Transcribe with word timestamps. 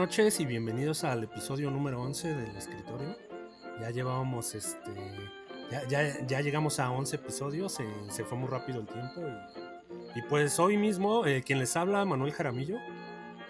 Noches 0.00 0.40
y 0.40 0.46
bienvenidos 0.46 1.04
al 1.04 1.24
episodio 1.24 1.70
número 1.70 2.00
11 2.00 2.34
del 2.34 2.56
escritorio. 2.56 3.18
Ya 3.82 3.90
llevábamos 3.90 4.54
este. 4.54 4.94
Ya, 5.90 6.40
llegamos 6.40 6.80
a 6.80 6.90
11 6.90 7.16
episodios, 7.16 7.78
se 8.08 8.24
fue 8.24 8.38
muy 8.38 8.48
rápido 8.48 8.80
el 8.80 8.86
tiempo. 8.86 9.20
Y, 10.16 10.22
pues 10.22 10.58
hoy 10.58 10.78
mismo, 10.78 11.26
eh, 11.26 11.42
quien 11.42 11.58
les 11.58 11.76
habla, 11.76 12.02
Manuel 12.06 12.32
Jaramillo. 12.32 12.78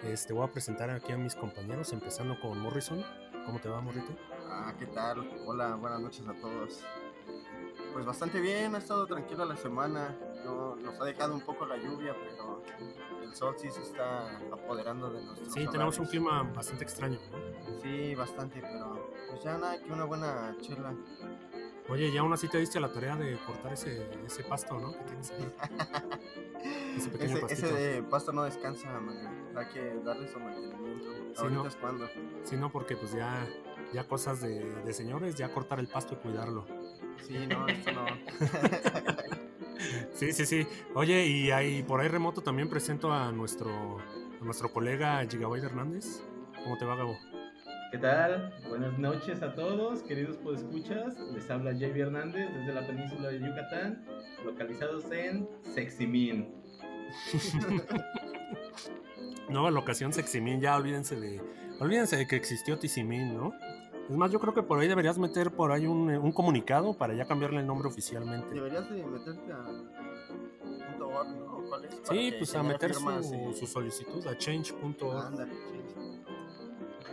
Este, 0.03 0.33
voy 0.33 0.43
a 0.43 0.51
presentar 0.51 0.89
aquí 0.89 1.13
a 1.13 1.17
mis 1.17 1.35
compañeros, 1.35 1.93
empezando 1.93 2.37
con 2.41 2.59
Morrison. 2.59 3.01
¿Cómo 3.45 3.61
te 3.61 3.69
va, 3.69 3.79
Morrito? 3.79 4.13
Ah, 4.49 4.73
¿qué 4.77 4.87
tal? 4.87 5.25
Hola, 5.45 5.75
buenas 5.75 6.01
noches 6.01 6.27
a 6.27 6.33
todos. 6.33 6.81
Pues 7.93 8.05
bastante 8.05 8.41
bien, 8.41 8.75
ha 8.75 8.79
estado 8.79 9.07
tranquila 9.07 9.45
la 9.45 9.55
semana. 9.55 10.17
Nos 10.43 10.99
ha 10.99 11.05
dejado 11.05 11.33
un 11.33 11.41
poco 11.41 11.65
la 11.65 11.77
lluvia, 11.77 12.15
pero 12.19 12.63
el 13.21 13.33
sol 13.35 13.55
sí 13.57 13.69
se 13.69 13.81
está 13.81 14.37
apoderando 14.51 15.09
de 15.09 15.23
nosotros. 15.23 15.53
Sí, 15.53 15.67
tenemos 15.71 15.97
un 15.99 16.05
clima 16.05 16.43
bastante 16.55 16.83
extraño, 16.83 17.19
¿no? 17.31 17.81
Sí, 17.81 18.15
bastante, 18.15 18.61
pero 18.61 19.11
pues 19.29 19.43
ya 19.43 19.57
nada, 19.57 19.81
que 19.81 19.91
una 19.91 20.05
buena 20.05 20.55
chela. 20.61 20.93
Oye, 21.89 22.11
ya 22.11 22.21
aún 22.21 22.31
así 22.31 22.47
te 22.47 22.57
diste 22.57 22.79
la 22.79 22.91
tarea 22.91 23.15
de 23.15 23.37
cortar 23.45 23.73
ese, 23.73 24.09
ese 24.25 24.43
pasto, 24.43 24.79
¿no? 24.79 24.93
Que 24.93 25.03
tienes 25.03 25.31
ahí. 25.31 25.53
ese 26.97 27.09
pequeño 27.09 27.47
ese, 27.47 28.03
pasto 28.03 28.31
no 28.31 28.43
descansa, 28.43 28.87
man. 28.99 29.51
Hay 29.55 29.67
que 29.73 29.95
darle 30.03 30.27
su 30.27 30.39
mantenimiento. 30.39 31.11
Sí, 31.33 31.41
Ahorita 31.41 31.61
no, 31.61 31.67
es 31.67 31.75
cuando. 31.75 32.07
Sí, 32.43 32.55
no, 32.55 32.71
porque 32.71 32.95
pues 32.95 33.13
ya, 33.13 33.47
ya 33.93 34.07
cosas 34.07 34.41
de, 34.41 34.63
de 34.83 34.93
señores, 34.93 35.35
ya 35.35 35.51
cortar 35.51 35.79
el 35.79 35.87
pasto 35.87 36.13
y 36.13 36.17
cuidarlo. 36.17 36.65
Sí, 37.27 37.45
no, 37.47 37.67
esto 37.67 37.91
no. 37.91 38.05
sí, 40.13 40.33
sí, 40.33 40.45
sí. 40.45 40.67
Oye, 40.95 41.25
y 41.25 41.51
ahí 41.51 41.83
por 41.83 42.01
ahí 42.01 42.07
remoto 42.07 42.41
también 42.41 42.69
presento 42.69 43.11
a 43.11 43.31
nuestro, 43.31 43.99
a 43.99 44.43
nuestro 44.43 44.71
colega 44.71 45.25
Gigabyte 45.29 45.65
Hernández. 45.65 46.23
¿Cómo 46.63 46.77
te 46.77 46.85
va, 46.85 46.95
Gabo? 46.95 47.17
¿Qué 47.91 47.97
tal? 47.97 48.53
Buenas 48.69 48.97
noches 48.97 49.43
a 49.43 49.53
todos, 49.53 50.01
queridos 50.03 50.37
podescuchas. 50.37 51.19
Les 51.33 51.49
habla 51.49 51.73
JB 51.73 51.97
Hernández 51.97 52.49
desde 52.53 52.73
la 52.73 52.87
península 52.87 53.29
de 53.29 53.39
Yucatán, 53.39 54.05
localizados 54.45 55.11
en 55.11 55.47
Seximin. 55.61 56.55
Nueva 59.49 59.71
locación 59.71 60.13
Seximin, 60.13 60.61
ya 60.61 60.77
olvídense 60.77 61.19
de, 61.19 61.41
olvídense 61.81 62.15
de 62.15 62.27
que 62.27 62.37
existió 62.37 62.79
Tizimín, 62.79 63.35
¿no? 63.35 63.51
Es 64.09 64.17
más, 64.17 64.31
yo 64.31 64.39
creo 64.39 64.53
que 64.53 64.63
por 64.63 64.79
ahí 64.79 64.87
deberías 64.87 65.17
meter 65.17 65.51
por 65.51 65.71
ahí 65.71 65.87
un, 65.87 66.09
un 66.09 66.31
comunicado 66.31 66.93
para 66.93 67.13
ya 67.13 67.25
cambiarle 67.25 67.61
el 67.61 67.67
nombre 67.67 67.87
oficialmente. 67.87 68.53
Deberías 68.53 68.89
de 68.89 69.03
meterte 69.05 69.51
a 69.51 69.65
.org, 70.99 71.29
¿no? 71.37 71.63
¿Cuál 71.67 71.85
es? 71.85 71.99
Sí, 72.03 72.33
pues 72.37 72.55
a 72.55 72.63
meter 72.63 72.93
su, 72.93 73.53
su, 73.53 73.67
solicitud 73.67 74.25
a 74.27 74.37
change.org. 74.37 75.47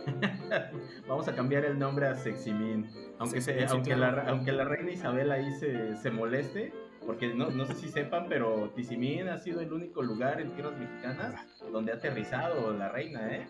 Vamos 1.07 1.27
a 1.27 1.35
cambiar 1.35 1.65
el 1.65 1.77
nombre 1.77 2.07
a 2.07 2.15
Seximin. 2.15 2.89
Aunque, 3.19 3.41
se, 3.41 3.65
aunque, 3.65 3.95
la, 3.95 4.25
aunque 4.27 4.51
la 4.51 4.63
reina 4.63 4.91
Isabel 4.91 5.31
ahí 5.31 5.51
se, 5.53 5.97
se 5.97 6.09
moleste, 6.09 6.73
porque 7.05 7.33
no, 7.33 7.49
no, 7.49 7.65
sé 7.65 7.75
si 7.75 7.89
sepan, 7.89 8.27
pero 8.29 8.69
Tizimín 8.75 9.27
ha 9.27 9.37
sido 9.37 9.61
el 9.61 9.71
único 9.73 10.01
lugar 10.01 10.39
en 10.39 10.51
tierras 10.51 10.77
mexicanas 10.77 11.45
donde 11.71 11.91
ha 11.91 11.95
aterrizado 11.95 12.73
la 12.73 12.89
reina, 12.89 13.35
¿eh? 13.35 13.47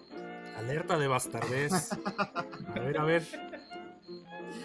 Alerta 0.58 0.98
de 0.98 1.08
bastardez. 1.08 1.92
A 2.76 2.80
ver, 2.80 2.98
a 2.98 3.04
ver. 3.04 3.24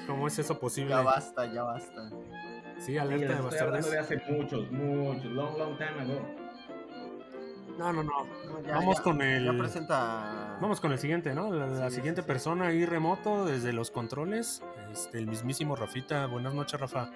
¿Cómo 0.06 0.28
es 0.28 0.38
eso 0.38 0.58
posible? 0.58 0.90
Ya 0.90 1.02
basta, 1.02 1.46
ya 1.52 1.62
basta. 1.62 2.10
Sí, 2.78 2.98
alerta 2.98 3.36
de 3.36 3.40
bastardez. 3.40 3.90
de 3.90 3.98
hace 3.98 4.22
muchos, 4.28 4.70
muchos, 4.70 5.26
long, 5.26 5.56
long 5.56 5.76
time 5.78 6.00
ago. 6.00 6.44
No, 7.78 7.92
no, 7.92 8.04
no. 8.04 8.12
Vamos 8.66 9.00
con 9.00 9.20
el. 9.20 9.44
Ya 9.44 9.58
presenta. 9.58 10.58
Vamos 10.60 10.80
con 10.80 10.92
el 10.92 10.98
siguiente, 10.98 11.34
¿no? 11.34 11.52
La, 11.52 11.90
siguiente 11.90 12.22
persona 12.22 12.68
ahí 12.68 12.84
remoto 12.84 13.44
desde 13.44 13.72
los 13.72 13.90
controles. 13.90 14.62
Este, 14.92 15.18
el 15.18 15.26
mismísimo 15.26 15.74
Rafita. 15.74 16.26
Buenas 16.26 16.54
noches, 16.54 16.80
Rafa. 16.80 17.10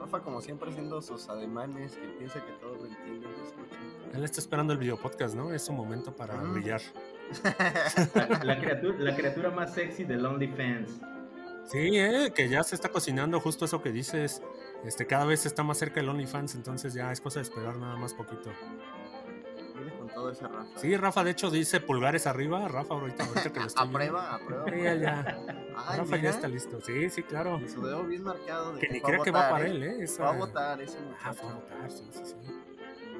Rafa, 0.00 0.20
como 0.20 0.40
siempre, 0.40 0.70
haciendo 0.70 1.00
sus 1.00 1.28
ademanes, 1.28 1.96
que 1.96 2.08
piensa 2.08 2.44
que 2.44 2.52
todos 2.54 2.80
lo 2.80 2.86
entienden, 2.86 3.30
Él 4.12 4.24
está 4.24 4.40
esperando 4.40 4.72
el 4.72 4.78
video 4.80 4.96
podcast, 4.96 5.36
¿no? 5.36 5.52
Es 5.52 5.64
su 5.64 5.72
momento 5.72 6.14
para 6.16 6.34
brillar. 6.34 6.80
La, 8.44 8.58
criatura, 8.60 8.98
la 8.98 9.16
criatura 9.16 9.50
más 9.50 9.74
sexy 9.74 10.04
del 10.04 10.24
OnlyFans. 10.24 11.00
Sí, 11.64 11.98
eh, 11.98 12.32
que 12.34 12.48
ya 12.48 12.62
se 12.62 12.74
está 12.74 12.88
cocinando 12.90 13.40
justo 13.40 13.64
eso 13.64 13.82
que 13.82 13.92
dices. 13.92 14.42
Este, 14.84 15.06
cada 15.06 15.24
vez 15.24 15.46
está 15.46 15.62
más 15.62 15.78
cerca 15.78 16.00
el 16.00 16.08
OnlyFans, 16.08 16.54
entonces 16.54 16.92
ya 16.92 17.12
es 17.12 17.20
cosa 17.20 17.38
de 17.38 17.44
esperar 17.44 17.76
nada 17.76 17.96
más 17.96 18.14
poquito. 18.14 18.50
Viene 19.74 19.92
con 19.96 20.08
todo 20.08 20.30
ese 20.30 20.46
Rafa. 20.46 20.78
Sí, 20.78 20.96
Rafa 20.96 21.24
de 21.24 21.30
hecho 21.30 21.50
dice 21.50 21.80
pulgares 21.80 22.26
arriba. 22.26 22.66
Rafa 22.68 22.94
ahorita, 22.94 23.24
ahorita 23.24 23.52
que 23.52 23.60
lo 23.60 23.66
estoy 23.66 23.86
A 23.88 23.90
prueba, 23.90 24.34
a 24.34 24.38
prueba. 24.40 24.64
Sí, 24.70 25.00
ya. 25.00 25.38
Rafa 25.96 26.16
ya 26.16 26.30
está 26.30 26.48
listo. 26.48 26.80
Sí, 26.80 27.08
sí, 27.10 27.22
claro. 27.22 27.60
Y 27.64 27.68
su 27.68 27.84
dedo 27.84 28.04
bien 28.04 28.22
marcado. 28.22 28.74
De 28.74 28.80
que, 28.80 28.88
ni 28.92 29.00
crea 29.00 29.20
que 29.20 29.30
va 29.30 29.48
para 29.48 29.66
¿eh? 29.66 29.70
él, 29.70 29.82
¿eh? 29.82 30.06
Va 30.20 30.30
a 30.30 30.36
votar 30.36 30.82
ese 30.82 31.00
muchacho. 31.00 31.22
Ah, 31.24 31.34
va 31.44 31.50
a 31.52 31.54
votar, 31.54 31.90
sí, 31.90 32.04
sí, 32.10 32.22
sí. 32.24 32.36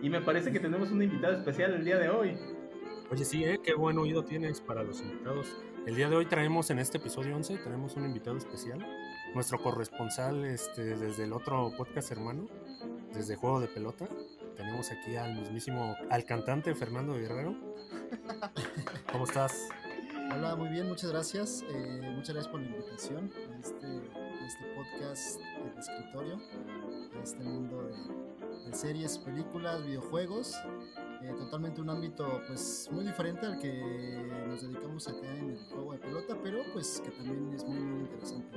Y 0.02 0.10
me 0.10 0.20
parece 0.20 0.50
que 0.50 0.58
tenemos 0.58 0.90
un 0.90 1.00
invitado 1.02 1.34
especial 1.34 1.74
el 1.74 1.84
día 1.84 1.96
de 1.96 2.10
hoy. 2.10 2.36
Oye, 3.12 3.27
sí, 3.27 3.45
¿eh? 3.45 3.61
qué 3.62 3.75
buen 3.75 3.99
oído 3.99 4.25
tienes 4.25 4.62
para 4.62 4.83
los 4.83 5.03
invitados. 5.03 5.47
El 5.87 5.97
día 5.97 6.09
de 6.09 6.17
hoy 6.17 6.25
traemos 6.25 6.71
en 6.71 6.78
este 6.78 6.97
episodio 6.97 7.37
11, 7.37 7.59
tenemos 7.59 7.95
un 7.95 8.06
invitado 8.06 8.39
especial, 8.39 8.83
nuestro 9.34 9.62
corresponsal 9.62 10.47
este, 10.47 10.97
desde 10.97 11.25
el 11.25 11.34
otro 11.34 11.71
podcast 11.77 12.11
hermano, 12.11 12.49
desde 13.12 13.37
Juego 13.37 13.61
de 13.61 13.69
Pelota. 13.69 14.09
Tenemos 14.56 14.91
aquí 14.91 15.15
al 15.17 15.34
mismísimo, 15.39 15.95
al 16.09 16.25
cantante 16.25 16.75
Fernando 16.75 17.12
Guerrero. 17.12 17.55
¿Cómo 19.12 19.25
estás? 19.25 19.69
Hola, 20.34 20.56
muy 20.56 20.71
bien, 20.71 20.89
muchas 20.89 21.11
gracias. 21.11 21.67
Eh, 21.69 22.15
muchas 22.15 22.34
gracias 22.34 22.49
por 22.49 22.62
la 22.62 22.69
invitación 22.69 23.31
a 23.53 23.59
este, 23.59 23.87
a 23.87 24.47
este 24.47 24.65
podcast 24.75 25.39
de 25.39 25.81
escritorio, 25.81 26.39
a 27.15 27.23
este 27.23 27.44
mundo 27.44 27.83
de, 27.83 28.71
de 28.71 28.75
series, 28.75 29.19
películas, 29.19 29.84
videojuegos 29.84 30.56
eh, 31.22 31.34
totalmente 31.38 31.81
un 31.81 31.91
ámbito 31.91 32.41
pues 32.47 32.88
muy 32.91 33.05
diferente 33.05 33.47
al 33.47 33.59
que 33.59 33.72
nos 34.49 34.62
dedicamos 34.62 35.06
acá 35.09 35.27
en 35.38 35.50
el 35.50 35.65
juego 35.66 35.93
de 35.93 35.99
pelota, 35.99 36.37
pero 36.43 36.59
pues 36.72 37.00
que 37.05 37.10
también 37.10 37.53
es 37.55 37.65
muy, 37.65 37.81
muy 37.81 38.00
interesante. 38.00 38.56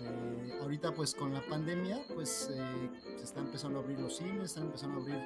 Eh, 0.00 0.58
ahorita 0.60 0.92
pues 0.92 1.14
con 1.14 1.32
la 1.32 1.40
pandemia 1.42 2.00
pues 2.14 2.50
eh, 2.52 2.90
se 3.16 3.24
está 3.24 3.40
empezando 3.40 3.78
a 3.78 3.82
abrir 3.82 4.00
los 4.00 4.16
cines, 4.16 4.44
están 4.44 4.64
empezando 4.64 4.98
a 4.98 5.02
abrir 5.02 5.20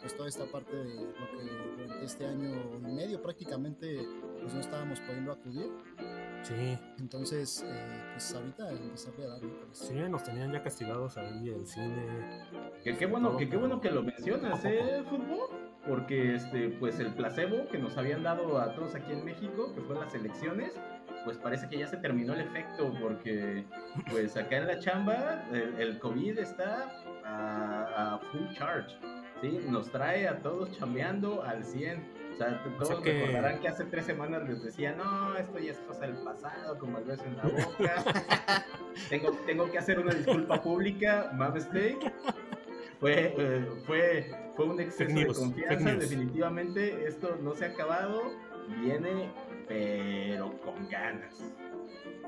pues 0.00 0.16
toda 0.16 0.28
esta 0.28 0.46
parte 0.46 0.74
de 0.74 0.94
lo 0.94 1.30
que 1.30 1.82
durante 1.82 2.04
este 2.04 2.26
año 2.26 2.50
y 2.88 2.92
medio 2.92 3.22
prácticamente 3.22 4.04
pues 4.40 4.52
no 4.52 4.60
estábamos 4.60 5.00
pudiendo 5.00 5.32
acudir. 5.32 5.70
Sí. 6.42 6.78
Entonces, 6.98 7.64
pues 8.12 8.34
ahorita 8.34 8.70
empezarle 8.70 9.24
a 9.24 9.28
dar. 9.28 9.40
Sí, 9.72 9.94
nos 10.08 10.24
tenían 10.24 10.52
ya 10.52 10.62
castigados 10.62 11.16
ahí 11.18 11.50
el 11.50 11.66
cine. 11.66 12.46
Que 12.82 12.96
qué 12.96 13.06
bueno, 13.06 13.36
que 13.36 13.48
qué 13.48 13.56
bueno 13.56 13.80
que 13.80 13.90
lo 13.90 14.02
mencionas, 14.02 14.64
¿eh, 14.64 15.04
fútbol? 15.08 15.69
Porque 15.86 16.34
este, 16.34 16.68
pues 16.68 16.98
el 17.00 17.14
placebo 17.14 17.66
que 17.68 17.78
nos 17.78 17.96
habían 17.96 18.22
dado 18.22 18.58
a 18.58 18.74
todos 18.74 18.94
aquí 18.94 19.12
en 19.12 19.24
México, 19.24 19.72
que 19.74 19.80
fue 19.82 19.96
las 19.96 20.14
elecciones, 20.14 20.78
pues 21.24 21.36
parece 21.38 21.68
que 21.68 21.78
ya 21.78 21.86
se 21.86 21.96
terminó 21.96 22.34
el 22.34 22.40
efecto, 22.40 22.92
porque 23.00 23.64
pues 24.10 24.36
acá 24.36 24.58
en 24.58 24.66
la 24.66 24.78
chamba 24.78 25.44
el, 25.52 25.98
COVID 25.98 26.38
está 26.38 26.88
a, 27.24 28.20
full 28.30 28.48
charge, 28.54 28.96
¿sí? 29.40 29.60
Nos 29.68 29.90
trae 29.90 30.28
a 30.28 30.38
todos 30.38 30.76
chambeando 30.78 31.42
al 31.42 31.64
100. 31.64 32.20
O 32.32 32.36
sea, 32.36 32.62
todos 32.78 33.04
recordarán 33.04 33.60
que 33.60 33.68
hace 33.68 33.84
tres 33.84 34.06
semanas 34.06 34.48
les 34.48 34.62
decía, 34.62 34.94
no, 34.94 35.36
esto 35.36 35.58
ya 35.58 35.72
es 35.72 35.78
cosa 35.80 36.06
del 36.06 36.16
pasado, 36.24 36.78
como 36.78 36.98
el 36.98 37.04
beso 37.04 37.24
en 37.24 37.36
la 37.36 37.42
boca. 37.42 38.64
tengo, 39.10 39.32
tengo 39.44 39.70
que 39.70 39.78
hacer 39.78 39.98
una 39.98 40.14
disculpa 40.14 40.62
pública, 40.62 41.30
my 41.34 41.50
mistake 41.52 42.10
fue, 43.00 43.34
eh, 43.36 43.66
fue, 43.86 44.30
fue 44.56 44.66
un 44.66 44.80
exceso 44.80 45.14
de 45.14 45.26
confianza. 45.26 45.94
Definitivamente 45.94 47.06
esto 47.06 47.36
no 47.42 47.54
se 47.54 47.66
ha 47.66 47.68
acabado. 47.68 48.22
Viene, 48.82 49.32
pero 49.66 50.60
con 50.60 50.88
ganas. 50.88 51.42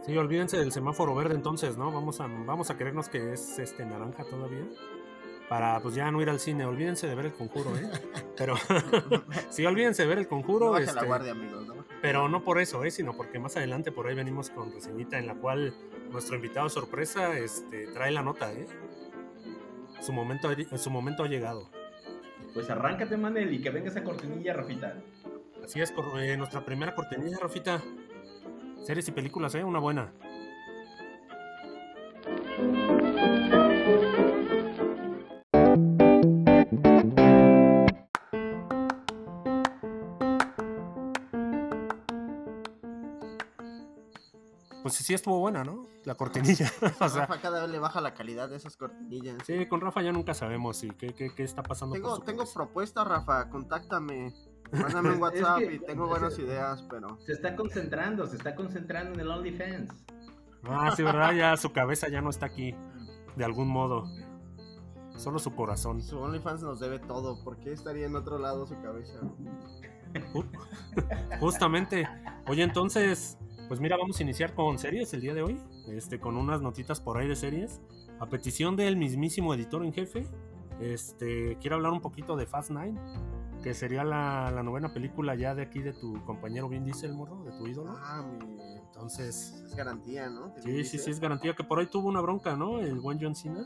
Sí, 0.05 0.17
olvídense 0.17 0.57
del 0.57 0.73
semáforo 0.73 1.15
verde 1.15 1.35
entonces, 1.35 1.77
¿no? 1.77 1.93
Vamos 1.93 2.21
a, 2.21 2.27
vamos 2.27 2.71
a 2.71 2.77
creernos 2.77 3.09
que 3.09 3.33
es 3.33 3.59
este 3.59 3.85
naranja 3.87 4.25
todavía. 4.25 4.67
Para 5.49 5.81
pues 5.81 5.95
ya 5.95 6.11
no 6.11 6.21
ir 6.23 6.31
al 6.31 6.41
cine, 6.41 6.65
olvídense 6.65 7.07
de 7.07 7.15
ver 7.15 7.27
el 7.27 7.33
conjuro, 7.33 7.77
¿eh? 7.77 7.89
Pero 8.37 8.55
sí, 9.51 9.65
olvídense 9.65 10.03
de 10.03 10.09
ver 10.09 10.19
el 10.19 10.27
conjuro. 10.27 10.73
No 10.73 10.79
este, 10.79 10.95
la 10.95 11.05
guardia, 11.05 11.33
amigos, 11.33 11.67
¿no? 11.67 11.85
Pero 12.01 12.29
no 12.29 12.43
por 12.43 12.61
eso, 12.61 12.85
¿eh? 12.85 12.91
Sino 12.91 13.17
porque 13.17 13.39
más 13.39 13.57
adelante 13.57 13.93
por 13.93 14.09
ahí 14.09 14.15
venimos 14.15 14.51
con 14.51 14.73
reseñita 14.73 15.19
en 15.19 15.27
la 15.27 15.35
cual 15.35 15.75
nuestro 16.11 16.37
invitado 16.37 16.69
sorpresa 16.69 17.39
este, 17.39 17.87
trae 17.89 18.11
la 18.11 18.23
nota, 18.23 18.53
¿eh? 18.53 18.67
Su 20.01 20.13
momento, 20.13 20.49
su 20.79 20.91
momento 20.91 21.23
ha 21.23 21.29
llegado. 21.29 21.69
Pues 22.55 22.69
arráncate, 22.71 23.17
Manel, 23.17 23.53
y 23.53 23.61
que 23.61 23.71
venga 23.71 23.89
esa 23.89 24.05
cortinilla, 24.05 24.53
Rafita. 24.53 24.94
Así 25.65 25.81
es, 25.81 25.93
eh, 26.19 26.37
nuestra 26.37 26.65
primera 26.65 26.94
cortinilla, 26.94 27.39
Rafita. 27.41 27.83
Series 28.85 29.09
y 29.09 29.12
películas, 29.12 29.55
¿eh? 29.55 29.65
Una 29.65 29.79
buena. 29.79 30.12
Sí 45.02 45.14
estuvo 45.14 45.38
buena, 45.38 45.64
¿no? 45.64 45.87
La 46.04 46.14
cortinilla. 46.14 46.70
o 47.00 47.08
sea, 47.08 47.26
Rafa 47.26 47.40
cada 47.40 47.62
vez 47.62 47.70
le 47.70 47.78
baja 47.78 48.00
la 48.00 48.14
calidad 48.14 48.49
de 48.49 48.56
esas 48.56 48.76
cortinillas. 48.76 49.37
sí, 49.46 49.66
con 49.66 49.81
Rafa 49.81 50.02
ya 50.02 50.12
nunca 50.12 50.34
sabemos 50.34 50.76
si 50.78 50.90
qué, 50.90 51.14
qué, 51.14 51.34
qué 51.34 51.43
está 51.43 51.62
pasando. 51.62 51.94
Tengo, 51.94 52.19
tengo 52.20 52.44
propuestas, 52.52 53.06
Rafa, 53.06 53.49
contáctame. 53.50 54.32
Mándame 54.72 55.08
un 55.10 55.14
Es 55.16 55.20
WhatsApp 55.20 55.58
que- 55.58 55.75
y 55.75 55.78
tengo 55.81 56.06
buenas 56.08 56.38
ideas, 56.38 56.82
pero... 56.88 57.19
Se 57.26 57.32
está 57.32 57.54
concentrando, 57.56 58.26
se 58.26 58.37
está 58.37 58.54
concentrando 58.54 59.12
en 59.12 59.20
el 59.20 59.28
OnlyFans. 59.31 59.90
Ah, 60.64 60.93
sí, 60.96 61.02
¿verdad? 61.02 61.32
Ya 61.32 61.56
su 61.58 61.72
cabeza 61.72 62.08
ya 62.08 62.22
no 62.22 62.31
está 62.31 62.46
aquí, 62.46 62.75
de 63.37 63.44
algún 63.44 63.69
modo. 63.69 64.04
Solo 65.16 65.38
su 65.38 65.54
corazón. 65.54 66.00
Su 66.00 66.19
OnlyFans 66.20 66.62
nos 66.62 66.81
debe 66.81 66.99
todo. 67.00 67.43
¿Por 67.44 67.58
qué 67.58 67.72
estaría 67.72 68.06
en 68.06 68.16
otro 68.16 68.38
lado 68.38 68.66
su 68.66 68.81
cabeza? 68.81 69.19
Ju- 70.32 71.38
Justamente. 71.38 72.08
Oye, 72.46 72.62
entonces, 72.62 73.37
pues 73.73 73.81
mira, 73.81 73.97
vamos 73.97 74.21
a 74.21 74.23
iniciar 74.23 74.55
con 74.55 74.79
series 74.79 75.15
el 75.15 75.23
día 75.23 75.33
de 75.33 75.41
hoy. 75.41 75.59
Este, 75.89 76.21
con 76.21 76.37
unas 76.37 76.61
notitas 76.61 77.01
por 77.01 77.17
ahí 77.17 77.27
de 77.27 77.35
series. 77.35 77.81
A 78.21 78.27
petición 78.27 78.77
del 78.77 78.99
mismísimo 78.99 79.55
editor 79.55 79.83
en 79.83 79.95
jefe. 79.95 80.27
Este, 80.79 81.57
quiero 81.59 81.77
hablar 81.77 81.93
un 81.93 82.03
poquito 82.03 82.37
de 82.37 82.45
Fast 82.45 82.71
Nine. 82.71 83.01
Que 83.63 83.73
sería 83.73 84.05
la, 84.05 84.51
la 84.51 84.63
novena 84.63 84.93
película 84.93 85.35
ya 85.37 85.55
de 85.55 85.63
aquí 85.63 85.81
de 85.81 85.95
tu 85.95 86.23
compañero 86.27 86.69
Vin 86.69 86.85
Diesel, 86.85 87.15
morro, 87.15 87.43
de 87.45 87.53
tu 87.53 87.67
ídolo. 87.67 87.95
Ah, 87.97 88.23
mi... 88.23 88.77
Entonces, 88.77 89.65
Es 89.65 89.75
garantía, 89.75 90.29
¿no? 90.29 90.53
Sí, 90.63 90.85
sí, 90.85 90.99
sí, 90.99 91.11
es 91.11 91.19
garantía 91.19 91.55
que 91.55 91.65
por 91.65 91.79
ahí 91.79 91.87
tuvo 91.87 92.09
una 92.09 92.21
bronca, 92.21 92.55
¿no? 92.55 92.79
El 92.79 93.01
buen 93.01 93.19
John 93.19 93.35
Cena. 93.35 93.65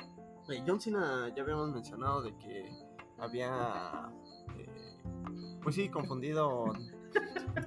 Eh, 0.48 0.62
John 0.64 0.80
Cena 0.80 1.32
ya 1.34 1.42
habíamos 1.42 1.72
mencionado 1.72 2.22
de 2.22 2.32
que 2.38 2.70
había... 3.18 4.08
eh, 4.56 5.02
pues 5.64 5.74
sí, 5.74 5.88
confundido... 5.88 6.66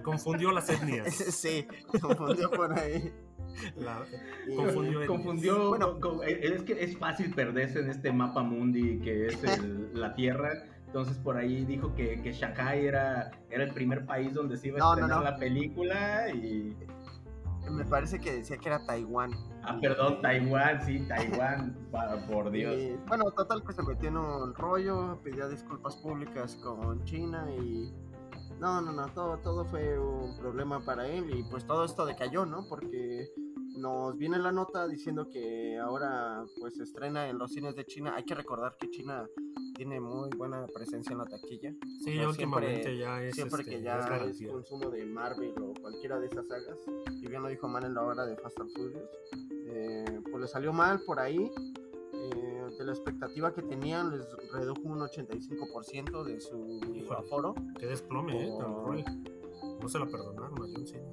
Confundió 0.03 0.51
las 0.51 0.69
etnias. 0.69 1.13
sí, 1.15 1.67
confundió 2.01 2.49
por 2.51 2.77
ahí. 2.77 3.13
La- 3.77 4.03
Y- 4.47 4.55
Confundió. 4.55 5.07
Confundió. 5.07 5.69
Bueno. 5.69 5.99
con- 5.99 6.17
con- 6.19 6.27
es 6.27 6.63
que 6.63 6.83
es 6.83 6.97
fácil 6.97 7.33
perderse 7.33 7.79
en 7.79 7.89
este 7.89 8.11
mapa 8.11 8.41
mundi 8.43 8.99
que 8.99 9.27
es 9.27 9.43
el- 9.43 9.89
la 9.99 10.13
Tierra. 10.13 10.63
Entonces 10.85 11.17
por 11.19 11.37
ahí 11.37 11.65
dijo 11.65 11.93
que, 11.95 12.19
que 12.21 12.31
Shanghai 12.31 12.85
era, 12.87 13.29
era 13.51 13.63
el 13.63 13.73
primer 13.73 14.05
país 14.07 14.33
donde 14.33 14.57
se 14.57 14.69
iba 14.69 14.77
a 14.77 14.79
No, 14.79 14.89
estrenar 14.93 15.17
no. 15.19 15.23
la 15.23 15.37
película 15.37 16.29
y... 16.33 16.75
Me 17.69 17.85
parece 17.85 18.19
que 18.19 18.31
decía 18.37 18.57
que 18.57 18.69
era 18.69 18.83
Taiwán. 18.87 19.31
Ah, 19.61 19.77
perdón, 19.79 20.19
Taiwán, 20.23 20.81
sí, 20.83 21.05
Taiwán, 21.07 21.77
por 22.27 22.49
Dios. 22.49 22.73
Y, 22.75 22.95
bueno, 23.07 23.25
total 23.29 23.61
que 23.63 23.73
se 23.73 23.83
metió 23.83 24.09
en 24.09 24.17
un 24.17 24.55
rollo, 24.55 25.19
pidió 25.23 25.47
disculpas 25.47 25.95
públicas 25.97 26.55
con 26.55 27.03
China 27.03 27.45
y... 27.51 27.93
No, 28.59 28.81
no, 28.81 28.91
no, 28.91 29.07
todo, 29.13 29.37
todo 29.39 29.65
fue 29.65 29.97
un 29.97 30.35
problema 30.37 30.83
para 30.83 31.07
él 31.07 31.33
y 31.33 31.43
pues 31.43 31.65
todo 31.65 31.85
esto 31.85 32.05
decayó, 32.05 32.45
¿no? 32.45 32.65
Porque 32.67 33.29
nos 33.77 34.17
viene 34.17 34.37
la 34.37 34.51
nota 34.51 34.85
diciendo 34.87 35.29
que 35.29 35.77
ahora 35.77 36.43
pues 36.59 36.75
se 36.75 36.83
estrena 36.83 37.29
en 37.29 37.37
los 37.37 37.51
cines 37.51 37.75
de 37.75 37.85
China. 37.85 38.13
Hay 38.15 38.23
que 38.25 38.35
recordar 38.35 38.75
que 38.77 38.89
China 38.89 39.25
tiene 39.75 40.01
muy 40.01 40.29
buena 40.37 40.65
presencia 40.67 41.13
en 41.13 41.19
la 41.19 41.25
taquilla. 41.25 41.73
Sí, 42.03 42.11
O 42.17 42.19
sea, 42.19 42.27
últimamente 42.29 42.83
siempre- 42.83 42.97
ya 42.97 43.23
es, 43.23 43.35
Siempre 43.35 43.59
este, 43.61 43.71
que 43.71 43.77
es 43.77 43.83
ya 43.83 43.99
es, 43.99 44.05
garantía. 44.09 44.51
consumo 44.51 44.89
de 44.89 45.05
Marvel 45.05 45.53
o 45.61 45.73
cualquiera 45.79 46.19
de 46.19 46.25
esas 46.27 46.45
sagas, 46.47 46.77
y 47.21 47.27
bien 47.27 47.41
lo 47.41 47.47
dijo 47.47 47.69
Man 47.69 47.85
en 47.85 47.93
la 47.93 48.01
hora 48.03 48.25
de 48.25 48.35
Fast 48.35 48.59
and 48.59 48.71
Furious, 48.75 49.09
eh, 49.67 50.21
pues 50.29 50.41
le 50.41 50.47
salió 50.49 50.73
mal 50.73 50.99
por 51.05 51.19
ahí. 51.21 51.49
La 52.83 52.91
expectativa 52.91 53.53
que 53.53 53.61
tenían, 53.61 54.11
les 54.11 54.27
redujo 54.51 54.81
un 54.83 54.99
85% 54.99 56.23
de 56.23 56.39
su 56.39 56.79
Híjole. 56.95 57.19
aforo. 57.19 57.55
Qué 57.79 57.85
desplome, 57.85 58.47
eh, 58.47 58.53
tan 58.59 58.73
cruel. 58.83 59.05
No 59.81 59.89
se 59.89 59.99
la 59.99 60.05
perdonaron 60.05 60.53
a 60.61 60.65
John 60.73 60.87
Cena. 60.87 61.07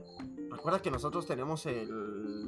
Recuerda 0.51 0.81
que 0.81 0.91
nosotros 0.91 1.27
tenemos 1.27 1.67
el 1.67 2.46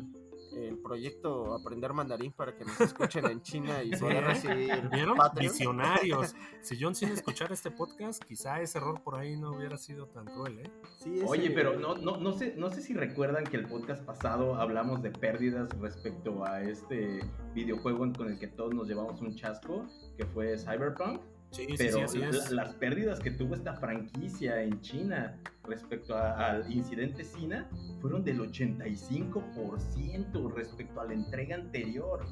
proyecto 0.88 1.54
Aprender 1.54 1.92
Mandarín 1.92 2.32
para 2.32 2.56
que 2.56 2.64
nos 2.64 2.80
escuchen 2.80 3.26
en 3.26 3.42
China 3.42 3.82
y 3.82 3.92
Sí, 3.92 4.00
poder 4.00 4.24
recibir 4.24 4.88
¿Vieron? 4.90 5.16
Patreon. 5.16 5.52
Visionarios. 5.52 6.34
Si 6.60 6.76
John 6.78 6.94
Cena 6.94 7.14
escuchara 7.14 7.54
este 7.54 7.70
podcast, 7.70 8.22
quizá 8.24 8.60
ese 8.60 8.78
error 8.78 9.00
por 9.02 9.14
ahí 9.14 9.36
no 9.36 9.52
hubiera 9.52 9.78
sido 9.78 10.06
tan 10.06 10.26
cruel, 10.26 10.58
¿eh? 10.58 10.70
Sí, 10.98 11.22
Oye, 11.26 11.50
pero 11.50 11.78
no, 11.78 11.94
no, 11.94 12.16
no, 12.16 12.32
sé, 12.32 12.54
no 12.56 12.70
sé 12.70 12.82
si 12.82 12.94
recuerdan 12.94 13.44
que 13.44 13.56
el 13.56 13.66
podcast 13.66 14.04
pasado 14.04 14.56
hablamos 14.56 15.02
de 15.02 15.10
pérdidas 15.10 15.70
respecto 15.78 16.44
a 16.44 16.62
este 16.62 17.20
videojuego 17.54 18.12
con 18.12 18.28
el 18.28 18.38
que 18.38 18.48
todos 18.48 18.74
nos 18.74 18.88
llevamos 18.88 19.20
un 19.20 19.34
chasco, 19.34 19.86
que 20.16 20.26
fue 20.26 20.58
Cyberpunk. 20.58 21.20
Sí, 21.50 21.64
sí, 21.66 21.74
Pero 21.78 22.06
sí, 22.08 22.18
la- 22.18 22.28
es. 22.28 22.50
las 22.52 22.74
pérdidas 22.74 23.20
que 23.20 23.30
tuvo 23.30 23.54
esta 23.54 23.74
franquicia 23.74 24.62
en 24.62 24.80
China 24.82 25.38
respecto 25.64 26.14
a- 26.16 26.32
al 26.50 26.70
incidente 26.72 27.24
Sina 27.24 27.68
fueron 28.00 28.22
del 28.22 28.40
85% 28.40 30.48
respecto 30.54 31.00
a 31.00 31.06
la 31.06 31.14
entrega 31.14 31.56
anterior. 31.56 32.26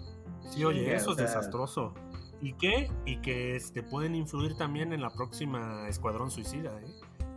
Sí, 0.51 0.65
oye, 0.65 0.95
eso 0.95 1.11
o 1.11 1.13
es 1.13 1.19
desastroso. 1.19 1.95
¿Y 2.41 2.53
qué? 2.55 2.91
Y 3.07 3.17
que 3.23 3.57
este, 3.57 3.83
pueden 3.83 4.15
influir 4.15 4.57
también 4.57 4.93
en 4.93 5.01
la 5.01 5.11
próxima 5.11 5.89
Escuadrón 5.89 6.31
Suicida, 6.31 6.79
¿eh? 6.81 6.87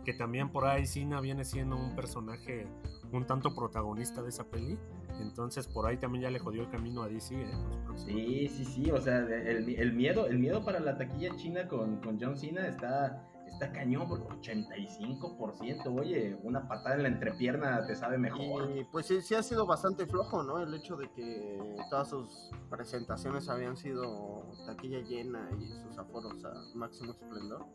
Que 0.04 0.12
también 0.14 0.50
por 0.50 0.66
ahí 0.66 0.86
Cena 0.86 1.20
viene 1.20 1.44
siendo 1.44 1.76
un 1.76 1.94
personaje 1.96 2.66
un 3.12 3.26
tanto 3.26 3.54
protagonista 3.54 4.22
de 4.22 4.28
esa 4.28 4.44
peli. 4.44 4.78
Entonces 5.20 5.66
por 5.68 5.86
ahí 5.86 5.96
también 5.96 6.22
ya 6.22 6.30
le 6.30 6.38
jodió 6.38 6.62
el 6.62 6.70
camino 6.70 7.02
a 7.02 7.08
DC, 7.08 7.34
¿eh? 7.34 7.50
Próxima 7.84 8.18
Sí, 8.18 8.48
sí, 8.48 8.64
sí, 8.64 8.90
o 8.90 9.00
sea, 9.00 9.18
el, 9.18 9.68
el 9.68 9.92
miedo, 9.92 10.26
el 10.26 10.38
miedo 10.38 10.64
para 10.64 10.80
la 10.80 10.96
taquilla 10.96 11.34
china 11.36 11.68
con, 11.68 12.00
con 12.00 12.18
John 12.20 12.36
Cena 12.36 12.66
está, 12.66 13.28
está 13.46 13.72
cañón, 13.72 14.08
porque 14.08 14.26
85%, 14.28 15.98
oye, 15.98 16.38
una 16.42 16.66
patada 16.68 16.96
en 16.96 17.02
la 17.02 17.08
entrepierna 17.08 17.86
te 17.86 17.94
sabe 17.94 18.18
mejor. 18.18 18.70
Y 18.76 18.84
pues 18.84 19.06
sí, 19.06 19.20
sí 19.20 19.34
ha 19.34 19.42
sido 19.42 19.66
bastante 19.66 20.06
flojo, 20.06 20.42
¿no? 20.42 20.58
El 20.58 20.72
hecho 20.74 20.96
de 20.96 21.10
que 21.12 21.76
todas 21.90 22.08
sus 22.08 22.50
presentaciones 22.68 23.48
habían 23.48 23.76
sido 23.76 24.46
taquilla 24.66 25.00
llena 25.00 25.48
y 25.58 25.68
sus 25.82 25.98
aforos 25.98 26.44
a 26.44 26.76
máximo 26.76 27.12
esplendor. 27.12 27.66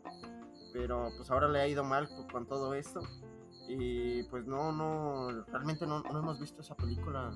Pero 0.72 1.08
pues 1.16 1.30
ahora 1.30 1.48
le 1.48 1.60
ha 1.60 1.68
ido 1.68 1.84
mal 1.84 2.08
con 2.30 2.46
todo 2.46 2.74
esto. 2.74 3.00
Y 3.68 4.22
pues 4.24 4.46
no, 4.46 4.72
no, 4.72 5.44
realmente 5.46 5.86
no, 5.86 6.00
no 6.02 6.18
hemos 6.18 6.38
visto 6.38 6.60
esa 6.60 6.76
película. 6.76 7.30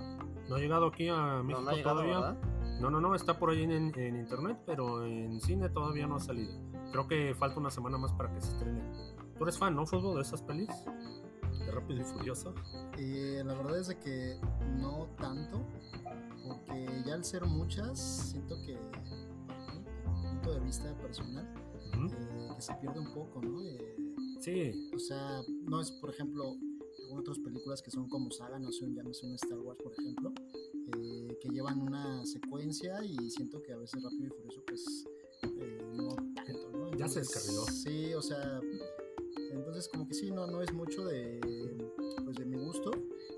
No 0.48 0.56
ha 0.56 0.58
llegado 0.58 0.86
aquí 0.86 1.08
a 1.08 1.16
No, 1.16 1.44
México 1.44 1.62
no 1.62 1.70
ha 1.70 1.74
llegado, 1.74 1.96
todavía. 2.02 2.20
¿verdad? 2.20 2.80
No, 2.80 2.90
no, 2.90 3.00
no, 3.00 3.14
está 3.14 3.38
por 3.38 3.50
ahí 3.50 3.62
en, 3.62 3.72
en 3.72 4.16
internet, 4.16 4.58
pero 4.64 5.04
en 5.04 5.40
cine 5.40 5.68
todavía 5.68 6.06
no 6.06 6.16
ha 6.16 6.20
salido. 6.20 6.52
Creo 6.92 7.06
que 7.06 7.34
falta 7.34 7.58
una 7.58 7.70
semana 7.70 7.98
más 7.98 8.12
para 8.12 8.32
que 8.32 8.40
se 8.40 8.52
estrene. 8.52 8.80
¿Tú 9.36 9.44
eres 9.44 9.58
fan, 9.58 9.74
no, 9.74 9.86
fútbol, 9.86 10.16
de 10.16 10.22
esas 10.22 10.42
pelis? 10.42 10.68
De 11.58 11.70
Rápido 11.72 12.00
y 12.00 12.04
Furioso. 12.04 12.54
Eh, 12.98 13.42
la 13.44 13.54
verdad 13.54 13.78
es 13.78 13.88
de 13.88 13.98
que 13.98 14.38
no 14.78 15.06
tanto, 15.18 15.60
porque 16.46 17.02
ya 17.06 17.14
al 17.14 17.24
ser 17.24 17.44
muchas, 17.46 17.98
siento 18.30 18.56
que, 18.66 18.76
para 19.46 19.74
mí, 19.74 19.84
punto 20.22 20.52
de 20.52 20.60
vista 20.60 20.94
personal, 20.96 21.46
eh, 21.94 22.48
que 22.54 22.62
se 22.62 22.74
pierde 22.74 23.00
un 23.00 23.12
poco, 23.12 23.40
¿no? 23.42 23.62
Eh, 23.62 23.96
Sí, 24.40 24.88
o 24.94 24.98
sea, 24.98 25.42
no 25.68 25.82
es, 25.82 25.92
por 25.92 26.08
ejemplo, 26.08 26.56
algunas 27.02 27.20
otras 27.20 27.38
películas 27.40 27.82
que 27.82 27.90
son 27.90 28.08
como 28.08 28.30
saga, 28.30 28.58
no 28.58 28.72
sé, 28.72 28.86
llámese 28.90 29.26
un 29.26 29.34
Star 29.34 29.58
Wars, 29.58 29.78
por 29.82 29.92
ejemplo, 29.92 30.32
eh, 30.96 31.36
que 31.42 31.50
llevan 31.50 31.78
una 31.80 32.24
secuencia 32.24 33.04
y 33.04 33.30
siento 33.30 33.62
que 33.62 33.72
a 33.72 33.76
veces 33.76 34.02
Rápido 34.02 34.26
y 34.26 34.30
Furioso, 34.30 34.62
pues, 34.66 35.04
eh, 35.42 35.78
no 35.94 36.08
tanto, 36.34 36.70
¿no? 36.72 36.90
Ya 36.96 37.06
se 37.06 37.20
descarriló. 37.20 37.66
Sí, 37.66 38.14
o 38.14 38.22
sea, 38.22 38.60
entonces 39.52 39.88
como 39.88 40.06
que 40.06 40.14
sí, 40.14 40.30
no, 40.30 40.46
no 40.46 40.62
es 40.62 40.72
mucho 40.72 41.04
de, 41.04 41.40
pues, 42.24 42.36
de 42.36 42.44
mi 42.46 42.56
gusto. 42.56 42.90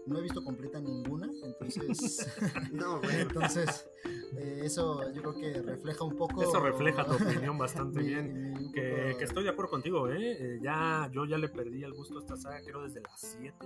No 0.06 0.18
he 0.18 0.22
visto 0.22 0.42
completa 0.42 0.80
ninguna, 0.80 1.28
entonces, 1.44 2.26
No, 2.72 2.98
bueno. 3.02 3.18
entonces 3.20 3.88
eh, 4.36 4.62
eso 4.64 5.10
yo 5.12 5.22
creo 5.22 5.34
que 5.34 5.62
refleja 5.62 6.04
un 6.04 6.16
poco. 6.16 6.42
eso 6.42 6.60
refleja 6.60 7.04
tu 7.06 7.14
opinión 7.14 7.56
bastante 7.58 8.00
mi- 8.00 8.06
bien. 8.06 8.52
mi- 8.54 8.72
Que, 8.72 8.90
poco- 9.06 9.18
que 9.18 9.24
estoy 9.24 9.44
de 9.44 9.50
acuerdo 9.50 9.70
contigo, 9.70 10.08
¿eh? 10.08 10.36
Eh, 10.56 10.58
Ya, 10.62 11.08
yo 11.12 11.24
ya 11.24 11.38
le 11.38 11.48
perdí 11.48 11.84
el 11.84 11.92
gusto 11.92 12.16
a 12.16 12.20
esta 12.20 12.36
saga, 12.36 12.60
creo, 12.64 12.82
desde 12.82 13.00
las 13.00 13.20
7. 13.20 13.56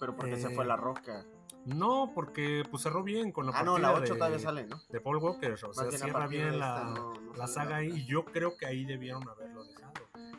Pero 0.00 0.14
porque 0.16 0.36
se 0.36 0.46
Eh, 0.48 0.54
fue 0.54 0.64
la 0.64 0.76
roca. 0.76 1.26
No, 1.64 2.12
porque 2.14 2.62
pues 2.70 2.82
cerró 2.84 3.02
bien 3.02 3.30
con 3.32 3.44
la 3.46 3.52
Ah, 3.54 3.62
no, 3.64 3.76
la 3.78 3.88
partida 3.92 4.04
8 4.04 4.12
de, 4.14 4.18
todavía 4.18 4.38
sale, 4.38 4.66
¿no? 4.66 4.80
de 4.88 5.00
Paul 5.00 5.16
Walker. 5.18 5.52
O 5.52 5.56
sea, 5.74 5.84
bien 5.84 5.98
cierra 5.98 6.26
bien 6.28 6.54
esta 6.54 6.56
la, 6.58 6.84
no- 6.94 7.12
no 7.14 7.34
la 7.34 7.46
saga 7.46 7.76
ahí 7.76 7.88
y 7.94 8.06
yo 8.06 8.24
creo 8.24 8.56
que 8.56 8.64
ahí 8.64 8.84
debieron 8.86 9.20
dejado. 9.20 9.47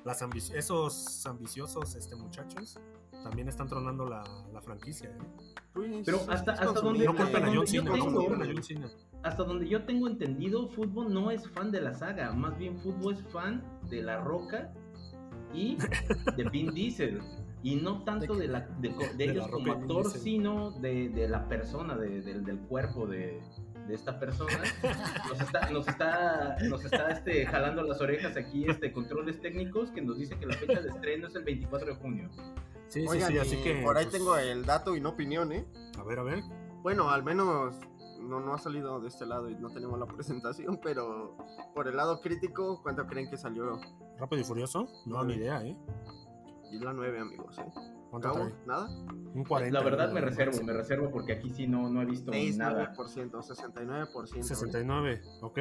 Las 0.06 0.22
ambi- 0.24 0.54
esos 0.56 1.26
ambiciosos 1.26 1.96
este, 1.96 2.16
muchachos 2.16 2.80
también 3.24 3.50
están 3.50 3.68
tronando 3.68 4.06
la, 4.08 4.24
la 4.54 4.62
franquicia. 4.62 5.10
¿eh? 5.10 5.18
Pues, 5.74 6.04
Pero 6.06 6.18
es- 6.18 6.30
hasta- 6.30 6.54
hasta 6.54 6.66
donde- 6.82 7.06
No 7.06 7.14
consumible. 7.14 7.24
culpen 7.24 7.44
a 7.44 7.48
John 7.48 7.56
yo 7.56 7.68
Cena, 7.68 7.84
no 7.84 7.94
tengo- 8.06 8.26
culpen 8.26 8.42
a 8.42 8.46
John 8.54 8.64
Cena. 8.64 8.90
Hasta 9.24 9.44
donde 9.44 9.68
yo 9.68 9.84
tengo 9.86 10.08
entendido, 10.08 10.70
Fútbol 10.70 11.14
no 11.14 11.30
es 11.32 11.48
fan 11.50 11.72
de 11.72 11.82
la 11.82 11.94
saga, 11.94 12.32
más 12.32 12.58
bien 12.58 12.80
Fútbol 12.80 13.16
es 13.16 13.22
fan 13.34 13.62
de 13.90 14.02
La 14.02 14.22
Roca 14.22 14.74
y 15.54 15.78
de 16.38 16.44
Vin 16.50 16.72
Diesel. 16.74 17.22
Y 17.62 17.76
no 17.76 18.04
tanto 18.06 18.36
De 18.36 18.48
la, 18.48 18.62
de, 18.62 18.90
La 19.18 19.24
ellos 19.26 19.48
como 19.50 19.74
actor, 19.74 20.10
sino 20.10 20.72
de, 20.72 21.10
de 21.10 21.28
la 21.28 21.50
persona, 21.50 21.98
de- 21.98 22.22
del- 22.22 22.46
del 22.46 22.58
cuerpo 22.60 23.06
de, 23.06 23.42
de 23.90 23.96
esta 23.96 24.20
persona. 24.20 24.64
Nos 25.28 25.42
está, 25.42 25.70
nos 25.72 25.88
está, 25.88 26.58
nos 26.62 26.86
está 26.86 27.12
este, 27.12 27.46
jalando 27.46 27.84
las 27.84 28.00
orejas 28.00 28.38
aquí 28.38 28.66
este, 28.70 28.94
controles 28.94 29.42
técnicos 29.42 29.92
que 29.92 30.02
nos 30.02 30.18
dice 30.18 30.38
que 30.38 30.46
la 30.46 30.56
fecha 30.56 30.80
de 30.80 30.90
estreno 30.90 31.28
es 31.28 31.36
el 31.36 31.44
24 31.44 31.88
de 31.88 31.96
junio. 31.96 32.30
Sí, 32.88 33.02
sí, 33.02 33.08
Oigan, 33.08 33.32
sí, 33.32 33.38
así 33.38 33.58
que. 33.62 33.82
por 33.84 33.98
ahí 33.98 34.06
pues, 34.06 34.18
tengo 34.18 34.38
el 34.38 34.66
dato 34.66 34.96
y 34.96 35.02
no 35.02 35.10
opinión, 35.10 35.52
¿eh? 35.52 35.66
A 35.98 36.04
ver, 36.04 36.20
a 36.20 36.24
ver. 36.24 36.44
bueno, 36.82 37.10
al 37.10 37.24
menos 37.24 37.76
no, 38.22 38.40
no 38.40 38.54
ha 38.54 38.58
salido 38.58 39.00
de 39.00 39.08
este 39.08 39.26
lado 39.26 39.50
y 39.50 39.56
no 39.56 39.70
tenemos 39.70 40.00
la 40.00 40.06
presentación, 40.06 40.80
pero 40.82 41.36
por 41.74 41.88
el 41.88 41.98
lado 41.98 42.22
crítico, 42.22 42.82
¿cuánto 42.82 43.06
creen 43.08 43.30
que 43.30 43.38
salió? 43.38 43.80
Rápido 44.18 44.42
y 44.42 44.46
Furioso, 44.46 44.88
no 45.06 45.24
ni 45.24 45.34
idea, 45.34 45.64
¿eh? 45.64 45.76
Y 46.72 46.80
la 46.80 46.94
9, 46.94 47.20
amigos, 47.20 47.58
¿eh? 47.58 47.99
¿Cuánto. 48.10 48.52
¿Nada? 48.66 48.90
Un 49.34 49.44
40. 49.44 49.78
La 49.78 49.84
verdad 49.86 50.12
me 50.12 50.22
reservo, 50.22 50.64
me 50.64 50.74
reservo 50.74 51.12
porque 51.12 51.34
aquí 51.34 51.52
sí 51.54 51.68
no, 51.68 51.90
no 51.90 52.02
he 52.02 52.06
visto 52.06 52.32
nada. 52.58 52.94
69%, 52.96 53.32
69%. 53.32 54.42
69, 54.44 55.22
ok. 55.42 55.60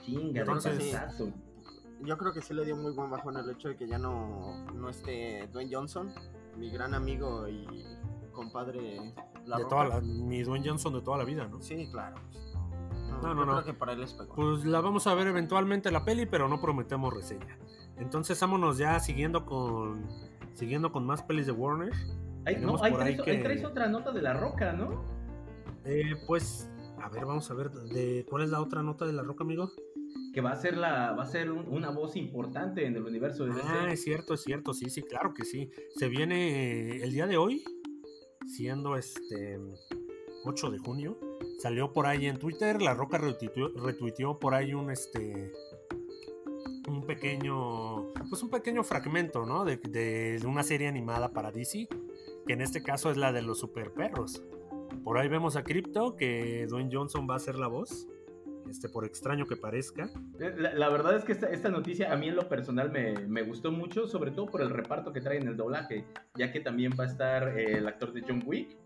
Chinga, 0.00 0.40
Entonces- 0.40 0.96
Yo 2.02 2.16
creo 2.16 2.32
que 2.32 2.40
sí 2.40 2.54
le 2.54 2.64
dio 2.64 2.76
muy 2.76 2.92
buen 2.92 3.10
bajón 3.10 3.36
el 3.36 3.50
hecho 3.50 3.68
de 3.68 3.76
que 3.76 3.86
ya 3.88 3.98
no, 3.98 4.64
no 4.72 4.88
esté 4.88 5.48
Dwayne 5.52 5.74
Johnson, 5.74 6.12
mi 6.56 6.70
gran 6.70 6.94
amigo 6.94 7.48
y 7.48 7.66
compadre 8.32 9.14
La 9.44 9.56
de 9.56 9.64
Roca. 9.64 9.68
toda 9.68 9.84
la, 9.88 10.00
mi 10.00 10.42
Dwayne 10.42 10.68
Johnson 10.68 10.92
de 10.94 11.00
toda 11.02 11.18
la 11.18 11.24
vida, 11.24 11.46
¿no? 11.48 11.60
Sí, 11.60 11.88
claro. 11.90 12.16
No, 13.20 13.34
no, 13.34 13.44
no. 13.44 13.52
creo 13.54 13.64
que 13.64 13.74
para 13.74 13.92
él 13.94 14.02
es 14.04 14.14
pegó. 14.14 14.32
Pues 14.34 14.64
la 14.64 14.80
vamos 14.80 15.06
a 15.08 15.14
ver 15.14 15.26
eventualmente 15.26 15.90
la 15.90 16.04
peli, 16.04 16.24
pero 16.26 16.48
no 16.48 16.60
prometemos 16.60 17.12
reseña. 17.12 17.58
Entonces 17.96 18.40
vámonos 18.40 18.78
ya 18.78 19.00
siguiendo 19.00 19.44
con 19.44 20.06
siguiendo 20.58 20.90
con 20.90 21.06
más 21.06 21.22
pelis 21.22 21.46
de 21.46 21.52
Warner. 21.52 21.92
Ay, 22.44 22.56
no, 22.56 22.76
que- 23.24 23.38
traes 23.38 23.64
otra 23.64 23.88
nota 23.88 24.10
de 24.12 24.22
la 24.22 24.32
roca, 24.34 24.72
¿no? 24.72 25.04
Eh, 25.84 26.14
pues 26.26 26.68
a 27.00 27.08
ver, 27.08 27.24
vamos 27.24 27.48
a 27.50 27.54
ver 27.54 27.70
de 27.70 28.26
cuál 28.28 28.42
es 28.42 28.50
la 28.50 28.60
otra 28.60 28.82
nota 28.82 29.06
de 29.06 29.12
la 29.12 29.22
roca, 29.22 29.44
amigo. 29.44 29.70
Que 30.34 30.40
va 30.40 30.50
a 30.50 30.56
ser 30.56 30.76
la, 30.76 31.12
va 31.12 31.22
a 31.22 31.26
ser 31.26 31.50
un- 31.50 31.66
una 31.68 31.90
voz 31.90 32.16
importante 32.16 32.84
en 32.86 32.96
el 32.96 33.04
universo 33.04 33.44
de 33.44 33.54
DC. 33.54 33.66
Ah, 33.68 33.92
es 33.92 34.02
cierto, 34.02 34.34
es 34.34 34.42
cierto, 34.42 34.74
sí, 34.74 34.90
sí, 34.90 35.02
claro 35.02 35.32
que 35.32 35.44
sí. 35.44 35.70
Se 35.96 36.08
viene 36.08 36.96
eh, 36.96 37.02
el 37.04 37.12
día 37.12 37.26
de 37.26 37.36
hoy, 37.36 37.62
siendo 38.46 38.96
este 38.96 39.58
8 40.44 40.70
de 40.70 40.78
junio. 40.78 41.18
Salió 41.60 41.92
por 41.92 42.06
ahí 42.06 42.26
en 42.26 42.38
Twitter, 42.38 42.80
La 42.82 42.94
Roca 42.94 43.18
retuiteó, 43.18 43.68
retuiteó 43.76 44.38
por 44.38 44.54
ahí 44.54 44.74
un 44.74 44.90
este 44.90 45.52
un 46.88 47.06
pequeño 47.06 48.12
pues 48.28 48.42
un 48.42 48.50
pequeño 48.50 48.82
fragmento, 48.84 49.46
¿no? 49.46 49.64
De, 49.64 49.76
de 49.76 50.40
una 50.46 50.62
serie 50.62 50.88
animada 50.88 51.32
para 51.32 51.50
DC, 51.52 51.88
que 52.46 52.52
en 52.52 52.60
este 52.60 52.82
caso 52.82 53.10
es 53.10 53.16
la 53.16 53.32
de 53.32 53.42
los 53.42 53.58
super 53.60 53.92
perros. 53.92 54.42
Por 55.04 55.18
ahí 55.18 55.28
vemos 55.28 55.56
a 55.56 55.64
Crypto 55.64 56.16
que 56.16 56.66
Dwayne 56.68 56.90
Johnson 56.92 57.26
va 57.28 57.36
a 57.36 57.38
ser 57.38 57.56
la 57.56 57.68
voz. 57.68 58.06
Este, 58.68 58.90
por 58.90 59.06
extraño 59.06 59.46
que 59.46 59.56
parezca. 59.56 60.10
Eh, 60.38 60.52
La, 60.58 60.74
la 60.74 60.88
verdad 60.90 61.16
es 61.16 61.24
que 61.24 61.32
esta, 61.32 61.48
esta 61.48 61.70
noticia 61.70 62.12
a 62.12 62.16
mí 62.16 62.28
en 62.28 62.36
lo 62.36 62.50
personal 62.50 62.90
me, 62.90 63.14
me 63.26 63.40
gustó 63.42 63.72
mucho, 63.72 64.06
sobre 64.06 64.30
todo 64.30 64.44
por 64.44 64.60
el 64.60 64.68
reparto 64.68 65.10
que 65.10 65.22
trae 65.22 65.38
en 65.38 65.48
el 65.48 65.56
doblaje, 65.56 66.04
ya 66.34 66.52
que 66.52 66.60
también 66.60 66.92
va 66.98 67.04
a 67.04 67.06
estar 67.06 67.58
eh, 67.58 67.78
el 67.78 67.88
actor 67.88 68.12
de 68.12 68.22
John 68.28 68.42
Wick. 68.44 68.76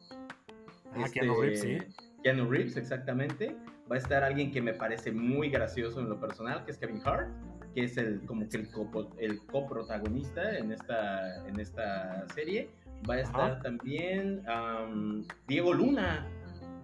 Ah, 0.92 1.02
este, 1.04 1.18
Keanu 1.18 1.40
Reeves, 1.40 1.61
sí. 1.61 1.78
Keanu 2.23 2.49
Reeves, 2.49 2.76
exactamente. 2.76 3.56
Va 3.90 3.97
a 3.97 3.99
estar 3.99 4.23
alguien 4.23 4.52
que 4.52 4.62
me 4.62 4.73
parece 4.73 5.11
muy 5.11 5.50
gracioso 5.50 5.99
en 5.99 6.09
lo 6.09 6.21
personal, 6.21 6.64
que 6.64 6.71
es 6.71 6.78
Kevin 6.78 7.00
Hart, 7.04 7.28
que 7.75 7.85
es 7.85 7.97
el 7.97 8.21
como 8.26 8.49
que 8.49 8.57
el, 8.59 8.71
copo- 8.71 9.14
el 9.19 9.41
coprotagonista 9.47 10.57
en 10.59 10.73
esta, 10.73 11.47
en 11.47 11.59
esta 11.61 12.26
serie. 12.35 12.71
Va 13.09 13.14
a 13.14 13.21
estar 13.21 13.50
Ajá. 13.52 13.61
también 13.62 14.43
am, 14.49 15.25
Diego 15.49 15.73
Luna. 15.75 16.26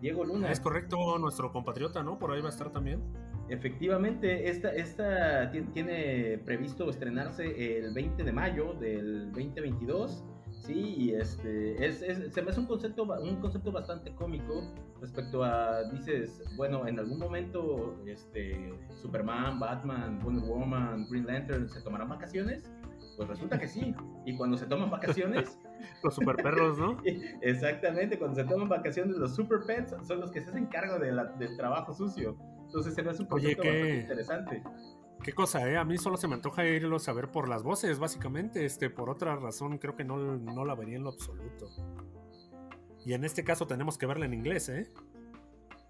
Diego 0.00 0.25
Luna. 0.25 0.50
Es 0.50 0.61
correcto, 0.61 1.18
nuestro 1.18 1.52
compatriota, 1.52 2.02
¿no? 2.02 2.18
Por 2.18 2.33
ahí 2.33 2.40
va 2.40 2.49
a 2.49 2.50
estar 2.50 2.71
también. 2.73 3.00
Efectivamente, 3.49 4.49
esta, 4.50 4.71
esta 4.73 5.50
ti- 5.50 5.62
tiene 5.73 6.38
previsto 6.45 6.88
estrenarse 6.90 7.78
el 7.78 7.92
20 7.95 8.23
de 8.25 8.33
mayo 8.33 8.75
del 8.75 9.26
2022. 9.33 10.25
Sí, 10.60 10.94
y 10.98 11.14
este, 11.14 11.86
es, 11.86 12.02
es- 12.02 12.32
se 12.34 12.42
me 12.42 12.50
hace 12.50 12.60
un 12.60 12.66
concepto, 12.66 13.04
un 13.04 13.36
concepto 13.36 13.72
bastante 13.72 14.14
cómico 14.14 14.62
respecto 15.00 15.42
a, 15.44 15.84
dices, 15.84 16.42
bueno, 16.56 16.86
en 16.86 16.98
algún 16.98 17.18
momento 17.18 17.96
este, 18.06 18.74
Superman, 19.00 19.58
Batman, 19.60 20.18
Wonder 20.22 20.44
Woman, 20.44 21.06
Green 21.10 21.26
Lantern 21.26 21.68
se 21.68 21.80
tomarán 21.82 22.08
vacaciones. 22.08 22.70
Pues 23.16 23.28
resulta 23.28 23.58
que 23.58 23.66
sí. 23.66 23.94
Y 24.26 24.36
cuando 24.36 24.56
se 24.56 24.66
toman 24.66 24.90
vacaciones, 24.90 25.58
Los 26.04 26.14
super 26.14 26.36
perros, 26.36 26.78
¿no? 26.78 27.00
Exactamente, 27.42 28.18
cuando 28.18 28.36
se 28.36 28.44
toman 28.44 28.68
vacaciones 28.68 29.16
los 29.16 29.34
super 29.34 29.60
pets 29.66 29.94
son 30.06 30.20
los 30.20 30.30
que 30.30 30.40
se 30.40 30.50
hacen 30.50 30.66
cargo 30.66 30.98
de 30.98 31.12
la- 31.12 31.24
del 31.24 31.56
trabajo 31.56 31.92
sucio. 31.94 32.36
Entonces 32.66 32.94
se 32.94 33.02
me 33.02 33.10
hace 33.10 33.22
un 33.22 33.28
concepto 33.28 33.62
bastante 33.62 34.00
interesante. 34.00 34.62
Qué 35.22 35.32
cosa, 35.32 35.68
¿eh? 35.68 35.76
A 35.76 35.84
mí 35.84 35.98
solo 35.98 36.16
se 36.16 36.28
me 36.28 36.34
antoja 36.34 36.64
irlos 36.64 37.08
a 37.08 37.12
ver 37.12 37.28
por 37.30 37.48
las 37.48 37.62
voces, 37.62 37.98
básicamente. 37.98 38.64
Este, 38.64 38.88
por 38.88 39.10
otra 39.10 39.37
razón, 39.37 39.78
creo 39.78 39.96
que 39.96 40.04
no, 40.04 40.16
no 40.16 40.64
la 40.64 40.75
vería 40.75 40.96
en 40.96 41.04
lo 41.04 41.10
absoluto. 41.10 41.68
Y 43.04 43.12
en 43.12 43.25
este 43.25 43.44
caso 43.44 43.66
tenemos 43.66 43.98
que 43.98 44.06
verla 44.06 44.26
en 44.26 44.34
inglés, 44.34 44.68
¿eh? 44.68 44.88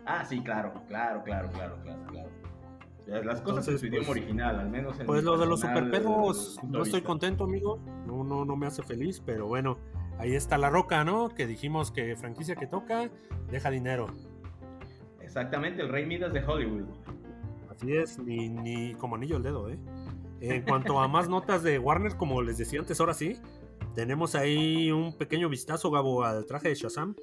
Ah, 0.06 0.24
sí, 0.24 0.40
claro, 0.40 0.72
claro, 0.88 1.22
claro, 1.22 1.50
claro, 1.50 1.78
claro, 1.82 2.02
claro. 2.06 3.24
Las 3.24 3.40
cosas 3.40 3.66
en 3.68 3.78
su 3.78 3.86
idioma 3.86 4.06
pues- 4.06 4.18
original, 4.18 4.60
al 4.60 4.68
menos 4.68 5.00
en 5.00 5.06
Pues 5.06 5.24
lo 5.24 5.38
de 5.38 5.46
los 5.46 5.60
personal, 5.60 5.84
super 5.84 6.02
perros, 6.02 6.58
punto 6.60 6.78
no 6.78 6.84
estoy 6.84 7.02
contento, 7.02 7.44
amigo. 7.44 7.78
No, 8.06 8.22
no, 8.22 8.44
no 8.44 8.56
me 8.56 8.66
hace 8.66 8.82
feliz, 8.82 9.22
pero 9.24 9.46
bueno, 9.46 9.78
ahí 10.18 10.34
está 10.34 10.58
la 10.58 10.68
roca, 10.68 11.04
¿no? 11.04 11.30
Que 11.30 11.46
dijimos 11.46 11.90
que 11.90 12.16
franquicia 12.16 12.54
que 12.54 12.66
toca, 12.66 13.10
deja 13.50 13.70
dinero. 13.70 14.08
Exactamente, 15.22 15.80
el 15.82 15.88
Rey 15.88 16.04
Midas 16.06 16.32
de 16.32 16.44
Hollywood. 16.44 16.86
Así 17.78 17.96
es, 17.96 18.18
ni, 18.18 18.48
ni 18.48 18.94
como 18.94 19.14
anillo 19.14 19.36
el 19.36 19.44
dedo, 19.44 19.68
¿eh? 19.70 19.78
En 20.40 20.62
cuanto 20.62 20.98
a 21.00 21.06
más 21.06 21.28
notas 21.28 21.62
de 21.62 21.78
Warner, 21.78 22.16
como 22.16 22.42
les 22.42 22.58
decía 22.58 22.80
antes, 22.80 22.98
ahora 22.98 23.14
sí, 23.14 23.36
tenemos 23.94 24.34
ahí 24.34 24.90
un 24.90 25.16
pequeño 25.16 25.48
vistazo, 25.48 25.90
Gabo, 25.90 26.24
al 26.24 26.44
traje 26.44 26.68
de 26.68 26.74
Shazam. 26.74 27.14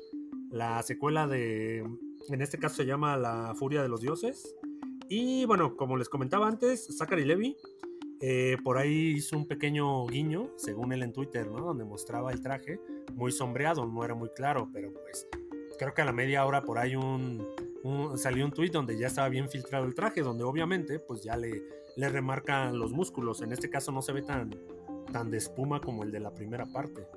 La 0.50 0.82
secuela 0.84 1.28
de, 1.28 1.80
en 2.30 2.42
este 2.42 2.58
caso 2.58 2.76
se 2.76 2.86
llama 2.86 3.18
La 3.18 3.54
Furia 3.56 3.82
de 3.82 3.90
los 3.90 4.00
Dioses. 4.00 4.56
Y 5.10 5.46
bueno, 5.46 5.76
como 5.76 5.98
les 5.98 6.08
comentaba 6.08 6.48
antes, 6.48 6.98
Zachary 6.98 7.26
Levy 7.26 7.58
eh, 8.22 8.58
por 8.64 8.78
ahí 8.78 9.16
hizo 9.18 9.38
un 9.38 9.48
pequeño 9.48 10.06
guiño, 10.08 10.50
según 10.56 10.94
él 10.94 11.04
en 11.04 11.12
Twitter, 11.12 11.52
¿no? 11.52 11.60
Donde 11.60 11.84
mostraba 11.84 12.32
el 12.32 12.42
traje 12.42 12.80
muy 13.14 13.32
sombreado, 13.32 13.86
no 13.86 14.06
era 14.06 14.16
muy 14.16 14.30
claro, 14.30 14.70
pero 14.72 14.94
pues 14.94 15.28
creo 15.78 15.94
que 15.94 16.02
a 16.02 16.06
la 16.06 16.14
media 16.14 16.46
hora 16.46 16.62
por 16.62 16.80
ahí 16.80 16.96
un, 16.96 17.46
salió 18.16 18.46
un 18.46 18.52
tweet 18.52 18.70
donde 18.70 18.98
ya 18.98 19.08
estaba 19.08 19.30
bien 19.30 19.50
filtrado 19.50 19.86
el 19.86 19.96
traje, 19.96 20.22
donde 20.22 20.44
obviamente 20.44 21.00
pues 21.00 21.24
ya 21.24 21.36
le, 21.38 21.64
le 21.96 22.10
remarcan 22.10 22.78
los 22.78 22.92
músculos. 22.92 23.42
En 23.42 23.52
este 23.52 23.70
caso 23.70 23.92
no 23.92 24.02
se 24.02 24.12
ve 24.12 24.22
tan, 24.22 24.52
tan 25.12 25.30
de 25.30 25.38
espuma 25.38 25.80
como 25.80 26.04
el 26.04 26.12
de 26.12 26.20
la 26.20 26.34
primera 26.34 26.66
parte. 26.66 27.08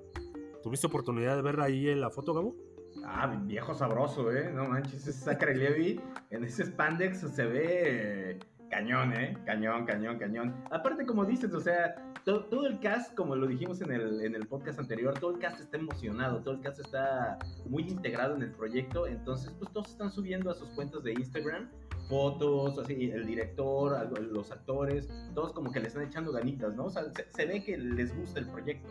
¿Tuviste 0.62 0.86
oportunidad 0.86 1.36
de 1.36 1.42
ver 1.42 1.60
ahí 1.60 1.94
la 1.94 2.10
foto, 2.10 2.34
Gabo? 2.34 2.56
Ah, 3.04 3.26
viejo 3.44 3.74
sabroso, 3.74 4.32
¿eh? 4.32 4.50
No 4.52 4.66
manches, 4.66 5.06
ese 5.06 5.12
Zachary 5.12 5.54
Levy 5.54 6.00
en 6.30 6.44
ese 6.44 6.64
spandex 6.64 7.20
se 7.20 7.46
ve 7.46 8.30
eh, 8.32 8.38
cañón, 8.70 9.12
¿eh? 9.12 9.36
Cañón, 9.46 9.86
cañón, 9.86 10.18
cañón. 10.18 10.64
Aparte, 10.70 11.06
como 11.06 11.24
dices, 11.24 11.52
o 11.54 11.60
sea, 11.60 11.94
to- 12.28 12.44
todo 12.44 12.66
el 12.66 12.78
cast, 12.78 13.14
como 13.14 13.34
lo 13.36 13.46
dijimos 13.46 13.80
en 13.80 13.90
el, 13.90 14.20
en 14.20 14.34
el 14.34 14.46
podcast 14.46 14.78
anterior, 14.78 15.18
todo 15.18 15.30
el 15.30 15.38
cast 15.38 15.60
está 15.60 15.78
emocionado, 15.78 16.40
todo 16.42 16.54
el 16.54 16.60
cast 16.60 16.78
está 16.80 17.38
muy 17.66 17.84
integrado 17.84 18.34
en 18.36 18.42
el 18.42 18.52
proyecto, 18.52 19.06
entonces, 19.06 19.50
pues 19.58 19.72
todos 19.72 19.88
están 19.88 20.10
subiendo 20.12 20.50
a 20.50 20.54
sus 20.54 20.68
cuentas 20.70 21.02
de 21.02 21.12
Instagram 21.14 21.70
fotos, 22.10 22.78
así, 22.78 23.10
el 23.10 23.26
director, 23.26 24.10
los 24.30 24.50
actores, 24.50 25.08
todos 25.34 25.52
como 25.54 25.70
que 25.72 25.80
le 25.80 25.88
están 25.88 26.02
echando 26.04 26.30
ganitas, 26.32 26.74
¿no? 26.74 26.84
O 26.86 26.90
sea, 26.90 27.04
se, 27.14 27.30
se 27.30 27.46
ve 27.46 27.62
que 27.64 27.76
les 27.78 28.14
gusta 28.14 28.40
el 28.40 28.46
proyecto. 28.48 28.90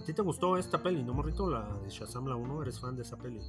¿A 0.00 0.04
ti 0.04 0.12
te 0.12 0.22
gustó 0.22 0.56
esta 0.58 0.82
peli, 0.82 1.02
no, 1.02 1.14
morrito? 1.14 1.48
La 1.48 1.62
de 1.82 1.88
Shazam, 1.90 2.26
la 2.26 2.36
1, 2.36 2.62
¿eres 2.62 2.80
fan 2.80 2.94
de 2.96 3.02
esa 3.02 3.16
peli? 3.16 3.40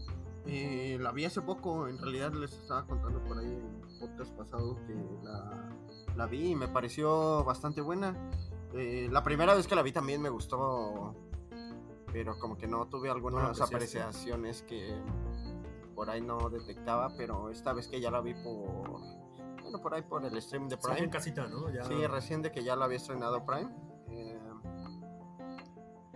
Eh, 0.47 0.97
la 1.01 1.11
vi 1.11 1.25
hace 1.25 1.41
poco, 1.41 1.87
en 1.87 1.97
realidad 1.97 2.33
les 2.33 2.53
estaba 2.53 2.85
contando 2.85 3.19
por 3.23 3.37
ahí 3.39 3.45
en 3.45 3.81
el 3.91 3.99
podcast 3.99 4.31
pasado 4.37 4.77
que 4.87 4.95
la, 5.23 5.69
la 6.15 6.25
vi 6.27 6.51
y 6.51 6.55
me 6.55 6.67
pareció 6.67 7.43
bastante 7.43 7.81
buena. 7.81 8.15
Eh, 8.73 9.07
la 9.11 9.23
primera 9.23 9.53
vez 9.55 9.67
que 9.67 9.75
la 9.75 9.81
vi 9.81 9.91
también 9.91 10.21
me 10.21 10.29
gustó, 10.29 11.15
pero 12.11 12.37
como 12.39 12.57
que 12.57 12.67
no 12.67 12.87
tuve 12.87 13.09
algunas 13.09 13.59
apreciaciones 13.61 14.63
que 14.63 14.93
por 15.95 16.09
ahí 16.09 16.21
no 16.21 16.49
detectaba, 16.49 17.09
pero 17.15 17.49
esta 17.49 17.71
vez 17.73 17.87
que 17.87 18.01
ya 18.01 18.11
la 18.11 18.19
vi 18.21 18.33
por, 18.33 18.99
bueno, 19.61 19.81
por 19.81 19.93
ahí 19.93 20.01
por 20.01 20.25
el 20.25 20.41
stream 20.41 20.67
de 20.67 20.75
Está 20.75 20.89
en 20.91 20.95
Prime. 20.95 21.09
casita, 21.09 21.47
¿no? 21.47 21.69
Ya 21.71 21.83
Sí, 21.85 22.05
recién 22.07 22.41
de 22.41 22.51
que 22.51 22.63
ya 22.63 22.75
la 22.75 22.85
había 22.85 22.97
estrenado 22.97 23.45
Prime. 23.45 23.69
eh, 24.09 24.39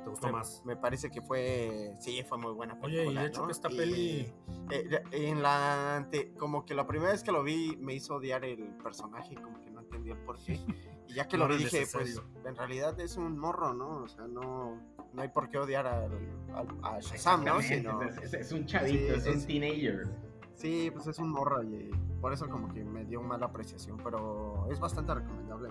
te 0.04 0.10
gustó 0.10 0.28
me, 0.28 0.34
más. 0.34 0.62
me 0.66 0.76
parece 0.76 1.10
que 1.10 1.22
fue, 1.22 1.94
sí, 2.00 2.24
fue 2.24 2.38
muy 2.38 2.54
buena 2.54 2.78
Oye, 2.82 3.06
y 3.06 3.16
de 3.16 3.26
hecho 3.26 3.42
¿no? 3.42 3.48
que 3.48 3.52
esta 3.54 3.70
Y, 3.72 3.78
peli- 3.78 4.34
eh, 4.72 5.02
en 5.12 5.42
la 5.42 6.08
como 6.38 6.66
que 6.66 6.74
la 6.74 6.86
primera 6.88 7.12
vez 7.12 7.24
que 7.24 7.32
lo 7.32 7.44
vi 7.44 7.78
me 7.80 7.94
hizo 7.94 8.16
odiar 8.16 8.44
el 8.46 8.76
personaje, 8.84 9.36
como 9.36 9.60
que 9.62 9.69
entendía 9.90 10.16
por 10.26 10.38
qué. 10.40 10.60
Y 11.10 11.16
ya 11.16 11.28
que 11.28 11.40
No 11.40 11.48
lo 11.48 11.58
dije, 11.58 11.86
pues 11.92 12.22
en 12.46 12.56
realidad 12.56 13.00
es 13.00 13.18
un 13.18 13.36
morro, 13.40 13.74
¿no? 13.74 14.04
O 14.04 14.08
sea, 14.08 14.28
no, 14.28 14.78
no 15.12 15.22
hay 15.24 15.30
por 15.30 15.50
qué 15.50 15.58
odiar 15.58 15.88
al, 15.88 16.12
al- 16.54 16.68
a 16.84 17.00
Shazam, 17.00 17.44
¿no? 17.44 17.60
Sino, 17.64 18.04
Es, 18.04 18.18
es- 18.20 18.34
es 18.36 18.52
un 18.52 18.68
chavito, 18.68 19.20
Sí, 19.20 19.28
es 19.30 19.36
un 19.36 19.48
teenager. 19.48 20.08
sí, 20.54 20.92
pues 20.94 21.08
es 21.08 21.18
un 21.18 21.32
morro 21.32 21.64
y 21.64 21.90
por 22.22 22.32
eso 22.32 22.48
como 22.48 22.72
que 22.72 22.84
me 22.86 23.06
dio 23.06 23.24
mala 23.24 23.48
apreciación, 23.48 23.98
pero 24.04 24.68
es 24.72 24.80
bastante 24.80 25.16
recomendable. 25.16 25.70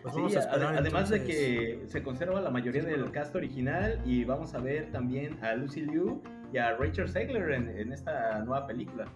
Pues 0.00 0.14
Sí, 0.14 0.20
vamos 0.20 0.36
a 0.36 0.38
esperar, 0.38 0.74
ade- 0.74 0.78
además 0.78 1.08
de 1.08 1.24
que 1.24 1.82
se 1.88 2.00
conserva 2.04 2.40
la 2.40 2.50
mayoría 2.50 2.84
del 2.84 3.10
cast 3.10 3.34
original 3.34 4.00
y 4.04 4.22
vamos 4.24 4.54
a 4.54 4.60
ver 4.60 4.92
también 4.92 5.42
a 5.44 5.54
Lucy 5.54 5.80
Liu 5.80 6.22
y 6.52 6.58
a 6.58 6.76
Rachel 6.76 7.08
Zegler 7.08 7.50
en, 7.50 7.68
en 7.68 7.92
esta 7.92 8.38
nueva 8.44 8.64
película. 8.68 9.06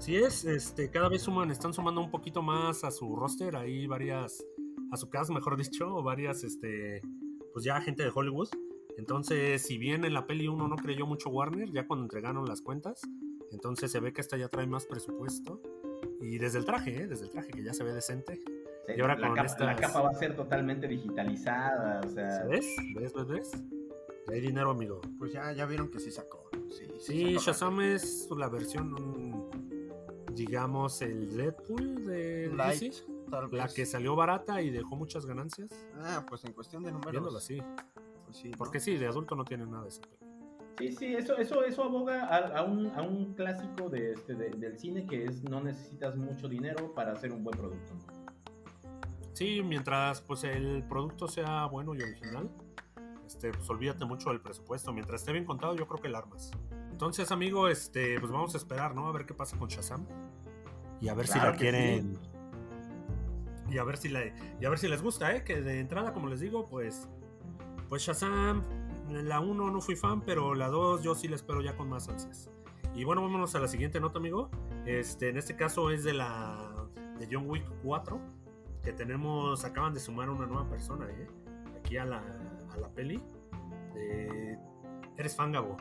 Así 0.00 0.16
es, 0.16 0.46
este, 0.46 0.90
cada 0.90 1.10
vez 1.10 1.20
suman, 1.20 1.50
están 1.50 1.74
sumando 1.74 2.00
un 2.00 2.10
poquito 2.10 2.40
más 2.40 2.84
a 2.84 2.90
su 2.90 3.14
roster, 3.16 3.54
ahí 3.54 3.86
varias, 3.86 4.42
a 4.90 4.96
su 4.96 5.10
cast, 5.10 5.30
mejor 5.30 5.56
dicho, 5.62 5.94
o 5.94 6.02
varias, 6.02 6.42
este, 6.42 7.02
pues 7.52 7.66
ya 7.66 7.78
gente 7.82 8.02
de 8.02 8.10
Hollywood. 8.14 8.48
Entonces, 8.96 9.60
si 9.62 9.76
bien 9.76 10.04
en 10.06 10.14
la 10.14 10.26
peli 10.26 10.48
uno 10.48 10.68
no 10.68 10.76
creyó 10.76 11.06
mucho 11.06 11.28
Warner, 11.28 11.70
ya 11.70 11.86
cuando 11.86 12.04
entregaron 12.06 12.46
las 12.46 12.62
cuentas, 12.62 13.02
entonces 13.52 13.92
se 13.92 14.00
ve 14.00 14.14
que 14.14 14.22
esta 14.22 14.38
ya 14.38 14.48
trae 14.48 14.66
más 14.66 14.86
presupuesto. 14.86 15.60
Y 16.22 16.38
desde 16.38 16.58
el 16.58 16.64
traje, 16.64 17.02
¿eh? 17.02 17.06
desde 17.06 17.26
el 17.26 17.30
traje 17.30 17.50
que 17.50 17.62
ya 17.62 17.74
se 17.74 17.84
ve 17.84 17.92
decente. 17.92 18.36
Sí, 18.86 18.92
Y 18.96 19.00
ahora 19.02 19.16
la, 19.18 19.26
con 19.28 19.36
capa, 19.36 19.46
estas- 19.48 19.66
la 19.66 19.76
capa 19.76 20.00
va 20.00 20.10
a 20.10 20.14
ser 20.14 20.34
totalmente 20.34 20.88
digitalizada, 20.88 22.00
o 22.06 22.08
sea, 22.08 22.44
¿Ves? 22.46 22.66
¿Ves, 22.94 23.12
ves, 23.12 23.26
ves? 23.26 23.50
Ya 24.28 24.34
hay 24.34 24.40
dinero, 24.40 24.70
amigo. 24.70 25.00
Pues 25.18 25.32
ya, 25.32 25.52
ya 25.52 25.66
vieron 25.66 25.90
que 25.90 25.98
sí 26.00 26.10
sacó. 26.10 26.48
Sí, 26.70 26.86
Sí, 26.98 27.24
sacó 27.34 27.40
Shazam 27.44 27.80
es 27.80 28.28
la 28.36 28.48
versión, 28.48 28.94
digamos, 30.34 31.02
el 31.02 31.36
Deadpool 31.36 32.06
de 32.06 32.50
Light, 32.54 32.80
DC. 32.80 33.04
tal 33.30 33.48
La 33.52 33.68
que 33.68 33.86
salió 33.86 34.16
barata 34.16 34.60
y 34.62 34.70
dejó 34.70 34.96
muchas 34.96 35.26
ganancias. 35.26 35.70
Ah, 36.02 36.24
pues 36.28 36.44
en 36.44 36.52
cuestión 36.52 36.82
de 36.82 36.92
números. 36.92 37.12
Viéndolo 37.12 37.38
así. 37.38 37.60
Pues 38.26 38.36
sí, 38.36 38.50
¿no? 38.50 38.56
Porque 38.58 38.80
sí, 38.80 38.96
de 38.96 39.06
adulto 39.06 39.34
no 39.34 39.44
tiene 39.44 39.66
nada 39.66 39.82
de 39.84 39.88
eso. 39.90 40.02
Sí, 40.78 40.92
sí, 40.92 41.14
eso, 41.14 41.36
eso, 41.36 41.62
eso 41.62 41.84
aboga 41.84 42.24
a, 42.24 42.58
a 42.58 42.62
un, 42.62 42.86
a 42.86 43.02
un 43.02 43.34
clásico 43.34 43.90
de, 43.90 44.12
este, 44.12 44.34
de- 44.34 44.50
del 44.50 44.78
cine 44.78 45.06
que 45.06 45.24
es 45.26 45.42
no 45.42 45.60
necesitas 45.60 46.16
mucho 46.16 46.48
dinero 46.48 46.94
para 46.94 47.12
hacer 47.12 47.32
un 47.32 47.44
buen 47.44 47.58
producto. 47.58 47.92
Sí, 49.34 49.62
mientras 49.62 50.20
pues 50.22 50.44
el 50.44 50.82
producto 50.88 51.28
sea 51.28 51.66
bueno 51.66 51.94
y 51.94 52.00
original, 52.02 52.50
este, 53.26 53.50
pues 53.52 53.68
olvídate 53.68 54.04
mucho 54.04 54.30
del 54.30 54.40
presupuesto. 54.40 54.92
Mientras 54.92 55.20
esté 55.20 55.32
bien 55.32 55.44
contado, 55.44 55.74
yo 55.76 55.86
creo 55.86 56.00
que 56.00 56.08
el 56.08 56.14
armas. 56.14 56.50
Entonces, 57.00 57.32
amigo, 57.32 57.66
este, 57.68 58.20
pues 58.20 58.30
vamos 58.30 58.52
a 58.52 58.58
esperar, 58.58 58.94
¿no? 58.94 59.06
A 59.08 59.12
ver 59.12 59.24
qué 59.24 59.32
pasa 59.32 59.56
con 59.56 59.68
Shazam. 59.68 60.04
Y 61.00 61.08
a 61.08 61.14
ver 61.14 61.26
si 61.26 61.38
la 61.38 61.56
quieren. 61.56 62.18
Y 63.70 63.78
a 63.78 63.84
ver 63.84 63.96
si 63.96 64.10
la, 64.10 64.20
y 64.60 64.64
a 64.66 64.68
ver 64.68 64.78
si 64.78 64.86
les 64.86 65.00
gusta, 65.00 65.34
¿eh? 65.34 65.42
Que 65.42 65.62
de 65.62 65.80
entrada, 65.80 66.12
como 66.12 66.28
les 66.28 66.40
digo, 66.40 66.68
pues. 66.68 67.08
Pues 67.88 68.02
Shazam, 68.02 68.62
la 69.08 69.40
1 69.40 69.70
no 69.70 69.80
fui 69.80 69.96
fan, 69.96 70.20
pero 70.20 70.54
la 70.54 70.68
2 70.68 71.02
yo 71.02 71.14
sí 71.14 71.26
la 71.26 71.36
espero 71.36 71.62
ya 71.62 71.74
con 71.74 71.88
más 71.88 72.06
ansias. 72.10 72.50
Y 72.94 73.04
bueno, 73.04 73.22
vámonos 73.22 73.54
a 73.54 73.60
la 73.60 73.68
siguiente 73.68 73.98
nota, 73.98 74.18
amigo. 74.18 74.50
Este, 74.84 75.30
en 75.30 75.38
este 75.38 75.56
caso 75.56 75.90
es 75.90 76.04
de 76.04 76.12
la. 76.12 76.86
de 77.18 77.26
John 77.32 77.48
Wick 77.48 77.64
4 77.82 78.20
que 78.82 78.92
tenemos, 78.92 79.64
acaban 79.64 79.94
de 79.94 80.00
sumar 80.00 80.28
una 80.28 80.44
nueva 80.46 80.68
persona, 80.68 81.06
¿eh? 81.08 81.26
Aquí 81.78 81.96
a 81.96 82.04
la, 82.04 82.18
a 82.18 82.76
la 82.76 82.90
peli. 82.90 83.22
de- 83.94 84.58
eres 85.16 85.34
fan, 85.34 85.52
Gabo. 85.52 85.78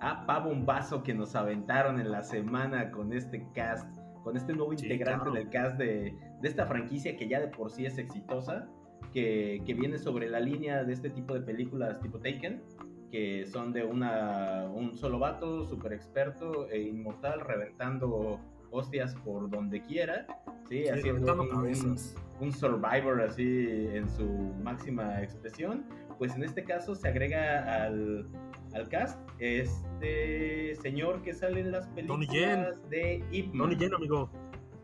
Ah, 0.00 0.24
pa 0.26 0.38
bombazo 0.38 1.02
que 1.02 1.12
nos 1.14 1.34
aventaron 1.34 2.00
en 2.00 2.10
la 2.10 2.22
semana 2.22 2.90
con 2.90 3.12
este 3.12 3.46
cast, 3.54 3.86
con 4.24 4.36
este 4.36 4.54
nuevo 4.54 4.74
Sí, 4.76 4.84
integrante 4.86 5.24
claro. 5.30 5.32
del 5.38 5.50
cast 5.50 5.76
de, 5.78 6.14
de 6.40 6.48
esta 6.48 6.66
franquicia 6.66 7.16
que 7.16 7.28
ya 7.28 7.40
de 7.40 7.48
por 7.48 7.70
sí 7.70 7.84
es 7.86 7.98
exitosa, 7.98 8.66
que, 9.12 9.62
que 9.66 9.74
viene 9.74 9.98
sobre 9.98 10.28
la 10.30 10.40
línea 10.40 10.84
de 10.84 10.92
este 10.92 11.10
tipo 11.10 11.34
de 11.34 11.40
películas 11.40 12.00
tipo 12.00 12.18
Taken, 12.18 12.62
que 13.10 13.44
son 13.46 13.72
de 13.72 13.84
una, 13.84 14.66
un 14.72 14.96
solo 14.96 15.18
vato, 15.18 15.64
súper 15.66 15.92
experto 15.92 16.68
e 16.70 16.80
inmortal, 16.80 17.40
reventando 17.40 18.38
hostias 18.70 19.14
por 19.16 19.50
donde 19.50 19.82
quiera, 19.84 20.26
¿sí? 20.68 20.84
Sí, 20.84 20.88
haciendo 20.88 21.42
un- 21.42 21.96
un 22.40 22.52
survivor 22.52 23.20
así 23.20 23.88
en 23.92 24.08
su 24.08 24.24
máxima 24.62 25.20
expresión, 25.22 25.84
pues 26.18 26.36
en 26.36 26.44
este 26.44 26.62
caso 26.64 26.94
se 26.94 27.08
agrega 27.08 27.84
al, 27.84 28.28
al 28.74 28.88
cast 28.88 29.18
este 29.38 30.74
señor 30.76 31.22
que 31.22 31.34
sale 31.34 31.60
en 31.60 31.72
las 31.72 31.88
películas 31.88 32.78
de 32.90 33.24
Ip 33.32 33.48
Man. 33.48 33.58
Donnie 33.70 33.78
Yen, 33.78 33.94
amigo. 33.94 34.30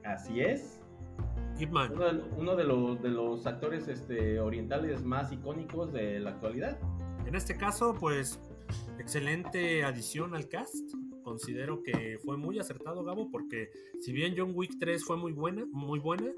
Así 0.05 0.41
es. 0.41 0.81
Ip 1.59 1.71
Man. 1.71 1.93
Uno, 1.95 2.13
de- 2.13 2.23
uno 2.37 2.57
de, 2.57 2.65
los, 2.65 3.03
de 3.03 3.09
los 3.09 3.47
actores 3.47 3.89
este, 3.89 4.41
orientales 4.41 5.03
más 5.05 5.33
icónicos 5.33 5.93
de 5.93 6.21
la 6.21 6.31
actualidad. 6.31 6.79
En 7.27 7.35
este 7.35 7.57
caso, 7.57 7.95
pues, 7.99 8.39
excelente 8.99 9.83
adición 9.85 10.35
al 10.35 10.49
cast. 10.49 10.75
Considero 11.23 11.83
que 11.83 12.19
fue 12.25 12.37
muy 12.37 12.59
acertado, 12.61 13.03
Gabo, 13.03 13.31
porque 13.31 13.71
si 14.01 14.13
bien 14.13 14.35
John 14.37 14.53
Wick 14.55 14.73
3 14.79 15.05
fue 15.05 15.17
muy 15.17 15.33
buena, 15.33 15.65
muy 15.73 15.99
buena, 15.99 16.31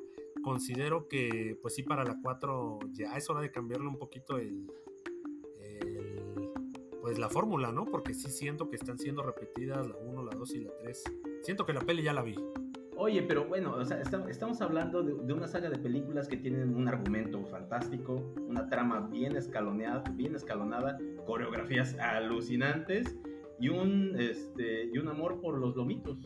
considero 0.42 1.08
que, 1.08 1.58
pues 1.60 1.74
sí, 1.74 1.82
para 1.82 2.04
la 2.04 2.16
4 2.22 2.78
ya 2.92 3.14
es 3.16 3.28
hora 3.28 3.40
de 3.42 3.50
cambiarle 3.50 3.86
un 3.88 3.98
poquito 3.98 4.38
el- 4.38 4.66
pues 7.00 7.18
la 7.18 7.28
fórmula, 7.28 7.72
¿no? 7.72 7.84
Porque 7.84 8.14
sí 8.14 8.30
siento 8.30 8.68
que 8.70 8.76
están 8.76 8.98
siendo 8.98 9.22
repetidas 9.22 9.86
la 9.86 9.96
1, 9.96 10.22
la 10.24 10.34
2 10.36 10.54
y 10.54 10.60
la 10.64 10.72
3. 10.82 11.04
Siento 11.42 11.64
que 11.66 11.72
la 11.72 11.80
peli 11.80 12.02
ya 12.02 12.12
la 12.12 12.22
vi. 12.22 12.34
Oye, 12.96 13.22
pero 13.22 13.44
bueno, 13.46 13.74
o 13.76 13.84
sea, 13.84 14.00
esta- 14.00 14.28
estamos 14.28 14.60
hablando 14.60 15.02
de, 15.04 15.14
de 15.14 15.32
una 15.32 15.46
saga 15.46 15.70
de 15.70 15.78
películas 15.78 16.26
que 16.26 16.36
tienen 16.36 16.74
un 16.74 16.88
argumento 16.88 17.44
fantástico, 17.46 18.14
una 18.38 18.68
trama 18.68 19.06
bien 19.08 19.36
escaloneada, 19.36 20.02
bien 20.14 20.34
escalonada, 20.34 20.98
coreografías 21.24 21.94
alucinantes 22.00 23.16
y 23.60 23.68
un 23.68 24.16
este 24.18 24.86
y 24.86 24.98
un 24.98 25.06
amor 25.08 25.40
por 25.40 25.58
los 25.58 25.76
lomitos. 25.76 26.18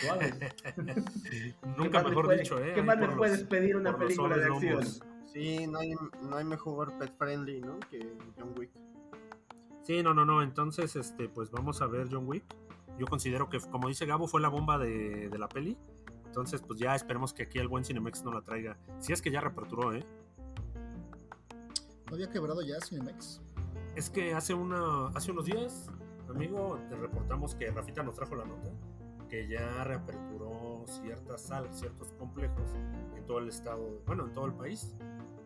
suaves. 0.00 0.34
¿Qué 0.76 1.54
Nunca 1.76 2.04
mejor 2.04 2.26
puede- 2.26 2.38
dicho, 2.38 2.58
¿eh? 2.62 2.72
¿Qué 2.74 2.82
más 2.82 3.00
le 3.00 3.08
puedes 3.08 3.40
los- 3.40 3.48
pedir 3.48 3.76
una 3.76 3.96
película 3.98 4.36
de 4.36 4.44
acción? 4.44 4.74
lomos. 4.76 5.02
Sí, 5.26 5.66
no 5.66 5.80
hay, 5.80 5.90
no 6.22 6.36
hay 6.36 6.44
mejor 6.44 6.96
pet 6.98 7.12
friendly, 7.18 7.60
¿no? 7.60 7.80
Que 7.90 8.12
John 8.38 8.54
Wick. 8.56 8.70
Sí, 9.84 10.02
no, 10.02 10.12
no, 10.14 10.24
no. 10.24 10.42
Entonces, 10.42 10.96
este, 10.96 11.28
pues 11.28 11.50
vamos 11.50 11.80
a 11.82 11.86
ver 11.86 12.08
John 12.10 12.26
Wick. 12.26 12.44
Yo 12.98 13.06
considero 13.06 13.48
que, 13.48 13.60
como 13.60 13.88
dice 13.88 14.06
Gabo, 14.06 14.26
fue 14.26 14.40
la 14.40 14.48
bomba 14.48 14.78
de, 14.78 15.28
de 15.28 15.38
la 15.38 15.48
peli. 15.48 15.78
Entonces, 16.26 16.62
pues 16.62 16.80
ya 16.80 16.94
esperemos 16.94 17.32
que 17.32 17.44
aquí 17.44 17.58
el 17.58 17.68
buen 17.68 17.84
Cinemex 17.84 18.24
no 18.24 18.32
la 18.32 18.42
traiga. 18.42 18.76
Si 18.98 19.12
es 19.12 19.22
que 19.22 19.30
ya 19.30 19.40
reaperturó, 19.40 19.94
¿eh? 19.94 20.04
¿No 22.08 22.14
había 22.14 22.30
quebrado 22.30 22.62
ya 22.62 22.80
Cinemex? 22.80 23.40
Es 23.94 24.10
que 24.10 24.34
hace 24.34 24.54
una, 24.54 25.08
hace 25.08 25.30
unos 25.30 25.44
días, 25.44 25.88
amigo, 26.28 26.78
te 26.88 26.96
reportamos 26.96 27.54
que 27.54 27.70
Rafita 27.70 28.02
nos 28.02 28.16
trajo 28.16 28.34
la 28.34 28.44
nota 28.44 28.70
que 29.28 29.48
ya 29.48 29.84
reaperturó 29.84 30.84
ciertas 30.86 31.42
salas, 31.42 31.78
ciertos 31.78 32.12
complejos 32.12 32.72
en 33.16 33.26
todo 33.26 33.38
el 33.38 33.48
estado, 33.48 34.00
bueno, 34.06 34.26
en 34.26 34.32
todo 34.32 34.46
el 34.46 34.54
país. 34.54 34.94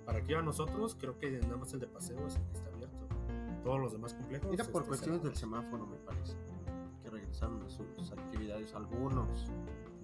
Para 0.04 0.18
aquí 0.18 0.34
a 0.34 0.42
nosotros, 0.42 0.96
creo 0.98 1.18
que 1.18 1.30
nada 1.30 1.56
más 1.56 1.72
el 1.72 1.80
de 1.80 1.86
paseo 1.86 2.26
es 2.26 2.36
el 2.36 2.42
que 2.46 2.52
está. 2.54 2.67
Todos 3.64 3.80
los 3.80 3.92
demás 3.92 4.14
complejos. 4.14 4.52
Era 4.52 4.64
por 4.64 4.82
este, 4.82 4.88
cuestiones 4.88 5.22
del 5.22 5.34
semáforo, 5.36 5.86
me 5.86 5.96
parece. 5.98 6.36
Que 7.02 7.10
regresaron 7.10 7.62
a 7.62 7.68
sus 7.68 8.12
actividades 8.12 8.74
algunos. 8.74 9.46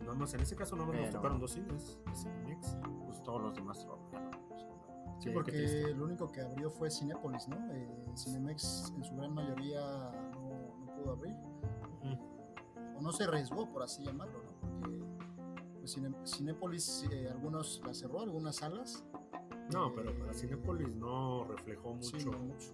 Nada 0.00 0.14
más, 0.14 0.34
en 0.34 0.40
ese 0.40 0.54
caso, 0.56 0.76
más 0.76 0.86
nos 0.88 1.10
tocaron 1.10 1.38
dos 1.40 1.52
cines. 1.52 1.98
Pues 3.06 3.22
todos 3.22 3.42
los 3.42 3.54
demás 3.54 3.78
trabajaron. 3.80 4.30
no. 4.30 5.20
Sí, 5.20 5.30
Porque 5.30 5.52
triste. 5.52 5.94
lo 5.94 6.04
único 6.04 6.30
que 6.30 6.40
abrió 6.42 6.70
fue 6.70 6.90
Cinépolis, 6.90 7.48
¿no? 7.48 7.56
Eh, 7.72 8.04
Cinemex 8.16 8.92
en 8.96 9.04
su 9.04 9.14
gran 9.16 9.32
mayoría 9.32 9.80
no, 10.32 10.74
no 10.84 10.94
pudo 10.96 11.12
abrir. 11.12 11.34
Mm. 12.02 12.96
O 12.98 13.00
no 13.00 13.12
se 13.12 13.24
arriesgó, 13.24 13.70
por 13.72 13.82
así 13.84 14.04
llamarlo, 14.04 14.40
¿no? 14.42 14.50
Porque 14.80 15.02
pues, 15.78 15.96
Cine- 15.96 16.14
Cinépolis, 16.26 17.08
eh, 17.10 17.28
algunos 17.30 17.80
la 17.86 17.94
cerró, 17.94 18.20
algunas 18.20 18.56
salas. 18.56 19.04
No, 19.72 19.88
Eh, 19.88 19.92
pero 19.94 20.18
para 20.18 20.34
Cinepolis 20.34 20.94
no 20.96 21.44
reflejó 21.44 21.94
mucho, 21.94 22.18
sí, 22.20 22.26
no. 22.28 22.38
mucho 22.38 22.72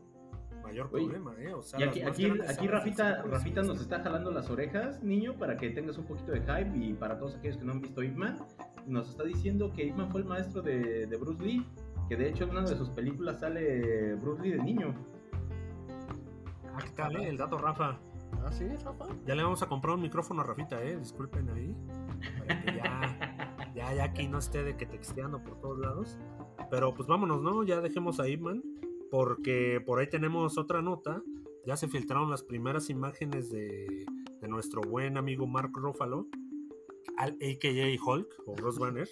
mayor 0.63 0.89
Oye, 0.93 1.05
problema, 1.05 1.35
¿eh? 1.39 1.55
O 1.55 1.63
sea, 1.63 1.81
Y 1.81 1.83
aquí, 1.85 2.03
aquí, 2.03 2.31
aquí 2.49 2.67
Rafita, 2.67 3.23
Rafita 3.23 3.63
nos 3.63 3.81
está 3.81 4.03
jalando 4.03 4.31
las 4.31 4.51
orejas, 4.51 5.03
niño, 5.03 5.37
para 5.39 5.57
que 5.57 5.71
tengas 5.71 5.99
un 5.99 6.05
poquito 6.05 6.33
de 6.33 6.41
hype 6.41 6.77
y 6.77 6.95
para 6.95 7.19
todos 7.19 7.37
aquellos 7.37 7.57
que 7.57 7.65
no 7.65 7.73
han 7.73 7.81
visto 7.81 8.03
Ip 8.03 8.17
Man, 8.17 8.39
nos 8.87 9.11
está 9.11 9.25
diciendo 9.25 9.73
que 9.73 9.85
Ip 9.85 9.97
Man 9.97 10.11
fue 10.11 10.21
el 10.21 10.27
maestro 10.27 10.63
de, 10.63 11.07
de 11.07 11.17
Bruce 11.17 11.43
Lee, 11.43 11.67
que 12.09 12.17
de 12.17 12.29
hecho 12.29 12.45
en 12.45 12.51
una 12.51 12.63
de 12.63 12.77
sus 12.77 12.91
películas 12.91 13.41
sale 13.41 14.15
Bruce 14.17 14.43
Lee 14.43 14.53
de 14.53 14.63
niño. 14.63 14.95
Ah, 16.75 16.79
¿qué 16.85 16.91
tal, 16.91 17.17
eh? 17.17 17.29
El 17.29 17.37
dato, 17.37 17.59
Rafa. 17.59 17.99
¿Ah, 18.45 18.53
sí, 18.53 18.67
Rafa? 18.85 19.07
Ya 19.27 19.35
le 19.35 19.43
vamos 19.43 19.63
a 19.63 19.67
comprar 19.67 19.95
un 19.95 20.03
micrófono 20.03 20.43
a 20.43 20.45
Rafita, 20.45 20.83
¿eh? 20.83 20.97
Disculpen 20.97 21.51
ahí. 21.51 21.75
Para 22.39 22.63
que 22.63 22.77
ya, 22.77 23.73
ya, 23.75 23.95
ya 23.95 24.05
aquí 24.05 24.29
no 24.29 24.39
esté 24.39 24.63
de 24.63 24.77
que 24.77 24.87
texteando 24.87 25.43
por 25.43 25.61
todos 25.61 25.79
lados. 25.79 26.19
Pero 26.71 26.95
pues 26.95 27.09
vámonos, 27.09 27.43
¿no? 27.43 27.65
Ya 27.65 27.81
dejemos 27.81 28.21
a 28.21 28.29
Ipman. 28.29 28.63
Porque 29.11 29.83
por 29.85 29.99
ahí 29.99 30.09
tenemos 30.09 30.59
otra 30.59 30.83
nota. 30.83 31.23
Ya 31.67 31.77
se 31.77 31.89
filtraron 31.89 32.31
las 32.31 32.43
primeras 32.43 32.91
imágenes 32.91 33.51
de, 33.51 34.07
de 34.41 34.49
nuestro 34.49 34.81
buen 34.81 35.17
amigo 35.17 35.47
Mark 35.47 35.73
Ruffalo, 35.75 36.27
al 37.17 37.33
AKA 37.35 38.03
Hulk 38.05 38.43
o 38.47 38.55
Bruce 38.55 38.79
Banner, 38.81 39.09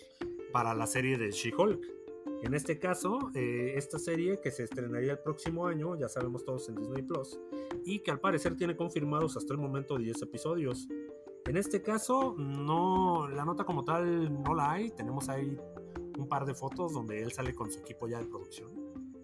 para 0.52 0.74
la 0.74 0.87
serie 0.87 1.18
de 1.18 1.30
She-Hulk. 1.30 1.98
En 2.42 2.54
este 2.54 2.78
caso, 2.78 3.30
eh, 3.34 3.74
esta 3.76 3.98
serie 3.98 4.40
que 4.40 4.50
se 4.50 4.64
estrenaría 4.64 5.12
el 5.12 5.18
próximo 5.18 5.66
año, 5.66 5.96
ya 5.98 6.08
sabemos 6.08 6.44
todos 6.44 6.68
en 6.68 6.76
Disney 6.76 7.02
Plus, 7.02 7.38
y 7.84 7.98
que 8.00 8.11
al 8.11 8.20
parecer 8.20 8.56
tiene 8.56 8.76
confirmados 8.76 9.37
hasta 9.37 9.52
el 9.54 9.58
momento 9.58 9.98
10 9.98 10.22
episodios. 10.22 10.88
En 11.46 11.56
este 11.56 11.82
caso, 11.82 12.37
no, 12.38 13.28
la 13.28 13.44
nota 13.44 13.64
como 13.64 13.84
tal 13.84 14.42
no 14.42 14.54
la 14.54 14.72
hay, 14.72 14.90
tenemos 14.90 15.28
ahí 15.28 15.58
un 16.16 16.28
par 16.28 16.44
de 16.44 16.54
fotos 16.54 16.92
donde 16.92 17.22
él 17.22 17.32
sale 17.32 17.54
con 17.54 17.70
su 17.70 17.80
equipo 17.80 18.06
ya 18.06 18.18
de 18.18 18.26
producción, 18.26 18.70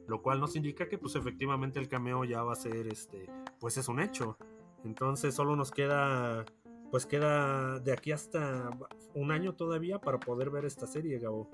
lo 0.07 0.23
cual 0.23 0.41
nos 0.41 0.57
indica 0.57 0.89
que 0.89 0.99
pues 0.99 1.17
efectivamente 1.17 1.79
el 1.79 1.89
cameo 1.89 2.25
ya 2.25 2.43
va 2.43 2.53
a 2.53 2.57
ser 2.57 2.87
este, 2.87 3.27
pues 3.61 3.77
es 3.77 3.89
un 3.89 4.01
hecho. 4.01 4.37
Entonces 4.85 5.35
solo 5.35 5.57
nos 5.57 5.71
queda, 5.71 6.45
pues 6.91 7.07
queda 7.07 7.79
de 7.81 7.93
aquí 7.93 8.13
hasta 8.13 8.71
un 9.15 9.31
año 9.31 9.55
todavía 9.55 9.99
para 9.99 10.19
poder 10.21 10.51
ver 10.51 10.65
esta 10.65 10.87
serie, 10.87 11.19
Gabo. 11.19 11.51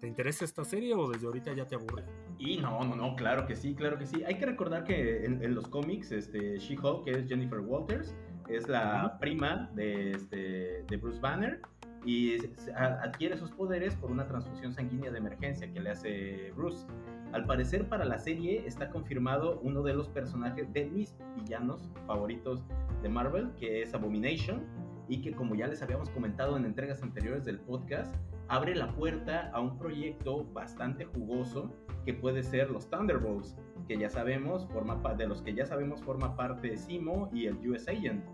¿Te 0.00 0.06
interesa 0.06 0.44
esta 0.44 0.62
serie 0.62 0.94
o 0.94 1.08
desde 1.08 1.26
ahorita 1.26 1.54
ya 1.54 1.66
te 1.66 1.74
aburre? 1.74 2.04
Y 2.38 2.58
no, 2.58 2.84
no, 2.84 2.94
no, 2.94 3.16
claro 3.16 3.46
que 3.46 3.56
sí, 3.56 3.74
claro 3.74 3.98
que 3.98 4.04
sí. 4.04 4.22
Hay 4.24 4.36
que 4.36 4.44
recordar 4.44 4.84
que 4.84 5.24
en, 5.24 5.42
en 5.42 5.54
los 5.54 5.68
cómics, 5.68 6.12
este, 6.12 6.58
She-Hulk, 6.58 7.04
que 7.04 7.12
es 7.12 7.26
Jennifer 7.26 7.60
Walters, 7.60 8.14
es 8.48 8.68
la 8.68 9.18
prima 9.18 9.70
de, 9.74 10.10
este, 10.10 10.84
de 10.86 10.96
Bruce 10.98 11.18
Banner 11.18 11.62
y 12.06 12.38
adquiere 12.76 13.36
sus 13.36 13.50
poderes 13.50 13.96
por 13.96 14.12
una 14.12 14.26
transfusión 14.26 14.72
sanguínea 14.72 15.10
de 15.10 15.18
emergencia 15.18 15.70
que 15.72 15.80
le 15.80 15.90
hace 15.90 16.52
Bruce. 16.56 16.86
Al 17.32 17.44
parecer 17.44 17.88
para 17.88 18.04
la 18.04 18.16
serie 18.16 18.62
está 18.64 18.88
confirmado 18.90 19.58
uno 19.60 19.82
de 19.82 19.92
los 19.92 20.08
personajes 20.08 20.72
de 20.72 20.86
mis 20.86 21.16
villanos 21.34 21.90
favoritos 22.06 22.64
de 23.02 23.08
Marvel, 23.08 23.50
que 23.58 23.82
es 23.82 23.92
Abomination, 23.92 24.64
y 25.08 25.20
que 25.20 25.32
como 25.32 25.56
ya 25.56 25.66
les 25.66 25.82
habíamos 25.82 26.08
comentado 26.10 26.56
en 26.56 26.64
entregas 26.64 27.02
anteriores 27.02 27.44
del 27.44 27.58
podcast, 27.58 28.14
abre 28.48 28.74
la 28.76 28.92
puerta 28.94 29.50
a 29.52 29.60
un 29.60 29.76
proyecto 29.76 30.44
bastante 30.52 31.04
jugoso 31.04 31.72
que 32.04 32.14
puede 32.14 32.44
ser 32.44 32.70
los 32.70 32.88
Thunderbolts, 32.88 33.56
que 33.88 33.98
ya 33.98 34.08
sabemos 34.08 34.66
forma 34.68 34.96
de 35.14 35.26
los 35.26 35.42
que 35.42 35.54
ya 35.54 35.66
sabemos 35.66 36.02
forma 36.02 36.36
parte 36.36 36.76
Simo 36.76 37.28
y 37.32 37.46
el 37.46 37.56
US 37.68 37.88
Agent. 37.88 38.24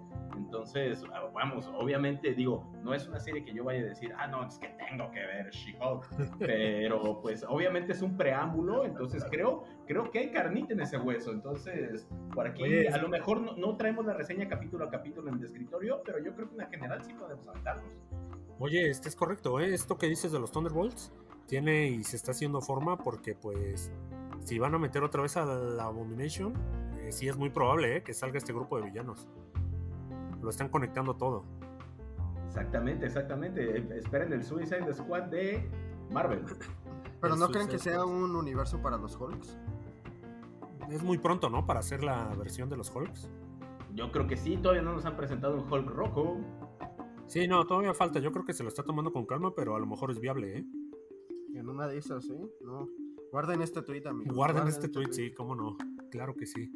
Entonces, 0.52 1.02
vamos, 1.32 1.66
obviamente 1.78 2.34
digo, 2.34 2.70
no 2.82 2.92
es 2.92 3.08
una 3.08 3.18
serie 3.18 3.42
que 3.42 3.54
yo 3.54 3.64
vaya 3.64 3.80
a 3.80 3.84
decir, 3.84 4.12
ah, 4.18 4.26
no, 4.26 4.46
es 4.46 4.58
que 4.58 4.68
tengo 4.68 5.10
que 5.10 5.20
ver 5.20 5.48
She-Hulk, 5.50 6.06
pero 6.38 7.22
pues 7.22 7.42
obviamente 7.48 7.92
es 7.92 8.02
un 8.02 8.18
preámbulo, 8.18 8.84
entonces 8.84 9.24
creo, 9.30 9.64
creo 9.86 10.10
que 10.10 10.18
hay 10.18 10.30
carnita 10.30 10.74
en 10.74 10.80
ese 10.80 10.98
hueso, 10.98 11.32
entonces 11.32 12.06
por 12.34 12.46
aquí 12.46 12.86
a 12.86 12.98
lo 12.98 13.08
mejor 13.08 13.56
no, 13.56 13.76
traemos 13.78 14.04
la 14.04 14.12
reseña 14.12 14.46
capítulo 14.46 14.84
a 14.84 14.90
capítulo 14.90 15.30
en 15.30 15.38
el 15.38 15.44
escritorio, 15.44 16.02
pero 16.04 16.18
yo 16.18 16.34
creo 16.34 16.50
que 16.50 16.62
en 16.62 16.68
general 16.68 17.02
sí 17.02 17.14
podemos 17.14 17.48
aventarnos. 17.48 17.86
Oye, 18.58 18.90
este 18.90 19.08
es 19.08 19.16
correcto, 19.16 19.58
¿eh? 19.58 19.72
Esto 19.72 19.96
que 19.96 20.06
dices 20.06 20.32
de 20.32 20.38
los 20.38 20.52
Thunderbolts 20.52 21.14
tiene 21.46 21.86
y 21.86 22.04
se 22.04 22.16
está 22.16 22.32
haciendo 22.32 22.60
forma 22.60 22.98
porque 22.98 23.34
pues 23.34 23.90
si 24.40 24.58
van 24.58 24.74
a 24.74 24.78
meter 24.78 25.02
otra 25.02 25.22
vez 25.22 25.34
a 25.38 25.46
la 25.46 25.84
Abomination, 25.84 26.52
eh, 26.98 27.10
sí 27.10 27.26
es 27.26 27.38
muy 27.38 27.48
probable 27.48 27.96
¿eh? 27.96 28.02
que 28.02 28.12
salga 28.12 28.36
este 28.36 28.52
grupo 28.52 28.78
de 28.78 28.90
villanos 28.90 29.26
lo 30.42 30.50
están 30.50 30.68
conectando 30.68 31.14
todo. 31.14 31.44
Exactamente, 32.46 33.06
exactamente. 33.06 33.98
Esperen 33.98 34.32
el 34.32 34.44
Suicide 34.44 34.92
Squad 34.92 35.24
de 35.24 35.68
Marvel. 36.10 36.44
Pero 37.20 37.36
no 37.36 37.48
creen 37.48 37.68
que 37.68 37.78
sea 37.78 38.04
un 38.04 38.34
universo 38.34 38.82
para 38.82 38.96
los 38.96 39.16
Hulks. 39.18 39.56
Es 40.90 41.02
muy 41.02 41.18
pronto, 41.18 41.48
¿no? 41.48 41.64
Para 41.64 41.80
hacer 41.80 42.02
la 42.02 42.34
versión 42.34 42.68
de 42.68 42.76
los 42.76 42.94
Hulks. 42.94 43.30
Yo 43.94 44.10
creo 44.10 44.26
que 44.26 44.36
sí, 44.36 44.56
todavía 44.56 44.82
no 44.82 44.92
nos 44.92 45.04
han 45.04 45.16
presentado 45.16 45.54
un 45.54 45.72
Hulk 45.72 45.88
rojo. 45.88 46.40
Sí, 47.26 47.46
no, 47.46 47.64
todavía 47.64 47.94
falta. 47.94 48.18
Yo 48.18 48.32
creo 48.32 48.44
que 48.44 48.52
se 48.52 48.62
lo 48.62 48.68
está 48.68 48.82
tomando 48.82 49.12
con 49.12 49.24
calma, 49.24 49.54
pero 49.54 49.76
a 49.76 49.78
lo 49.78 49.86
mejor 49.86 50.10
es 50.10 50.18
viable, 50.18 50.58
¿eh? 50.58 50.66
En 51.54 51.68
una 51.68 51.86
de 51.86 51.98
esas, 51.98 52.28
¿eh? 52.28 52.50
No. 52.62 52.88
Guarden 53.30 53.62
este 53.62 53.82
tweet, 53.82 54.06
amigo. 54.06 54.34
Guarden, 54.34 54.66
este, 54.68 54.86
este 54.86 54.88
tweet, 54.88 55.12
sí, 55.12 55.32
cómo 55.32 55.54
no. 55.54 55.76
Claro 56.10 56.34
que 56.34 56.46
sí. 56.46 56.70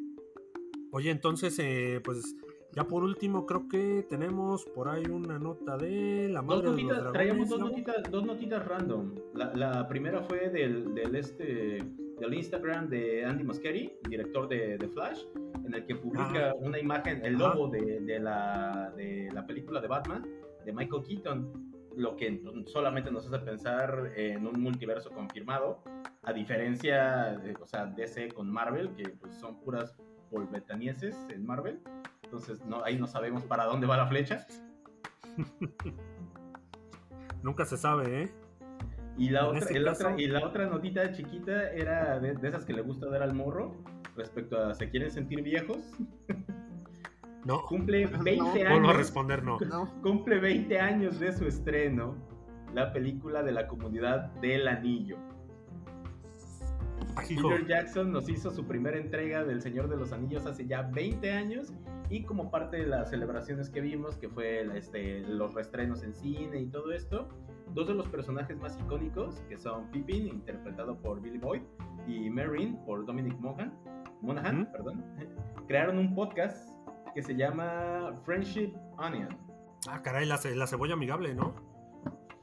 Oye, 0.91 1.11
entonces, 1.11 1.59
eh, 1.59 2.01
pues 2.03 2.35
ya 2.77 2.83
por 2.83 3.03
último, 3.03 3.47
creo 3.47 3.67
que 3.67 4.05
tenemos 4.07 4.63
por 4.65 4.87
ahí 4.87 5.03
una 5.05 5.39
nota 5.39 5.77
de 5.77 6.29
la 6.29 6.43
madre 6.43 6.69
de 6.69 6.83
los 6.83 7.11
Traíamos 7.11 7.49
dos 7.49 7.59
notitas, 7.59 7.95
dos 8.11 8.23
notitas 8.23 8.67
random. 8.67 9.15
La, 9.33 9.87
primera 9.87 10.21
fue 10.21 10.49
del, 10.49 10.93
del, 10.93 11.15
este, 11.15 11.83
del 12.19 12.33
Instagram 12.35 12.87
de 12.87 13.25
Andy 13.25 13.43
Muschietti, 13.43 13.93
director 14.07 14.47
de, 14.47 14.77
de 14.77 14.87
Flash, 14.89 15.23
en 15.65 15.73
el 15.73 15.87
que 15.87 15.95
publica 15.95 16.53
una 16.59 16.77
imagen, 16.77 17.25
el 17.25 17.33
logo 17.33 17.67
de, 17.67 17.99
de, 18.01 18.19
la, 18.19 18.93
de 18.95 19.31
la 19.33 19.47
película 19.47 19.81
de 19.81 19.87
Batman, 19.87 20.27
de 20.63 20.71
Michael 20.71 21.01
Keaton 21.01 21.73
lo 21.95 22.15
que 22.15 22.43
solamente 22.67 23.09
nos 23.09 23.25
hace 23.25 23.43
pensar 23.43 24.11
en 24.15 24.45
un 24.45 24.61
multiverso 24.61 25.09
confirmado, 25.09 25.81
a 26.21 26.31
diferencia 26.31 27.39
de, 27.43 27.55
o 27.59 27.65
sea, 27.65 27.87
DC 27.87 28.33
con 28.33 28.51
Marvel, 28.51 28.93
que 28.93 29.09
pues, 29.09 29.33
son 29.33 29.59
puras 29.61 29.97
polvetanieses 30.29 31.17
en 31.29 31.43
Marvel, 31.43 31.81
entonces, 32.27 32.65
no, 32.65 32.83
ahí 32.83 32.99
no 32.99 33.07
sabemos 33.07 33.43
para 33.43 33.63
dónde 33.63 33.87
va 33.87 33.95
la 33.95 34.07
flecha. 34.07 34.45
Nunca 37.41 37.65
se 37.65 37.77
sabe, 37.77 38.23
¿eh? 38.23 38.31
Y 39.17 39.29
la, 39.29 39.47
otra, 39.47 39.59
este 39.59 40.21
y 40.21 40.27
la 40.27 40.45
otra 40.45 40.67
notita 40.67 41.13
chiquita 41.13 41.71
era 41.71 42.19
de, 42.19 42.35
esas 42.47 42.65
que 42.65 42.73
le 42.73 42.81
gusta 42.81 43.09
dar 43.09 43.23
al 43.23 43.33
morro 43.33 43.77
respecto 44.17 44.61
a 44.61 44.75
se 44.75 44.89
quieren 44.89 45.09
sentir 45.09 45.41
viejos. 45.41 45.77
No. 47.45 47.63
Cumple 47.63 48.07
20 48.07 48.67
años. 48.67 48.89
A 48.89 48.91
responder 48.91 49.41
no. 49.41 49.57
Cumple 50.03 50.37
20 50.37 50.81
años 50.81 51.17
de 51.17 51.31
su 51.31 51.45
estreno 51.45 52.13
la 52.73 52.91
película 52.91 53.41
de 53.41 53.53
la 53.53 53.67
comunidad 53.67 54.33
del 54.41 54.67
anillo. 54.67 55.15
Peter 57.27 57.65
Jackson 57.67 58.11
nos 58.11 58.29
hizo 58.29 58.51
su 58.51 58.65
primera 58.65 58.97
entrega 58.97 59.43
del 59.43 59.61
Señor 59.61 59.89
de 59.89 59.97
los 59.97 60.11
Anillos 60.11 60.45
hace 60.45 60.65
ya 60.65 60.83
20 60.83 61.31
años 61.31 61.73
y 62.09 62.23
como 62.23 62.49
parte 62.49 62.77
de 62.77 62.87
las 62.87 63.09
celebraciones 63.09 63.69
que 63.69 63.81
vimos, 63.81 64.17
que 64.17 64.29
fue 64.29 64.65
este, 64.77 65.21
los 65.21 65.53
restrenos 65.53 66.03
en 66.03 66.13
cine 66.13 66.59
y 66.59 66.67
todo 66.67 66.91
esto, 66.91 67.27
dos 67.73 67.87
de 67.87 67.93
los 67.93 68.07
personajes 68.07 68.57
más 68.57 68.77
icónicos, 68.79 69.41
que 69.49 69.57
son 69.57 69.89
Pippin, 69.91 70.27
interpretado 70.27 70.97
por 70.97 71.21
Billy 71.21 71.37
Boyd, 71.37 71.61
y 72.07 72.29
Merrin, 72.29 72.77
por 72.85 73.05
Dominic 73.05 73.37
Monaghan, 73.39 73.73
Monaghan 74.21 74.71
perdón, 74.71 75.03
crearon 75.67 75.97
un 75.97 76.15
podcast 76.15 76.69
que 77.13 77.21
se 77.21 77.35
llama 77.35 78.13
Friendship 78.23 78.73
Onion. 78.97 79.37
Ah, 79.89 80.01
caray, 80.01 80.25
la, 80.25 80.39
la 80.55 80.67
cebolla 80.67 80.93
amigable, 80.93 81.33
¿no? 81.33 81.76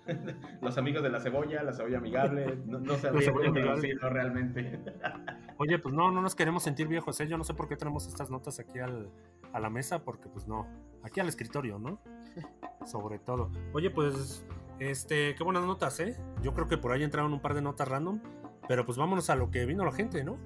los 0.61 0.79
amigos 0.79 1.03
de 1.03 1.11
la 1.11 1.21
cebolla, 1.21 1.63
la 1.63 1.73
cebolla 1.73 1.99
amigable, 1.99 2.59
no, 2.67 2.79
no 2.79 2.97
sabía 2.97 3.33
cómo 3.33 3.53
decirlo 3.53 4.09
realmente. 4.11 4.81
Oye, 5.59 5.79
pues 5.79 5.95
no, 5.95 6.11
no 6.11 6.21
nos 6.21 6.35
queremos 6.35 6.63
sentir 6.63 6.89
viejos, 6.89 7.19
¿eh? 7.21 7.29
Yo 7.29 7.39
no 7.39 7.45
sé 7.45 7.55
por 7.55 7.69
qué 7.69 7.77
tenemos 7.77 8.07
estas 8.07 8.31
notas 8.31 8.59
aquí 8.59 8.79
al, 8.79 9.11
a 9.53 9.61
la 9.61 9.71
mesa, 9.71 10.05
porque 10.05 10.29
pues 10.29 10.47
no, 10.47 10.67
aquí 11.03 11.21
al 11.21 11.29
escritorio, 11.29 11.79
¿no? 11.79 12.01
Sobre 12.87 13.19
todo. 13.19 13.51
Oye, 13.73 13.91
pues, 13.91 14.45
este, 14.79 15.35
qué 15.35 15.45
buenas 15.45 15.65
notas, 15.65 15.99
¿eh? 16.01 16.17
Yo 16.43 16.53
creo 16.55 16.69
que 16.69 16.77
por 16.77 16.93
ahí 16.93 17.03
entraron 17.03 17.33
un 17.33 17.41
par 17.41 17.55
de 17.55 17.63
notas 17.63 17.89
random, 17.89 18.21
pero 18.69 18.85
pues 18.85 18.99
vámonos 18.99 19.31
a 19.31 19.37
lo 19.37 19.51
que 19.51 19.65
vino 19.65 19.85
la 19.85 19.93
gente, 19.93 20.25
¿no? 20.25 20.39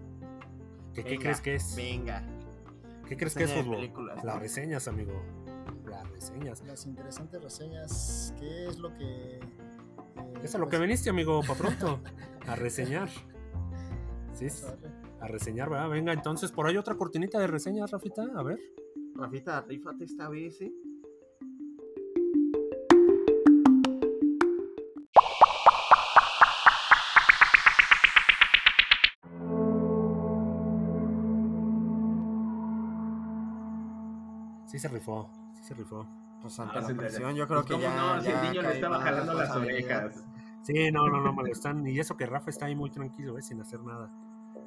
¿Qué, 0.94 1.04
¿qué 1.04 1.18
crees 1.18 1.40
que 1.40 1.54
es? 1.54 1.76
Venga. 1.76 2.22
¿Qué 3.08 3.16
crees 3.16 3.34
que 3.34 3.44
es 3.44 3.52
fútbol? 3.52 3.90
Las 4.22 4.38
reseñas, 4.38 4.86
amigo. 4.86 5.22
Las 6.18 6.30
reseñas. 6.30 6.62
Las 6.66 6.86
interesantes 6.86 7.42
reseñas. 7.42 8.34
¿Qué 8.40 8.66
es 8.66 8.78
lo 8.78 8.92
que... 8.96 9.36
Eh, 9.36 9.40
es 10.42 10.52
a 10.52 10.58
lo 10.58 10.66
que 10.66 10.76
pues 10.76 10.88
viniste, 10.88 11.10
amigo, 11.10 11.40
para 11.42 11.54
pronto. 11.54 12.00
a 12.46 12.56
reseñar. 12.56 13.08
Sí, 14.32 14.48
a 15.20 15.28
reseñar, 15.28 15.70
¿verdad? 15.70 15.88
Venga, 15.88 16.12
entonces, 16.12 16.50
por 16.50 16.66
ahí 16.66 16.76
otra 16.76 16.96
cortinita 16.96 17.38
de 17.38 17.46
reseñas, 17.46 17.92
Rafita, 17.92 18.22
a 18.34 18.42
ver. 18.42 18.58
Rafita, 19.14 19.60
rífate 19.60 20.04
esta 20.04 20.28
vez, 20.28 20.60
¿eh? 20.60 20.72
Sí 34.66 34.78
se 34.80 34.88
rifó, 34.88 35.30
se 35.68 35.74
rifó. 35.74 36.06
Pues 36.40 36.58
ante 36.60 36.78
ah, 36.78 36.82
la 36.82 36.96
presión, 36.96 37.34
yo 37.34 37.46
creo 37.46 37.64
que 37.64 37.78
ya. 37.78 37.94
No, 37.94 38.22
si 38.22 38.30
el 38.30 38.42
niño 38.42 38.62
le 38.62 38.72
estaba 38.72 39.00
jalando 39.00 39.34
las 39.34 39.54
orejas. 39.54 40.24
Sí, 40.62 40.90
no, 40.92 41.08
no, 41.08 41.20
no, 41.20 41.32
me 41.32 41.42
lo 41.42 41.52
están. 41.52 41.86
Y 41.86 41.98
eso 41.98 42.16
que 42.16 42.26
Rafa 42.26 42.50
está 42.50 42.66
ahí 42.66 42.74
muy 42.74 42.90
tranquilo, 42.90 43.38
¿eh? 43.38 43.42
sin 43.42 43.60
hacer 43.60 43.80
nada. 43.82 44.10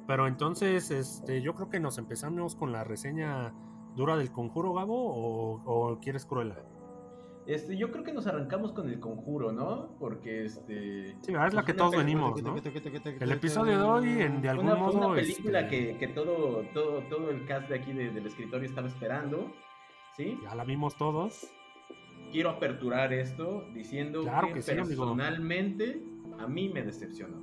Pero 0.06 0.26
entonces, 0.26 0.90
este, 0.90 1.42
yo 1.42 1.54
creo 1.54 1.70
que 1.70 1.80
nos 1.80 1.98
empezamos 1.98 2.56
con 2.56 2.72
la 2.72 2.84
reseña 2.84 3.52
dura 3.94 4.16
del 4.16 4.30
conjuro, 4.32 4.74
Gabo, 4.74 5.62
o, 5.64 5.98
quieres 6.00 6.26
cruela? 6.26 6.56
Este, 7.46 7.76
yo 7.76 7.90
creo 7.90 8.04
que 8.04 8.12
nos 8.12 8.26
arrancamos 8.26 8.72
con 8.72 8.88
el 8.88 9.00
conjuro, 9.00 9.52
¿no? 9.52 9.96
Porque 9.98 10.44
este. 10.44 11.16
Sí, 11.22 11.32
es 11.32 11.54
la 11.54 11.64
que 11.64 11.74
todos 11.74 11.96
venimos, 11.96 12.40
¿no? 12.42 12.54
El 12.56 13.32
episodio 13.32 13.78
de 13.78 13.84
hoy, 13.84 14.22
en, 14.22 14.40
de 14.40 14.48
algún 14.48 14.66
modo. 14.66 15.06
Una 15.08 15.14
película 15.14 15.60
este, 15.60 15.94
que, 15.94 15.98
que, 15.98 16.08
todo, 16.08 16.64
todo, 16.72 17.02
todo 17.08 17.30
el 17.30 17.44
cast 17.46 17.68
de 17.68 17.76
aquí 17.76 17.92
del 17.92 18.26
escritorio 18.26 18.68
estaba 18.68 18.86
esperando. 18.86 19.52
¿Sí? 20.16 20.38
Ya 20.42 20.54
la 20.54 20.64
vimos 20.64 20.96
todos. 20.96 21.46
Quiero 22.30 22.50
aperturar 22.50 23.12
esto 23.12 23.64
diciendo 23.74 24.22
que, 24.24 24.60
personalmente 24.62 26.02
a 26.38 26.46
mí 26.46 26.68
me 26.68 26.82
decepcionó. 26.82 27.42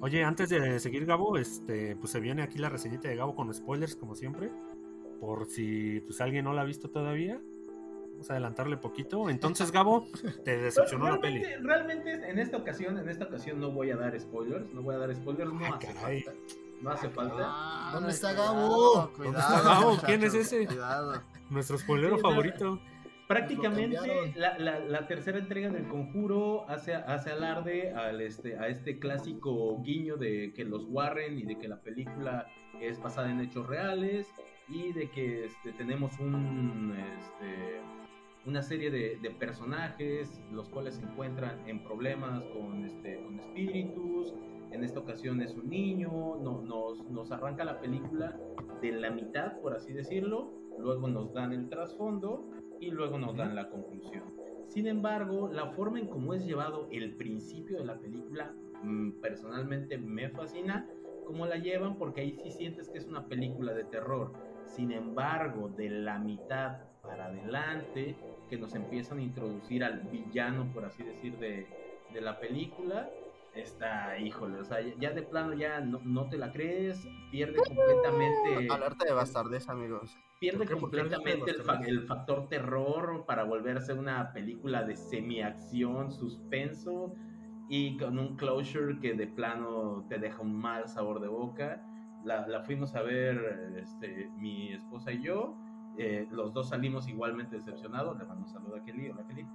Oye, 0.00 0.22
antes 0.22 0.48
de 0.50 0.78
seguir, 0.80 1.06
Gabo, 1.06 1.36
este, 1.38 1.96
pues 1.96 2.12
se 2.12 2.20
viene 2.20 2.42
aquí 2.42 2.58
la 2.58 2.68
reseñita 2.68 3.08
de 3.08 3.16
Gabo 3.16 3.34
con 3.34 3.52
spoilers, 3.52 3.96
como 3.96 4.14
siempre 4.14 4.50
por 5.20 5.46
si 5.46 6.00
pues 6.00 6.20
alguien 6.20 6.44
no 6.44 6.52
la 6.52 6.62
ha 6.62 6.64
visto 6.64 6.90
todavía. 6.90 7.40
Vamos 8.12 8.28
a 8.30 8.34
adelantarle 8.34 8.76
poquito. 8.76 9.30
Entonces, 9.30 9.72
Gabo, 9.72 10.06
te 10.44 10.56
decepcionó 10.58 11.10
la 11.10 11.18
peli. 11.20 11.42
realmente, 11.62 12.12
en 12.30 12.38
esta 12.38 12.58
ocasión, 12.58 12.98
en 12.98 13.08
esta 13.08 13.24
ocasión 13.24 13.58
no 13.60 13.70
voy 13.70 13.90
a 13.90 13.96
dar 13.96 14.18
spoilers, 14.20 14.72
no 14.74 14.82
voy 14.82 14.94
a 14.96 14.98
dar 14.98 15.14
spoilers, 15.14 15.52
no 15.52 15.64
Ah, 15.64 15.76
hace 15.78 15.86
caray. 15.94 16.22
falta. 16.22 16.38
No 16.82 16.90
hace 16.90 17.08
falta. 17.08 17.36
Ah, 17.40 17.90
¿Dónde 17.94 18.10
está 18.10 18.32
Gabo? 18.34 19.10
cuidado, 19.16 19.38
está 19.38 19.62
Gabo? 19.62 19.96
¿Quién 20.04 20.22
es 20.24 20.34
ese? 20.34 20.66
Cuidado. 20.66 21.22
Nuestro 21.50 21.78
spoilero 21.78 22.16
Sí, 22.16 22.22
favorito. 22.22 22.80
Prácticamente 23.28 24.32
la, 24.36 24.58
la- 24.58 24.78
la 24.80 25.06
tercera 25.06 25.38
entrega 25.38 25.70
del 25.70 25.88
conjuro 25.88 26.68
hace, 26.68 26.94
hace 26.94 27.30
alarde 27.30 27.92
al 27.92 28.20
este, 28.20 28.58
a 28.58 28.68
este 28.68 28.98
clásico 28.98 29.80
guiño 29.82 30.16
de 30.16 30.52
que 30.54 30.64
los 30.64 30.84
Warren 30.90 31.38
y 31.38 31.42
de 31.44 31.56
que 31.58 31.66
la 31.66 31.80
película 31.80 32.46
es 32.80 33.00
basada 33.00 33.30
en 33.30 33.40
hechos 33.40 33.66
reales 33.66 34.30
y 34.68 34.92
de 34.92 35.08
que 35.10 35.46
este, 35.46 35.72
tenemos 35.72 36.18
un, 36.20 36.94
este, 37.18 37.80
una 38.46 38.60
serie 38.62 38.90
de, 38.90 39.16
de 39.22 39.30
personajes 39.30 40.40
los 40.52 40.68
cuales 40.68 40.96
se 40.96 41.02
encuentran 41.04 41.66
en 41.66 41.82
problemas 41.82 42.42
con, 42.52 42.84
este, 42.84 43.16
con 43.24 43.40
espíritus. 43.40 44.34
En 44.70 44.84
esta 44.84 45.00
ocasión 45.00 45.40
es 45.40 45.54
un 45.54 45.70
niño, 45.70 46.10
no- 46.42 46.60
nos, 46.60 47.02
nos 47.08 47.32
arranca 47.32 47.64
la 47.64 47.80
película 47.80 48.36
de 48.82 48.92
la 48.92 49.10
mitad, 49.10 49.58
por 49.60 49.74
así 49.74 49.92
decirlo, 49.94 50.52
luego 50.76 51.08
nos 51.08 51.32
dan 51.32 51.52
el 51.52 51.68
trasfondo 51.68 52.50
y 52.80 52.90
luego 52.90 53.18
nos 53.18 53.36
dan 53.36 53.54
la 53.54 53.68
conclusión. 53.70 54.24
Sin 54.68 54.86
embargo, 54.86 55.48
la 55.52 55.68
forma 55.70 56.00
en 56.00 56.08
cómo 56.08 56.34
es 56.34 56.44
llevado 56.44 56.88
el 56.90 57.14
principio 57.14 57.78
de 57.78 57.84
la 57.84 57.98
película, 57.98 58.54
mm, 58.82 59.20
personalmente 59.20 59.98
me 59.98 60.28
fascina 60.30 60.90
cómo 61.24 61.46
la 61.46 61.56
llevan 61.56 61.96
porque 61.96 62.20
ahí 62.22 62.38
sí 62.42 62.50
sientes 62.50 62.88
que 62.88 62.98
es 62.98 63.06
una 63.06 63.26
película 63.28 63.72
de 63.72 63.84
terror. 63.84 64.32
Sin 64.66 64.90
embargo, 64.90 65.68
de 65.68 65.88
la 65.90 66.18
mitad 66.18 66.78
para 67.02 67.26
adelante, 67.26 68.16
que 68.48 68.58
nos 68.58 68.74
empiezan 68.74 69.18
a 69.18 69.22
introducir 69.22 69.84
al 69.84 70.00
villano, 70.08 70.70
por 70.72 70.84
así 70.84 71.02
decir, 71.04 71.38
de, 71.38 71.66
de 72.12 72.20
la 72.20 72.38
película, 72.40 73.10
está, 73.54 74.18
híjole, 74.18 74.58
o 74.58 74.64
sea, 74.64 74.80
ya- 74.80 74.94
ya 74.98 75.10
de 75.12 75.22
plano 75.22 75.54
ya 75.54 75.80
no, 75.80 76.00
no 76.04 76.28
te 76.28 76.36
la 76.36 76.52
crees, 76.52 77.06
pierde 77.30 77.58
completamente 77.68 78.68
Alerta 78.70 79.04
de 79.04 79.12
bastardez, 79.12 79.68
amigos. 79.68 80.16
Pierde 80.50 80.58
¿Por 80.58 80.66
qué? 80.68 80.74
¿Por 80.76 80.90
qué 80.90 80.98
completamente 80.98 81.50
el, 81.50 81.56
los 81.58 81.66
fa- 81.66 81.80
el 81.86 82.00
factor 82.02 82.48
terror 82.48 83.24
para 83.26 83.44
volverse 83.44 83.92
una 83.94 84.32
película 84.32 84.82
de 84.84 84.96
semi-acción, 84.96 86.10
suspenso 86.12 87.14
y 87.68 87.96
con 87.96 88.18
un 88.18 88.36
closure 88.36 88.98
que 89.00 89.14
de 89.14 89.26
plano 89.26 90.04
te 90.08 90.18
deja 90.18 90.42
un 90.42 90.54
mal 90.54 90.88
sabor 90.88 91.20
de 91.20 91.28
boca. 91.28 91.82
La, 92.24 92.46
la 92.46 92.62
fuimos 92.62 92.94
a 92.94 93.02
ver 93.02 93.74
este, 93.76 94.30
mi 94.38 94.72
esposa 94.72 95.12
y 95.12 95.22
yo. 95.22 95.56
eh, 95.98 96.26
los 96.30 96.52
dos 96.52 96.68
salimos 96.70 97.06
igualmente 97.08 97.56
decepcionados. 97.56 98.18
Le 98.18 98.24
mando 98.24 98.44
un 98.46 98.48
saludo 98.50 98.76
a 98.76 98.84
Kelly. 98.84 99.10
Hola, 99.10 99.26
Kelly. 99.28 99.46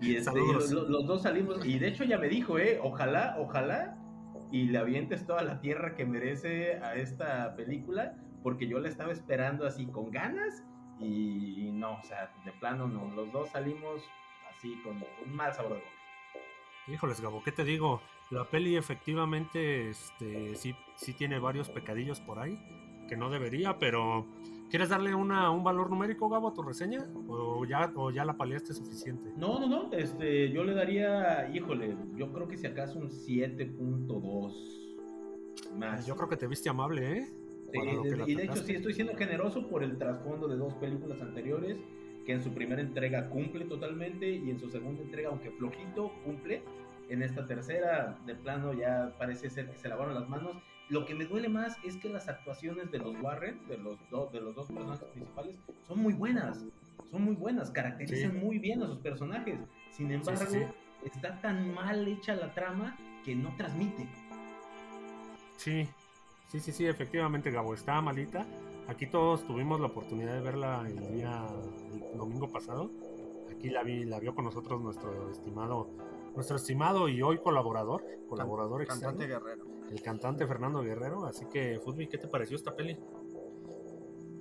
Y 0.00 0.16
este, 0.16 0.16
y 0.16 0.22
Saludos. 0.24 0.70
lo- 0.70 0.82
lo- 0.82 0.88
los 0.90 1.06
dos 1.06 1.22
salimos. 1.22 1.64
Y 1.64 1.78
de 1.78 1.88
hecho 1.88 2.04
ya 2.04 2.18
me 2.18 2.28
dijo, 2.28 2.58
eh, 2.58 2.78
ojalá, 2.82 3.36
ojalá. 3.38 3.96
Y 4.52 4.66
le 4.66 4.78
avientes 4.78 5.26
toda 5.26 5.42
la 5.42 5.60
tierra 5.60 5.94
que 5.96 6.04
merece 6.04 6.74
a 6.76 6.94
esta 6.96 7.56
película 7.56 8.14
porque 8.44 8.68
yo 8.68 8.78
la 8.78 8.88
estaba 8.90 9.10
esperando 9.10 9.66
así 9.66 9.86
con 9.86 10.12
ganas 10.12 10.62
y, 11.00 11.70
no, 11.72 11.94
o 11.94 12.02
sea, 12.02 12.30
de 12.44 12.52
plano 12.52 12.86
no, 12.86 13.10
los 13.16 13.32
dos 13.32 13.48
salimos 13.48 14.02
así 14.50 14.78
con 14.84 15.02
un 15.26 15.34
mal 15.34 15.52
sabor 15.52 15.72
de 15.72 15.78
boca. 15.78 15.90
Híjoles, 16.86 17.20
Gabo, 17.22 17.42
¿qué 17.42 17.52
te 17.52 17.64
digo? 17.64 18.02
La 18.30 18.44
peli 18.44 18.76
efectivamente 18.76 19.88
este, 19.88 20.54
sí, 20.56 20.76
sí 20.94 21.14
tiene 21.14 21.38
varios 21.38 21.70
pecadillos 21.70 22.20
por 22.20 22.38
ahí, 22.38 22.60
que 23.08 23.16
no 23.16 23.30
debería, 23.30 23.78
pero 23.78 24.26
¿quieres 24.68 24.90
darle 24.90 25.14
una, 25.14 25.50
un 25.50 25.64
valor 25.64 25.88
numérico, 25.88 26.28
Gabo, 26.28 26.48
a 26.48 26.54
tu 26.54 26.62
reseña? 26.62 27.02
¿O 27.26 27.64
ya, 27.64 27.90
o 27.96 28.10
ya 28.10 28.26
la 28.26 28.36
paliaste 28.36 28.74
suficiente? 28.74 29.32
No, 29.38 29.58
no, 29.58 29.66
no, 29.66 29.90
este, 29.92 30.52
yo 30.52 30.64
le 30.64 30.74
daría, 30.74 31.48
híjole, 31.48 31.96
yo 32.14 32.30
creo 32.30 32.46
que 32.46 32.58
si 32.58 32.66
acaso 32.66 32.98
un 32.98 33.08
7.2 33.08 35.78
más. 35.78 36.04
Yo 36.04 36.14
creo 36.14 36.28
que 36.28 36.36
te 36.36 36.46
viste 36.46 36.68
amable, 36.68 37.20
¿eh? 37.20 37.43
Sí, 37.74 37.86
para 37.86 37.92
lo 37.92 38.02
que 38.02 38.10
de- 38.10 38.16
la 38.16 38.28
y 38.28 38.34
de 38.34 38.44
hecho 38.44 38.56
sí 38.56 38.74
estoy 38.74 38.94
siendo 38.94 39.14
generoso 39.16 39.68
por 39.68 39.82
el 39.82 39.98
trasfondo 39.98 40.48
de 40.48 40.56
dos 40.56 40.74
películas 40.74 41.20
anteriores 41.20 41.76
que 42.24 42.32
en 42.32 42.42
su 42.42 42.52
primera 42.54 42.80
entrega 42.80 43.28
cumple 43.28 43.64
totalmente 43.66 44.30
y 44.30 44.50
en 44.50 44.58
su 44.58 44.70
segunda 44.70 45.02
entrega, 45.02 45.28
aunque 45.28 45.50
flojito, 45.50 46.10
cumple. 46.24 46.62
En 47.10 47.22
esta 47.22 47.44
tercera, 47.46 48.16
de 48.24 48.34
plano, 48.34 48.72
ya 48.72 49.12
parece 49.18 49.50
ser 49.50 49.68
que 49.68 49.76
se 49.76 49.88
lavaron 49.90 50.14
las 50.14 50.26
manos. 50.26 50.56
Lo 50.88 51.04
que 51.04 51.14
me 51.14 51.26
duele 51.26 51.50
más 51.50 51.76
es 51.84 51.96
que 51.98 52.08
las 52.08 52.28
actuaciones 52.28 52.90
de 52.90 52.98
los 52.98 53.14
Warren, 53.20 53.58
de 53.68 53.76
los, 53.76 53.98
dos 54.10 54.32
de 54.32 54.40
los 54.40 54.54
dos 54.54 54.66
personajes 54.68 55.04
principales, 55.08 55.56
son 55.86 55.98
muy 55.98 56.14
buenas. 56.14 56.64
Son 57.10 57.22
muy 57.22 57.34
buenas, 57.34 57.70
caracterizan 57.70 58.32
Sí. 58.32 58.38
muy 58.38 58.58
bien 58.58 58.82
a 58.82 58.86
sus 58.86 58.98
personajes. 59.00 59.58
Sin 59.90 60.10
embargo, 60.10 60.46
sí. 60.50 60.60
está 61.04 61.38
tan 61.42 61.74
mal 61.74 62.08
hecha 62.08 62.34
la 62.34 62.54
trama 62.54 62.96
que 63.22 63.34
no 63.36 63.54
transmite. 63.56 64.08
Sí, 65.58 65.86
sí, 66.48 66.60
sí, 66.60 66.72
sí, 66.72 66.86
efectivamente, 66.86 67.50
Gabo, 67.50 67.74
está 67.74 68.00
malita. 68.00 68.46
Aquí 68.86 69.06
todos 69.06 69.46
tuvimos 69.46 69.80
la 69.80 69.86
oportunidad 69.86 70.34
de 70.34 70.40
verla 70.40 70.84
el 70.86 71.14
día, 71.14 71.46
el 72.12 72.18
domingo 72.18 72.48
pasado. 72.48 72.90
Aquí 73.50 73.70
la 73.70 73.82
vi, 73.82 74.04
la 74.04 74.20
vio 74.20 74.34
con 74.34 74.44
nosotros 74.44 74.80
nuestro 74.82 75.30
estimado, 75.30 75.88
nuestro 76.34 76.56
estimado 76.56 77.08
y 77.08 77.22
hoy 77.22 77.38
colaborador, 77.38 78.04
colaborador 78.28 78.82
externo, 78.82 79.16
Cantante 79.18 79.26
guerrero. 79.26 79.64
el 79.90 80.02
cantante 80.02 80.46
Fernando 80.46 80.82
Guerrero. 80.82 81.24
Así 81.24 81.46
que, 81.46 81.80
Futbi, 81.82 82.08
¿qué 82.08 82.18
te 82.18 82.28
pareció 82.28 82.56
esta 82.56 82.74
peli? 82.76 82.98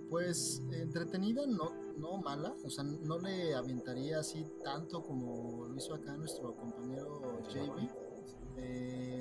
Pues 0.09 0.61
entretenida, 0.71 1.47
no, 1.47 1.71
no 1.97 2.17
mala, 2.17 2.53
o 2.63 2.69
sea, 2.69 2.83
no 2.83 3.17
le 3.17 3.55
aventaría 3.55 4.19
así 4.19 4.45
tanto 4.63 5.01
como 5.01 5.65
lo 5.67 5.75
hizo 5.75 5.95
acá 5.95 6.15
nuestro 6.17 6.55
compañero 6.55 7.39
JB. 7.49 7.89
Eh, 8.57 9.12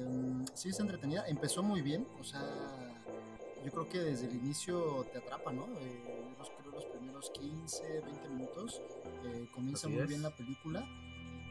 sí 0.54 0.68
es 0.70 0.80
entretenida, 0.80 1.24
empezó 1.26 1.62
muy 1.62 1.82
bien, 1.82 2.06
o 2.20 2.24
sea, 2.24 2.42
yo 3.64 3.70
creo 3.70 3.88
que 3.88 4.00
desde 4.00 4.26
el 4.26 4.36
inicio 4.36 5.06
te 5.12 5.18
atrapa, 5.18 5.52
¿no? 5.52 5.66
Eh, 5.78 6.34
yo 6.38 6.44
creo 6.58 6.72
los 6.72 6.84
primeros 6.86 7.30
15, 7.30 8.00
20 8.00 8.28
minutos 8.30 8.82
eh, 9.24 9.48
comienza 9.54 9.86
Así 9.86 9.94
muy 9.94 10.02
es. 10.02 10.08
bien 10.08 10.22
la 10.22 10.34
película, 10.34 10.84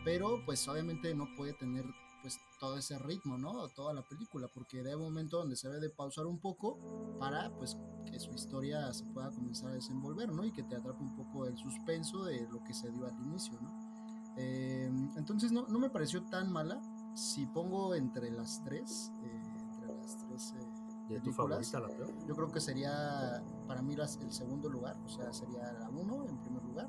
pero 0.04 0.44
pues 0.46 0.68
obviamente 0.68 1.14
no 1.16 1.28
puede 1.38 1.54
tener 1.54 1.86
pues 2.22 2.40
todo 2.60 2.78
ese 2.78 3.00
ritmo, 3.00 3.38
¿no? 3.38 3.68
Toda 3.70 3.94
la 3.94 4.04
película, 4.04 4.48
porque 4.54 4.80
hay 4.82 4.94
un 4.94 5.02
momento 5.02 5.38
donde 5.38 5.56
se 5.56 5.68
debe 5.68 5.80
de 5.80 5.90
pausar 5.90 6.28
un 6.28 6.40
poco 6.40 7.18
para 7.20 7.50
pues 7.58 7.78
que 8.06 8.20
su 8.20 8.32
historia 8.34 8.94
se 8.94 9.06
pueda 9.06 9.32
comenzar 9.32 9.72
a 9.72 9.74
desenvolver, 9.74 10.32
¿no? 10.32 10.46
Y 10.46 10.52
que 10.52 10.64
te 10.64 10.76
atrape 10.76 11.02
un 11.02 11.16
poco 11.16 11.48
el 11.48 11.58
suspenso 11.58 12.24
de 12.26 12.48
lo 12.52 12.64
que 12.64 12.74
se 12.74 12.92
dio 12.92 13.08
al 13.08 13.16
inicio, 13.26 13.60
¿no? 13.60 14.36
Eh, 14.38 14.86
entonces 15.18 15.52
no, 15.52 15.66
no 15.68 15.80
me 15.80 15.90
pareció 15.90 16.24
tan 16.26 16.52
mala. 16.52 16.80
Si 17.14 17.46
pongo 17.46 17.94
entre 17.96 18.32
las 18.32 18.64
tres, 18.64 19.12
eh, 19.24 19.42
entre 19.58 19.96
las 19.96 20.18
tres 20.18 20.54
eh, 20.58 21.16
¿Y 21.18 21.20
tu 21.20 21.34
favorita, 21.34 21.80
la 21.80 21.90
peor? 21.90 22.10
yo 22.26 22.36
creo 22.36 22.52
que 22.52 22.62
sería 22.62 23.44
para 23.68 23.82
mí 23.82 23.96
las- 23.96 24.18
el 24.22 24.32
segundo 24.32 24.70
lugar, 24.70 24.96
o 25.06 25.10
sea, 25.10 25.32
sería 25.34 25.74
la 25.74 25.90
uno 25.90 26.26
en 26.28 26.38
primer 26.38 26.64
lugar, 26.64 26.88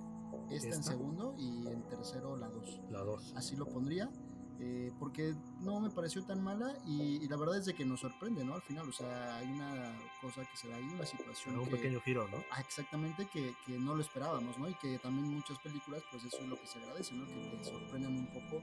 esta, 0.48 0.74
en 0.76 0.82
segundo 0.84 1.34
y 1.38 1.66
en 1.66 1.82
tercero 1.88 2.36
la 2.36 2.48
dos 2.48 2.80
La 2.90 3.00
dos. 3.02 3.32
así 3.36 3.56
lo 3.56 3.66
pondría. 3.66 4.10
eh, 4.64 4.92
porque 5.00 5.34
no 5.60 5.80
me 5.80 5.90
pareció 5.90 6.22
tan 6.24 6.40
mala 6.40 6.72
y, 6.86 7.16
y 7.16 7.26
la 7.26 7.36
verdad 7.36 7.56
es 7.58 7.64
de 7.64 7.74
que 7.74 7.84
nos 7.84 7.98
sorprende, 7.98 8.44
¿no? 8.44 8.54
Al 8.54 8.62
final, 8.62 8.88
o 8.88 8.92
sea, 8.92 9.36
hay 9.38 9.50
una 9.50 9.92
cosa 10.20 10.42
que 10.44 10.56
se 10.56 10.68
da 10.68 10.76
ahí, 10.76 10.84
una 10.84 11.04
situación 11.04 11.58
Un 11.58 11.64
que, 11.64 11.70
pequeño 11.72 12.00
giro, 12.00 12.28
¿no? 12.28 12.36
ah, 12.52 12.60
exactamente 12.60 13.26
que, 13.32 13.56
que 13.66 13.76
no 13.76 13.96
lo 13.96 14.02
esperábamos, 14.02 14.56
¿no? 14.58 14.68
Y 14.68 14.74
que 14.74 15.00
también 15.00 15.26
muchas 15.34 15.58
películas, 15.58 16.02
pues 16.12 16.22
eso 16.26 16.36
es 16.38 16.46
lo 16.48 16.60
que 16.60 16.66
se 16.68 16.78
agradece, 16.78 17.12
¿no? 17.14 17.26
Que 17.26 17.56
te 17.56 17.64
sorprendan 17.64 18.12
un 18.16 18.26
poco 18.26 18.62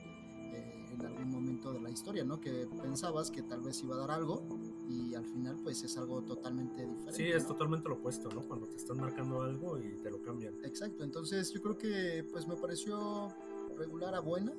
eh, 0.53 0.79
en 0.93 1.05
algún 1.05 1.29
momento 1.29 1.71
de 1.73 1.79
la 1.79 1.89
historia, 1.89 2.23
¿no? 2.23 2.39
Que 2.39 2.67
pensabas 2.81 3.31
que 3.31 3.43
tal 3.43 3.61
vez 3.61 3.81
iba 3.83 3.95
a 3.95 3.99
dar 3.99 4.11
algo 4.11 4.43
y 4.89 5.13
al 5.15 5.25
final, 5.25 5.57
pues 5.63 5.83
es 5.83 5.97
algo 5.97 6.21
totalmente 6.23 6.85
diferente. 6.85 7.13
Sí, 7.13 7.27
es 7.27 7.43
¿no? 7.43 7.49
totalmente 7.49 7.89
lo 7.89 7.95
opuesto, 7.95 8.29
¿no? 8.29 8.41
Cuando 8.41 8.67
te 8.67 8.77
están 8.77 8.97
marcando 8.97 9.41
algo 9.41 9.79
y 9.79 9.97
te 10.01 10.09
lo 10.11 10.21
cambian. 10.21 10.53
Exacto, 10.63 11.03
entonces 11.03 11.51
yo 11.53 11.61
creo 11.61 11.77
que 11.77 12.25
pues 12.31 12.47
me 12.47 12.55
pareció 12.55 13.29
regular 13.77 14.15
a 14.15 14.19
buena 14.19 14.53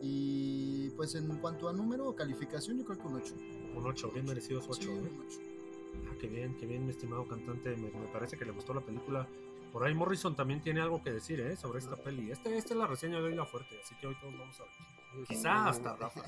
y 0.00 0.90
pues 0.90 1.14
en 1.14 1.28
cuanto 1.38 1.68
a 1.68 1.72
número 1.72 2.08
o 2.08 2.14
calificación 2.14 2.78
yo 2.78 2.84
creo 2.84 2.98
que 2.98 3.06
un 3.06 3.14
8. 3.14 3.34
Un 3.76 3.86
8, 3.86 4.10
bien 4.12 4.26
merecidos 4.26 4.64
8. 4.68 4.74
Sí, 4.74 4.88
¿eh? 4.88 4.92
un 4.92 5.20
8. 5.26 5.38
Ah, 6.08 6.16
qué 6.20 6.28
bien, 6.28 6.56
qué 6.56 6.66
bien, 6.66 6.84
mi 6.84 6.90
estimado 6.90 7.26
cantante. 7.26 7.76
Me, 7.76 7.90
me 7.90 8.08
parece 8.12 8.36
que 8.36 8.44
le 8.44 8.52
gustó 8.52 8.74
la 8.74 8.80
película. 8.80 9.28
Por 9.72 9.84
ahí 9.84 9.94
Morrison 9.94 10.36
también 10.36 10.60
tiene 10.60 10.80
algo 10.80 11.02
que 11.02 11.12
decir, 11.12 11.40
¿eh? 11.40 11.56
Sobre 11.56 11.80
esta 11.80 11.96
peli. 11.96 12.30
Este, 12.30 12.56
esta 12.56 12.74
es 12.74 12.78
la 12.78 12.86
reseña 12.86 13.18
de 13.18 13.24
hoy 13.24 13.34
la 13.34 13.44
fuerte, 13.44 13.76
así 13.82 13.94
que 14.00 14.06
hoy 14.06 14.14
todos 14.20 14.32
vamos 14.38 14.58
a 14.60 14.62
ver. 14.62 14.93
Quizá 15.28 15.68
hasta 15.68 15.96
Rafa. 15.96 16.22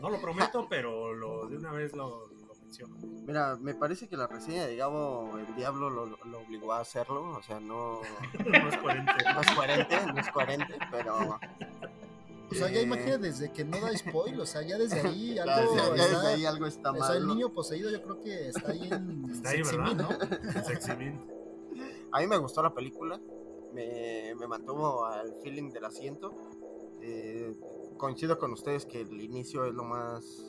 No 0.00 0.10
lo 0.10 0.20
prometo, 0.20 0.66
pero 0.68 1.12
lo, 1.14 1.46
de 1.46 1.56
una 1.56 1.72
vez 1.72 1.94
lo, 1.94 2.26
lo 2.28 2.54
menciono. 2.60 2.96
Mira, 3.26 3.56
me 3.56 3.74
parece 3.74 4.08
que 4.08 4.16
la 4.16 4.26
reseña 4.26 4.66
de 4.66 4.76
Gabo, 4.76 5.36
el 5.38 5.54
diablo 5.56 5.90
lo, 5.90 6.06
lo 6.06 6.38
obligó 6.40 6.72
a 6.72 6.80
hacerlo. 6.80 7.30
O 7.36 7.42
sea, 7.42 7.60
no, 7.60 8.00
No 8.46 8.68
es 8.68 8.76
coherente. 8.78 9.12
no 9.34 9.40
es 9.40 9.50
coherente, 9.54 9.96
no 10.14 10.20
es 10.20 10.30
coherente, 10.30 10.74
pero. 10.90 11.38
O 12.50 12.54
sea, 12.54 12.70
ya 12.70 12.80
eh, 12.80 12.84
imagínate 12.84 13.18
desde 13.18 13.52
que 13.52 13.62
no 13.62 13.78
da 13.78 13.94
spoil, 13.96 14.40
o 14.40 14.46
sea, 14.46 14.62
ya 14.62 14.78
desde 14.78 15.00
ahí 15.00 15.38
algo 15.38 15.76
ya- 15.76 15.94
ya 15.96 16.04
está, 16.04 16.16
desde 16.16 16.26
ahí 16.28 16.46
algo 16.46 16.66
está 16.66 16.90
o 16.92 16.94
sea, 16.94 17.08
mal. 17.08 17.16
el 17.18 17.26
niño 17.26 17.52
poseído 17.52 17.90
yo 17.90 18.02
creo 18.02 18.20
que 18.22 18.48
está 18.48 18.72
ahí 18.72 18.88
en 18.90 19.24
Está 19.30 19.50
ahí, 19.50 19.62
Sexy 19.64 19.76
¿no? 19.76 20.08
Sexy 20.64 20.96
Min. 20.96 21.20
A 22.10 22.20
mí 22.20 22.26
me 22.26 22.38
gustó 22.38 22.62
la 22.62 22.72
película. 22.72 23.20
me, 23.74 24.34
me 24.34 24.46
mantuvo 24.46 25.04
al 25.04 25.34
feeling 25.42 25.70
del 25.70 25.84
asiento. 25.84 26.34
Eh, 27.00 27.54
coincido 27.96 28.38
con 28.38 28.52
ustedes 28.52 28.86
que 28.86 29.00
el 29.00 29.20
inicio 29.20 29.64
es 29.64 29.74
lo 29.74 29.84
más, 29.84 30.44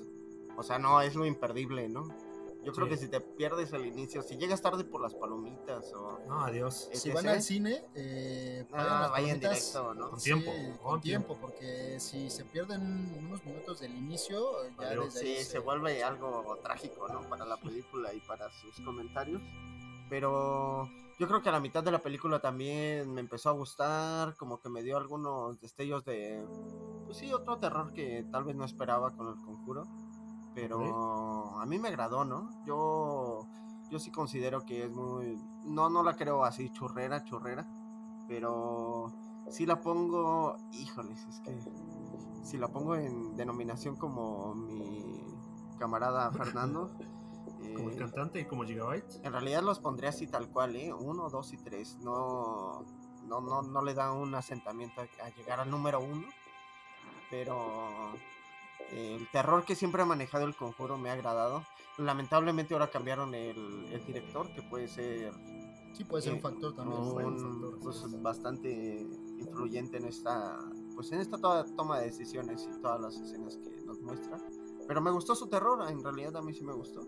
o 0.58 0.64
sea, 0.64 0.78
no 0.80 1.02
es 1.02 1.16
lo 1.16 1.26
imperdible, 1.26 1.88
¿no? 1.90 2.08
Yo 2.62 2.74
creo 2.74 2.88
Sí. 2.88 2.92
que 2.92 2.98
si 2.98 3.08
te 3.08 3.22
pierdes 3.22 3.72
el 3.72 3.86
inicio, 3.86 4.22
si 4.22 4.36
llegas 4.36 4.62
tarde 4.62 4.84
por 4.84 5.00
las 5.02 5.16
palomitas 5.16 5.94
o... 5.94 6.20
No, 6.28 6.42
adiós. 6.42 6.90
Si 6.92 7.10
van 7.10 7.28
al 7.30 7.42
cine, 7.42 7.82
eh, 7.96 8.66
paguen 8.70 8.88
las 9.00 9.12
vayan 9.12 9.40
directo, 9.40 9.94
¿no? 9.94 10.10
Con 10.10 10.20
tiempo, 10.20 10.52
Sí, 10.52 10.68
con 10.68 10.78
con 10.78 11.02
tiempo, 11.02 11.38
porque 11.40 12.00
si 12.02 12.30
se 12.30 12.44
pierden 12.44 13.16
unos 13.18 13.46
minutos 13.46 13.80
del 13.80 13.96
inicio, 13.96 14.46
ya 14.78 14.90
Adiós. 14.90 15.14
desde 15.14 15.28
ahí 15.28 15.38
Sí, 15.38 15.46
se 15.52 15.60
vuelve 15.60 16.04
algo 16.04 16.58
trágico, 16.62 17.08
¿no? 17.08 17.22
Para 17.30 17.46
la 17.46 17.56
película 17.58 18.14
y 18.14 18.20
para 18.20 18.50
sus 18.52 18.76
comentarios. 18.84 19.42
Pero 20.10 20.90
yo 21.20 21.28
creo 21.28 21.42
que 21.42 21.50
a 21.50 21.52
la 21.52 21.60
mitad 21.60 21.84
de 21.84 21.92
la 21.92 22.00
película 22.00 22.40
también 22.40 23.14
me 23.14 23.20
empezó 23.20 23.50
a 23.50 23.54
gustar, 23.54 24.38
como 24.38 24.62
que 24.62 24.70
me 24.70 24.82
dio 24.82 24.96
algunos 24.96 25.60
destellos 25.60 26.06
de, 26.06 26.48
pues 27.06 27.18
sí, 27.18 27.34
otro 27.34 27.58
terror 27.58 27.92
que 27.92 28.26
tal 28.32 28.46
vez 28.46 28.56
no 28.56 28.64
esperaba 28.64 29.12
con 29.12 29.28
el 29.28 29.36
conjuro. 29.36 29.86
Pero 30.56 31.60
a 31.60 31.66
mí 31.66 31.78
me 31.78 31.90
agradó, 31.90 32.24
¿no? 32.24 32.50
Yo, 32.66 33.48
yo 33.90 34.00
sí 34.00 34.12
considero 34.12 34.66
que 34.66 34.86
es 34.86 34.92
muy... 34.92 35.38
No, 35.66 35.90
no 35.90 36.04
la 36.04 36.16
creo 36.16 36.44
así 36.44 36.70
churrera, 36.72 37.24
churrera. 37.24 37.68
Pero 38.28 39.14
si 39.50 39.66
la 39.66 39.82
pongo... 39.82 40.56
Híjoles, 40.72 41.26
es 41.28 41.40
que... 41.42 41.60
Si 42.44 42.58
la 42.58 42.70
pongo 42.70 42.96
en 42.96 43.36
denominación 43.36 43.98
como 43.98 44.56
mi 44.56 45.22
camarada 45.78 46.32
Fernando... 46.32 46.90
Como 47.76 47.90
el 47.90 47.96
eh, 47.96 48.00
cantante 48.00 48.40
y 48.40 48.46
como 48.46 48.64
Gigabyte. 48.64 49.20
en 49.24 49.32
realidad 49.32 49.62
los 49.64 49.80
pondré 49.80 50.08
así 50.08 50.28
tal 50.28 50.50
cual, 50.50 50.76
¿eh? 50.76 50.94
Uno, 50.94 51.30
dos 51.30 51.52
y 51.54 51.58
tres. 51.58 51.98
No, 52.00 52.84
no, 53.28 53.42
no, 53.42 53.62
no 53.62 53.82
le 53.84 53.94
da 53.94 54.12
un 54.14 54.34
asentamiento 54.36 55.02
a, 55.02 55.26
a 55.26 55.30
llegar 55.30 55.60
al 55.60 55.70
número 55.70 56.00
uno. 56.00 56.26
Pero 57.30 58.14
eh, 58.92 59.16
el 59.20 59.28
terror 59.32 59.64
que 59.66 59.76
siempre 59.76 60.02
ha 60.02 60.06
manejado 60.06 60.46
el 60.46 60.56
conjuro 60.56 60.98
me 60.98 61.10
ha 61.10 61.14
agradado. 61.14 61.64
Lamentablemente 61.98 62.74
ahora 62.74 62.90
cambiaron 62.90 63.36
el, 63.36 63.58
el 63.92 64.06
director, 64.06 64.50
que 64.54 64.62
puede 64.64 64.88
ser 64.88 65.34
Sí, 65.94 66.06
puede 66.06 66.22
ser 66.24 66.34
un 66.34 66.40
eh, 66.40 66.42
factor 66.42 66.74
también. 66.76 67.02
un- 67.02 67.26
un- 67.26 67.62
factor, 67.62 67.80
pues, 67.82 67.98
sí. 67.98 68.16
bastante 68.22 69.06
influyente 69.38 69.98
en 69.98 70.06
esta 70.06 70.58
pues 70.96 71.12
en 71.12 71.20
esta 71.20 71.38
toda 71.38 71.66
toma 71.76 72.00
de 72.00 72.06
decisiones 72.06 72.68
y 72.72 72.82
todas 72.82 73.02
las 73.02 73.16
escenas 73.16 73.58
que 73.58 73.70
nos 73.86 74.00
muestra 74.02 74.38
pero 74.88 75.02
me 75.02 75.12
gustó 75.12 75.34
su 75.36 75.48
terror 75.48 75.90
en 75.90 76.04
realidad 76.04 76.38
a 76.38 76.42
mí 76.42 76.54
sí 76.54 76.64
me 76.64 76.74
gustó 76.74 77.02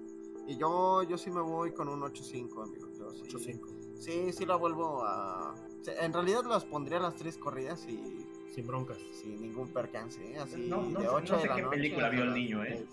y 0.47 0.57
yo 0.57 1.03
yo 1.03 1.17
sí 1.17 1.29
me 1.31 1.41
voy 1.41 1.71
con 1.73 1.87
un 1.87 2.01
8.5 2.01 2.63
amigo 2.63 2.87
sí, 3.13 3.23
8-5. 3.37 3.95
sí 3.99 4.33
sí 4.33 4.45
la 4.45 4.55
vuelvo 4.55 5.03
a 5.03 5.55
en 5.99 6.13
realidad 6.13 6.43
las 6.45 6.65
pondría 6.65 6.99
las 6.99 7.15
tres 7.15 7.37
corridas 7.37 7.85
y 7.87 8.25
Sin 8.53 8.67
broncas. 8.67 8.97
sin 9.13 9.41
ningún 9.41 9.67
percance 9.69 10.19
¿eh? 10.33 10.37
así 10.39 10.67
No- 10.67 10.81
no 10.81 10.99
de 10.99 11.05
sé- 11.07 11.11
8 11.13 11.33
no 11.33 11.37
de 11.37 11.41
sé 11.43 11.47
la 11.49 11.55
qué 11.55 11.61
noche 11.61 11.75
película 11.77 12.09
vio 12.09 12.23
el 12.23 12.33
niño, 12.33 12.63
¿eh? 12.63 12.85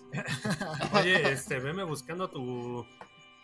Oye, 0.95 1.33
este, 1.33 1.59
veme 1.61 1.85
buscando 1.85 2.29
tu. 2.31 2.85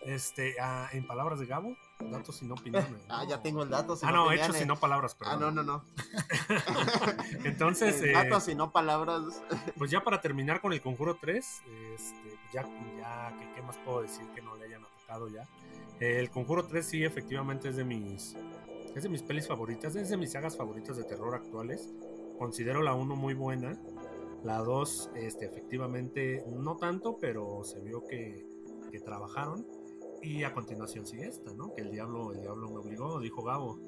Este, 0.03 0.55
ah, 0.61 0.89
en 0.93 1.07
palabras 1.07 1.39
de 1.41 1.47
Gabo, 1.47 1.77
datos 2.01 2.37
sin 2.37 2.51
opiniones. 2.53 3.03
ah 3.09 3.25
ya 3.29 3.41
tengo 3.43 3.63
el 3.63 3.71
dato 3.71 3.97
sin 3.97 4.09
Ah, 4.09 4.13
no, 4.13 4.25
opiniones. 4.27 4.49
hechos 4.51 4.63
y 4.63 4.67
no 4.67 4.77
palabras, 4.77 5.17
ah 5.21 5.37
perdón. 5.37 5.55
no 5.55 5.63
no 5.63 5.63
no 5.63 5.85
Entonces, 7.45 8.01
Eh, 8.03 8.13
datos 8.13 8.49
y 8.49 8.55
no 8.55 8.73
palabras 8.73 9.23
pues 9.77 9.91
ya 9.91 10.03
para 10.03 10.21
terminar 10.21 10.61
con 10.61 10.73
el 10.73 10.81
Conjuro 10.81 11.17
3, 11.21 11.63
este, 11.95 12.39
ya, 12.53 12.63
ya 12.99 13.37
¿qué, 13.39 13.49
qué 13.55 13.63
más 13.63 13.77
puedo 13.79 14.03
decir 14.03 14.27
que 14.35 14.43
no 14.43 14.57
le 14.57 14.65
hayan 14.67 14.83
atacado 14.85 15.29
ya? 15.29 15.47
El 16.01 16.31
Conjuro 16.31 16.67
3 16.67 16.85
sí, 16.87 17.05
efectivamente 17.05 17.69
es 17.69 17.77
de 17.77 17.85
mis 17.85 18.37
es 18.95 19.03
de 19.03 19.09
mis 19.09 19.23
pelis 19.23 19.49
favoritas, 19.49 19.97
es 19.97 20.09
de 20.09 20.17
mis 20.17 20.33
sagas 20.33 20.57
favoritas 20.57 20.97
de 20.97 21.05
terror 21.05 21.35
actuales. 21.35 21.89
Considero 22.39 22.81
la 22.83 22.95
1 22.95 23.17
muy 23.17 23.35
buena. 23.35 23.77
La 24.45 24.59
2, 24.59 25.11
este, 25.17 25.47
efectivamente, 25.47 26.45
no 26.49 26.77
tanto, 26.77 27.17
pero 27.19 27.63
se 27.65 27.81
vio 27.81 28.05
que, 28.07 28.47
que 28.93 29.01
trabajaron. 29.01 29.67
Y 30.25 30.43
a 30.45 30.55
continuación 30.55 31.07
sigue 31.07 31.27
esta, 31.29 31.53
¿no? 31.53 31.75
Que 31.75 31.83
el 31.83 31.91
diablo, 31.91 32.33
el 32.33 32.41
diablo 32.41 32.69
me 32.71 32.79
obligó, 32.79 33.21
dijo 33.21 33.43
Gabo. 33.43 33.79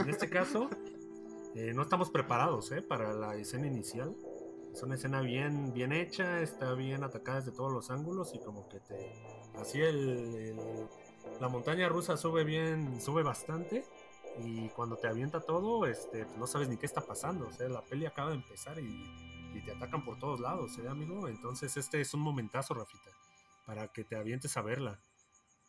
En 0.00 0.10
este 0.10 0.28
caso, 0.28 0.68
eh, 1.54 1.72
no 1.74 1.82
estamos 1.82 2.10
preparados 2.10 2.70
¿eh? 2.72 2.82
para 2.82 3.12
la 3.14 3.34
escena 3.36 3.66
inicial. 3.66 4.14
Es 4.72 4.82
una 4.82 4.94
escena 4.96 5.20
bien, 5.20 5.72
bien 5.72 5.90
hecha, 5.92 6.40
está 6.42 6.74
bien 6.74 7.02
atacada 7.02 7.40
desde 7.40 7.52
todos 7.52 7.72
los 7.72 7.90
ángulos 7.90 8.34
y 8.34 8.38
como 8.40 8.68
que 8.68 8.78
te... 8.80 9.12
Así 9.56 9.80
el, 9.80 10.34
el- 10.34 10.88
la 11.40 11.48
montaña 11.48 11.88
rusa 11.88 12.16
sube 12.16 12.44
bien, 12.44 13.00
sube 13.00 13.22
bastante 13.22 13.84
y 14.44 14.68
cuando 14.70 14.96
te 14.96 15.08
avienta 15.08 15.40
todo, 15.40 15.86
este, 15.86 16.24
pues 16.26 16.38
no 16.38 16.46
sabes 16.46 16.68
ni 16.68 16.76
qué 16.76 16.86
está 16.86 17.00
pasando. 17.00 17.48
O 17.48 17.52
sea, 17.52 17.68
la 17.68 17.82
peli 17.82 18.04
acaba 18.06 18.30
de 18.30 18.36
empezar 18.36 18.78
y, 18.78 19.04
y 19.54 19.62
te 19.64 19.72
atacan 19.72 20.04
por 20.04 20.18
todos 20.18 20.40
lados, 20.40 20.78
¿eh, 20.78 20.88
amigo? 20.88 21.26
Entonces 21.28 21.76
este 21.76 22.00
es 22.00 22.12
un 22.14 22.20
momentazo, 22.20 22.74
Rafita, 22.74 23.10
para 23.66 23.88
que 23.88 24.04
te 24.04 24.16
avientes 24.16 24.56
a 24.56 24.62
verla. 24.62 25.00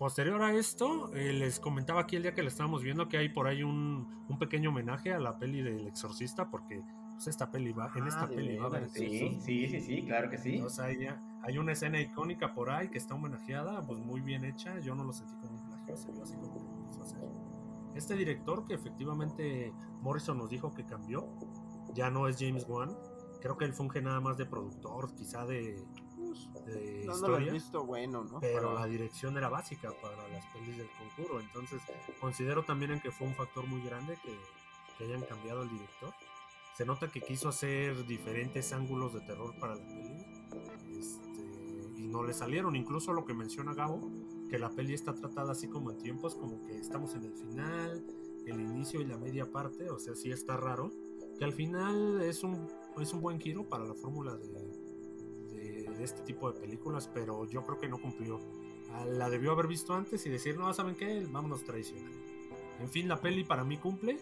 Posterior 0.01 0.41
a 0.41 0.51
esto, 0.55 1.13
eh, 1.13 1.31
les 1.31 1.59
comentaba 1.59 2.01
aquí 2.01 2.15
el 2.15 2.23
día 2.23 2.33
que 2.33 2.41
la 2.41 2.47
estábamos 2.47 2.81
viendo 2.81 3.07
que 3.07 3.19
hay 3.19 3.29
por 3.29 3.45
ahí 3.45 3.61
un, 3.61 4.07
un 4.27 4.39
pequeño 4.39 4.71
homenaje 4.71 5.13
a 5.13 5.19
la 5.19 5.37
peli 5.37 5.61
del 5.61 5.85
exorcista, 5.85 6.49
porque 6.49 6.81
pues, 7.11 7.27
esta 7.27 7.51
peli 7.51 7.71
va, 7.71 7.91
en 7.93 8.05
Ah, 8.05 8.07
esta 8.07 8.25
de 8.25 8.35
peli 8.35 8.57
va 8.57 8.63
a 8.63 8.67
haber 8.69 8.89
Sí, 8.89 9.37
sí, 9.39 9.67
sí, 9.67 9.79
sí, 9.79 10.01
claro 10.01 10.31
que 10.31 10.39
sí. 10.39 10.55
Entonces 10.55 10.79
hay, 10.79 11.07
hay 11.43 11.57
una 11.59 11.73
escena 11.73 12.01
icónica 12.01 12.51
por 12.55 12.71
ahí 12.71 12.89
que 12.89 12.97
está 12.97 13.13
homenajeada, 13.13 13.85
pues 13.85 13.99
muy 13.99 14.21
bien 14.21 14.43
hecha. 14.43 14.79
Yo 14.79 14.95
no 14.95 15.03
lo 15.03 15.13
sentí 15.13 15.35
como 15.35 15.53
un 15.53 15.67
plagio, 15.67 15.95
se 15.95 16.11
vio 16.11 16.23
así 16.23 16.33
como 16.33 16.51
que 16.51 16.59
lo 16.61 16.87
quiso 16.87 17.03
hacer. 17.03 17.19
Este 17.93 18.15
director 18.15 18.65
que 18.65 18.73
efectivamente 18.73 19.71
Morrison 20.01 20.35
nos 20.35 20.49
dijo 20.49 20.73
que 20.73 20.83
cambió, 20.83 21.27
ya 21.93 22.09
no 22.09 22.27
es 22.27 22.37
James 22.39 22.65
Wan. 22.67 22.97
Creo 23.39 23.55
que 23.55 23.65
él 23.65 23.73
funge 23.73 24.01
nada 24.01 24.19
más 24.19 24.35
de 24.35 24.47
productor, 24.47 25.13
quizá 25.13 25.45
de, 25.45 25.85
de 26.65 27.03
no, 27.05 27.13
no 27.13 27.17
historia. 27.17 27.51
visto 27.51 27.85
bueno, 27.85 28.23
¿no? 28.23 28.39
Pero 28.39 28.73
la 28.73 28.85
dirección 28.85 29.37
era 29.37 29.49
básica 29.49 29.91
para 30.01 30.27
las 30.29 30.45
pelis 30.47 30.77
del 30.77 30.87
conjuro. 30.97 31.39
Entonces, 31.39 31.81
considero 32.19 32.63
también 32.63 32.91
en 32.91 32.99
que 33.01 33.11
fue 33.11 33.27
un 33.27 33.35
factor 33.35 33.65
muy 33.67 33.81
grande 33.81 34.17
que, 34.23 34.35
que 34.97 35.05
hayan 35.05 35.21
cambiado 35.21 35.63
el 35.63 35.69
director. 35.69 36.13
Se 36.75 36.85
nota 36.85 37.11
que 37.11 37.21
quiso 37.21 37.49
hacer 37.49 38.05
diferentes 38.07 38.71
ángulos 38.73 39.13
de 39.13 39.21
terror 39.21 39.53
para 39.59 39.75
la 39.75 39.85
peli. 39.85 40.25
este, 40.97 42.01
y 42.01 42.07
no 42.07 42.23
le 42.23 42.33
salieron. 42.33 42.75
Incluso 42.75 43.13
lo 43.13 43.25
que 43.25 43.33
menciona 43.33 43.73
Gabo, 43.73 44.09
que 44.49 44.57
la 44.57 44.69
peli 44.69 44.93
está 44.93 45.13
tratada 45.13 45.51
así 45.51 45.67
como 45.67 45.91
en 45.91 45.97
tiempos, 45.97 46.35
como 46.35 46.61
que 46.63 46.77
estamos 46.77 47.13
en 47.15 47.25
el 47.25 47.33
final, 47.33 48.03
el 48.45 48.59
inicio 48.59 49.01
y 49.01 49.05
la 49.05 49.17
media 49.17 49.51
parte. 49.51 49.89
O 49.89 49.99
sea, 49.99 50.15
sí 50.15 50.31
está 50.31 50.57
raro. 50.57 50.91
Que 51.37 51.45
al 51.45 51.53
final 51.53 52.21
es 52.21 52.43
un, 52.43 52.67
es 52.99 53.13
un 53.13 53.21
buen 53.21 53.39
giro 53.39 53.67
para 53.67 53.85
la 53.85 53.93
fórmula 53.93 54.35
de, 54.35 54.47
de, 56.01 56.05
este 56.05 56.21
tipo 56.23 56.51
de 56.51 56.59
películas, 56.59 57.09
pero 57.13 57.45
yo 57.45 57.63
creo 57.65 57.79
que 57.79 57.87
no 57.87 57.97
cumplió. 57.99 58.39
Ah, 58.93 59.05
La 59.05 59.29
debió 59.29 59.51
haber 59.51 59.67
visto 59.67 59.93
antes 59.93 60.25
y 60.25 60.29
decir, 60.29 60.57
no, 60.57 60.73
¿saben 60.73 60.95
qué? 60.95 61.25
Vámonos 61.29 61.63
tradicional. 61.63 62.11
En 62.79 62.89
fin, 62.89 63.07
la 63.07 63.21
peli 63.21 63.43
para 63.43 63.63
mí 63.63 63.77
cumple. 63.77 64.19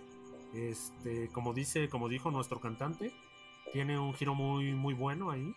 Este, 0.53 1.29
como 1.29 1.53
dice, 1.53 1.89
como 1.89 2.09
dijo 2.09 2.31
nuestro 2.31 2.59
cantante, 2.59 3.11
tiene 3.71 3.99
un 3.99 4.13
giro 4.13 4.33
muy, 4.35 4.73
muy 4.73 4.93
bueno 4.93 5.31
ahí. 5.31 5.53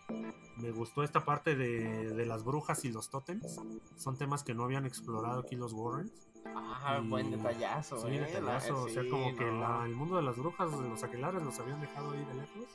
Me 0.57 0.71
gustó 0.71 1.03
esta 1.03 1.25
parte 1.25 1.55
de, 1.55 2.13
de 2.13 2.25
las 2.25 2.43
brujas 2.43 2.85
y 2.85 2.91
los 2.91 3.09
tótems. 3.09 3.59
Son 3.97 4.17
temas 4.17 4.43
que 4.43 4.53
no 4.53 4.63
habían 4.63 4.85
explorado 4.85 5.39
aquí 5.41 5.55
los 5.55 5.73
Warrens. 5.73 6.11
Ah, 6.55 6.99
Y- 7.03 7.07
buen 7.07 7.31
detallazo, 7.31 7.97
Sí, 8.07 8.15
eh. 8.15 8.19
detallazo, 8.19 8.73
la- 8.73 8.81
o 8.83 8.89
sea, 8.89 9.03
sí, 9.03 9.09
como 9.09 9.35
que 9.35 9.45
no. 9.45 9.59
la- 9.61 9.85
el 9.85 9.95
mundo 9.95 10.17
de 10.17 10.23
las 10.23 10.37
brujas, 10.37 10.71
de 10.71 10.89
los 10.89 11.03
aquelares, 11.03 11.41
los 11.43 11.57
habían 11.59 11.81
dejado 11.81 12.11
ahí 12.11 12.19
de 12.25 12.33
lejos 12.35 12.69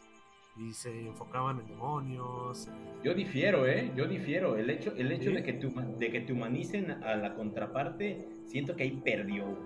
y 0.59 0.73
se 0.73 1.07
enfocaban 1.07 1.61
en 1.61 1.69
demonios. 1.69 2.69
Yo 3.03 3.15
difiero, 3.15 3.67
¿eh? 3.67 3.93
Yo 3.97 4.07
difiero. 4.07 4.57
El 4.57 4.71
hecho, 4.71 4.93
el 4.97 5.13
hecho 5.13 5.31
¿Sí? 5.31 5.37
de, 5.37 5.43
que 5.43 5.53
te, 5.53 5.69
de 5.69 6.11
que 6.11 6.21
te 6.21 6.33
humanicen 6.33 6.91
a 6.91 7.17
la 7.17 7.35
contraparte, 7.35 8.29
siento 8.47 8.75
que 8.75 8.85
ahí 8.85 9.01
perdió. 9.05 9.57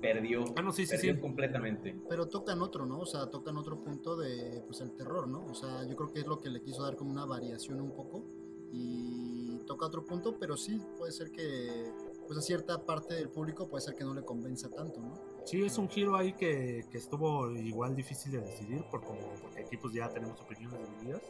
Perdió. 0.00 0.44
Ah, 0.56 0.62
no, 0.62 0.70
sí, 0.70 0.86
sí, 0.86 0.92
perdió 0.92 1.14
sí. 1.14 1.20
completamente. 1.20 1.98
Pero 2.08 2.28
tocan 2.28 2.60
otro, 2.62 2.86
¿no? 2.86 3.00
O 3.00 3.06
sea, 3.06 3.26
tocan 3.26 3.56
otro 3.56 3.82
punto 3.82 4.16
de, 4.16 4.62
pues, 4.66 4.80
el 4.80 4.92
terror, 4.92 5.26
¿no? 5.26 5.44
O 5.46 5.54
sea, 5.54 5.84
yo 5.88 5.96
creo 5.96 6.12
que 6.12 6.20
es 6.20 6.26
lo 6.26 6.38
que 6.38 6.50
le 6.50 6.62
quiso 6.62 6.82
dar 6.82 6.94
como 6.94 7.10
una 7.10 7.24
variación 7.24 7.80
un 7.80 7.92
poco. 7.92 8.24
Y 8.70 9.58
toca 9.66 9.86
otro 9.86 10.04
punto, 10.04 10.36
pero 10.38 10.56
sí 10.56 10.78
puede 10.98 11.10
ser 11.10 11.32
que, 11.32 11.90
pues, 12.26 12.38
a 12.38 12.42
cierta 12.42 12.84
parte 12.84 13.14
del 13.14 13.30
público 13.30 13.68
puede 13.68 13.82
ser 13.82 13.94
que 13.94 14.04
no 14.04 14.14
le 14.14 14.22
convenza 14.22 14.68
tanto, 14.68 15.00
¿no? 15.00 15.27
Sí, 15.48 15.64
es 15.64 15.78
un 15.78 15.88
giro 15.88 16.16
ahí 16.16 16.32
que, 16.34 16.84
que 16.90 16.98
estuvo 16.98 17.50
igual 17.52 17.96
difícil 17.96 18.32
de 18.32 18.40
decidir 18.40 18.82
por 18.90 19.02
como, 19.02 19.20
porque 19.40 19.60
aquí 19.62 19.76
pues 19.76 19.94
ya 19.94 20.08
tenemos 20.08 20.38
opiniones 20.40 20.78
divididas. 20.90 21.22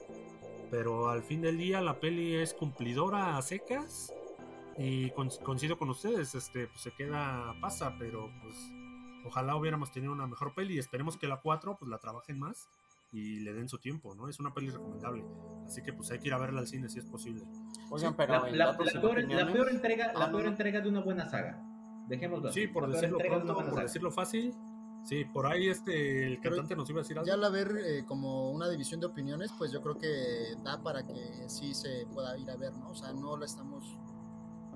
Pero 0.70 1.08
al 1.08 1.22
fin 1.22 1.40
del 1.40 1.56
día 1.56 1.80
la 1.80 2.00
peli 2.00 2.34
es 2.34 2.52
cumplidora 2.52 3.36
a 3.36 3.42
secas 3.42 4.12
y 4.76 5.10
con- 5.10 5.30
coincido 5.44 5.78
con 5.78 5.88
ustedes, 5.90 6.34
este, 6.34 6.66
pues 6.66 6.80
se 6.80 6.90
queda 6.92 7.54
pasa, 7.60 7.94
pero 7.98 8.30
pues 8.42 8.54
ojalá 9.24 9.56
hubiéramos 9.56 9.92
tenido 9.92 10.12
una 10.12 10.26
mejor 10.26 10.54
peli 10.54 10.74
y 10.74 10.78
esperemos 10.78 11.16
que 11.16 11.26
la 11.26 11.40
4 11.40 11.76
pues 11.78 11.88
la 11.90 11.98
trabajen 11.98 12.38
más 12.38 12.68
y 13.12 13.40
le 13.40 13.52
den 13.54 13.68
su 13.68 13.78
tiempo, 13.78 14.14
¿no? 14.14 14.28
Es 14.28 14.38
una 14.40 14.52
peli 14.52 14.68
recomendable, 14.70 15.24
así 15.64 15.82
que 15.82 15.92
pues 15.92 16.10
hay 16.10 16.18
que 16.18 16.28
ir 16.28 16.34
a 16.34 16.38
verla 16.38 16.60
al 16.60 16.66
cine 16.66 16.88
si 16.88 16.98
es 16.98 17.06
posible. 17.06 17.44
Oigan, 17.90 18.14
pero 18.16 18.32
La, 18.34 18.50
la- 18.50 18.66
la 18.72 18.76
peor, 18.76 19.22
la 19.24 19.52
peor 19.52 19.70
entrega, 19.70 20.12
Ah, 20.14 20.18
la 20.18 20.30
peor 20.30 20.42
no. 20.42 20.48
entrega 20.50 20.80
de 20.80 20.88
una 20.88 21.00
buena 21.00 21.28
saga. 21.28 21.62
Dejémoslo. 22.09 22.52
Sí, 22.52 22.66
por 22.66 22.90
decirlo 22.90 23.18
pronto, 23.18 23.54
buena 23.54 23.70
por 23.70 23.82
decirlo 23.82 24.11
fácil, 24.11 24.54
Sí, 25.04 25.24
por 25.24 25.46
ahí 25.46 25.68
este, 25.70 26.26
el 26.26 26.38
cantante 26.38 26.76
nos 26.76 26.90
iba 26.90 27.00
a 27.00 27.02
decir 27.02 27.16
algo. 27.16 27.26
Ya 27.26 27.32
al 27.34 27.42
haber 27.44 27.72
eh, 27.82 28.04
como 28.04 28.50
una 28.50 28.68
división 28.68 29.00
de 29.00 29.06
opiniones, 29.06 29.50
pues 29.56 29.72
yo 29.72 29.80
creo 29.80 29.96
que 29.96 30.54
da 30.62 30.82
para 30.82 31.02
que 31.02 31.48
sí 31.48 31.72
se 31.72 32.06
pueda 32.12 32.36
ir 32.36 32.50
a 32.50 32.56
ver, 32.56 32.74
¿no? 32.74 32.90
O 32.90 32.94
sea, 32.94 33.12
no 33.14 33.34
la 33.38 33.46
estamos 33.46 33.96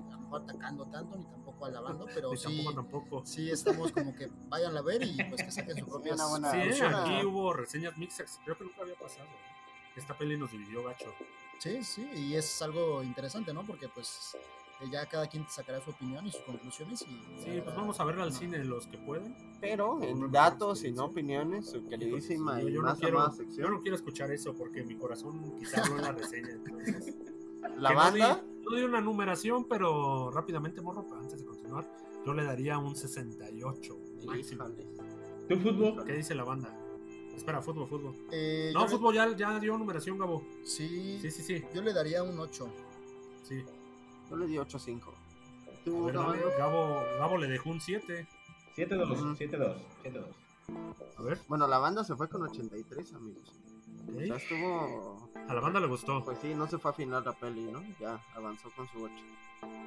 a 0.07 0.11
lo 0.15 0.19
mejor 0.21 0.41
atacando 0.41 0.85
tanto 0.87 1.17
ni 1.17 1.25
tampoco 1.25 1.65
alabando, 1.67 2.07
pero 2.15 2.31
Ni 2.31 2.37
sí, 2.37 2.63
tampoco, 2.65 2.73
tampoco. 2.73 3.25
sí 3.27 3.51
estamos 3.51 3.91
como 3.91 4.15
que 4.15 4.27
vayan 4.47 4.75
a 4.75 4.81
ver 4.81 5.03
y 5.03 5.15
pues 5.29 5.43
que 5.43 5.51
saquen 5.51 5.77
su 5.77 5.85
propia 5.85 6.15
una 6.15 6.25
buena- 6.27 6.51
Sí, 6.51 6.81
aquí 6.81 7.25
hubo 7.25 7.53
reseñas 7.53 7.95
mixtas. 7.97 8.39
Creo 8.43 8.57
que 8.57 8.63
nunca 8.63 8.81
había 8.81 8.95
pasado. 8.95 9.27
¿eh? 9.27 9.93
Esta 9.97 10.17
peli 10.17 10.35
nos 10.35 10.51
dividió 10.51 10.83
gacho. 10.83 11.13
Sí, 11.59 11.83
sí, 11.83 12.09
y 12.15 12.33
es 12.33 12.59
algo 12.63 13.03
interesante, 13.03 13.53
¿no? 13.53 13.63
Porque 13.63 13.87
pues 13.87 14.35
ya 14.91 15.05
cada 15.07 15.27
quien 15.27 15.45
sacará 15.49 15.81
su 15.81 15.89
opinión 15.91 16.25
y 16.27 16.31
sus 16.31 16.41
conclusiones 16.41 17.01
y 17.03 17.41
Sí, 17.43 17.61
pues 17.63 17.75
vamos 17.75 17.99
a 17.99 18.03
verla 18.05 18.23
al 18.23 18.31
no. 18.31 18.35
cine 18.37 18.63
los 18.63 18.87
que 18.87 18.97
pueden. 18.97 19.35
Pero 19.61 20.01
en 20.01 20.31
datos 20.31 20.83
y 20.83 20.91
no 20.91 21.05
opiniones, 21.05 21.69
su 21.69 21.85
queridísima 21.87 22.59
Yo, 22.61 22.69
y 22.69 22.73
yo 22.73 22.81
no 22.81 22.87
más 22.89 22.99
quiero, 22.99 23.19
amada 23.19 23.31
yo 23.37 23.43
sección. 23.43 23.71
no 23.71 23.81
quiero 23.81 23.95
escuchar 23.95 24.31
eso 24.31 24.53
porque 24.53 24.83
mi 24.83 24.95
corazón 24.95 25.55
quizá 25.57 25.81
en 25.87 26.01
la 26.01 26.11
reseña. 26.11 26.49
entonces. 26.51 27.15
La 27.77 27.89
Que 27.89 27.95
no 27.95 28.01
banda, 28.01 28.35
di- 28.35 28.63
No 28.69 28.75
di, 28.75 28.83
una 28.83 28.99
numeración, 29.01 29.65
pero 29.67 30.29
rápidamente, 30.31 30.81
morro, 30.81 31.07
para 31.07 31.21
antes 31.21 31.39
de 31.39 31.45
continuar, 31.45 31.89
yo 32.25 32.33
le 32.33 32.43
daría 32.43 32.77
un 32.77 32.93
68 32.95 33.97
máximo. 34.25 34.65
híjole. 34.67 34.87
¿Tu 35.47 35.57
fútbol? 35.59 36.03
¿Qué 36.05 36.13
dice 36.13 36.35
la 36.35 36.43
banda? 36.43 36.77
Espera, 37.35 37.61
fútbol, 37.61 37.87
fútbol. 37.87 38.15
Eh, 38.31 38.71
No, 38.73 38.81
yo 38.81 38.85
le- 38.85 38.91
fútbol 38.91 39.15
ya, 39.15 39.35
ya 39.35 39.59
dio 39.59 39.77
numeración, 39.77 40.17
Gabo. 40.17 40.43
Sí, 40.63 41.17
Sí, 41.21 41.31
sí, 41.31 41.41
sí. 41.41 41.63
yo 41.73 41.81
le 41.81 41.93
daría 41.93 42.21
un 42.21 42.37
8. 42.37 42.67
sí. 43.43 43.63
Yo 44.33 44.39
le 44.39 44.47
di 44.47 44.55
8-5. 44.57 44.99
A 45.11 45.83
¿Tú, 45.85 46.05
ver, 46.05 46.15
Gabo? 46.15 46.33
Gabo, 46.57 47.01
Gabo 47.19 47.37
le 47.37 47.47
dejó 47.47 47.69
un 47.69 47.79
7. 47.79 48.25
7-2, 48.75 49.11
Ujú. 49.11 49.35
7-2, 49.35 49.75
7-2. 50.03 50.23
A 51.19 51.21
ver, 51.21 51.39
Bueno, 51.47 51.67
la 51.67 51.77
banda 51.77 52.03
se 52.03 52.15
fue 52.15 52.27
con 52.27 52.41
83, 52.41 53.13
amigos. 53.13 53.53
sea, 54.25 54.35
estuvo. 54.37 55.29
a 55.47 55.53
la 55.53 55.61
banda 55.61 55.79
le 55.79 55.85
gustó. 55.85 56.23
Pues 56.25 56.39
sí, 56.41 56.55
no 56.55 56.65
se 56.65 56.79
fue 56.79 56.89
a 56.89 56.93
final 56.95 57.23
la 57.23 57.33
peli, 57.33 57.61
¿no? 57.71 57.83
Ya 57.99 58.19
avanzó 58.35 58.71
con 58.75 58.87
su 58.87 59.03
8. 59.03 59.13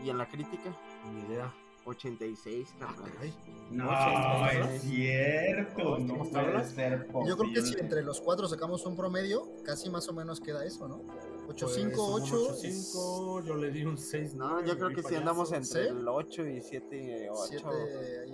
Y 0.05 0.11
en 0.11 0.18
la 0.18 0.28
crítica, 0.28 0.70
Ni 1.12 1.22
idea. 1.22 1.53
86, 1.87 2.68
Ah, 2.80 2.95
carnal. 2.97 3.12
caray. 3.14 3.34
No, 3.70 3.89
¿Ocho, 3.89 4.70
es 4.74 4.82
cierto, 4.82 5.99
no 5.99 6.18
¿Cómo 6.18 6.30
puede 6.30 6.64
ser 6.64 7.07
posible. 7.07 7.28
Yo 7.28 7.37
creo 7.37 7.53
que 7.55 7.62
si 7.62 7.74
entre 7.80 8.03
los 8.03 8.20
cuatro 8.20 8.49
sacamos 8.49 8.84
un 8.87 8.97
promedio, 8.97 9.49
casi 9.64 9.89
más 9.91 10.09
o 10.09 10.12
menos 10.12 10.41
queda 10.41 10.64
eso, 10.64 10.87
¿no? 10.89 11.03
8, 11.49 11.68
5, 11.68 12.18
Pues, 12.18 12.32
8, 12.32 12.43
un 12.43 13.41
8, 13.41 13.47
yo 13.47 13.55
le 13.57 13.70
di 13.70 13.84
un 13.84 13.97
6. 13.97 14.34
No, 14.34 14.64
yo 14.64 14.76
creo 14.76 14.91
que 14.91 15.03
sí 15.03 15.14
andamos 15.14 15.53
entre 15.53 15.84
¿Sí? 15.84 15.89
el 15.89 16.07
8 16.09 16.47
y 16.47 16.61
7, 16.61 17.28
8. 17.30 17.47
7 17.49 18.20
ahí. 18.22 18.32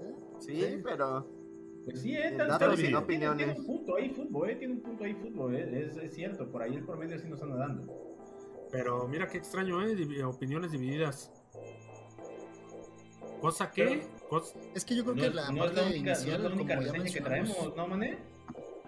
¿Eh? 0.00 0.14
Sí, 0.38 0.60
Sí. 0.60 0.80
pero 0.84 1.26
Pues 1.84 2.00
sí, 2.00 2.16
eh, 2.16 2.30
datos 2.36 2.58
tan- 2.58 2.72
y 2.74 2.76
tiene, 2.76 2.96
opiniones. 2.96 3.36
tiene 3.44 3.60
un 3.60 3.66
punto 3.66 3.96
ahí 3.96 4.10
fútbol, 4.10 4.50
eh, 4.50 4.56
tiene 4.56 4.74
un 4.74 4.80
punto 4.80 5.04
ahí 5.04 5.14
fútbol, 5.14 5.54
eh, 5.56 5.88
es, 5.90 5.96
es 5.96 6.14
cierto, 6.14 6.48
por 6.50 6.62
ahí 6.62 6.74
el 6.76 6.84
promedio 6.84 7.18
sí 7.18 7.28
nos 7.28 7.42
anda 7.42 7.56
dando. 7.56 7.92
Pero 8.70 9.06
mira 9.08 9.28
qué 9.28 9.38
extraño, 9.38 9.82
¿eh? 9.86 10.24
Opiniones 10.24 10.72
divididas. 10.72 11.30
Cosa 13.44 13.70
que. 13.70 13.84
Pero- 13.84 14.28
cos- 14.30 14.54
Es 14.74 14.84
que 14.86 14.96
yo 14.96 15.02
creo 15.04 15.14
No, 15.16 15.20
que 15.22 15.28
es- 15.28 15.34
la 15.34 15.50
no 15.50 15.64
es 15.64 15.70
parte 15.72 15.80
la 15.82 15.86
única, 15.88 16.12
no 16.12 16.16
inicial, 16.18 16.36
es 16.36 16.40
la 16.40 16.54
única 16.54 16.74
como 16.76 16.86
ya 16.86 16.92
reseña 16.92 16.92
que 16.92 17.20
mencionamos. 17.20 17.56
traemos, 17.56 17.76
¿no, 17.76 17.86
Mané? 17.88 18.18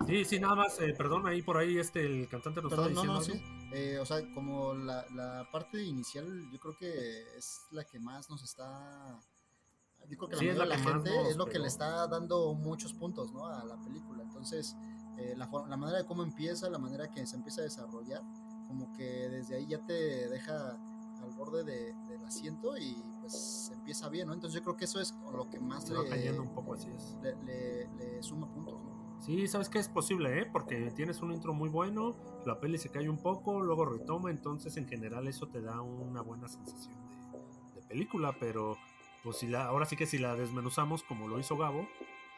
Sí, 0.07 0.25
sí, 0.25 0.41
nada 0.41 0.55
más. 0.55 0.81
eh, 0.81 0.95
perdón, 0.97 1.27
ahí 1.27 1.43
por 1.43 1.57
ahí 1.59 1.79
este 1.79 2.01
el 2.07 2.29
cantante 2.29 2.63
nos 2.63 2.71
Perdón, 2.71 2.89
estaba 2.91 3.07
no, 3.07 3.13
no, 3.15 3.19
diciendo. 3.19 3.45
sí. 3.47 3.69
Eh, 3.75 3.99
o 3.99 4.07
sea, 4.07 4.19
como 4.33 4.73
la, 4.75 5.05
la 5.15 5.47
parte 5.53 5.83
inicial, 5.83 6.27
yo 6.51 6.59
creo 6.59 6.77
que 6.79 7.37
es 7.37 7.61
la 7.71 7.85
que 7.85 7.99
más 8.01 8.31
nos 8.31 8.43
está. 8.43 9.21
Yo 10.09 10.17
creo 10.17 10.29
que 10.29 10.37
la 10.37 10.41
Sí, 10.41 10.49
es 10.49 10.57
la 10.57 10.65
de 10.65 10.71
que 10.71 10.77
la 10.77 10.83
gente 10.85 11.11
nos 11.15 11.29
es 11.29 11.37
lo 11.37 11.45
que 11.47 11.53
pegó. 11.53 11.63
le 11.63 11.69
está 11.69 12.07
dando 12.07 12.55
muchos 12.55 12.95
puntos 12.95 13.33
¿no? 13.33 13.47
a 13.47 13.63
la 13.65 13.77
película. 13.83 14.23
Entonces, 14.23 14.75
eh, 15.19 15.35
la, 15.37 15.51
la 15.69 15.77
manera 15.77 15.99
de 15.99 16.07
cómo 16.07 16.23
empieza, 16.23 16.71
la 16.71 16.79
manera 16.79 17.11
que 17.11 17.27
se 17.27 17.37
empieza 17.37 17.61
a 17.61 17.65
desarrollar, 17.65 18.23
como 18.69 18.93
que 18.97 19.05
desde 19.29 19.57
ahí 19.57 19.67
ya 19.67 19.85
te 19.85 20.29
deja 20.29 20.71
al 21.23 21.31
borde 21.35 21.65
de- 21.65 21.93
del 22.09 22.25
asiento 22.25 22.77
y 22.79 22.95
pues 23.27 23.71
empieza 23.75 24.09
bien, 24.09 24.29
¿no? 24.29 24.35
Entonces, 24.35 24.59
yo 24.61 24.65
creo 24.65 24.77
que 24.77 24.85
eso 24.85 25.01
es 25.01 25.15
lo 25.35 25.49
que 25.51 25.59
más 25.59 25.89
le, 25.91 26.09
cayendo 26.09 26.43
un 26.43 26.55
poco, 26.55 26.75
así 26.75 26.89
es. 26.95 27.17
le, 27.23 27.35
le- 27.45 27.89
le 27.97 28.23
suma 28.23 28.47
puntos, 28.53 28.81
¿no? 28.83 28.97
Sí, 29.21 29.49
sabes 29.49 29.69
que 29.69 29.79
es 29.79 29.89
posible, 29.89 30.41
¿eh? 30.43 30.47
Porque 30.53 30.91
tienes 30.95 31.21
un 31.23 31.33
intro 31.33 31.53
muy 31.55 31.69
bueno, 31.69 32.15
la 32.45 32.61
peli 32.61 32.79
se 32.79 32.91
cae 32.91 33.09
un 33.09 33.19
poco, 33.19 33.61
luego 33.61 33.85
retoma, 33.87 34.31
entonces 34.31 34.77
en 34.77 34.87
general 34.87 35.27
eso 35.27 35.49
te 35.49 35.61
da 35.61 35.81
una 35.81 36.21
buena 36.21 36.49
sensación 36.49 36.95
de, 37.75 37.81
de 37.81 37.87
película, 37.89 38.35
pero 38.39 38.77
pues 39.25 39.39
si 39.39 39.49
la, 39.49 39.65
ahora 39.65 39.87
sí 39.87 39.97
que 39.97 40.07
si 40.07 40.19
la 40.19 40.37
desmenuzamos 40.37 41.03
como 41.03 41.27
lo 41.27 41.41
hizo 41.41 41.57
Gabo, 41.57 41.89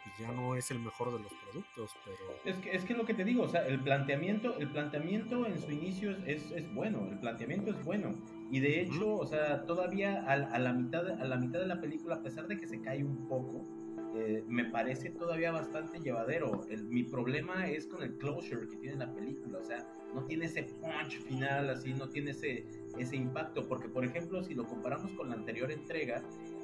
pues 0.04 0.18
ya 0.20 0.32
no 0.32 0.54
es 0.54 0.70
el 0.70 0.78
mejor 0.78 1.12
de 1.12 1.18
los 1.18 1.32
productos, 1.44 1.90
pero 2.04 2.16
Es 2.44 2.56
que, 2.62 2.70
es 2.74 2.84
que 2.84 2.94
lo 2.94 3.04
que 3.04 3.12
te 3.12 3.24
digo, 3.24 3.42
o 3.42 3.48
sea, 3.48 3.66
el 3.66 3.80
planteamiento, 3.82 4.56
el 4.58 4.70
planteamiento 4.70 5.44
en 5.46 5.60
su 5.60 5.70
inicio 5.72 6.12
es, 6.26 6.50
es 6.52 6.72
bueno, 6.74 7.06
el 7.10 7.18
planteamiento 7.18 7.72
es 7.72 7.84
bueno. 7.84 8.14
Y 8.50 8.60
de 8.60 8.80
hecho, 8.80 9.14
o 9.16 9.26
sea, 9.26 9.64
todavía 9.66 10.22
a, 10.26 10.32
a 10.32 10.58
la 10.58 10.72
mitad, 10.72 11.04
de- 11.04 11.12
a 11.14 11.24
la 11.24 11.36
mitad 11.36 11.58
de 11.60 11.66
la 11.66 11.80
película, 11.80 12.16
a 12.16 12.22
pesar 12.22 12.46
de 12.48 12.56
que 12.56 12.66
se 12.66 12.80
cae 12.80 13.04
un 13.04 13.26
poco, 13.28 13.66
eh, 14.14 14.42
me 14.48 14.64
parece 14.64 15.10
todavía 15.10 15.52
bastante 15.52 16.00
llevadero. 16.00 16.66
El- 16.70 16.84
mi 16.88 17.02
problema 17.04 17.68
es 17.68 17.86
con 17.86 18.02
el 18.02 18.16
closure 18.16 18.66
que 18.68 18.76
tiene 18.76 18.96
la 18.96 19.12
película, 19.12 19.58
o 19.58 19.64
sea, 19.64 19.86
no 20.14 20.24
tiene 20.24 20.46
ese 20.46 20.62
punch 20.62 21.18
final, 21.20 21.68
así, 21.68 21.92
no 21.92 22.08
tiene 22.08 22.30
ese, 22.30 22.64
ese 22.96 23.16
impacto, 23.16 23.68
porque 23.68 23.88
por 23.90 24.04
ejemplo, 24.04 24.42
si 24.42 24.54
lo 24.54 24.64
comparamos 24.66 25.10
con 25.12 25.28
la 25.28 25.34
anterior 25.34 25.70
entrega, 25.70 26.22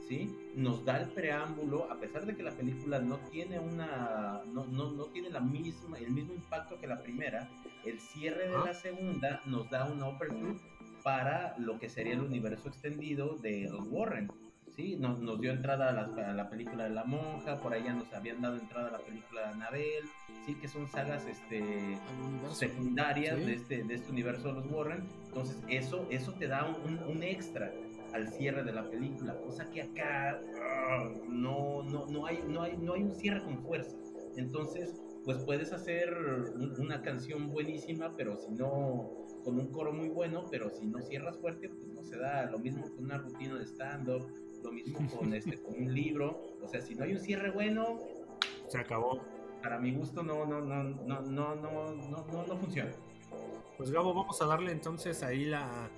¿sí? 0.08 0.34
Nos 0.54 0.84
da 0.86 0.98
el 1.02 1.08
preámbulo, 1.10 1.90
a 1.92 1.98
pesar 2.00 2.24
de 2.24 2.34
que 2.34 2.42
la 2.42 2.52
película 2.52 2.98
no 2.98 3.18
tiene 3.30 3.58
una, 3.58 4.42
no, 4.54 4.64
no, 4.66 4.90
no 4.92 5.04
tiene 5.06 5.28
la 5.28 5.40
misma, 5.40 5.98
el 5.98 6.10
mismo 6.12 6.32
impacto 6.32 6.78
que 6.78 6.86
la 6.86 7.02
primera, 7.02 7.50
el 7.84 8.00
cierre 8.00 8.48
de 8.48 8.58
la 8.58 8.72
segunda 8.72 9.42
nos 9.44 9.68
da 9.68 9.84
una 9.84 10.06
apertura 10.06 10.54
para 11.04 11.54
lo 11.58 11.78
que 11.78 11.88
sería 11.88 12.14
el 12.14 12.20
universo 12.22 12.68
extendido 12.68 13.36
de 13.36 13.68
los 13.70 13.86
Warren. 13.90 14.32
Sí, 14.74 14.96
nos, 14.96 15.20
nos 15.20 15.40
dio 15.40 15.52
entrada 15.52 15.90
a 15.90 15.92
la, 15.92 16.30
a 16.30 16.32
la 16.32 16.50
película 16.50 16.84
de 16.84 16.90
la 16.90 17.04
monja, 17.04 17.60
por 17.60 17.72
ahí 17.74 17.84
ya 17.84 17.92
nos 17.94 18.12
habían 18.12 18.40
dado 18.40 18.56
entrada 18.56 18.88
a 18.88 18.92
la 18.92 18.98
película 18.98 19.42
de 19.42 19.46
Anabel, 19.48 20.04
sí, 20.46 20.54
que 20.56 20.66
son 20.66 20.88
sagas 20.88 21.24
este, 21.26 21.96
secundarias 22.52 23.38
Sí. 23.38 23.44
de, 23.44 23.52
este, 23.54 23.84
de 23.84 23.94
este 23.94 24.10
universo 24.10 24.48
de 24.48 24.54
los 24.54 24.66
Warren. 24.72 25.04
Entonces, 25.26 25.58
eso, 25.68 26.06
eso 26.10 26.32
te 26.32 26.48
da 26.48 26.64
un, 26.84 26.98
un 27.08 27.22
extra 27.22 27.70
al 28.14 28.28
cierre 28.32 28.64
de 28.64 28.72
la 28.72 28.88
película, 28.90 29.36
cosa 29.38 29.68
que 29.70 29.82
acá 29.82 30.40
ah, 30.88 31.08
no, 31.28 31.82
no, 31.84 32.06
no, 32.06 32.26
hay, 32.26 32.40
no, 32.48 32.62
hay, 32.62 32.76
no 32.76 32.94
hay 32.94 33.02
un 33.02 33.14
cierre 33.14 33.42
con 33.44 33.62
fuerza. 33.62 33.96
Entonces, 34.36 34.94
pues 35.24 35.38
puedes 35.38 35.72
hacer 35.72 36.12
un- 36.56 36.74
una 36.80 37.00
canción 37.02 37.50
buenísima, 37.50 38.14
pero 38.16 38.36
si 38.36 38.50
no, 38.52 39.23
con 39.44 39.58
un 39.58 39.70
coro 39.70 39.92
muy 39.92 40.08
bueno, 40.08 40.46
pero 40.50 40.70
si 40.70 40.86
no 40.86 41.00
cierras 41.02 41.38
fuerte, 41.38 41.68
pues 41.68 41.86
no 41.88 42.02
se 42.02 42.16
da. 42.16 42.50
Lo 42.50 42.58
mismo 42.58 42.82
con 42.82 43.04
una 43.04 43.18
rutina 43.18 43.56
de 43.56 43.66
stand-up, 43.66 44.26
lo 44.62 44.72
mismo 44.72 45.06
con, 45.16 45.34
este, 45.34 45.62
con 45.62 45.74
un 45.74 45.94
libro. 45.94 46.40
O 46.62 46.68
sea, 46.68 46.80
si 46.80 46.94
no 46.94 47.04
hay 47.04 47.12
un 47.12 47.20
cierre 47.20 47.50
bueno, 47.50 47.98
se 48.68 48.78
acabó. 48.78 49.22
para 49.62 49.78
mi 49.78 49.92
gusto 49.92 50.22
no, 50.22 50.46
no, 50.46 50.60
no, 50.60 50.82
no, 50.82 51.20
no, 51.20 51.54
no, 51.54 51.54
no, 51.54 51.94
no, 51.94 52.46
no 52.46 52.56
funciona. 52.56 52.90
Pues 53.76 53.90
Gabo, 53.90 54.14
vamos 54.14 54.40
a 54.40 54.46
darle 54.46 54.72
entonces 54.72 55.22
ahí 55.22 55.44
la, 55.44 55.90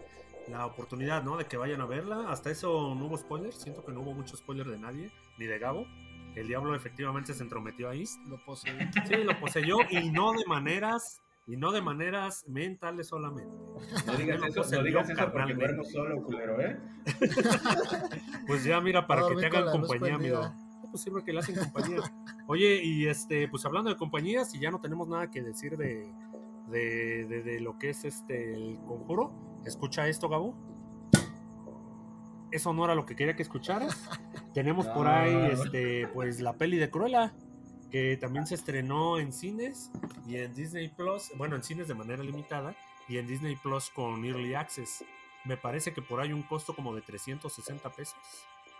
la 0.48 0.66
oportunidad, 0.66 1.22
¿no? 1.22 1.36
De 1.36 1.44
que 1.44 1.56
vayan 1.56 1.80
a 1.80 1.86
verla. 1.86 2.30
Hasta 2.30 2.50
eso 2.50 2.94
no 2.94 3.06
hubo 3.06 3.16
spoilers, 3.16 3.56
siento 3.56 3.84
que 3.84 3.92
no 3.92 4.00
hubo 4.00 4.12
mucho 4.12 4.36
spoiler 4.36 4.66
de 4.66 4.78
nadie, 4.78 5.10
ni 5.38 5.46
de 5.46 5.58
Gabo. 5.58 5.86
El 6.34 6.48
diablo 6.48 6.74
efectivamente 6.74 7.32
se 7.32 7.42
entrometió 7.42 7.88
ahí. 7.88 8.04
Lo. 8.28 8.38
Sí, 8.56 8.70
lo 9.24 9.40
poseyó 9.40 9.78
y 9.90 10.10
no 10.10 10.32
de 10.32 10.44
maneras 10.46 11.22
y 11.46 11.56
no 11.56 11.70
de 11.72 11.80
maneras 11.80 12.44
mentales 12.48 13.08
solamente. 13.08 13.50
No 14.06 14.12
digas 14.16 14.40
Lo 14.40 14.46
eso, 14.46 14.64
no 14.76 14.82
digas 14.82 15.08
eso 15.10 15.30
porque 15.32 15.54
duermo 15.54 15.84
solo, 15.84 16.22
culero, 16.22 16.60
¿eh? 16.60 16.78
Pues 18.46 18.64
ya 18.64 18.80
mira, 18.80 19.06
para 19.06 19.22
No, 19.22 19.28
que 19.28 19.36
te 19.36 19.46
hagan 19.46 19.70
compañía, 19.70 20.14
amigo. 20.16 20.40
No, 20.42 20.90
Pues 20.90 21.02
sirve 21.02 21.24
que 21.24 21.32
le 21.32 21.40
hacen 21.40 21.56
compañía. 21.56 21.98
Oye, 22.46 22.80
y 22.82 23.06
este, 23.08 23.48
pues 23.48 23.64
hablando 23.66 23.90
de 23.90 23.96
compañías, 23.96 24.54
y 24.54 24.60
ya 24.60 24.70
no 24.70 24.80
tenemos 24.80 25.08
nada 25.08 25.30
que 25.30 25.42
decir 25.42 25.76
de, 25.76 26.12
de, 26.68 27.26
de- 27.26 27.42
de 27.42 27.60
lo 27.60 27.78
que 27.78 27.90
es 27.90 28.04
este 28.04 28.54
el 28.54 28.78
conjuro, 28.86 29.32
escucha 29.64 30.06
esto, 30.08 30.28
Gabo. 30.28 30.54
Eso 32.52 32.72
no 32.72 32.84
era 32.84 32.94
lo 32.94 33.04
que 33.06 33.16
quería 33.16 33.34
que 33.36 33.42
escucharas. 33.42 34.08
Tenemos 34.54 34.86
por 34.94 35.06
No. 35.06 35.12
ahí 35.12 35.48
este, 35.52 36.06
pues 36.08 36.40
la 36.40 36.54
peli 36.54 36.76
de 36.76 36.90
Cruella, 36.90 37.34
que 37.96 38.18
también 38.18 38.46
se 38.46 38.54
estrenó 38.56 39.18
en 39.18 39.32
cines 39.32 39.90
y 40.26 40.36
en 40.36 40.54
Disney 40.54 40.88
Plus, 40.88 41.30
bueno, 41.38 41.56
en 41.56 41.62
cines 41.62 41.88
de 41.88 41.94
manera 41.94 42.22
limitada, 42.22 42.74
y 43.08 43.16
en 43.16 43.26
Disney 43.26 43.56
Plus 43.56 43.88
con 43.88 44.22
Early 44.22 44.54
Access. 44.54 45.02
Me 45.46 45.56
parece 45.56 45.94
que 45.94 46.02
por 46.02 46.20
ahí 46.20 46.30
un 46.30 46.42
costo 46.42 46.74
como 46.76 46.94
de 46.94 47.00
360 47.00 47.88
pesos. 47.90 48.14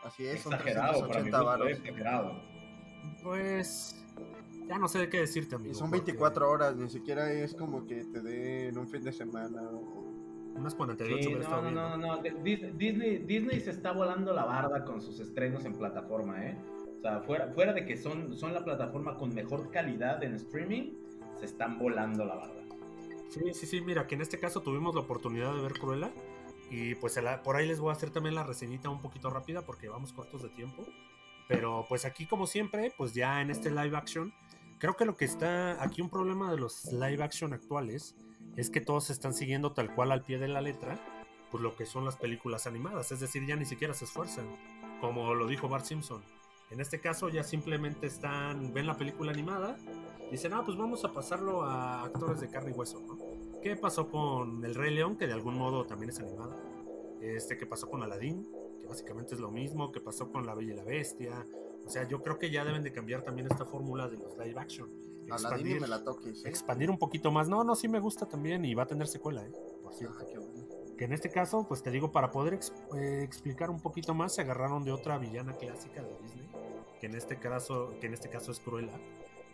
así 0.05 0.27
es, 0.27 0.43
son 0.43 0.53
Exagerado 0.53 1.09
para 1.09 1.23
mi 1.23 1.31
380 1.31 1.39
gusto, 1.39 1.47
varos. 1.47 1.69
eh, 1.69 1.73
exagerado. 1.73 2.43
Pues 3.23 4.05
ya 4.69 4.79
no 4.79 4.87
sé 4.87 4.99
de 4.99 5.09
qué 5.09 5.21
decirte, 5.21 5.55
amigo. 5.55 5.73
Y 5.73 5.75
son 5.75 5.89
porque 5.91 6.05
24 6.13 6.51
horas, 6.51 6.77
ni 6.77 6.91
siquiera 6.91 7.33
es 7.33 7.55
como 7.55 7.87
que 7.87 8.05
te 8.05 8.21
den 8.21 8.77
un 8.77 8.87
fin 8.89 9.03
de 9.03 9.13
semana. 9.13 9.63
o- 9.63 10.13
Unas 10.57 10.75
48 10.75 11.23
Sí, 11.23 11.35
no, 11.37 11.63
no, 11.63 11.71
no, 11.71 11.97
no, 11.97 12.23
Disney, 12.43 13.19
Disney 13.19 13.61
se 13.61 13.71
está 13.71 13.93
volando 13.93 14.35
la 14.35 14.45
barda 14.45 14.85
con 14.85 15.01
sus 15.01 15.21
estrenos 15.21 15.65
en 15.65 15.73
plataforma, 15.75 16.45
¿eh? 16.45 16.59
Fuera, 17.27 17.49
fuera 17.53 17.73
de 17.73 17.85
que 17.85 17.97
son, 17.97 18.37
son 18.37 18.55
la 18.55 18.65
plataforma 18.65 19.17
con 19.17 19.35
mejor 19.35 19.71
calidad 19.71 20.23
en 20.23 20.35
streaming, 20.35 20.93
se 21.39 21.47
están 21.47 21.79
volando 21.79 22.25
la 22.25 22.37
barra. 22.37 22.63
Sí, 23.29 23.41
sí, 23.55 23.67
sí, 23.67 23.81
mira, 23.81 24.07
que 24.07 24.15
en 24.15 24.23
este 24.23 24.39
caso 24.39 24.61
tuvimos 24.61 24.95
la 24.95 25.03
oportunidad 25.03 25.55
de 25.55 25.63
ver 25.63 25.73
Cruella. 25.73 26.11
Y 26.71 26.97
pues 26.97 27.19
por 27.45 27.57
ahí 27.57 27.67
les 27.67 27.79
voy 27.79 27.91
a 27.91 27.93
hacer 27.93 28.11
también 28.11 28.35
la 28.35 28.43
reseñita 28.43 28.89
un 28.89 29.01
poquito 29.01 29.31
rápida 29.31 29.63
porque 29.63 29.89
vamos 29.89 30.13
cortos 30.13 30.43
de 30.43 30.49
tiempo. 30.49 30.85
Pero 31.49 31.87
pues 31.89 32.05
aquí 32.05 32.27
como 32.27 32.47
siempre, 32.47 32.93
pues 32.97 33.15
ya 33.15 33.41
en 33.41 33.51
este 33.51 33.71
live 33.71 33.97
action, 33.97 34.33
creo 34.79 34.97
que 34.97 35.05
lo 35.05 35.17
que 35.17 35.25
está 35.25 35.83
aquí 35.83 36.03
un 36.03 36.11
problema 36.11 36.51
de 36.51 36.59
los 36.59 36.93
live 36.93 37.23
action 37.23 37.53
actuales 37.53 38.17
es 38.57 38.71
que 38.71 38.81
todos 38.81 39.11
están 39.11 39.33
siguiendo 39.33 39.73
tal 39.73 39.95
cual 39.95 40.11
al 40.11 40.25
pie 40.25 40.39
de 40.39 40.49
la 40.49 40.61
letra, 40.61 40.99
pues 41.51 41.63
lo 41.63 41.77
que 41.77 41.87
son 41.87 42.05
las 42.05 42.17
películas 42.17 42.67
animadas, 42.67 43.13
es 43.13 43.21
decir, 43.21 43.47
ya 43.47 43.55
ni 43.55 43.65
siquiera 43.65 43.95
se 43.95 44.07
esfuerzan, 44.07 44.47
como 45.01 45.35
lo 45.35 45.47
dijo 45.47 45.69
Bart 45.69 45.85
Simpson. 45.85 46.23
En 46.71 46.81
este 46.81 47.01
caso 47.01 47.29
ya 47.29 47.45
simplemente 47.45 48.07
están, 48.07 48.73
ven 48.75 48.87
la 48.87 48.97
película 48.97 49.33
animada, 49.33 49.77
dicen, 50.31 50.53
ah, 50.53 50.63
pues 50.65 50.77
vamos 50.77 51.05
a 51.05 51.13
pasarlo 51.13 51.63
a 51.63 52.05
actores 52.05 52.41
de 52.41 52.49
carne 52.49 52.73
y 52.73 52.75
hueso, 52.75 53.01
¿no? 53.01 53.19
¿Qué 53.63 53.77
pasó 53.77 54.09
con 54.09 54.65
El 54.65 54.75
Rey 54.75 54.95
León, 54.95 55.17
que 55.17 55.27
de 55.27 55.33
algún 55.33 55.57
modo 55.57 55.85
también 55.85 56.11
es 56.11 56.19
animada? 56.19 56.57
Este, 57.21 57.57
¿qué 57.57 57.67
pasó 57.67 57.89
con 57.89 58.03
Aladdin? 58.03 58.47
Que 58.81 58.87
básicamente 58.87 59.35
es 59.35 59.41
lo 59.41 59.51
mismo, 59.51 59.93
¿qué 59.93 60.01
pasó 60.01 60.31
con 60.31 60.45
La 60.45 60.55
Bella 60.55 60.73
y 60.73 60.77
la 60.77 60.85
Bestia? 60.85 61.47
O 61.85 61.89
sea, 61.89 62.07
yo 62.09 62.23
creo 62.23 62.39
que 62.39 62.51
ya 62.51 62.65
deben 62.65 62.83
de 62.83 62.93
cambiar 62.93 63.23
también 63.23 63.47
esta 63.51 63.65
fórmula 63.65 64.09
de 64.09 64.19
los 64.19 64.37
live 64.37 64.59
action. 64.59 64.91
Expandir, 65.27 65.81
me 65.81 65.89
la 65.89 66.05
toques, 66.05 66.45
¿eh? 66.45 66.49
expandir 66.49 66.91
un 66.91 66.99
poquito 66.99 67.31
más. 67.33 67.49
No, 67.49 67.65
no, 67.65 67.75
sí 67.75 67.89
me 67.89 67.99
gusta 67.99 68.27
también 68.27 68.65
y 68.65 68.75
va 68.75 68.85
a 68.85 68.87
tener 68.87 69.07
secuela, 69.09 69.45
¿eh? 69.45 69.53
Por 69.83 69.93
cierto. 69.95 70.17
Ah, 70.21 70.25
que 70.97 71.05
en 71.05 71.13
este 71.13 71.31
caso, 71.31 71.67
pues 71.69 71.83
te 71.83 71.91
digo, 71.91 72.11
para 72.11 72.31
poder 72.31 72.59
eh, 72.97 73.23
explicar 73.23 73.71
un 73.71 73.81
poquito 73.81 74.15
más, 74.15 74.35
se 74.35 74.43
agarraron 74.43 74.85
de 74.85 74.93
otra 74.93 75.19
villana 75.19 75.55
clásica 75.57 76.03
de 76.03 76.17
Disney, 76.23 76.49
que 77.07 77.13
en 77.13 77.17
este 77.17 77.37
caso, 77.37 77.95
que 78.01 78.09
en 78.09 78.15
este 78.15 78.29
caso 78.29 78.51
es 78.51 78.59
Cruella. 78.59 78.99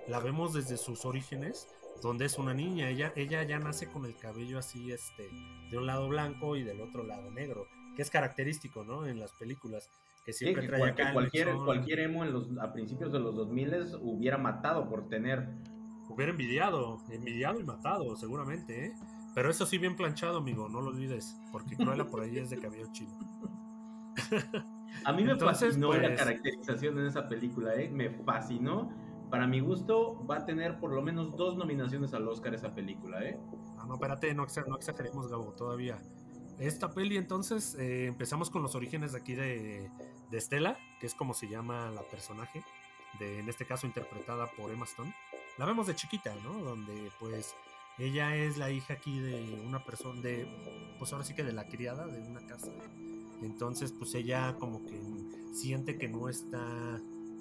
La 0.09 0.21
vemos 0.21 0.55
desde 0.55 0.79
sus 0.79 1.05
orígenes, 1.05 1.69
donde 2.03 2.25
es 2.25 2.39
una 2.39 2.55
niña. 2.55 2.89
Ella, 2.89 3.13
ella 3.15 3.43
ya 3.43 3.59
nace 3.59 3.89
con 3.89 4.07
el 4.07 4.17
cabello 4.17 4.59
así, 4.59 4.91
este, 4.91 5.29
de 5.71 5.77
un 5.77 5.87
lado 5.87 6.09
blanco 6.09 6.57
y 6.57 6.63
del 6.63 6.81
otro 6.81 7.05
lado 7.05 7.31
negro, 7.31 7.67
que 7.95 8.01
es 8.01 8.09
característico, 8.11 8.85
¿no? 8.85 9.07
En 9.07 9.21
las 9.21 9.33
películas. 9.33 9.91
Que 10.25 10.33
siempre 10.33 10.67
trae 10.67 10.95
cualquier, 11.13 11.55
cualquier 11.57 12.01
emo 12.01 12.25
en 12.25 12.33
los, 12.33 12.49
a 12.59 12.73
principios 12.73 13.13
de 13.13 13.19
los 13.19 13.35
2000 13.37 13.97
hubiera 14.01 14.39
matado 14.39 14.89
por 14.89 15.09
tener. 15.11 15.47
Hubiera 16.09 16.33
envidiado, 16.33 17.03
envidiado 17.11 17.61
y 17.61 17.65
matado, 17.65 18.17
seguramente, 18.17 18.87
¿eh? 18.87 18.93
Pero 19.35 19.51
eso 19.51 19.67
sí 19.67 19.77
bien 19.77 19.97
planchado, 19.97 20.39
amigo, 20.39 20.71
no 20.71 20.81
lo 20.81 20.89
olvides, 20.89 21.37
porque 21.51 21.77
Cruella 21.77 22.07
por 22.07 22.23
ahí 22.23 22.39
es 22.39 22.49
de 22.49 22.59
cabello 22.59 22.87
chino. 22.93 23.13
A 25.05 25.13
mí 25.13 25.25
me 25.25 25.37
fascinó 25.37 25.93
la 25.93 26.09
pues, 26.09 26.19
caracterización 26.19 26.99
en 26.99 27.07
esa 27.07 27.29
película, 27.29 27.75
¿eh? 27.75 27.91
Me 27.91 28.11
fascinó. 28.11 28.91
Para 29.31 29.47
mi 29.47 29.61
gusto, 29.61 30.27
va 30.27 30.39
a 30.39 30.45
tener 30.45 30.79
por 30.79 30.93
lo 30.93 31.01
menos 31.01 31.35
dos 31.37 31.57
nominaciones 31.57 32.13
al 32.13 32.29
Oscar 32.29 32.55
esa 32.55 32.75
película, 32.75 33.25
¿eh? 33.25 33.39
Ah, 33.79 33.87
no, 33.87 33.95
espérate, 33.95 34.35
no, 34.35 34.47
no 34.67 34.77
exageremos, 34.77 35.29
Gabo, 35.29 35.53
todavía. 35.53 36.01
Esta 36.59 36.93
peli, 36.93 37.17
entonces, 37.17 37.75
eh, 37.77 38.07
empezamos 38.07 38.51
con 38.51 38.63
los 38.63 38.75
orígenes 38.75 39.13
de 39.13 39.19
aquí 39.19 39.35
de, 39.35 39.91
de 40.31 40.39
Estela, 40.39 40.77
que 41.01 41.07
es 41.07 41.15
como 41.15 41.33
se 41.33 41.49
llama 41.49 41.91
la 41.91 42.03
personaje, 42.03 42.63
de, 43.19 43.41
en 43.41 43.49
este 43.49 43.65
caso 43.65 43.87
interpretada 43.87 44.49
por 44.49 44.71
Emma 44.71 44.85
Stone. 44.85 45.15
La 45.57 45.65
vemos 45.65 45.87
de 45.87 45.95
chiquita, 45.95 46.35
¿no? 46.45 46.63
Donde, 46.63 47.11
pues, 47.19 47.55
ella 47.99 48.37
es 48.37 48.59
la 48.59 48.71
hija 48.71 48.95
aquí 48.95 49.19
de 49.19 49.63
una 49.67 49.83
persona, 49.85 50.21
de, 50.21 50.47
pues 50.99 51.13
ahora 51.13 51.25
sí 51.25 51.35
que 51.35 51.43
de 51.43 51.53
la 51.53 51.67
criada 51.67 52.07
de 52.07 52.21
una 52.21 52.47
casa. 52.47 52.71
Entonces, 53.43 53.93
pues 53.93 54.15
ella 54.15 54.57
como 54.59 54.85
que 54.85 55.01
siente 55.53 55.99
que 55.99 56.09
no 56.09 56.29
está, 56.29 57.01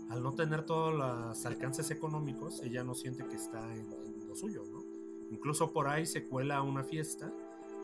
al 0.10 0.24
no 0.24 0.34
tener 0.34 0.66
todos 0.66 0.93
los 0.93 1.45
alcances 1.45 1.91
económicos, 1.91 2.62
ella 2.64 2.84
no 2.84 2.95
siente 2.95 3.26
que 3.28 3.36
está 3.36 3.74
en, 3.76 3.89
lo 4.28 4.36
suyo, 4.36 4.64
¿no? 4.72 4.84
Incluso 5.30 5.72
por 5.72 5.88
ahí 5.88 6.06
se 6.06 6.26
cuela 6.26 6.58
a 6.58 6.62
una 6.62 6.84
fiesta, 6.84 7.32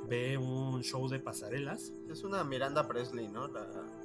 ve 0.07 0.37
un 0.37 0.81
show 0.81 1.07
de 1.07 1.19
pasarelas. 1.19 1.93
Es 2.09 2.23
una 2.23 2.43
Miranda 2.43 2.87
Presley, 2.87 3.27
¿no? 3.27 3.49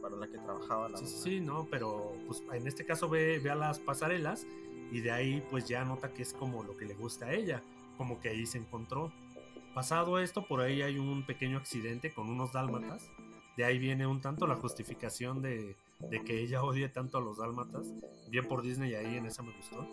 para 0.01 0.17
la 0.17 0.29
que 0.29 0.39
trabajaba 0.39 0.89
la 0.89 0.99
Sí, 0.99 1.07
sí, 1.07 1.41
no, 1.41 1.67
pero 1.71 2.13
pues 2.27 2.43
en 2.53 2.67
este 2.67 2.85
caso 2.85 3.09
ve, 3.09 3.39
ve 3.39 3.51
a 3.51 3.55
las 3.55 3.79
pasarelas 3.79 4.47
y 4.91 5.01
de 5.01 5.11
ahí 5.11 5.43
pues 5.51 5.67
ya 5.69 5.85
nota 5.85 6.13
que 6.13 6.23
es 6.23 6.33
como 6.33 6.63
lo 6.63 6.77
que 6.77 6.85
le 6.85 6.95
gusta 6.95 7.27
a 7.27 7.35
ella 7.35 7.63
como 7.97 8.21
que 8.21 8.29
ahí 8.29 8.47
se 8.47 8.59
encontró. 8.59 9.13
Pasado 9.75 10.19
esto, 10.19 10.47
por 10.47 10.61
ahí 10.61 10.83
hay 10.83 10.99
un 10.99 11.25
pequeño 11.25 11.57
accidente 11.57 12.13
con 12.13 12.29
unos 12.29 12.53
dálmatas. 12.53 13.09
De 13.57 13.65
ahí 13.65 13.79
viene 13.79 14.07
un 14.07 14.21
tanto 14.21 14.47
la 14.47 14.57
justificación 14.57 15.43
de, 15.43 15.77
que 16.25 16.41
ella 16.41 16.63
odie 16.63 16.89
tanto 16.89 17.19
a 17.19 17.21
los 17.21 17.39
dálmatas. 17.39 17.93
Bien 18.29 18.47
por 18.47 18.63
Disney, 18.63 18.95
ahí 18.95 19.17
en 19.17 19.27
esa 19.27 19.43
me 19.43 19.53
gustó. 19.53 19.87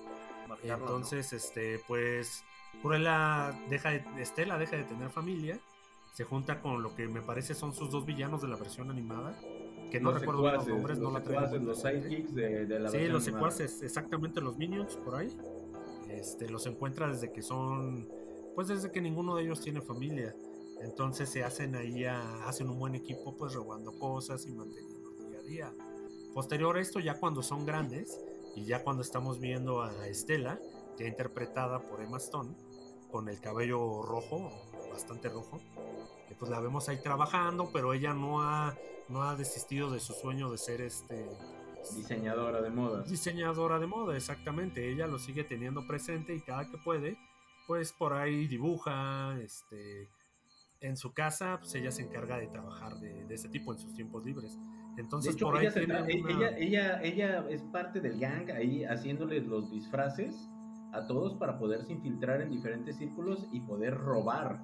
Entonces, 0.63 1.33
este, 1.33 1.79
pues, 1.87 2.43
Cruella 2.81 3.53
deja 3.69 3.91
de, 3.91 4.03
Estela 4.19 4.57
deja 4.57 4.77
de 4.77 4.83
tener 4.83 5.09
familia. 5.09 5.59
Se 6.13 6.23
junta 6.23 6.61
con 6.61 6.81
lo 6.81 6.95
que 6.95 7.07
me 7.07 7.21
parece 7.21 7.53
son 7.53 7.73
sus 7.73 7.91
dos 7.91 8.05
villanos 8.05 8.41
de 8.41 8.47
la 8.47 8.55
versión 8.55 8.89
animada. 8.89 9.37
Que 9.91 9.99
no, 9.99 10.11
recuerdo 10.11 10.51
los 10.51 10.67
nombres, 10.67 10.99
no 10.99 11.11
la 11.11 11.23
traigo. 11.23 11.57
Los 11.57 11.81
sidekicks 11.81 12.35
de, 12.35 12.79
la 12.79 12.89
Sí, 12.89 13.07
los 13.07 13.23
secuaces, 13.23 13.81
exactamente 13.81 14.39
los 14.39 14.57
minions 14.57 14.95
por 14.97 15.15
ahí. 15.15 15.35
Este, 16.09 16.49
los 16.49 16.65
encuentra 16.65 17.07
desde 17.07 17.31
que 17.31 17.41
son, 17.41 18.07
pues 18.55 18.67
desde 18.67 18.91
que 18.91 19.01
ninguno 19.01 19.35
de 19.35 19.43
ellos 19.43 19.61
tiene 19.61 19.81
familia. 19.81 20.35
Entonces 20.81 21.29
se 21.29 21.43
hacen 21.43 21.75
ahí, 21.75 22.05
hacen 22.05 22.69
un 22.69 22.79
buen 22.79 22.95
equipo, 22.95 23.35
pues 23.37 23.53
robando 23.53 23.97
cosas 23.99 24.45
y 24.45 24.51
manteniendo 24.51 25.11
día 25.11 25.39
a 25.39 25.43
día. 25.43 25.73
Posterior 26.33 26.77
a 26.77 26.81
esto, 26.81 26.99
ya 26.99 27.19
cuando 27.19 27.43
son 27.43 27.65
grandes, 27.65 28.19
y 28.55 28.65
ya 28.65 28.83
cuando 28.83 29.01
estamos 29.01 29.39
viendo 29.39 29.81
a 29.81 30.07
Estela, 30.07 30.59
ya 30.97 31.07
interpretada 31.07 31.79
por 31.79 32.01
Emma 32.01 32.17
Stone, 32.17 32.55
con 33.11 33.29
el 33.29 33.39
cabello 33.39 34.01
rojo, 34.03 34.51
bastante 34.91 35.29
rojo, 35.29 35.59
pues 36.39 36.49
la 36.49 36.59
vemos 36.61 36.87
ahí 36.87 37.01
trabajando, 37.01 37.69
pero 37.73 37.93
ella 37.93 38.13
no 38.13 38.41
ha, 38.41 38.75
no 39.09 39.23
ha 39.23 39.35
desistido 39.35 39.91
de 39.91 39.99
su 39.99 40.13
sueño 40.13 40.49
de 40.49 40.57
ser 40.57 40.81
este 40.81 41.27
Diseñadora 41.95 42.61
de 42.61 42.69
moda. 42.69 43.03
Diseñadora 43.03 43.79
de 43.79 43.87
moda, 43.87 44.15
exactamente. 44.15 44.91
Ella 44.91 45.07
lo 45.07 45.17
sigue 45.17 45.43
teniendo 45.43 45.87
presente 45.87 46.35
y 46.35 46.41
cada 46.41 46.69
que 46.69 46.77
puede, 46.77 47.17
pues 47.67 47.93
por 47.93 48.13
ahí 48.13 48.47
dibuja, 48.47 49.39
este, 49.41 50.09
en 50.81 50.97
su 50.97 51.13
casa, 51.13 51.57
pues 51.59 51.75
ella 51.75 51.91
se 51.91 52.03
encarga 52.03 52.37
de 52.37 52.47
trabajar 52.47 52.99
de, 52.99 53.25
de 53.25 53.35
ese 53.35 53.49
tipo 53.49 53.73
en 53.73 53.79
sus 53.79 53.93
tiempos 53.93 54.25
libres. 54.25 54.57
Entonces, 54.97 55.35
por 55.37 55.57
ahí 55.57 55.67
ella, 55.67 56.05
ella, 56.07 56.57
ella, 56.57 57.01
ella, 57.01 57.45
es 57.49 57.61
parte 57.63 58.01
del 58.01 58.19
gang 58.19 58.49
ahí 58.51 58.83
haciéndoles 58.83 59.45
los 59.45 59.71
disfraces 59.71 60.49
a 60.91 61.05
todos 61.07 61.35
para 61.35 61.57
poderse 61.57 61.93
infiltrar 61.93 62.41
en 62.41 62.49
diferentes 62.49 62.97
círculos 62.97 63.47
y 63.51 63.61
poder 63.61 63.95
robar 63.95 64.59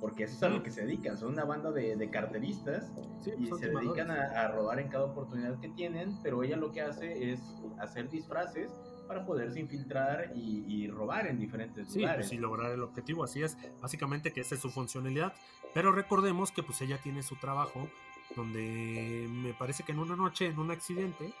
porque 0.00 0.24
eso 0.24 0.34
es 0.36 0.42
a 0.42 0.48
lo 0.48 0.62
que 0.62 0.70
se 0.70 0.82
dedican, 0.82 1.16
son 1.16 1.32
una 1.32 1.44
banda 1.44 1.72
de, 1.72 2.10
carteristas 2.10 2.92
y 3.38 3.46
se 3.46 3.68
dedican 3.68 4.10
a, 4.10 4.48
robar 4.48 4.78
en 4.78 4.88
cada 4.88 5.06
oportunidad 5.06 5.58
que 5.58 5.68
tienen, 5.70 6.16
pero 6.22 6.42
ella 6.42 6.56
lo 6.56 6.70
que 6.72 6.82
hace 6.82 7.32
es 7.32 7.40
hacer 7.78 8.10
disfraces 8.10 8.70
para 9.06 9.24
poderse 9.24 9.60
infiltrar 9.60 10.32
y, 10.34 10.88
robar 10.88 11.26
en 11.26 11.38
diferentes 11.38 11.88
sí, 11.88 12.00
lugares. 12.00 12.32
y 12.32 12.38
lograr 12.38 12.72
el 12.72 12.82
objetivo, 12.82 13.24
así 13.24 13.42
es, 13.42 13.56
básicamente 13.80 14.32
que 14.32 14.40
esa 14.40 14.54
es 14.54 14.60
su 14.60 14.70
funcionalidad, 14.70 15.34
pero 15.74 15.92
recordemos 15.92 16.52
que 16.52 16.62
pues 16.62 16.80
ella 16.80 16.98
tiene 17.02 17.22
su 17.22 17.36
trabajo 17.36 17.88
donde 18.34 19.26
me 19.30 19.54
parece 19.54 19.82
que 19.82 19.92
en 19.92 19.98
una 19.98 20.16
noche, 20.16 20.46
en 20.46 20.58
un 20.58 20.70
accidente, 20.70 21.32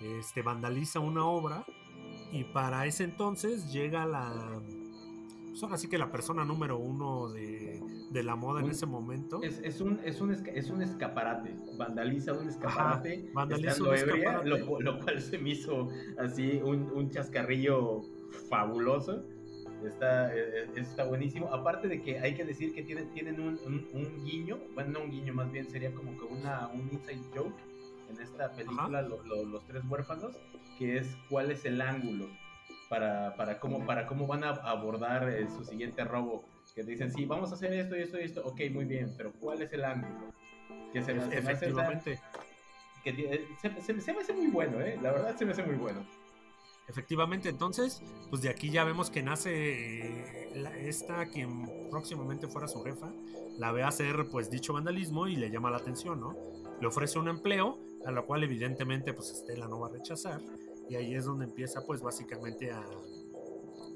este, 0.00 0.42
vandaliza 0.42 1.00
una 1.00 1.24
obra 1.24 1.64
y 2.32 2.44
para 2.44 2.86
ese 2.86 3.04
entonces 3.04 3.72
llega 3.72 4.06
la 4.06 4.60
pues 5.50 5.62
ahora 5.62 5.76
sí 5.76 5.88
que 5.88 5.98
la 5.98 6.10
persona 6.10 6.44
número 6.44 6.78
uno 6.78 7.28
de, 7.28 7.82
la 8.10 8.36
moda 8.36 8.60
en 8.60 8.70
ese 8.70 8.86
momento. 8.86 9.40
Es, 9.42 9.60
es, 9.62 9.80
un, 9.80 10.00
es, 10.04 10.20
un, 10.20 10.32
es 10.32 10.70
un 10.70 10.82
escaparate, 10.82 11.54
vandaliza 11.76 12.32
un 12.32 12.48
escaparate, 12.48 13.30
vandaliza 13.32 13.82
un 13.82 13.94
escaparate. 13.94 14.48
Lo, 14.48 14.98
cual 14.98 15.20
se 15.20 15.38
me 15.38 15.50
hizo 15.50 15.88
así 16.18 16.60
un, 16.62 16.90
un 16.92 17.10
chascarrillo 17.10 18.02
fabuloso. 18.48 19.24
Está, 19.84 20.34
e, 20.34 20.68
e, 20.74 20.80
está 20.80 21.04
buenísimo. 21.04 21.46
Aparte 21.54 21.88
de 21.88 22.02
que 22.02 22.18
hay 22.18 22.34
que 22.34 22.44
decir 22.44 22.74
que 22.74 22.82
tienen, 22.82 23.08
tienen 23.10 23.40
un, 23.40 23.58
un, 23.92 24.24
guiño, 24.24 24.58
bueno, 24.74 24.90
no 24.90 25.04
un 25.04 25.10
guiño, 25.10 25.32
más 25.32 25.50
bien 25.50 25.70
sería 25.70 25.92
como 25.94 26.18
que 26.18 26.24
una, 26.24 26.68
un 26.68 26.90
inside 26.92 27.22
joke 27.34 27.56
en 28.10 28.20
esta 28.20 28.52
película, 28.52 29.02
Los 29.02 29.64
Tres 29.66 29.82
Huérfanos, 29.88 30.36
que 30.78 30.98
es 30.98 31.16
cuál 31.28 31.50
es 31.50 31.64
el 31.64 31.80
ángulo 31.80 32.26
para, 32.90 33.36
para, 33.36 33.60
cómo, 33.60 33.86
para 33.86 34.06
cómo 34.06 34.26
van 34.26 34.44
a 34.44 34.50
abordar 34.50 35.28
eh, 35.28 35.48
su 35.48 35.64
siguiente 35.64 36.04
robo. 36.04 36.44
Que 36.74 36.84
dicen, 36.84 37.12
sí, 37.12 37.24
vamos 37.24 37.50
a 37.50 37.54
hacer 37.54 37.72
esto 37.72 37.96
y 37.96 38.02
esto 38.02 38.20
y 38.20 38.24
esto, 38.24 38.42
ok, 38.44 38.60
muy 38.72 38.84
bien, 38.84 39.12
pero 39.16 39.32
¿cuál 39.32 39.60
es 39.62 39.72
el 39.72 39.84
ángulo? 39.84 40.32
Que 40.92 41.02
se, 41.02 41.12
Efectivamente. 41.12 42.20
que 43.02 43.10
eh, 43.10 43.46
se, 43.60 43.92
me 44.12 44.20
hace 44.20 44.32
muy 44.32 44.48
bueno, 44.48 44.80
¿eh? 44.80 44.98
La 45.02 45.12
verdad 45.12 45.36
se 45.36 45.44
me 45.44 45.52
hace 45.52 45.64
muy 45.64 45.76
bueno. 45.76 46.04
Efectivamente, 46.88 47.48
entonces, 47.48 48.02
pues 48.30 48.42
de 48.42 48.48
aquí 48.48 48.70
ya 48.70 48.82
vemos 48.84 49.10
que 49.10 49.22
nace 49.22 49.50
eh, 49.52 50.88
esta, 50.88 51.26
quien 51.26 51.68
próximamente 51.88 52.48
fuera 52.48 52.66
su 52.66 52.82
jefa, 52.82 53.12
la 53.58 53.70
ve 53.70 53.84
hacer 53.84 54.26
pues 54.30 54.50
dicho 54.50 54.72
vandalismo 54.72 55.28
y 55.28 55.36
le 55.36 55.50
llama 55.50 55.70
la 55.70 55.76
atención, 55.76 56.20
¿no? 56.20 56.36
Le 56.80 56.86
ofrece 56.86 57.18
un 57.18 57.28
empleo, 57.28 57.78
a 58.04 58.10
lo 58.10 58.26
cual 58.26 58.42
evidentemente 58.42 59.12
pues 59.12 59.30
Estela 59.30 59.68
no 59.68 59.78
va 59.78 59.88
a 59.88 59.90
rechazar, 59.90 60.40
y 60.88 60.96
ahí 60.96 61.14
es 61.14 61.24
donde 61.24 61.44
empieza 61.44 61.84
pues 61.86 62.00
básicamente 62.00 62.72
a, 62.72 62.84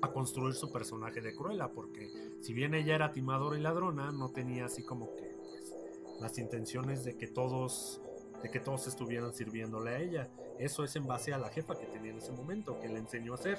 a 0.05 0.12
construir 0.12 0.55
su 0.55 0.72
personaje 0.72 1.20
de 1.20 1.34
Cruella, 1.34 1.68
porque 1.68 2.11
si 2.40 2.52
bien 2.52 2.74
ella 2.74 2.94
era 2.94 3.12
timadora 3.12 3.59
y 3.59 3.62
ladrona, 3.62 4.12
no 4.12 4.30
tenía 4.30 4.66
así 4.66 4.82
como 4.82 5.14
que 5.16 5.36
pues, 5.48 5.74
las 6.20 6.38
intenciones 6.38 7.05
de 7.05 7.16
que 7.16 7.26
todos 7.26 8.00
de 8.44 8.50
que 8.50 8.61
todos 8.61 8.86
estuvieran 8.86 9.32
sirviéndole 9.32 9.90
a 9.90 10.00
ella. 10.00 10.28
Eso 10.59 10.84
es 10.84 10.94
en 10.96 11.07
base 11.07 11.32
a 11.32 11.38
la 11.38 11.48
jefa 11.48 11.78
que 11.78 11.86
tenía 11.86 12.11
en 12.11 12.18
ese 12.18 12.30
momento, 12.30 12.78
que 12.78 12.88
le 12.88 12.98
enseñó 12.98 13.32
a 13.32 13.36
hacer. 13.36 13.59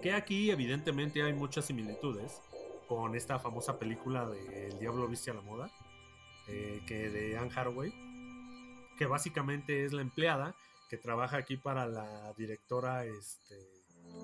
Que 0.00 0.14
aquí 0.14 0.50
evidentemente 0.50 1.22
hay 1.22 1.34
muchas 1.34 1.66
similitudes 1.66 2.40
con 2.88 3.14
esta 3.14 3.38
famosa 3.38 3.78
película 3.78 4.26
de 4.30 4.68
El 4.68 4.78
Diablo 4.78 5.06
Viste 5.08 5.30
a 5.30 5.34
la 5.34 5.42
Moda, 5.42 5.70
eh, 6.48 6.80
que 6.86 7.10
de 7.10 7.36
Anne 7.36 7.50
Hathaway, 7.54 7.92
que 8.96 9.04
básicamente 9.04 9.84
es 9.84 9.92
la 9.92 10.00
empleada 10.00 10.54
que 10.88 10.96
trabaja 10.96 11.36
aquí 11.36 11.58
para 11.58 11.86
la 11.86 12.32
directora 12.38 13.04
este, 13.04 13.56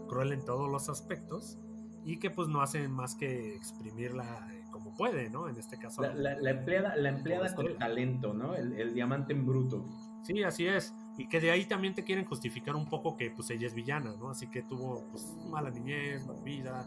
cruel 0.08 0.32
en 0.32 0.44
todos 0.44 0.70
los 0.70 0.88
aspectos 0.88 1.58
y 2.04 2.18
que 2.18 2.30
pues 2.30 2.48
no 2.48 2.60
hacen 2.62 2.90
más 2.90 3.14
que 3.14 3.54
exprimirla 3.56 4.48
eh, 4.52 4.62
como 4.70 4.94
puede, 4.96 5.28
¿no? 5.30 5.48
En 5.48 5.56
este 5.58 5.78
caso. 5.78 6.02
La, 6.02 6.14
la- 6.14 6.38
la 6.38 6.50
empleada, 6.50 6.96
la 6.96 7.08
empleada 7.10 7.54
con 7.54 7.76
talento, 7.78 8.32
¿no? 8.34 8.54
El, 8.54 8.72
el 8.74 8.94
diamante 8.94 9.32
en 9.32 9.44
bruto. 9.46 9.84
Sí, 10.22 10.42
así 10.42 10.66
es. 10.66 10.94
Y 11.16 11.28
que 11.28 11.40
de 11.40 11.50
ahí 11.50 11.64
también 11.64 11.94
te 11.94 12.04
quieren 12.04 12.24
justificar 12.24 12.76
un 12.76 12.88
poco 12.88 13.16
que 13.16 13.30
pues 13.30 13.50
ella 13.50 13.66
es 13.66 13.74
villana, 13.74 14.14
¿no? 14.18 14.30
Así 14.30 14.46
que 14.48 14.62
tuvo 14.62 15.04
pues 15.10 15.34
mala 15.50 15.70
niñez, 15.70 16.24
mala 16.26 16.40
vida, 16.42 16.86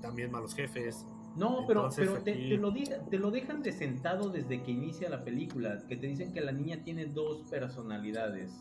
también 0.00 0.30
malos 0.30 0.54
jefes. 0.54 1.04
No, 1.36 1.64
pero, 1.66 1.80
Entonces, 1.80 2.08
pero 2.08 2.22
te, 2.22 2.32
aquí- 2.32 2.48
te 2.48 2.56
lo 2.56 2.70
diga- 2.72 3.04
te 3.10 3.18
lo 3.18 3.30
dejan 3.30 3.62
de 3.62 3.72
sentado 3.72 4.30
desde 4.30 4.62
que 4.62 4.70
inicia 4.70 5.10
la 5.10 5.22
película, 5.22 5.78
que 5.86 5.96
te 5.96 6.06
dicen 6.06 6.32
que 6.32 6.40
la 6.40 6.52
niña 6.52 6.82
tiene 6.82 7.04
dos 7.06 7.42
personalidades. 7.50 8.52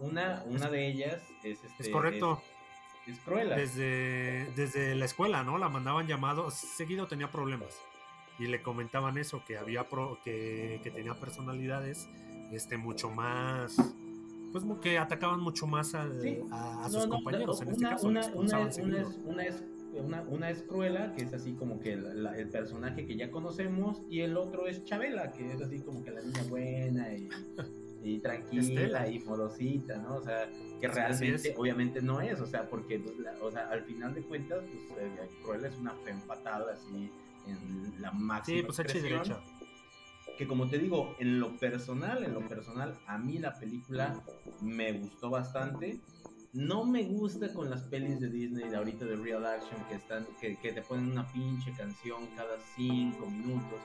Una, 0.00 0.42
una 0.48 0.68
de 0.70 0.88
ellas 0.88 1.22
es 1.44 1.62
este, 1.62 1.82
Es 1.84 1.88
correcto. 1.90 2.40
Es, 2.42 2.59
es 3.06 3.18
Cruella. 3.20 3.56
Desde, 3.56 4.46
desde 4.56 4.94
la 4.94 5.04
escuela, 5.04 5.42
¿no? 5.42 5.58
La 5.58 5.68
mandaban 5.68 6.06
llamados, 6.06 6.54
seguido 6.54 7.06
tenía 7.06 7.30
problemas. 7.30 7.76
Y 8.38 8.46
le 8.46 8.62
comentaban 8.62 9.18
eso, 9.18 9.42
que 9.46 9.58
había 9.58 9.84
pro- 9.88 10.18
que, 10.24 10.80
que 10.82 10.90
tenía 10.90 11.14
personalidades 11.14 12.08
este, 12.52 12.78
mucho 12.78 13.10
más, 13.10 13.76
pues 14.52 14.64
que 14.82 14.98
atacaban 14.98 15.40
mucho 15.40 15.66
más 15.66 15.94
al- 15.94 16.20
Sí. 16.22 16.38
a, 16.50 16.88
sus 16.90 17.06
no, 17.06 17.16
compañeros. 17.16 17.60
no, 17.60 17.66
en 17.66 17.70
este 17.72 17.80
una, 17.84 17.90
caso, 17.90 18.08
una, 18.08 18.26
una 18.34 18.62
es, 18.68 18.78
una, 18.78 19.00
es, 19.00 19.18
una, 19.24 19.44
es, 19.44 19.62
una, 19.94 20.22
una 20.22 20.50
es 20.50 20.62
Cruella, 20.62 21.12
que 21.14 21.22
es 21.22 21.34
así 21.34 21.52
como 21.52 21.80
que 21.80 21.96
la- 21.96 22.14
la- 22.14 22.38
el 22.38 22.48
personaje 22.48 23.06
que 23.06 23.14
ya 23.16 23.30
conocemos, 23.30 24.00
y 24.08 24.20
el 24.20 24.36
otro 24.36 24.66
es 24.66 24.84
Chabela, 24.84 25.32
que 25.32 25.52
es 25.52 25.60
así 25.60 25.80
como 25.80 26.02
que 26.02 26.10
la 26.12 26.22
niña 26.22 26.42
buena 26.48 27.12
y, 27.12 27.28
y 28.02 28.18
tranquila 28.18 28.62
Estela. 28.62 29.08
y 29.08 29.18
modosita, 29.20 29.96
¿no? 29.98 30.16
O 30.16 30.22
sea, 30.22 30.48
que 30.80 30.88
realmente, 30.88 31.54
obviamente 31.56 32.00
no 32.02 32.20
es, 32.20 32.40
o 32.40 32.46
sea, 32.46 32.68
porque, 32.68 32.98
la- 33.18 33.34
o 33.42 33.50
sea, 33.50 33.68
al 33.68 33.82
final 33.84 34.14
de 34.14 34.22
cuentas, 34.22 34.62
pues, 34.88 34.98
eh, 35.02 35.28
Cruella 35.42 35.68
es 35.68 35.76
una 35.76 35.92
fe 35.96 36.14
fatal, 36.26 36.66
así, 36.72 37.10
en 37.46 38.00
la 38.00 38.10
máxima 38.12 38.58
Sí, 38.58 38.62
pues 38.64 38.78
hecha 38.78 38.88
y 38.88 39.00
expresión 39.00 39.22
derecha. 39.40 40.36
que 40.38 40.46
como 40.46 40.68
te 40.68 40.78
digo, 40.78 41.14
en 41.18 41.38
lo 41.40 41.56
personal, 41.58 42.24
en 42.24 42.32
lo 42.34 42.40
personal, 42.48 42.98
a 43.06 43.18
mí 43.18 43.38
la 43.38 43.58
película 43.58 44.20
me 44.62 44.92
gustó 44.94 45.28
bastante. 45.30 46.00
No 46.52 46.84
me 46.84 47.04
gusta 47.04 47.52
con 47.52 47.70
las 47.70 47.82
pelis 47.84 48.18
de 48.20 48.28
Disney 48.28 48.68
de 48.70 48.76
ahorita 48.76 49.04
de 49.04 49.14
Real 49.16 49.44
Action 49.46 49.84
que 49.88 49.94
están, 49.94 50.26
que, 50.40 50.56
que 50.56 50.72
te 50.72 50.82
ponen 50.82 51.12
una 51.12 51.24
pinche 51.30 51.72
canción 51.76 52.26
cada 52.34 52.56
cinco 52.74 53.30
minutos, 53.30 53.78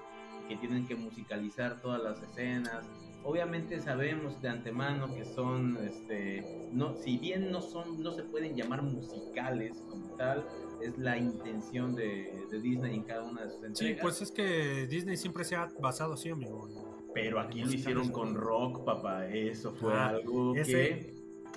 que 0.48 0.56
tienen 0.58 0.88
que 0.88 0.96
musicalizar 0.96 1.80
todas 1.82 2.02
las 2.02 2.22
escenas. 2.24 2.84
Obviamente 3.28 3.82
sabemos 3.82 4.40
de 4.40 4.50
antemano 4.50 5.14
que 5.16 5.26
son, 5.26 5.78
este, 5.84 6.46
no, 6.72 6.96
si 6.96 7.18
bien 7.18 7.52
no 7.52 7.60
son, 7.60 8.04
no 8.04 8.12
se 8.14 8.22
pueden 8.24 8.56
llamar 8.56 8.84
musicales 8.84 9.84
como 9.90 10.16
tal, 10.16 10.46
es 10.80 10.96
la 11.00 11.18
intención 11.18 11.96
de, 11.96 12.46
de 12.52 12.62
Disney 12.62 12.94
en 12.96 13.04
cada 13.04 13.24
una 13.24 13.46
de 13.46 13.50
sus 13.50 13.60
Sí, 13.62 13.66
entregas. 13.66 14.02
pues 14.04 14.22
es 14.22 14.32
que 14.32 14.86
Disney 14.86 15.18
siempre 15.18 15.44
se 15.44 15.56
ha 15.56 15.68
basado 15.80 16.14
así, 16.14 16.30
amigo. 16.30 16.70
Pero 17.16 17.40
aquí 17.40 17.64
lo 17.64 17.72
hicieron 17.72 18.10
con 18.12 18.36
rock, 18.36 18.86
papá. 18.86 19.26
Eso 19.28 19.74
fue 19.74 19.94
Ah, 19.94 20.10
algo 20.10 20.54
ese- 20.56 20.72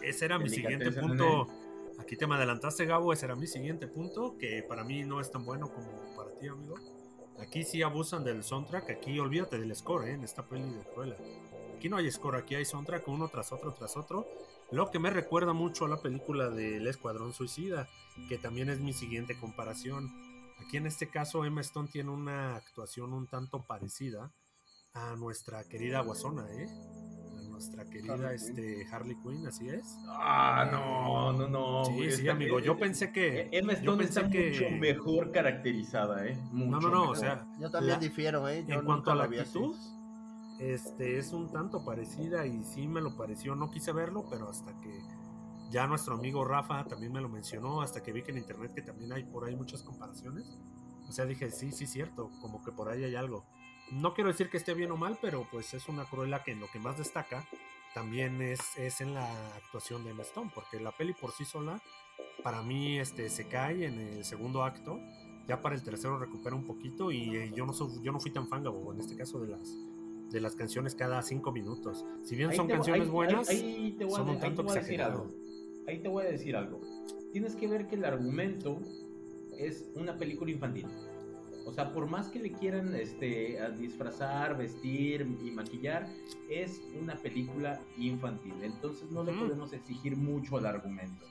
que. 0.00 0.08
Ese 0.08 0.24
era 0.24 0.38
mi 0.38 0.48
siguiente 0.48 0.90
punto. 0.92 1.48
Aquí 1.98 2.16
te 2.16 2.26
me 2.26 2.36
adelantaste, 2.36 2.86
Gabo. 2.86 3.12
Ese 3.12 3.26
era 3.26 3.34
mi 3.36 3.46
siguiente 3.48 3.88
punto, 3.88 4.38
que 4.38 4.62
para 4.66 4.84
mí 4.84 5.02
no 5.04 5.20
es 5.20 5.30
tan 5.30 5.44
bueno 5.44 5.68
como 5.70 5.88
para 6.16 6.30
ti, 6.38 6.46
amigo. 6.46 6.76
Aquí 7.40 7.62
sí 7.64 7.82
abusan 7.82 8.22
del 8.24 8.42
soundtrack. 8.44 8.88
Aquí 8.90 9.18
olvídate 9.18 9.58
del 9.58 9.74
score, 9.74 10.08
¿eh? 10.08 10.12
En 10.12 10.22
esta 10.24 10.46
peli 10.48 10.62
de 10.70 10.80
Cruella. 10.94 11.16
Aquí 11.78 11.88
no 11.88 11.96
hay 11.96 12.10
score, 12.10 12.36
aquí 12.38 12.56
hay 12.56 12.64
soundtrack 12.64 13.06
uno 13.06 13.28
tras 13.28 13.52
otro, 13.52 13.72
tras 13.72 13.96
otro. 13.96 14.26
Lo 14.72 14.90
que 14.90 14.98
me 14.98 15.10
recuerda 15.10 15.52
mucho 15.52 15.84
a 15.84 15.88
la 15.88 15.98
película 16.02 16.50
del 16.50 16.84
Escuadrón 16.88 17.32
Suicida, 17.32 17.88
que 18.28 18.36
también 18.36 18.68
es 18.68 18.80
mi 18.80 18.92
siguiente 18.92 19.38
comparación. 19.38 20.10
Aquí 20.58 20.76
en 20.76 20.88
este 20.88 21.08
caso 21.08 21.44
Emma 21.44 21.60
Stone 21.60 21.88
tiene 21.88 22.10
una 22.10 22.56
actuación 22.56 23.12
un 23.12 23.28
tanto 23.28 23.62
parecida 23.64 24.32
a 24.92 25.14
nuestra 25.14 25.62
querida 25.68 26.00
Guasona, 26.00 26.50
¿eh? 26.50 26.66
A 27.38 27.42
nuestra 27.48 27.84
querida 27.84 28.14
Harley 28.14 28.34
este, 28.34 28.86
Harley 28.90 29.16
Quinn, 29.22 29.46
así 29.46 29.68
es. 29.68 29.84
Ah, 30.08 30.68
no, 30.72 31.32
no, 31.32 31.48
no. 31.48 31.84
Sí, 31.84 31.92
güey, 31.94 32.10
sí, 32.10 32.20
está- 32.22 32.32
amigo. 32.32 32.58
Yo 32.58 32.76
pensé 32.76 33.12
que. 33.12 33.42
eh, 33.42 33.48
Emma 33.52 33.74
Stone 33.74 34.02
está 34.02 34.28
que- 34.28 34.50
mucho 34.50 34.68
mejor 34.80 35.30
caracterizada, 35.30 36.26
¿eh? 36.26 36.36
No, 36.52 36.66
Mucho 36.66 36.88
no, 36.88 36.90
no. 36.90 36.98
O 37.02 37.10
mejor. 37.12 37.16
sea, 37.18 37.46
Yo 37.60 37.70
también 37.70 37.94
la- 37.94 38.00
difiero, 38.00 38.48
¿eh? 38.48 38.64
Yo 38.66 38.80
en 38.80 38.84
cuanto 38.84 39.12
a 39.12 39.14
la 39.14 39.22
la 39.22 39.28
vi 39.28 39.38
así. 39.38 39.60
Este 40.58 41.18
es 41.18 41.32
un 41.32 41.50
tanto 41.50 41.84
parecida 41.84 42.46
y 42.46 42.64
sí 42.64 42.88
me 42.88 43.00
lo 43.00 43.16
pareció. 43.16 43.54
No 43.54 43.70
quise 43.70 43.92
verlo, 43.92 44.26
pero 44.28 44.48
hasta 44.48 44.76
que 44.80 45.02
ya 45.70 45.86
nuestro 45.86 46.14
amigo 46.14 46.44
Rafa 46.44 46.84
también 46.84 47.12
me 47.12 47.20
lo 47.20 47.28
mencionó, 47.28 47.82
hasta 47.82 48.02
que 48.02 48.12
vi 48.12 48.22
que 48.22 48.30
en 48.32 48.38
internet 48.38 48.72
que 48.74 48.82
también 48.82 49.12
hay 49.12 49.24
por 49.24 49.44
ahí 49.44 49.54
muchas 49.54 49.82
comparaciones. 49.82 50.58
O 51.08 51.12
sea, 51.12 51.26
dije, 51.26 51.50
sí, 51.50 51.72
sí, 51.72 51.86
cierto, 51.86 52.30
como 52.40 52.62
que 52.62 52.72
por 52.72 52.88
ahí 52.88 53.04
hay 53.04 53.14
algo. 53.14 53.44
No 53.92 54.14
quiero 54.14 54.28
decir 54.28 54.50
que 54.50 54.56
esté 54.56 54.74
bien 54.74 54.90
o 54.90 54.96
mal, 54.96 55.18
pero 55.20 55.46
pues 55.50 55.72
es 55.74 55.88
una 55.88 56.04
cruela 56.04 56.42
que 56.42 56.52
en 56.52 56.60
lo 56.60 56.70
que 56.70 56.78
más 56.78 56.98
destaca 56.98 57.46
también 57.94 58.42
es, 58.42 58.60
es 58.76 59.00
en 59.00 59.14
la 59.14 59.26
actuación 59.56 60.04
de 60.04 60.10
Emma 60.10 60.22
Stone, 60.22 60.50
porque 60.54 60.78
la 60.78 60.92
peli 60.92 61.14
por 61.14 61.32
sí 61.32 61.44
sola, 61.44 61.80
para 62.42 62.62
mí, 62.62 62.98
este, 62.98 63.30
se 63.30 63.48
cae 63.48 63.86
en 63.86 63.98
el 63.98 64.24
segundo 64.24 64.62
acto. 64.62 65.00
Ya 65.46 65.62
para 65.62 65.74
el 65.74 65.82
tercero 65.82 66.18
recupera 66.18 66.54
un 66.54 66.66
poquito 66.66 67.10
y 67.10 67.34
eh, 67.34 67.52
yo 67.54 67.64
no 67.64 67.72
soy, 67.72 68.02
yo 68.02 68.12
no 68.12 68.20
fui 68.20 68.30
tan 68.30 68.48
fan, 68.48 68.62
Gabo, 68.62 68.92
en 68.92 69.00
este 69.00 69.16
caso 69.16 69.40
de 69.40 69.48
las 69.48 69.74
de 70.30 70.40
las 70.40 70.54
canciones 70.54 70.94
cada 70.94 71.22
cinco 71.22 71.52
minutos. 71.52 72.04
Si 72.22 72.36
bien 72.36 72.50
Ahí 72.50 72.56
son 72.56 72.66
te 72.68 72.74
canciones 72.74 73.02
ahí- 73.04 73.08
buenas, 73.10 73.48
ahí- 73.48 73.94
te 73.98 74.04
voy 74.04 74.14
a 74.14 74.16
son 74.16 74.26
de- 74.26 74.32
un 74.32 74.38
tanto 74.40 74.62
a 74.62 74.72
algo. 75.06 75.26
Ahí 75.86 75.98
te 76.00 76.08
voy 76.08 76.24
a 76.24 76.28
decir 76.30 76.54
algo. 76.56 76.80
Tienes 77.32 77.56
que 77.56 77.66
ver 77.66 77.86
que 77.86 77.94
el 77.96 78.04
argumento 78.04 78.78
es 79.58 79.90
una 79.94 80.16
película 80.18 80.50
infantil. 80.50 80.86
O 81.66 81.72
sea, 81.72 81.92
por 81.92 82.06
más 82.08 82.28
que 82.28 82.38
le 82.38 82.52
quieran 82.52 82.94
este, 82.94 83.60
a 83.60 83.70
disfrazar, 83.70 84.56
vestir 84.56 85.26
y 85.44 85.50
maquillar, 85.50 86.08
es 86.48 86.80
una 86.98 87.16
película 87.16 87.80
infantil. 87.98 88.54
Entonces 88.62 89.10
no 89.10 89.22
le 89.22 89.32
podemos 89.32 89.72
exigir 89.74 90.16
mucho 90.16 90.56
al 90.56 90.64
argumento. 90.66 91.24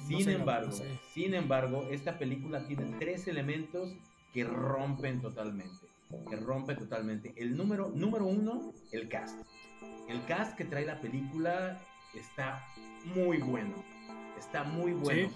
No 0.00 0.08
Sin 0.08 0.24
sé, 0.24 0.32
embargo, 0.32 0.66
no 0.68 0.72
sé. 0.72 0.84
sin 1.12 1.34
embargo, 1.34 1.86
esta 1.92 2.18
película 2.18 2.66
tiene 2.66 2.86
tres 2.98 3.28
elementos 3.28 3.94
que 4.32 4.42
rompen 4.42 5.20
totalmente. 5.20 5.86
Que 6.28 6.36
rompen 6.36 6.76
totalmente. 6.76 7.32
El 7.36 7.56
número, 7.56 7.90
número 7.94 8.26
uno, 8.26 8.72
el 8.90 9.08
cast. 9.08 9.40
El 10.08 10.24
cast 10.26 10.56
que 10.56 10.64
trae 10.64 10.84
la 10.84 11.00
película 11.00 11.80
está 12.14 12.64
muy 13.14 13.38
bueno. 13.38 13.74
Está 14.38 14.64
muy 14.64 14.92
bueno. 14.92 15.28
Sí. 15.28 15.34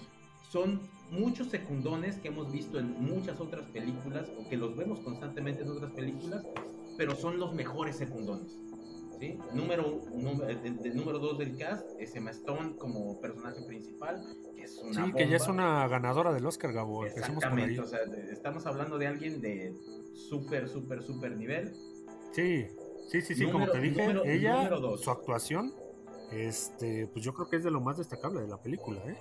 Son 0.49 0.79
muchos 1.11 1.49
secundones 1.49 2.17
que 2.17 2.29
hemos 2.29 2.51
visto 2.51 2.79
en 2.79 2.91
muchas 3.01 3.39
otras 3.39 3.65
películas 3.67 4.29
o 4.37 4.47
que 4.49 4.57
los 4.57 4.75
vemos 4.75 4.99
constantemente 4.99 5.63
en 5.63 5.69
otras 5.69 5.91
películas, 5.91 6.45
pero 6.97 7.15
son 7.15 7.39
los 7.39 7.53
mejores 7.53 7.97
secundones. 7.97 8.66
¿Sí? 9.19 9.39
Número, 9.53 10.01
número, 10.13 10.47
el 10.49 10.95
número 10.95 11.19
dos 11.19 11.37
del 11.37 11.57
cast 11.57 11.85
es 11.99 12.15
Emma 12.15 12.31
Stone 12.31 12.75
como 12.77 13.19
personaje 13.19 13.61
principal, 13.63 14.21
que 14.55 14.63
es 14.63 14.77
una 14.77 15.05
sí, 15.05 15.13
que 15.13 15.27
ya 15.27 15.37
es 15.37 15.47
una 15.47 15.87
ganadora 15.87 16.33
del 16.33 16.45
Oscar, 16.45 16.73
Gabo. 16.73 17.05
Exactamente, 17.05 17.79
o 17.79 17.85
sea, 17.87 18.05
de- 18.05 18.31
estamos 18.31 18.65
hablando 18.65 18.97
de 18.97 19.07
alguien 19.07 19.41
de 19.41 19.73
súper, 20.29 20.67
súper, 20.69 21.01
súper 21.03 21.35
nivel. 21.35 21.73
Sí, 22.33 22.67
sí, 23.09 23.21
sí, 23.21 23.35
sí, 23.35 23.45
como 23.49 23.69
te 23.69 23.79
dije, 23.79 24.01
número- 24.01 24.25
ella, 24.25 24.69
dos. 24.69 25.01
su 25.01 25.09
actuación, 25.11 25.73
este, 26.31 27.07
pues 27.07 27.23
yo 27.23 27.33
creo 27.33 27.49
que 27.49 27.55
es 27.57 27.63
de 27.63 27.71
lo 27.71 27.79
más 27.81 27.97
destacable 27.97 28.41
de 28.41 28.47
la 28.47 28.57
película, 28.61 28.99
¿eh? 29.07 29.17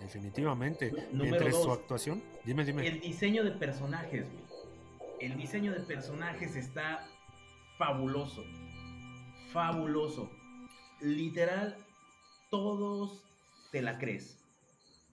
Definitivamente. 0.00 0.92
Número 1.12 1.36
Entre 1.36 1.52
su 1.52 1.68
dos. 1.68 1.78
actuación, 1.78 2.22
dime, 2.44 2.64
dime. 2.64 2.86
El 2.86 3.00
diseño 3.00 3.44
de 3.44 3.52
personajes. 3.52 4.26
El 5.20 5.36
diseño 5.36 5.72
de 5.72 5.80
personajes 5.80 6.56
está 6.56 7.06
fabuloso. 7.80 8.44
Fabuloso. 9.52 10.30
Literal, 11.00 11.76
todos 12.50 13.24
te 13.72 13.80
la 13.80 13.98
crees. 13.98 14.38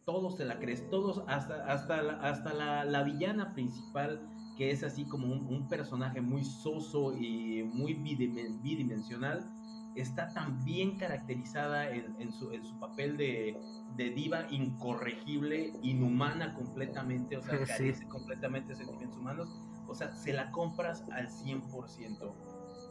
Todos 0.06 0.36
te 0.36 0.44
la 0.44 0.60
crees. 0.60 0.88
Todos, 0.90 1.24
hasta, 1.28 1.66
hasta, 1.66 2.02
la, 2.04 2.14
hasta 2.16 2.54
la, 2.54 2.84
la 2.84 3.04
villana 3.04 3.54
principal, 3.54 4.22
que 4.58 4.72
es 4.72 4.84
así 4.84 5.06
como 5.06 5.28
un, 5.28 5.48
un 5.48 5.70
personaje 5.70 6.20
muy 6.20 6.44
soso 6.44 7.16
y 7.16 7.64
muy 7.64 7.94
bidimen- 7.94 8.62
bidimensional. 8.62 9.50
está 9.96 10.28
tan 10.34 10.64
bien 10.66 10.98
caracterizada 10.98 11.90
en, 11.90 12.32
su, 12.34 12.52
en 12.52 12.66
su, 12.66 12.78
papel 12.80 13.16
de, 13.16 13.58
de, 13.96 14.10
diva 14.12 14.46
incorregible, 14.52 15.74
inhumana 15.84 16.54
completamente, 16.54 17.38
o 17.38 17.42
sea, 17.42 17.58
carece 17.66 18.06
completamente 18.10 18.70
de 18.70 18.76
sentimientos 18.76 19.18
humanos. 19.18 19.48
O 19.88 19.96
sea, 19.96 20.12
se 20.12 20.34
la 20.34 20.52
compras 20.52 21.06
al 21.12 21.30
100%. 21.30 22.34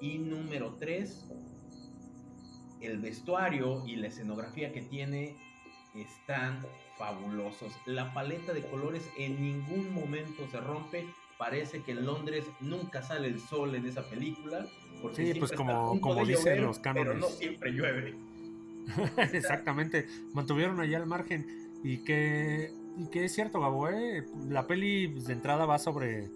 Y 0.00 0.18
número 0.18 0.74
3, 0.78 1.26
el 2.80 2.98
vestuario 2.98 3.84
y 3.86 3.96
la 3.96 4.08
escenografía 4.08 4.72
que 4.72 4.82
tiene 4.82 5.36
están 5.94 6.60
fabulosos. 6.98 7.72
La 7.86 8.12
paleta 8.12 8.52
de 8.52 8.62
colores 8.62 9.08
en 9.16 9.40
ningún 9.40 9.92
momento 9.94 10.46
se 10.50 10.60
rompe. 10.60 11.06
Parece 11.38 11.82
que 11.82 11.92
en 11.92 12.06
Londres 12.06 12.44
nunca 12.60 13.02
sale 13.02 13.28
el 13.28 13.40
sol 13.40 13.74
en 13.74 13.86
esa 13.86 14.02
película. 14.08 14.66
Porque 15.02 15.32
sí, 15.32 15.38
pues 15.38 15.52
como, 15.52 16.00
como 16.00 16.24
dicen 16.24 16.62
los 16.62 16.78
cánones. 16.78 17.08
Pero 17.08 17.18
no 17.18 17.28
siempre 17.28 17.70
llueve. 17.70 18.14
Exactamente. 19.32 20.06
Mantuvieron 20.32 20.80
allá 20.80 20.98
al 20.98 21.06
margen. 21.06 21.46
Y 21.82 21.98
que, 21.98 22.72
y 22.96 23.08
que 23.10 23.24
es 23.26 23.34
cierto, 23.34 23.60
Gabo, 23.60 23.88
¿eh? 23.88 24.24
La 24.48 24.66
peli 24.66 25.08
pues, 25.08 25.26
de 25.26 25.34
entrada 25.34 25.66
va 25.66 25.78
sobre. 25.78 26.30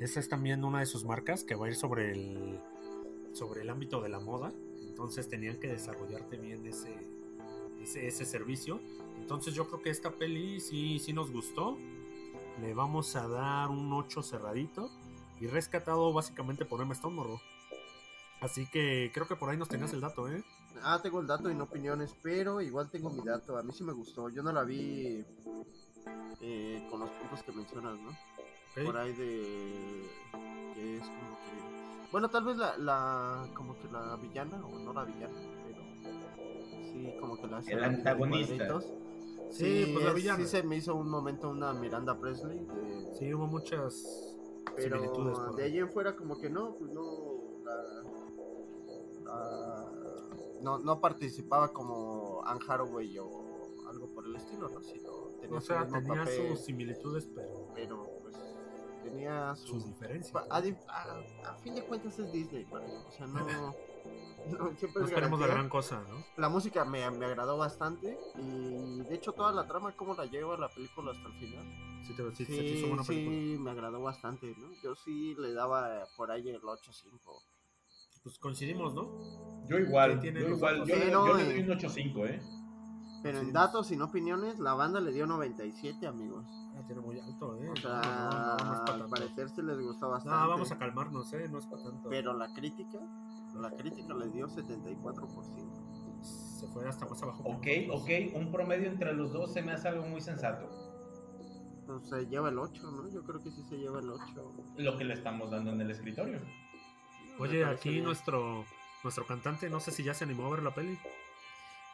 Esa 0.00 0.20
es 0.20 0.28
también 0.28 0.64
una 0.64 0.80
de 0.80 0.86
sus 0.86 1.04
marcas 1.04 1.44
que 1.44 1.54
va 1.54 1.66
a 1.66 1.68
ir 1.70 1.76
sobre 1.76 2.12
el, 2.12 2.58
sobre 3.34 3.62
el 3.62 3.70
ámbito 3.70 4.00
de 4.00 4.08
la 4.08 4.20
moda. 4.20 4.52
Entonces 4.80 5.28
tenían 5.28 5.58
que 5.58 5.68
desarrollarte 5.68 6.36
bien 6.36 6.64
ese, 6.66 6.94
ese, 7.82 8.06
ese 8.06 8.24
servicio. 8.24 8.80
Entonces 9.16 9.54
yo 9.54 9.66
creo 9.68 9.82
que 9.82 9.90
esta 9.90 10.10
peli 10.10 10.60
sí, 10.60 10.98
sí 10.98 11.12
nos 11.12 11.30
gustó. 11.30 11.76
Le 12.60 12.72
vamos 12.72 13.14
a 13.16 13.28
dar 13.28 13.70
un 13.70 13.92
8 13.92 14.22
cerradito. 14.22 14.90
Y 15.40 15.46
rescatado 15.46 16.12
básicamente 16.12 16.64
por 16.64 16.80
Emma 16.80 16.94
Stone, 16.94 17.16
morro. 17.16 17.40
Así 18.40 18.66
que 18.66 19.10
creo 19.12 19.26
que 19.26 19.36
por 19.36 19.50
ahí 19.50 19.56
nos 19.56 19.68
tenías 19.68 19.92
el 19.92 20.00
dato, 20.00 20.28
¿eh? 20.28 20.44
Ah, 20.82 21.00
tengo 21.02 21.20
el 21.20 21.26
dato 21.26 21.50
y 21.50 21.54
no 21.54 21.64
opiniones, 21.64 22.14
pero 22.22 22.60
igual 22.60 22.90
tengo 22.90 23.10
mi 23.10 23.22
dato. 23.22 23.56
A 23.56 23.62
mí 23.62 23.72
sí 23.72 23.84
me 23.84 23.92
gustó. 23.92 24.28
Yo 24.28 24.42
no 24.42 24.52
la 24.52 24.64
vi 24.64 25.24
eh, 26.40 26.86
con 26.90 27.00
los 27.00 27.10
puntos 27.10 27.42
que 27.42 27.52
mencionas, 27.52 27.98
¿no? 28.00 28.16
Por 28.84 28.96
ahí 28.96 29.12
de... 29.12 30.10
que 30.74 30.96
es 30.96 31.02
como 31.02 31.36
que... 31.36 31.73
Bueno, 32.14 32.30
tal 32.30 32.44
vez 32.44 32.56
la, 32.56 32.78
la... 32.78 33.50
como 33.56 33.76
que 33.76 33.88
la 33.88 34.14
villana, 34.14 34.64
o 34.64 34.78
no 34.78 34.92
la 34.92 35.02
villana, 35.02 35.34
pero... 35.66 35.82
Sí, 36.84 37.12
como 37.18 37.36
que 37.36 37.48
la... 37.48 37.58
El 37.58 37.82
antagonista. 37.82 38.80
Sí, 39.50 39.90
pues 39.92 40.04
la 40.04 40.12
villana. 40.12 40.38
Sí 40.38 40.46
se 40.46 40.62
me 40.62 40.76
hizo 40.76 40.94
un 40.94 41.10
momento 41.10 41.50
una 41.50 41.72
Miranda 41.72 42.16
Presley. 42.16 42.68
Sí, 43.18 43.34
hubo 43.34 43.48
muchas 43.48 44.38
pero 44.76 45.00
similitudes. 45.00 45.56
de 45.56 45.64
ahí 45.64 45.78
en 45.78 45.90
fuera 45.90 46.14
como 46.14 46.38
que 46.38 46.48
no, 46.48 46.76
pues 46.76 46.92
no... 46.92 47.42
no, 50.62 50.78
no 50.78 51.00
participaba 51.00 51.72
como 51.72 52.44
Anne 52.46 52.60
Haraway 52.64 53.18
o 53.18 53.88
algo 53.88 54.06
por 54.14 54.24
el 54.24 54.36
estilo, 54.36 54.68
¿no? 54.68 54.80
Sino 54.84 55.10
tenía, 55.40 55.58
o 55.58 55.60
sea, 55.60 55.84
tenía 55.88 56.24
sus 56.26 56.60
similitudes, 56.60 57.28
pero... 57.34 57.72
Pero 57.74 58.13
tenía 59.04 59.54
sus 59.54 59.86
diferencias. 59.86 60.34
A, 60.50 60.58
a, 60.58 61.54
fin 61.62 61.74
de 61.74 61.82
cuentas 61.82 62.18
es 62.18 62.32
Disney, 62.32 62.66
o 62.72 63.12
sea, 63.12 63.26
no... 63.26 63.74
No, 64.46 64.70
esperemos 64.70 65.40
la 65.40 65.46
gran 65.46 65.70
cosa, 65.70 66.02
¿no? 66.06 66.22
La 66.36 66.50
música 66.50 66.84
me, 66.84 67.10
me, 67.12 67.24
agradó 67.24 67.56
bastante 67.56 68.18
y 68.36 69.00
de 69.00 69.14
hecho 69.14 69.32
toda 69.32 69.52
la 69.52 69.66
trama, 69.66 69.96
cómo 69.96 70.14
la 70.14 70.26
lleva 70.26 70.58
la 70.58 70.68
película 70.68 71.12
hasta 71.12 71.28
el 71.28 71.34
final. 71.34 72.04
Sí, 72.06 72.14
te, 72.14 72.34
sí, 72.34 72.44
sí, 72.44 72.76
sí, 72.80 72.84
buena 72.86 73.04
sí 73.04 73.56
me 73.58 73.70
agradó 73.70 74.02
bastante, 74.02 74.54
¿no? 74.58 74.68
Yo 74.82 74.94
sí 74.96 75.34
le 75.38 75.54
daba 75.54 76.06
por 76.18 76.30
ahí 76.30 76.50
el 76.50 76.60
8-5. 76.60 77.20
Pues 78.22 78.38
coincidimos, 78.38 78.92
¿no? 78.94 79.66
Yo 79.66 79.78
igual, 79.78 80.20
yo 80.20 80.30
igual, 80.30 80.84
yo, 80.84 80.94
yo, 80.94 81.36
le 81.36 81.44
doy 81.44 81.60
un 81.60 81.68
8-5, 81.68 82.28
¿eh? 82.28 82.42
Pero 83.22 83.38
en 83.38 83.52
datos 83.54 83.90
y 83.90 83.96
no 83.96 84.06
opiniones, 84.06 84.58
la 84.58 84.74
banda 84.74 85.00
le 85.00 85.12
dio 85.12 85.26
97, 85.26 86.06
amigos. 86.06 86.44
Tiene 86.86 87.00
muy 87.00 87.18
alto, 87.18 87.56
¿eh? 87.62 87.70
O 87.70 87.76
sea, 87.76 88.56
al 88.56 89.08
parecer 89.08 89.48
se 89.48 89.62
les 89.62 89.78
gustó 89.80 90.10
bastante. 90.10 90.38
No, 90.38 90.48
vamos 90.48 90.70
a 90.70 90.78
calmarnos, 90.78 91.32
¿eh? 91.32 91.48
No 91.48 91.58
es 91.58 91.66
para 91.66 91.82
tanto. 91.82 92.08
Pero 92.08 92.34
la 92.34 92.52
crítica, 92.52 92.98
la 93.54 93.70
crítica 93.70 94.14
le 94.14 94.28
dio 94.28 94.46
74%. 94.48 96.22
Se 96.22 96.66
fue 96.68 96.88
hasta 96.88 97.06
más 97.06 97.22
abajo. 97.22 97.42
Ok, 97.44 97.66
ok, 97.90 98.10
un 98.34 98.52
promedio 98.52 98.88
entre 98.88 99.12
los 99.14 99.32
dos 99.32 99.52
se 99.52 99.62
me 99.62 99.72
hace 99.72 99.88
algo 99.88 100.06
muy 100.06 100.20
sensato. 100.20 100.68
Pues 101.86 102.08
se 102.08 102.26
lleva 102.26 102.48
el 102.48 102.58
8, 102.58 102.90
¿no? 102.90 103.08
Yo 103.10 103.22
creo 103.24 103.42
que 103.42 103.50
sí 103.50 103.62
se 103.64 103.76
lleva 103.76 104.00
el 104.00 104.10
8. 104.10 104.24
Lo 104.76 104.96
que 104.96 105.04
le 105.04 105.14
estamos 105.14 105.50
dando 105.50 105.72
en 105.72 105.80
el 105.80 105.90
escritorio. 105.90 106.40
Oye, 107.38 107.64
aquí 107.64 108.00
nuestro 108.00 108.64
nuestro 109.04 109.26
cantante, 109.26 109.68
no 109.68 109.80
sé 109.80 109.90
si 109.90 110.02
ya 110.02 110.14
se 110.14 110.24
animó 110.24 110.46
a 110.46 110.50
ver 110.50 110.62
la 110.62 110.74
peli. 110.74 110.98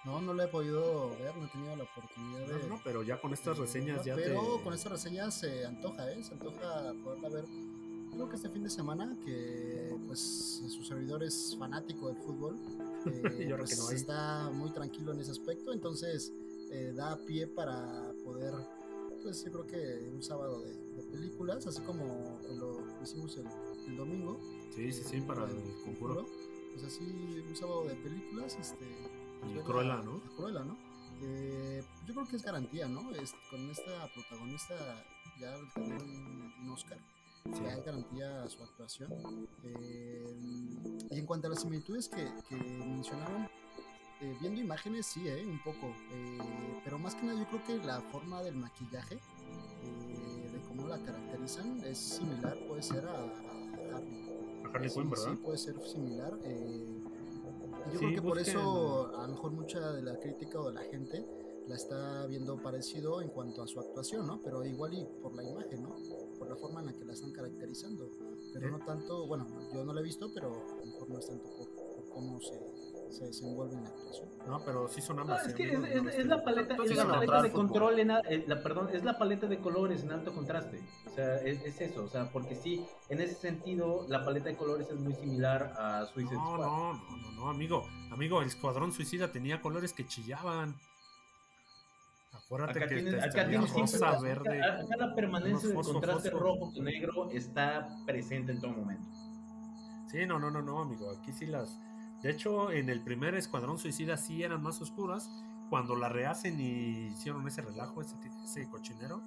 No, 0.04 0.20
no 0.20 0.32
la 0.32 0.44
he 0.44 0.48
podido 0.48 1.10
ver, 1.18 1.36
no 1.36 1.44
he 1.44 1.48
tenido 1.48 1.76
la 1.76 1.84
oportunidad 1.84 2.46
de. 2.46 2.68
No, 2.68 2.80
pero 2.82 3.02
ya 3.02 3.20
con 3.20 3.32
estas 3.32 3.58
reseñas 3.58 4.04
ya 4.04 4.14
Pero 4.14 4.60
con 4.64 4.72
estas 4.72 4.92
reseñas 4.92 5.34
se 5.34 5.66
antoja, 5.66 6.10
¿eh? 6.10 6.22
Se 6.24 6.32
antoja 6.32 6.94
poderla 7.04 7.28
ver 7.28 7.44
creo 8.10 8.28
que 8.28 8.36
este 8.36 8.50
fin 8.50 8.62
de 8.62 8.70
semana, 8.70 9.16
que 9.24 9.96
pues 10.06 10.62
su 10.68 10.84
servidor 10.84 11.22
es 11.22 11.56
fanático 11.58 12.08
del 12.08 12.16
fútbol, 12.18 12.58
eh, 13.06 13.54
pues, 13.56 13.90
está 13.92 14.50
muy 14.50 14.70
tranquilo 14.70 15.12
en 15.12 15.20
ese 15.20 15.30
aspecto, 15.30 15.72
entonces 15.72 16.32
eh, 16.70 16.92
da 16.94 17.16
pie 17.24 17.46
para 17.46 18.12
poder, 18.24 18.52
pues 19.22 19.44
yo 19.44 19.52
creo 19.52 19.66
que 19.66 20.10
un 20.12 20.22
sábado 20.22 20.60
de, 20.62 20.80
películas, 21.10 21.66
así 21.66 21.80
como 21.80 22.38
lo 22.56 22.84
hicimos 23.02 23.36
el, 23.38 23.96
domingo. 23.96 24.38
Sí, 24.74 24.92
sí, 24.92 25.02
sí, 25.02 25.20
para 25.22 25.46
el, 25.46 25.56
conjuro. 25.82 26.26
Pues 26.72 26.84
así, 26.84 27.02
un 27.48 27.56
sábado 27.56 27.84
de 27.84 27.94
películas, 27.96 28.56
este... 28.60 28.86
Pues, 29.40 29.64
Cruella, 29.64 29.96
¿no? 29.96 30.20
Cruella, 30.36 30.64
¿no? 30.64 30.76
Eh, 31.22 31.82
yo 32.06 32.14
creo 32.14 32.26
que 32.26 32.36
es 32.36 32.42
garantía, 32.42 32.88
¿no? 32.88 33.10
Es, 33.12 33.34
con 33.50 33.68
esta 33.70 34.08
protagonista 34.14 34.74
ya 35.38 35.54
tener 35.74 36.02
un 36.02 36.70
Oscar 36.70 36.98
si 37.52 37.64
hay 37.64 37.82
garantía 37.82 38.48
su 38.48 38.62
actuación. 38.62 39.48
Eh, 39.64 40.24
y 41.10 41.18
en 41.18 41.26
cuanto 41.26 41.46
a 41.46 41.50
las 41.50 41.60
similitudes 41.60 42.08
que, 42.08 42.28
que 42.48 42.56
mencionaron, 42.56 43.48
eh, 44.20 44.36
viendo 44.40 44.60
imágenes 44.60 45.06
sí, 45.06 45.26
eh, 45.26 45.44
un 45.46 45.62
poco, 45.62 45.94
pero 46.84 46.98
más 46.98 47.14
que 47.14 47.26
nada 47.26 47.38
yo 47.38 47.46
creo 47.48 47.64
que 47.64 47.86
la 47.86 48.00
forma 48.12 48.42
del 48.42 48.56
maquillaje, 48.56 49.16
de 49.16 50.60
cómo 50.68 50.86
la 50.86 50.98
caracterizan, 50.98 51.82
es 51.84 51.98
similar, 51.98 52.58
puede 52.68 52.82
ser 52.82 53.06
a, 53.06 53.12
a 53.12 53.96
Harley. 53.96 54.28
A 54.64 54.68
Harley 54.68 54.90
Quinn, 54.90 55.10
¿verdad? 55.10 55.32
Sí, 55.32 55.40
puede 55.42 55.58
ser 55.58 55.80
similar. 55.80 56.32
Yo 57.92 57.98
creo 57.98 58.14
que 58.14 58.22
por 58.22 58.38
eso 58.38 59.16
a 59.16 59.26
lo 59.26 59.34
mejor 59.34 59.52
mucha 59.52 59.92
de 59.92 60.02
la 60.02 60.18
crítica 60.18 60.60
o 60.60 60.68
de 60.68 60.74
la 60.74 60.82
gente 60.82 61.24
la 61.66 61.76
está 61.76 62.26
viendo 62.26 62.60
parecido 62.60 63.22
en 63.22 63.28
cuanto 63.28 63.62
a 63.62 63.66
su 63.66 63.78
actuación, 63.78 64.26
¿no? 64.26 64.40
Pero 64.42 64.64
igual 64.64 64.94
y 64.94 65.06
por 65.22 65.34
la 65.34 65.44
imagen, 65.44 65.82
¿no? 65.82 65.94
Por 66.38 66.48
la 66.48 66.56
forma 66.56 66.80
en 66.80 66.86
la 66.86 66.92
que 66.94 67.04
la 67.04 67.12
están 67.12 67.32
caracterizando. 67.32 68.10
Pero 68.52 68.70
no 68.70 68.84
tanto, 68.84 69.26
bueno, 69.26 69.46
yo 69.72 69.84
no 69.84 69.92
la 69.92 70.00
he 70.00 70.04
visto, 70.04 70.32
pero 70.34 70.48
a 70.48 70.80
lo 70.80 70.86
mejor 70.86 71.10
no 71.10 71.18
es 71.18 71.26
tanto 71.26 71.48
por, 71.56 71.68
cómo 72.08 72.40
se, 72.40 72.58
se, 73.10 73.26
desenvuelve 73.26 73.74
en 73.74 73.84
la 73.84 73.90
actuación. 73.90 74.28
No, 74.46 74.64
pero 74.64 74.88
sí 74.88 75.00
son 75.00 75.20
ambas. 75.20 75.46
es 75.46 75.54
que 75.54 75.64
es, 75.64 76.26
la 76.26 76.42
paleta, 76.42 76.76
es 76.84 76.96
la 76.96 77.08
paleta 77.08 77.42
de 77.42 77.52
control, 77.52 77.98
en, 78.00 78.10
eh, 78.10 78.44
la, 78.46 78.62
perdón, 78.62 78.88
es 78.92 79.04
la 79.04 79.18
paleta 79.18 79.46
de 79.46 79.58
colores 79.58 80.02
en 80.02 80.12
alto 80.12 80.32
contraste. 80.32 80.80
O 81.06 81.10
sea, 81.10 81.36
es, 81.36 81.80
eso, 81.80 82.04
o 82.04 82.08
sea, 82.08 82.30
porque 82.32 82.54
sí, 82.54 82.84
en 83.08 83.20
ese 83.20 83.34
sentido, 83.34 84.06
la 84.08 84.24
paleta 84.24 84.48
de 84.48 84.56
colores 84.56 84.88
es 84.90 84.98
muy 84.98 85.14
similar 85.14 85.72
a 85.76 86.06
Suicide 86.06 86.36
no, 86.36 86.54
Squad. 86.54 86.66
No, 86.66 86.92
no, 86.94 87.16
no, 87.16 87.32
no, 87.32 87.50
amigo, 87.50 87.86
amigo, 88.10 88.40
el 88.40 88.48
Escuadrón 88.48 88.92
Suicida 88.92 89.30
tenía 89.30 89.60
colores 89.60 89.92
que 89.92 90.06
chillaban. 90.06 90.74
Acuérdate 92.32 92.78
acá 92.78 92.88
que 92.88 92.94
tienes, 92.96 93.22
acá 93.22 93.48
tienes 93.48 93.72
rosa, 93.72 94.20
verde. 94.20 94.62
Acá, 94.62 94.96
la 94.96 95.14
permanencia 95.14 95.68
del 95.68 95.80
contraste 95.80 96.30
rojo 96.30 96.72
con 96.72 96.84
negro 96.84 97.30
está 97.30 97.88
presente 98.06 98.52
en 98.52 98.60
todo 98.60 98.72
momento. 98.72 99.08
Sí, 100.10 100.26
no, 100.26 100.38
no, 100.38 100.50
no, 100.50 100.60
no, 100.60 100.80
amigo. 100.80 101.10
Aquí 101.10 101.32
sí 101.32 101.46
las. 101.46 101.78
De 102.22 102.30
hecho, 102.30 102.70
en 102.70 102.88
el 102.88 103.00
primer 103.00 103.34
Escuadrón 103.34 103.78
Suicida 103.78 104.16
sí 104.16 104.42
eran 104.42 104.62
más 104.62 104.80
oscuras. 104.80 105.30
Cuando 105.70 105.94
la 105.94 106.08
rehacen 106.08 106.60
y 106.60 107.12
hicieron 107.12 107.46
ese 107.46 107.62
relajo, 107.62 108.02
ese, 108.02 108.16
ese 108.44 108.68
cochinero, 108.68 109.22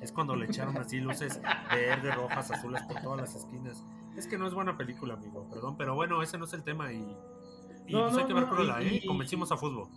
es 0.00 0.10
cuando 0.12 0.34
le 0.34 0.46
echaron 0.46 0.76
así 0.76 1.00
luces 1.00 1.40
verdes, 1.70 2.14
rojas, 2.16 2.50
azules 2.50 2.82
por 2.82 3.00
todas 3.00 3.20
las 3.20 3.34
esquinas. 3.36 3.84
Es 4.16 4.26
que 4.26 4.36
no 4.36 4.46
es 4.46 4.54
buena 4.54 4.76
película, 4.76 5.14
amigo, 5.14 5.48
perdón, 5.48 5.76
pero 5.76 5.94
bueno, 5.94 6.20
ese 6.22 6.36
no 6.36 6.46
es 6.46 6.52
el 6.52 6.64
tema 6.64 6.92
y, 6.92 7.16
y 7.86 7.92
no, 7.92 8.06
pues 8.06 8.16
hay 8.16 8.24
que 8.24 8.34
ver 8.34 8.46
con 8.46 8.66
la, 8.66 8.82
¿eh? 8.82 9.02
Convencimos 9.06 9.52
a 9.52 9.56
fútbol. 9.56 9.88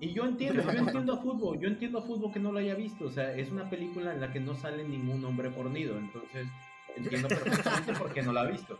Y 0.00 0.12
yo 0.12 0.24
entiendo, 0.24 0.62
yo 0.62 0.70
entiendo 0.70 1.14
a 1.14 1.16
fútbol, 1.16 1.58
yo 1.58 1.68
entiendo 1.68 1.98
a 1.98 2.02
fútbol 2.02 2.30
que 2.30 2.38
no 2.38 2.52
lo 2.52 2.58
haya 2.58 2.74
visto, 2.74 3.06
o 3.06 3.10
sea, 3.10 3.32
es 3.34 3.50
una 3.50 3.68
película 3.68 4.14
en 4.14 4.20
la 4.20 4.32
que 4.32 4.38
no 4.38 4.54
sale 4.54 4.86
ningún 4.86 5.24
hombre 5.24 5.50
fornido, 5.50 5.98
entonces 5.98 6.46
entiendo 6.98 7.28
perfectamente 7.28 7.92
por 7.94 8.12
qué 8.12 8.22
no 8.22 8.32
la 8.32 8.40
ha 8.42 8.46
visto. 8.50 8.78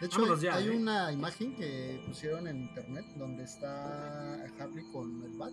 De 0.00 0.06
hecho, 0.06 0.24
hay, 0.52 0.68
¿eh? 0.68 0.70
una 0.76 1.12
imagen 1.12 1.54
que 1.54 2.02
pusieron 2.06 2.46
en 2.48 2.62
internet 2.62 3.06
donde 3.16 3.44
está 3.44 4.34
Harley 4.58 4.84
con 4.92 5.22
el 5.22 5.32
bat. 5.38 5.52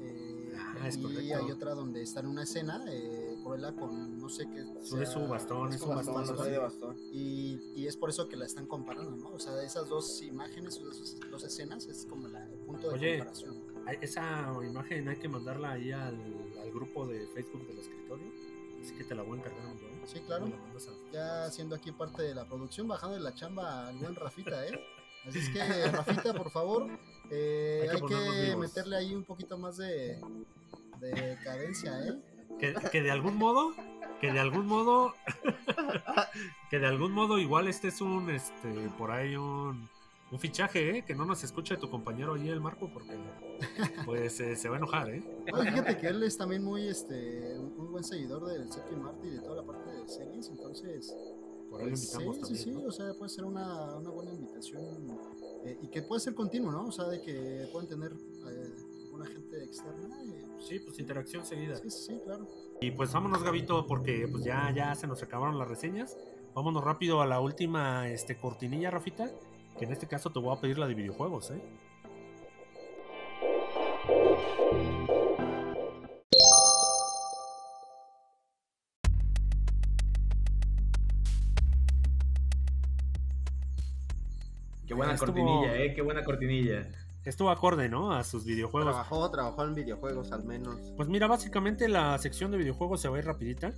Eh, 0.00 0.52
ah, 0.56 0.88
y 1.20 1.32
hay 1.32 1.50
otra 1.50 1.74
donde 1.74 2.02
está 2.02 2.20
en 2.20 2.26
una 2.26 2.44
escena 2.44 2.84
eh, 2.88 3.36
Cruella 3.42 3.72
con 3.72 4.16
no 4.20 4.28
sé 4.28 4.46
qué. 4.48 4.64
Su- 4.84 5.00
es 5.02 5.08
su 5.08 5.26
bastón, 5.26 5.72
es 5.72 5.80
Su 5.80 5.88
un 5.88 5.96
bastón, 5.96 6.14
bastón. 6.14 6.50
de 6.52 6.58
bastón. 6.58 6.96
Y, 7.12 7.58
y 7.74 7.86
es 7.88 7.96
por 7.96 8.10
eso 8.10 8.28
que 8.28 8.36
la 8.36 8.44
están 8.46 8.66
comparando, 8.66 9.16
¿no? 9.16 9.30
O 9.30 9.40
sea, 9.40 9.60
esas 9.62 9.88
dos 9.88 10.22
imágenes, 10.22 10.76
esas 10.76 11.18
dos 11.30 11.42
escenas, 11.42 11.86
es 11.86 12.06
como 12.06 12.28
la- 12.28 12.46
el 12.46 12.58
punto 12.60 12.90
de 12.90 12.94
Oye, 12.94 13.18
comparación. 13.18 13.56
Esa 14.02 14.52
imagen 14.62 15.08
hay 15.08 15.16
que 15.16 15.28
mandarla 15.28 15.72
ahí 15.72 15.90
al, 15.90 16.14
al 16.60 16.70
grupo 16.72 17.06
de 17.06 17.26
Facebook 17.28 17.66
del 17.66 17.78
escritorio. 17.78 18.26
Así 18.80 18.94
que 18.94 19.02
te 19.02 19.14
la 19.16 19.22
voy 19.22 19.38
a 19.38 19.40
encargar. 19.40 19.64
¿no? 19.64 19.87
Sí, 20.12 20.20
claro. 20.26 20.46
A- 20.46 21.12
Ya 21.12 21.50
siendo 21.50 21.74
aquí 21.76 21.92
parte 21.92 22.22
de 22.22 22.34
la 22.34 22.44
producción, 22.46 22.88
bajando 22.88 23.16
de 23.16 23.22
la 23.22 23.34
chamba 23.34 23.88
al 23.88 23.96
buen 23.98 24.14
Rafita, 24.14 24.66
¿eh? 24.66 24.80
Así 25.26 25.38
es 25.40 25.48
que, 25.50 25.58
Rafita, 25.92 26.32
por 26.34 26.50
favor, 26.50 26.86
eh, 27.30 27.88
Hay 27.92 28.00
que 28.00 28.14
hay 28.14 28.56
meterle 28.56 28.96
ahí 28.96 29.14
un 29.14 29.24
poquito 29.24 29.58
más 29.58 29.76
de, 29.76 30.18
de 31.00 31.38
cadencia, 31.44 32.00
¿eh? 32.06 32.18
Que, 32.58 32.74
que 32.90 33.02
de 33.02 33.10
algún 33.10 33.36
modo, 33.36 33.72
que 34.20 34.32
de 34.32 34.40
algún 34.40 34.66
modo, 34.66 35.14
que 36.70 36.78
de 36.78 36.86
algún 36.86 37.12
modo 37.12 37.38
igual 37.38 37.68
este 37.68 37.88
es 37.88 38.00
un, 38.00 38.30
este, 38.30 38.68
por 38.96 39.10
ahí 39.10 39.36
un, 39.36 39.88
un 40.30 40.38
fichaje, 40.40 40.98
¿eh? 40.98 41.04
Que 41.04 41.14
no 41.14 41.24
nos 41.24 41.44
escuche 41.44 41.76
tu 41.76 41.88
compañero 41.90 42.34
ahí 42.34 42.48
el 42.48 42.60
Marco 42.60 42.90
porque 42.92 43.16
pues 44.04 44.40
eh, 44.40 44.56
se 44.56 44.68
va 44.68 44.76
a 44.76 44.78
enojar, 44.78 45.10
¿eh? 45.10 45.22
Fíjate 45.46 45.98
que 45.98 46.06
él 46.08 46.22
es 46.22 46.36
también 46.36 46.64
muy, 46.64 46.88
este, 46.88 47.58
un 47.58 47.92
buen 47.92 48.04
seguidor 48.04 48.46
del 48.46 48.70
Sergio 48.72 48.96
Marty 48.96 49.28
y 49.28 49.30
de 49.32 49.38
toda 49.40 49.56
la 49.56 49.62
parte 49.62 49.87
series, 50.08 50.48
entonces, 50.48 51.14
Por 51.70 51.80
ahí 51.80 51.88
pues, 51.90 52.02
invitamos 52.14 52.36
sí, 52.36 52.42
también. 52.42 52.58
sí, 52.58 52.64
sí, 52.64 52.70
¿no? 52.72 52.88
o 52.88 52.92
sea, 52.92 53.14
puede 53.14 53.28
ser 53.30 53.44
una, 53.44 53.96
una 53.96 54.10
buena 54.10 54.32
invitación 54.32 55.18
eh, 55.64 55.78
y 55.82 55.88
que 55.88 56.02
puede 56.02 56.20
ser 56.20 56.34
continuo, 56.34 56.72
¿no? 56.72 56.86
O 56.86 56.92
sea, 56.92 57.06
de 57.06 57.20
que 57.22 57.68
pueden 57.72 57.88
tener 57.88 58.12
eh, 58.12 58.74
una 59.12 59.26
gente 59.26 59.64
externa. 59.64 60.22
eh, 60.24 60.44
Sí, 60.60 60.80
pues 60.80 60.98
interacción 60.98 61.44
seguida. 61.46 61.76
sí, 61.76 61.90
sí, 61.90 61.98
sí, 62.14 62.20
claro. 62.24 62.46
Y 62.80 62.90
pues 62.90 63.12
vámonos, 63.12 63.42
Gabito, 63.42 63.86
porque 63.86 64.28
pues 64.30 64.44
ya, 64.44 64.72
ya 64.74 64.94
se 64.94 65.06
nos 65.06 65.22
acabaron 65.22 65.58
las 65.58 65.68
reseñas. 65.68 66.16
Vámonos 66.54 66.82
rápido 66.82 67.20
a 67.22 67.26
la 67.26 67.40
última 67.40 68.08
este, 68.10 68.36
cortinilla, 68.36 68.90
Rafita. 68.90 69.30
Que 69.78 69.84
en 69.84 69.92
este 69.92 70.08
caso 70.08 70.30
te 70.30 70.40
voy 70.40 70.56
a 70.56 70.60
pedir 70.60 70.78
la 70.78 70.88
de 70.88 70.94
videojuegos, 70.94 71.52
¿eh? 71.52 71.60
Buena 84.98 85.14
Estuvo- 85.14 85.32
cortinilla, 85.32 85.76
eh, 85.76 85.92
qué 85.94 86.02
buena 86.02 86.24
cortinilla. 86.24 86.88
Estuvo 87.24 87.50
acorde, 87.50 87.88
¿no? 87.88 88.12
A 88.12 88.24
sus 88.24 88.44
videojuegos. 88.44 88.92
Trabajó, 88.92 89.30
trabajó 89.30 89.64
en 89.64 89.74
videojuegos 89.74 90.32
al 90.32 90.44
menos. 90.44 90.92
Pues 90.96 91.08
mira, 91.08 91.26
básicamente 91.26 91.88
la 91.88 92.16
sección 92.18 92.50
de 92.50 92.58
videojuegos 92.58 93.00
se 93.00 93.08
va 93.08 93.16
a 93.16 93.18
ir 93.18 93.24
rapidita. 93.26 93.72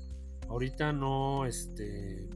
Ahorita 0.49 0.93
no, 0.93 1.47
este, 1.47 2.29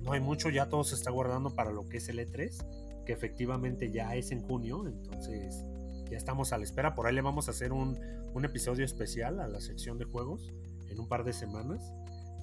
no 0.00 0.12
hay 0.12 0.20
mucho, 0.20 0.50
ya 0.50 0.68
todo 0.68 0.84
se 0.84 0.94
está 0.94 1.10
guardando 1.10 1.54
para 1.54 1.72
lo 1.72 1.88
que 1.88 1.96
es 1.98 2.08
el 2.08 2.18
E3, 2.18 3.04
que 3.06 3.12
efectivamente 3.12 3.90
ya 3.90 4.14
es 4.14 4.30
en 4.30 4.42
junio, 4.42 4.84
entonces 4.86 5.64
ya 6.10 6.16
estamos 6.16 6.52
a 6.52 6.58
la 6.58 6.64
espera. 6.64 6.94
Por 6.94 7.06
ahí 7.06 7.14
le 7.14 7.22
vamos 7.22 7.48
a 7.48 7.52
hacer 7.52 7.72
un, 7.72 7.98
un 8.34 8.44
episodio 8.44 8.84
especial 8.84 9.40
a 9.40 9.48
la 9.48 9.60
sección 9.60 9.98
de 9.98 10.04
juegos 10.04 10.52
en 10.88 11.00
un 11.00 11.08
par 11.08 11.24
de 11.24 11.32
semanas. 11.32 11.92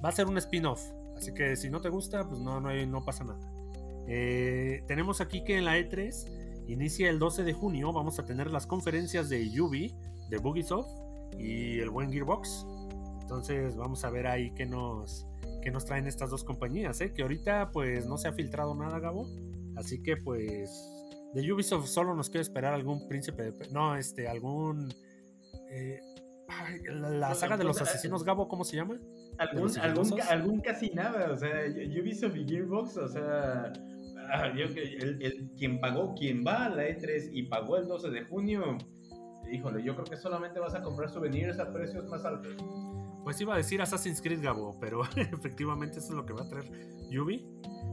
Va 0.04 0.10
a 0.10 0.12
ser 0.14 0.26
un 0.28 0.38
spin-off, 0.38 0.82
así 1.18 1.34
que 1.34 1.56
si 1.56 1.70
no 1.70 1.80
te 1.82 1.90
gusta, 1.90 2.28
pues 2.28 2.40
no, 2.42 2.60
no, 2.60 2.70
hay- 2.70 2.86
no 2.88 3.04
pasa 3.06 3.24
nada. 3.24 3.40
Eh, 4.12 4.84
tenemos 4.88 5.22
aquí 5.22 5.44
que 5.44 5.56
en 5.58 5.66
la 5.66 5.78
E3 5.78 6.66
inicia 6.68 7.10
el 7.10 7.20
12 7.20 7.44
de 7.44 7.54
junio, 7.54 7.94
vamos 7.94 8.18
a 8.18 8.26
tener 8.26 8.50
las 8.50 8.66
conferencias 8.66 9.30
de 9.30 9.50
Yubi, 9.52 9.94
de 10.30 10.38
Bugisoft 10.38 10.90
y 11.38 11.80
el 11.80 11.92
buen 11.92 12.12
Gearbox. 12.12 12.66
Entonces 13.22 13.76
vamos 13.76 14.04
a 14.04 14.10
ver 14.10 14.26
ahí 14.26 14.52
qué 14.56 14.66
nos, 14.66 15.28
qué 15.62 15.70
nos 15.70 15.86
traen 15.86 16.08
estas 16.08 16.32
dos 16.32 16.44
compañías, 16.44 17.00
¿eh? 17.02 17.14
que 17.14 17.22
ahorita 17.22 17.70
pues 17.72 18.08
no 18.08 18.18
se 18.18 18.28
ha 18.28 18.34
filtrado 18.34 18.74
nada, 18.74 19.00
Gabo. 19.00 19.28
Así 19.76 20.02
que 20.02 20.18
pues 20.18 20.72
de 21.36 21.54
Ubisoft 21.54 21.88
solo 21.88 22.16
nos 22.16 22.32
queda 22.32 22.42
esperar 22.42 22.74
algún 22.74 23.08
príncipe 23.08 23.52
de... 23.52 23.70
No, 23.70 23.96
este, 23.96 24.28
algún... 24.28 24.92
eh, 25.70 26.00
ay, 26.48 26.80
la, 26.90 27.10
la 27.10 27.36
saga 27.36 27.58
de 27.58 27.64
los 27.64 27.80
asesinos, 27.80 28.24
Gabo, 28.24 28.48
¿cómo 28.48 28.64
se 28.64 28.76
llama? 28.76 29.00
Algún, 29.38 29.80
algún, 29.80 30.22
algún 30.24 30.62
casi 30.62 30.90
nada, 30.90 31.32
o 31.32 31.38
sea, 31.38 31.52
Ubisoft 32.02 32.36
y 32.36 32.46
Gearbox, 32.46 32.98
o 32.98 33.08
sea, 33.08 33.72
yo 34.56 34.66
el, 34.66 35.22
el- 35.22 35.50
quien 35.58 35.80
pagó, 35.80 36.14
quien 36.16 36.44
va 36.46 36.66
a 36.66 36.70
la 36.70 36.84
E3 36.88 37.30
y 37.32 37.44
pagó 37.44 37.78
el 37.78 37.88
12 37.88 38.10
de 38.10 38.24
junio, 38.26 38.78
híjole, 39.52 39.84
yo 39.84 39.94
creo 39.96 40.06
que 40.06 40.18
solamente 40.18 40.60
vas 40.60 40.76
a 40.76 40.82
comprar 40.82 41.10
souvenirs 41.10 41.60
a 41.60 41.72
precios 41.72 42.06
más 42.08 42.24
altos. 42.26 42.56
Pues 43.24 43.40
iba 43.42 43.54
a 43.54 43.58
decir 43.58 43.82
Assassin's 43.82 44.22
Creed, 44.22 44.42
Gabo, 44.42 44.78
pero 44.80 45.02
efectivamente 45.16 46.00
eso 46.00 46.10
es 46.10 46.16
lo 46.16 46.26
que 46.26 46.34
va 46.34 46.44
a 46.44 46.50
traer 46.50 46.72
Yubi. 47.10 47.46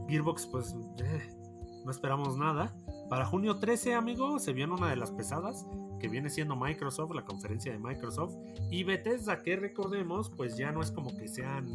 Gearbox, 0.07 0.47
pues 0.47 0.75
eh, 1.03 1.29
no 1.83 1.91
esperamos 1.91 2.37
nada. 2.37 2.73
Para 3.09 3.25
junio 3.25 3.57
13, 3.59 3.93
amigo, 3.93 4.39
se 4.39 4.53
viene 4.53 4.73
una 4.73 4.89
de 4.89 4.95
las 4.95 5.11
pesadas, 5.11 5.65
que 5.99 6.07
viene 6.07 6.29
siendo 6.29 6.55
Microsoft, 6.55 7.13
la 7.13 7.23
conferencia 7.25 7.71
de 7.71 7.79
Microsoft. 7.79 8.35
Y 8.71 8.83
Bethesda, 8.83 9.41
que 9.43 9.55
recordemos, 9.55 10.29
pues 10.29 10.57
ya 10.57 10.71
no 10.71 10.81
es 10.81 10.91
como 10.91 11.15
que 11.17 11.27
sean, 11.27 11.65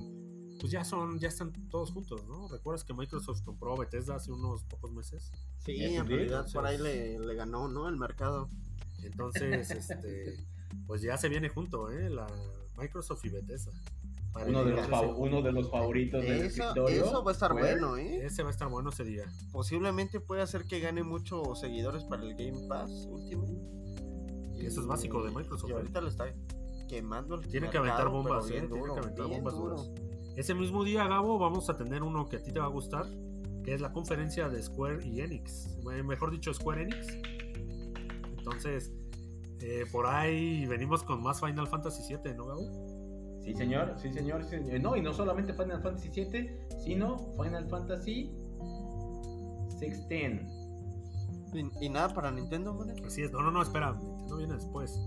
pues 0.62 0.70
ya 0.72 0.84
son, 0.84 1.18
ya 1.18 1.26
están 1.26 1.52
todos 1.70 1.90
juntos, 1.90 2.24
¿no? 2.28 2.46
¿Recuerdas 2.46 2.84
que 2.84 2.94
Microsoft 2.94 3.42
compró 3.42 3.76
Bethesda 3.76 4.14
hace 4.14 4.30
unos 4.30 4.62
pocos 4.62 4.92
meses? 4.92 5.32
Sí, 5.58 5.74
Sí, 5.76 5.82
en 5.96 6.06
realidad 6.06 6.46
entonces- 6.46 6.54
por 6.54 6.64
ahí 6.66 6.78
le, 6.78 7.18
le 7.18 7.34
ganó, 7.34 7.66
¿no? 7.66 7.88
El 7.88 7.96
mercado. 7.96 8.48
Entonces, 9.02 9.70
este, 9.72 10.36
pues 10.86 11.02
ya 11.02 11.18
se 11.18 11.28
viene 11.28 11.48
junto, 11.48 11.90
¿eh? 11.90 12.08
La 12.10 12.28
Microsoft 12.78 13.24
y 13.24 13.30
Bethesda. 13.30 13.72
Para 14.32 14.46
Uno 14.46 14.64
de, 14.64 14.70
los 14.70 14.86
13. 14.86 14.90
fa- 14.90 15.14
uno 15.14 15.42
de 15.42 15.52
los 15.52 15.68
favoritos 15.68 16.22
del 16.22 16.42
Eso, 16.42 16.62
escritorio. 16.62 17.04
eso 17.06 17.24
va 17.24 17.32
a 17.32 17.34
estar 17.34 17.50
fue- 17.50 17.60
bueno, 17.60 17.96
¿eh? 17.96 18.24
Ese 18.24 18.44
va 18.44 18.48
a 18.48 18.52
estar 18.52 18.68
bueno 18.68 18.90
ese 18.90 19.02
día. 19.04 19.24
Posiblemente 19.50 20.20
puede 20.20 20.42
hacer 20.42 20.64
que 20.64 20.78
gane 20.78 21.02
muchos 21.02 21.58
seguidores 21.60 22.04
para 22.04 22.22
el 22.22 22.36
Game 22.36 22.68
Pass 22.68 22.90
Ultimate. 23.10 23.52
Que 24.60 24.66
eso 24.68 24.80
es 24.80 24.86
básico 24.86 25.24
de 25.24 25.32
Microsoft, 25.32 25.68
Y 25.68 25.72
¿eh? 25.72 25.76
ahorita 25.76 26.00
le 26.00 26.08
está 26.08 26.32
quemando 26.88 27.34
el 27.34 27.40
Tiene 27.48 27.68
que 27.68 27.80
mercado, 27.80 28.06
aventar 28.06 28.08
bombas, 28.10 28.46
¿eh? 28.46 28.52
Tiene 28.52 28.68
duro, 28.68 28.94
que 28.94 29.00
aventar 29.00 29.26
bombas 29.26 29.54
duro. 29.54 29.76
duras. 29.82 30.11
Ese 30.36 30.54
mismo 30.54 30.82
día, 30.82 31.06
Gabo, 31.06 31.38
vamos 31.38 31.68
a 31.68 31.76
tener 31.76 32.02
uno 32.02 32.28
que 32.28 32.36
a 32.36 32.42
ti 32.42 32.52
te 32.52 32.58
va 32.58 32.66
a 32.66 32.70
gustar, 32.70 33.06
que 33.64 33.74
es 33.74 33.80
la 33.80 33.92
conferencia 33.92 34.48
de 34.48 34.62
Square 34.62 35.06
y 35.06 35.20
Enix. 35.20 35.76
Mejor 35.84 36.30
dicho, 36.30 36.52
Square 36.54 36.82
Enix. 36.82 37.06
Entonces, 38.38 38.92
eh, 39.60 39.84
por 39.92 40.06
ahí 40.06 40.66
venimos 40.66 41.02
con 41.02 41.22
más 41.22 41.40
Final 41.40 41.66
Fantasy 41.68 42.14
VII, 42.14 42.34
¿no, 42.34 42.46
Gabo? 42.46 42.92
Sí, 43.44 43.54
señor, 43.54 43.94
sí, 43.98 44.12
señor, 44.12 44.44
sí, 44.44 44.56
señor. 44.56 44.80
No, 44.80 44.96
y 44.96 45.02
no 45.02 45.12
solamente 45.12 45.52
Final 45.52 45.82
Fantasy 45.82 46.08
VII, 46.08 46.50
sino 46.78 47.18
Final 47.36 47.68
Fantasy 47.68 48.30
16. 49.78 50.40
Y, 51.54 51.84
y 51.84 51.88
nada 51.90 52.08
para 52.14 52.30
Nintendo, 52.30 52.74
¿vale? 52.74 52.94
Así 53.04 53.22
es. 53.22 53.32
No, 53.32 53.42
no, 53.42 53.50
no, 53.50 53.60
espera. 53.60 53.92
Nintendo 53.92 54.36
viene 54.36 54.54
después. 54.54 54.98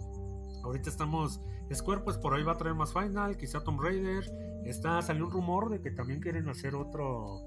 Ahorita 0.64 0.90
estamos... 0.90 1.42
Square, 1.74 2.02
pues 2.02 2.18
por 2.18 2.36
ahí 2.36 2.44
va 2.44 2.52
a 2.52 2.58
traer 2.58 2.76
más 2.76 2.94
Final, 2.94 3.38
quizá 3.38 3.64
Tomb 3.64 3.82
Raider. 3.82 4.24
Está, 4.66 5.02
salió 5.02 5.26
un 5.26 5.32
rumor 5.32 5.70
de 5.70 5.82
que 5.82 5.92
también 5.92 6.20
quieren 6.20 6.50
hacer 6.50 6.76
otro, 6.76 7.40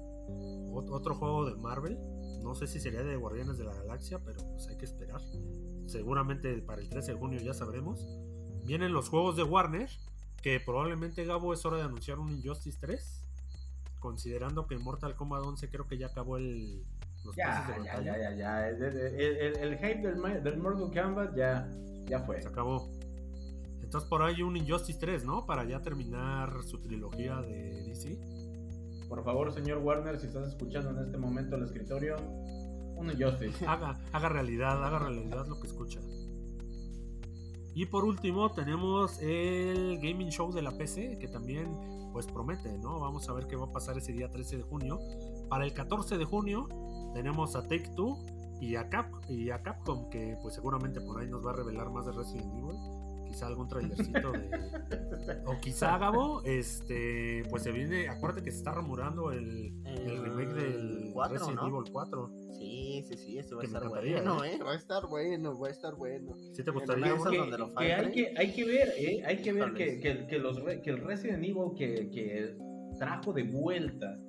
ot- 0.71 0.89
otro 0.91 1.15
juego 1.15 1.45
de 1.49 1.55
Marvel. 1.55 1.97
No 2.41 2.55
sé 2.55 2.65
si 2.67 2.79
sería 2.79 3.03
de 3.03 3.15
Guardianes 3.17 3.57
de 3.57 3.65
la 3.65 3.73
Galaxia, 3.73 4.19
pero 4.23 4.39
pues 4.53 4.67
hay 4.67 4.77
que 4.77 4.85
esperar. 4.85 5.21
Seguramente 5.87 6.61
para 6.61 6.81
el 6.81 6.89
13 6.89 7.13
de 7.13 7.17
junio 7.19 7.39
ya 7.41 7.53
sabremos. 7.53 8.05
Vienen 8.63 8.93
los 8.93 9.09
juegos 9.09 9.35
de 9.35 9.43
Warner, 9.43 9.89
que 10.41 10.59
probablemente 10.59 11.25
Gabo 11.25 11.53
es 11.53 11.65
hora 11.65 11.77
de 11.77 11.83
anunciar 11.83 12.19
un 12.19 12.31
Injustice 12.31 12.77
3. 12.79 13.25
Considerando 13.99 14.65
que 14.67 14.77
Mortal 14.77 15.15
Kombat 15.15 15.43
11 15.43 15.69
creo 15.69 15.85
que 15.87 15.97
ya 15.97 16.07
acabó 16.07 16.37
el, 16.37 16.85
los 17.25 17.35
Ya, 17.35 17.67
de 17.77 17.83
ya, 17.83 18.01
ya, 18.01 18.17
ya, 18.17 18.35
ya. 18.35 18.69
El, 18.69 18.81
el- 18.83 19.37
el- 19.37 19.57
el 19.57 19.77
hype 19.77 20.01
del, 20.07 20.43
del 20.43 20.57
Mortal 20.57 21.03
Kombat 21.03 21.35
ya, 21.35 21.69
ya 22.07 22.19
fue. 22.21 22.41
Se 22.41 22.47
acabó. 22.47 22.89
Entonces 23.89 24.07
por 24.07 24.21
ahí 24.21 24.43
un 24.43 24.55
Injustice 24.55 24.99
3, 24.99 25.25
¿no? 25.25 25.47
Para 25.47 25.63
ya 25.63 25.81
terminar 25.81 26.61
su 26.63 26.77
trilogía 26.77 27.41
de 27.41 27.81
DC. 27.85 28.19
Por 29.07 29.23
favor, 29.23 29.51
señor 29.51 29.79
Warner, 29.79 30.19
si 30.19 30.27
estás 30.27 30.47
escuchando 30.47 30.91
en 30.91 30.99
este 30.99 31.17
momento 31.17 31.55
el 31.55 31.63
escritorio, 31.63 32.15
un 32.95 33.09
Justice. 33.19 33.65
Haga, 33.67 33.99
haga 34.11 34.29
realidad, 34.29 34.83
haga 34.85 34.99
realidad 34.99 35.47
lo 35.47 35.59
que 35.59 35.65
escucha. 35.65 35.99
Y 37.73 37.87
por 37.87 38.05
último 38.05 38.51
tenemos 38.51 39.19
el 39.23 39.97
Gaming 39.97 40.29
Show 40.29 40.53
de 40.53 40.61
la 40.61 40.77
PC, 40.77 41.17
que 41.17 41.27
también 41.27 41.75
pues 42.13 42.27
promete, 42.27 42.77
¿no? 42.77 42.99
Vamos 42.99 43.27
a 43.27 43.33
ver 43.33 43.47
qué 43.47 43.55
va 43.55 43.65
a 43.65 43.71
pasar 43.71 43.97
ese 43.97 44.13
día 44.13 44.29
13 44.29 44.57
de 44.57 44.63
junio. 44.65 44.99
Para 45.49 45.65
el 45.65 45.73
14 45.73 46.19
de 46.19 46.25
junio 46.25 46.69
tenemos 47.15 47.55
a 47.55 47.63
Take 47.63 47.89
Two 47.95 48.23
y 48.61 48.75
a, 48.75 48.87
Cap 48.87 49.07
y 49.27 49.49
a 49.49 49.63
Capcom, 49.63 50.11
que 50.11 50.37
pues 50.43 50.53
seguramente 50.53 51.01
por 51.01 51.19
ahí 51.19 51.27
nos 51.27 51.43
va 51.43 51.53
a 51.53 51.55
revelar 51.55 51.89
más 51.89 52.05
de 52.05 52.11
Resident 52.11 52.53
Evil. 52.53 52.98
Quizá 53.39 53.47
algún 53.47 53.69
trailercito 53.69 54.31
de... 54.33 54.49
O 55.45 55.57
quizá, 55.61 55.97
Gabo, 55.97 56.43
este, 56.43 57.43
pues 57.49 57.63
se 57.63 57.71
viene, 57.71 58.09
acuérdate 58.09 58.43
que 58.43 58.51
se 58.51 58.57
está 58.57 58.73
rumorando 58.73 59.31
el, 59.31 59.73
el 59.85 60.21
remake 60.21 60.53
del 60.55 61.13
Resident 61.29 61.55
¿no? 61.55 61.67
Evil 61.67 61.89
4. 61.89 62.31
Sí, 62.57 62.89
Sí, 63.07 63.17
sí, 63.17 63.37
eso 63.37 63.55
va 63.55 63.61
a 63.61 63.65
estar 63.65 63.87
bueno, 63.87 64.43
¿eh? 64.43 64.59
Va 64.61 64.73
a 64.73 64.75
estar 64.75 65.07
bueno, 65.07 65.57
va 65.57 65.67
a 65.67 65.71
estar 65.71 65.95
bueno. 65.95 66.35
¿Sí 66.53 66.63
te 66.63 66.71
gustaría? 66.71 67.15
que, 67.15 67.37
donde 67.37 67.57
lo 67.57 67.73
que 67.73 67.93
hay 67.93 68.11
que 68.11 68.33
hay 68.35 68.51
que 68.53 68.65
ver, 68.65 68.93
¿eh? 68.97 69.23
Hay 69.25 69.41
que 69.41 69.53
ver 69.53 69.73
que, 69.73 69.99
que, 69.99 70.27
que 70.27 70.37
los, 70.37 70.59
que 70.83 70.89
el 70.89 70.97
Resident 70.97 71.43
Evil 71.43 71.71
que, 71.77 72.09
que 72.09 72.57
trajo 72.97 73.31
de 73.31 73.43
vuelta 73.43 74.19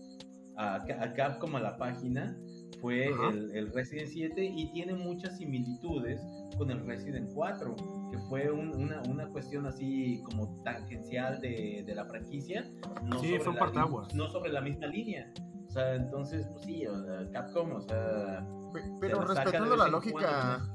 a, 0.56 0.76
a 0.76 1.14
Capcom 1.14 1.56
a 1.56 1.60
la 1.60 1.76
página 1.76 2.38
fue 2.80 3.06
el, 3.28 3.50
el 3.54 3.72
Resident 3.72 4.08
7 4.08 4.44
y 4.44 4.70
tiene 4.72 4.94
muchas 4.94 5.36
similitudes 5.38 6.20
con 6.56 6.70
el 6.70 6.84
Resident 6.86 7.30
4, 7.34 7.76
que 8.10 8.18
fue 8.28 8.50
un- 8.50 8.74
una, 8.74 9.02
una 9.08 9.28
cuestión 9.28 9.66
así 9.66 10.22
como 10.24 10.62
tangencial 10.62 11.40
de, 11.40 11.84
de 11.86 11.94
la 11.94 12.04
franquicia. 12.06 12.70
No 13.04 13.18
Sí, 13.20 13.28
sobre 13.28 13.40
fue 13.40 13.48
un 13.50 13.54
la- 13.54 13.60
partaguas. 13.60 14.14
No 14.14 14.28
sobre 14.28 14.50
la 14.52 14.60
misma 14.60 14.86
línea. 14.86 15.32
O 15.66 15.70
sea, 15.72 15.94
entonces, 15.94 16.46
pues 16.52 16.64
sí, 16.64 16.84
Capcom, 17.32 17.72
o 17.72 17.80
sea, 17.80 18.44
Pe- 18.72 18.82
Se 18.82 18.90
Pero 19.00 19.20
respetando 19.24 19.76
la 19.76 19.88
lógica, 19.88 20.68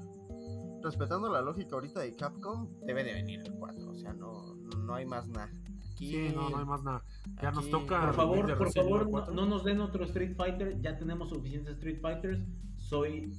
respetando 0.84 1.30
la 1.32 1.42
lógica 1.42 1.76
ahorita 1.76 2.00
de 2.02 2.16
Capcom, 2.16 2.70
debe 2.86 3.04
de 3.04 3.14
venir 3.14 3.42
el 3.46 3.54
4, 3.54 3.90
o 3.90 3.96
sea, 3.96 4.14
no, 4.14 4.56
no 4.86 4.94
hay 4.94 5.06
más 5.06 5.28
nada. 5.28 5.50
Aquí, 5.92 6.12
Sí, 6.12 6.34
no, 6.36 6.50
no 6.50 6.58
hay 6.58 6.66
más 6.66 6.84
nada. 6.84 7.04
Ya 7.42 7.52
nos 7.52 7.70
toca- 7.70 8.02
Por 8.08 8.16
favor, 8.16 8.58
por 8.58 8.72
favor, 8.74 9.04
no, 9.06 9.12
4. 9.12 9.34
no 9.34 9.46
nos 9.46 9.64
den 9.64 9.82
otro 9.82 10.06
Street 10.06 10.36
Fighter. 10.36 10.80
Ya 10.82 10.98
tenemos 10.98 11.30
suficientes 11.30 11.74
Street 11.76 12.00
Fighters. 12.02 12.40
Soy 12.78 13.32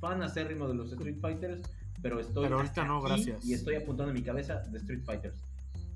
fan 0.00 0.22
acérrimo 0.22 0.66
de 0.68 0.74
los 0.74 0.92
Street 0.92 1.18
Fighters, 1.20 1.62
pero 2.02 2.20
estoy. 2.20 2.44
Pero 2.44 2.56
ahorita 2.56 2.84
no, 2.84 3.00
gracias. 3.02 3.44
Y 3.44 3.54
estoy 3.54 3.76
apuntando 3.76 4.10
en 4.10 4.14
mi 4.18 4.22
cabeza 4.22 4.60
de 4.70 4.78
Street 4.78 5.02
Fighters. 5.04 5.36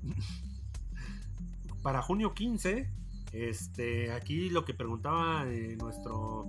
Para 1.83 2.01
junio 2.01 2.33
15, 2.33 2.89
este, 3.31 4.11
aquí 4.11 4.49
lo 4.49 4.65
que 4.65 4.73
preguntaba 4.73 5.45
eh, 5.47 5.77
nuestro 5.79 6.45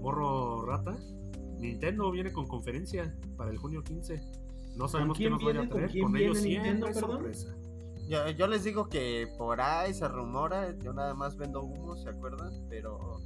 morro 0.00 0.64
rata, 0.64 0.96
Nintendo 1.58 2.10
viene 2.10 2.32
con 2.32 2.46
conferencia 2.48 3.14
para 3.36 3.50
el 3.50 3.58
junio 3.58 3.84
15. 3.84 4.20
No 4.76 4.88
sabemos 4.88 5.18
qué 5.18 5.24
quién 5.24 5.32
nos 5.34 5.44
vaya 5.44 5.62
a 5.62 5.68
traer. 5.68 5.90
quién 5.90 6.04
Con 6.04 6.16
ellos 6.16 6.42
viene 6.42 6.62
Nintendo, 6.72 6.86
siempre 6.86 7.00
perdón? 7.02 7.16
sorpresa. 7.18 7.54
Yo, 8.10 8.28
yo 8.30 8.48
les 8.48 8.64
digo 8.64 8.88
que 8.88 9.28
por 9.38 9.60
ahí 9.60 9.94
se 9.94 10.08
rumora, 10.08 10.76
yo 10.80 10.92
nada 10.92 11.14
más 11.14 11.36
vendo 11.36 11.62
humo, 11.62 11.94
¿se 11.94 12.08
acuerdan? 12.08 12.50
Pero 12.68 13.20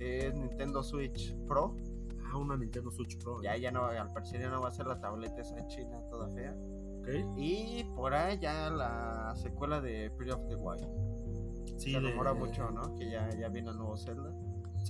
es 0.00 0.34
Nintendo 0.34 0.82
Switch 0.82 1.36
Pro. 1.46 1.76
Ah, 2.26 2.36
una 2.36 2.56
Nintendo 2.56 2.90
Switch 2.90 3.16
Pro. 3.22 3.40
Ya, 3.42 3.56
ya 3.56 3.70
no, 3.70 3.84
al 3.86 4.12
parecer 4.12 4.40
ya 4.40 4.50
no 4.50 4.60
va 4.60 4.70
a 4.70 4.72
ser 4.72 4.88
la 4.88 4.98
tableta 5.00 5.40
esa 5.40 5.56
en 5.56 5.68
China 5.68 6.00
toda 6.10 6.28
fea. 6.30 6.52
Ok. 6.98 7.08
Y 7.36 7.84
por 7.94 8.12
ahí 8.12 8.36
ya 8.40 8.70
la 8.70 9.32
secuela 9.36 9.80
de 9.80 10.08
Breath 10.08 10.32
of 10.34 10.48
the 10.48 10.56
Wild. 10.56 11.78
Sí, 11.78 11.92
se 11.92 12.00
de- 12.00 12.10
rumora 12.10 12.34
mucho, 12.34 12.68
¿no? 12.72 12.92
Que 12.96 13.10
ya, 13.10 13.30
ya 13.38 13.48
viene 13.50 13.70
el 13.70 13.76
nuevo 13.76 13.96
Zelda. 13.96 14.30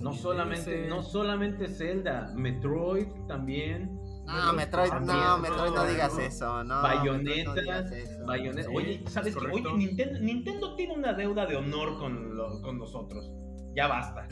No 0.01 0.11
solamente, 0.13 0.81
ese- 0.85 0.89
no 0.89 1.03
solamente 1.03 1.67
Zelda, 1.67 2.33
Metroid 2.35 3.07
también. 3.27 3.99
No, 4.25 4.53
Metroid, 4.53 4.91
no, 4.91 5.37
Metroid 5.37 5.71
no 5.71 5.85
digas 5.85 6.17
eso, 6.17 6.63
no. 6.63 6.81
Bayonetta, 6.81 7.49
no 7.49 7.55
digas 7.55 7.91
eso. 7.91 8.25
Bayonetta. 8.25 8.69
Sí, 8.69 8.75
Oye, 8.75 9.03
¿sabes 9.07 9.35
es 9.35 9.41
qué? 9.41 9.47
Oye, 9.51 9.73
Nintendo, 9.75 10.19
Nintendo 10.19 10.75
tiene 10.75 10.93
una 10.93 11.13
deuda 11.13 11.45
de 11.45 11.55
honor 11.57 11.97
con, 11.99 12.35
lo- 12.35 12.61
con 12.61 12.77
nosotros. 12.79 13.31
Ya 13.75 13.87
basta. 13.87 14.27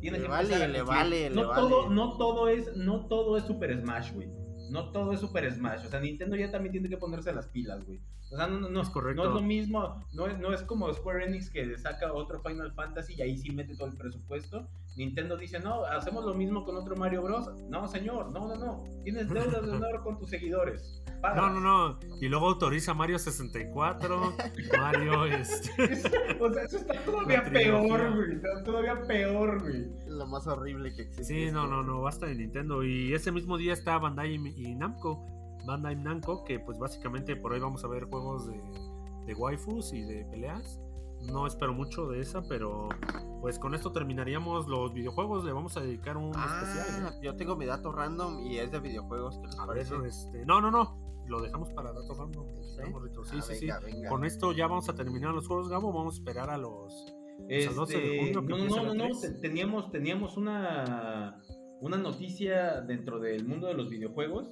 Tiene 0.00 0.18
Le 0.18 0.24
que 0.24 0.30
vale, 0.30 0.68
le 0.68 0.82
vale, 0.82 1.30
no 1.30 1.42
le 1.42 1.54
todo, 1.54 1.82
vale. 1.84 1.94
No 1.94 2.16
todo 2.18 2.48
es, 2.48 2.76
no 2.76 3.06
todo 3.06 3.36
es 3.36 3.44
Super 3.44 3.80
Smash, 3.80 4.12
güey. 4.12 4.28
No 4.70 4.92
todo 4.92 5.12
es 5.12 5.20
Super 5.20 5.50
Smash. 5.52 5.86
O 5.86 5.88
sea, 5.88 5.98
Nintendo 6.00 6.36
ya 6.36 6.50
también 6.50 6.72
tiene 6.72 6.88
que 6.88 6.98
ponerse 6.98 7.32
las 7.32 7.48
pilas, 7.48 7.84
güey. 7.84 8.00
O 8.30 8.36
sea, 8.36 8.46
no, 8.46 8.80
Es 8.80 8.90
correcto. 8.90 9.22
no 9.22 9.28
es 9.28 9.34
lo 9.34 9.42
mismo. 9.42 10.04
No 10.12 10.26
es, 10.26 10.38
no 10.38 10.52
es 10.52 10.62
como 10.62 10.92
Square 10.92 11.24
Enix 11.24 11.50
que 11.50 11.76
saca 11.78 12.12
otro 12.12 12.40
Final 12.42 12.72
Fantasy 12.72 13.14
y 13.16 13.22
ahí 13.22 13.38
sí 13.38 13.50
mete 13.50 13.74
todo 13.74 13.88
el 13.88 13.96
presupuesto. 13.96 14.66
Nintendo 14.96 15.36
dice, 15.36 15.60
no, 15.60 15.84
hacemos 15.84 16.24
lo 16.24 16.34
mismo 16.34 16.64
con 16.64 16.76
otro 16.76 16.96
Mario 16.96 17.22
Bros. 17.22 17.50
No, 17.70 17.86
señor, 17.88 18.32
no, 18.32 18.48
no, 18.48 18.56
no. 18.56 18.84
Tienes 19.04 19.28
deudas 19.32 19.64
de 19.64 19.72
honor 19.72 20.02
con 20.02 20.18
tus 20.18 20.28
seguidores. 20.28 21.02
Paga. 21.22 21.40
No, 21.40 21.60
no, 21.60 21.60
no. 21.60 22.00
Y 22.20 22.28
luego 22.28 22.48
autoriza 22.48 22.94
Mario 22.94 23.18
64, 23.18 24.34
Mario, 24.78 25.24
este. 25.26 25.70
O 26.38 26.52
sea, 26.52 26.64
eso 26.64 26.76
está 26.76 27.00
todavía 27.04 27.44
peor, 27.44 28.14
güey. 28.14 28.32
Está 28.34 28.64
todavía 28.64 29.06
peor, 29.06 29.62
güey. 29.62 29.88
Es 30.00 30.08
lo 30.08 30.26
más 30.26 30.46
horrible 30.46 30.94
que 30.94 31.02
existe. 31.02 31.24
Sí, 31.24 31.50
no, 31.50 31.66
no, 31.66 31.82
no, 31.82 32.02
basta 32.02 32.26
de 32.26 32.34
Nintendo. 32.34 32.84
Y 32.84 33.14
ese 33.14 33.32
mismo 33.32 33.56
día 33.56 33.72
está 33.72 33.98
Bandai 33.98 34.34
y 34.34 34.68
y 34.68 34.74
Namco. 34.74 35.24
Bandai 35.66 35.96
Namco, 35.96 36.44
que 36.44 36.58
pues 36.60 36.78
básicamente 36.78 37.36
por 37.36 37.52
ahí 37.52 37.60
vamos 37.60 37.84
a 37.84 37.88
ver 37.88 38.04
juegos 38.04 38.46
de, 38.46 38.60
de 39.26 39.34
waifus 39.34 39.92
y 39.92 40.02
de 40.02 40.24
peleas. 40.26 40.80
No 41.32 41.46
espero 41.48 41.74
mucho 41.74 42.06
de 42.08 42.20
esa, 42.20 42.42
pero 42.48 42.88
pues 43.40 43.58
con 43.58 43.74
esto 43.74 43.90
terminaríamos 43.92 44.68
los 44.68 44.94
videojuegos. 44.94 45.44
Le 45.44 45.52
vamos 45.52 45.76
a 45.76 45.80
dedicar 45.80 46.16
un 46.16 46.28
especial. 46.28 47.06
Ah, 47.06 47.12
yo 47.22 47.34
tengo 47.36 47.56
mi 47.56 47.66
dato 47.66 47.90
random 47.90 48.38
y 48.46 48.58
es 48.58 48.70
de 48.70 48.78
videojuegos. 48.78 49.38
¿Qué 49.40 49.46
les 49.48 49.58
A 49.58 49.66
ver, 49.66 50.06
este. 50.06 50.46
No, 50.46 50.60
no, 50.60 50.70
no. 50.70 50.96
Lo 51.26 51.42
dejamos 51.42 51.70
para 51.72 51.92
datos 51.92 52.16
random. 52.16 52.46
¿Sí? 52.62 52.90
morrito. 52.90 53.24
Sí, 53.24 53.36
Ah, 53.38 53.42
sí, 53.42 53.54
sí. 53.56 53.66
venga, 53.66 53.80
venga. 53.80 54.08
Con 54.08 54.24
esto 54.24 54.52
ya 54.52 54.66
vamos 54.68 54.88
a 54.88 54.94
terminar 54.94 55.34
los 55.34 55.46
juegos, 55.48 55.68
Gabo. 55.68 55.92
Vamos 55.92 56.14
a 56.14 56.18
esperar 56.18 56.50
a 56.50 56.56
los. 56.56 57.12
Pues 57.48 57.66
al 57.68 57.74
12 57.74 57.98
de 57.98 58.20
Este, 58.20 58.34
junio 58.34 58.46
que 58.58 58.64
no, 58.64 58.76
no, 58.76 58.76
no, 58.76 58.94
no, 58.94 58.94
no, 58.94 59.04
3. 59.18 59.20
te- 59.20 59.30
teníamos, 59.40 59.90
teníamos 59.90 60.36
una, 60.36 61.42
una 61.80 61.96
noticia 61.98 62.80
dentro 62.80 63.18
del 63.18 63.44
mundo 63.46 63.66
de 63.66 63.74
los 63.74 63.90
videojuegos 63.90 64.48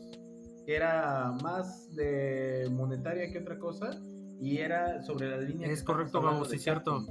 que 0.66 0.74
era 0.74 1.32
más 1.42 1.94
de 1.94 2.68
monetaria 2.72 3.30
que 3.30 3.38
otra 3.38 3.58
cosa 3.58 3.90
y 4.40 4.58
era 4.58 5.02
sobre 5.02 5.30
la 5.30 5.38
línea. 5.38 5.68
Es 5.68 5.84
correcto, 5.84 6.20
de 6.20 6.44
sí, 6.50 6.58
cierto. 6.58 7.06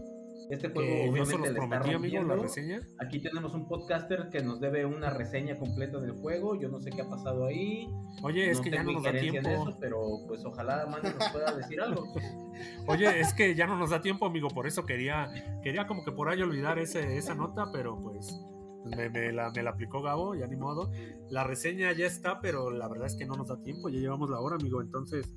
Este 0.50 0.70
juego 0.70 1.10
obviamente 1.10 1.38
los 1.38 1.54
le 1.54 1.60
está 1.60 2.24
la 2.24 2.36
reseña. 2.36 2.82
Aquí 3.00 3.20
tenemos 3.20 3.54
un 3.56 3.68
podcaster 3.68 4.30
que 4.30 4.44
nos 4.44 4.60
debe 4.60 4.86
una 4.86 5.10
reseña 5.10 5.58
completa 5.58 6.00
del 6.00 6.12
juego. 6.12 6.60
Yo 6.60 6.68
no 6.70 6.80
sé 6.80 6.92
qué 6.92 7.02
ha 7.02 7.10
pasado 7.10 7.46
ahí. 7.46 7.88
Oye, 8.22 8.52
es 8.52 8.58
no 8.58 8.64
que 8.64 8.72
ya 8.72 8.84
no 8.84 8.92
nos 8.92 9.04
da 9.04 9.12
tiempo. 9.14 9.50
eso, 9.50 9.78
pero 9.80 10.00
pues 10.28 10.46
ojalá 10.46 10.86
Manny 10.86 11.16
nos 11.18 11.30
pueda 11.30 11.56
decir 11.56 11.82
algo. 11.82 12.14
Oye, 12.88 13.20
es 13.20 13.34
que 13.34 13.56
ya 13.56 13.66
no 13.66 13.78
nos 13.78 13.90
da 13.90 14.02
tiempo, 14.02 14.26
amigo, 14.26 14.50
por 14.50 14.68
eso 14.68 14.86
quería, 14.86 15.32
quería 15.64 15.88
como 15.88 16.04
que 16.04 16.12
por 16.12 16.30
ahí 16.30 16.42
olvidar 16.42 16.78
ese, 16.78 17.18
esa 17.18 17.34
nota, 17.34 17.72
pero 17.72 17.98
pues 18.02 18.40
me, 18.86 19.10
me 19.10 19.32
la, 19.32 19.52
me 19.52 19.64
la 19.64 19.72
aplicó 19.72 20.02
Gabo, 20.02 20.36
ya 20.36 20.48
ni 20.48 20.56
modo. 20.56 20.90
La 21.30 21.44
reseña 21.44 21.92
ya 21.94 22.06
está, 22.06 22.40
pero 22.42 22.70
la 22.72 22.88
verdad 22.88 23.08
es 23.08 23.16
que 23.16 23.26
no 23.26 23.36
nos 23.36 23.48
da 23.48 23.58
tiempo, 23.62 23.90
ya 23.90 24.00
llevamos 24.00 24.30
la 24.30 24.40
hora, 24.40 24.56
amigo. 24.56 24.82
Entonces, 24.82 25.30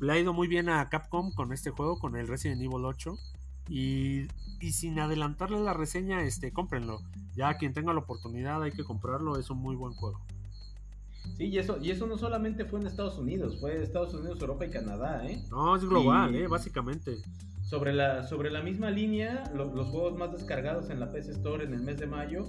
le 0.00 0.12
ha 0.12 0.18
ido 0.18 0.32
muy 0.32 0.48
bien 0.48 0.68
a 0.68 0.88
Capcom 0.88 1.32
con 1.32 1.52
este 1.52 1.70
juego, 1.70 1.98
con 1.98 2.16
el 2.16 2.28
Resident 2.28 2.60
Evil 2.62 2.84
8. 2.84 3.14
Y, 3.68 4.28
y 4.60 4.72
sin 4.72 4.98
adelantarle 5.00 5.58
la 5.60 5.72
reseña, 5.74 6.22
este, 6.22 6.52
cómprenlo. 6.52 7.00
Ya 7.34 7.56
quien 7.58 7.72
tenga 7.74 7.92
la 7.92 7.98
oportunidad 8.00 8.62
hay 8.62 8.70
que 8.72 8.84
comprarlo, 8.84 9.36
es 9.38 9.50
un 9.50 9.58
muy 9.58 9.74
buen 9.74 9.92
juego. 9.94 10.20
Sí, 11.36 11.46
y 11.46 11.58
eso, 11.58 11.76
y 11.82 11.90
eso 11.90 12.06
no 12.06 12.16
solamente 12.16 12.64
fue 12.64 12.78
en 12.80 12.86
Estados 12.86 13.18
Unidos, 13.18 13.58
fue 13.60 13.82
Estados 13.82 14.14
Unidos, 14.14 14.40
Europa 14.40 14.64
y 14.66 14.70
Canadá, 14.70 15.26
¿eh? 15.26 15.42
No, 15.50 15.74
es 15.74 15.84
global, 15.84 16.32
Y- 16.34 16.38
eh, 16.42 16.46
básicamente. 16.46 17.16
Sobre 17.68 17.92
la, 17.92 18.22
sobre 18.22 18.50
la 18.50 18.62
misma 18.62 18.90
línea, 18.90 19.42
lo- 19.54 19.74
los 19.74 19.88
juegos 19.88 20.16
más 20.16 20.30
descargados 20.32 20.88
en 20.90 21.00
la 21.00 21.10
PS 21.10 21.28
Store 21.30 21.64
en 21.64 21.74
el 21.74 21.82
mes 21.82 21.98
de 21.98 22.06
mayo 22.06 22.46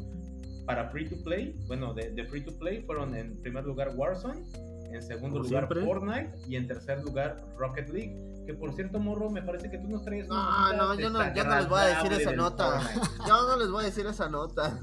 para 0.66 0.90
free 0.90 1.10
to 1.10 1.16
play, 1.24 1.60
bueno, 1.68 1.94
de, 1.94 2.12
de 2.12 2.26
free 2.26 2.42
to 2.42 2.52
play 2.60 2.84
fueron 2.84 3.16
en 3.16 3.42
primer 3.42 3.66
lugar 3.66 3.92
Warzone, 3.96 4.44
en 4.92 5.02
segundo 5.02 5.40
Como 5.40 5.50
lugar 5.50 5.68
siempre. 5.68 5.86
Fortnite 5.86 6.32
y 6.48 6.56
en 6.56 6.68
tercer 6.68 7.04
lugar 7.04 7.38
Rocket 7.58 7.90
League. 7.90 8.16
Que 8.46 8.54
por 8.54 8.74
cierto, 8.74 9.00
morro, 9.00 9.30
me 9.30 9.42
parece 9.42 9.70
que 9.72 9.78
tú 9.78 9.88
nos 9.90 10.04
traes 10.06 10.28
una 10.30 10.74
No, 10.78 10.94
no, 10.94 11.00
yo 11.00 11.10
no, 11.10 11.20
yo 11.36 11.44
no 11.46 11.56
les 11.58 11.68
voy 11.70 11.80
a 11.82 11.86
decir 11.88 12.14
esa 12.14 12.32
nota. 12.34 12.80
Yo 13.28 13.48
no 13.48 13.58
les 13.58 13.70
voy 13.72 13.84
a 13.84 13.86
decir 13.88 14.06
esa 14.06 14.30
nota. 14.30 14.80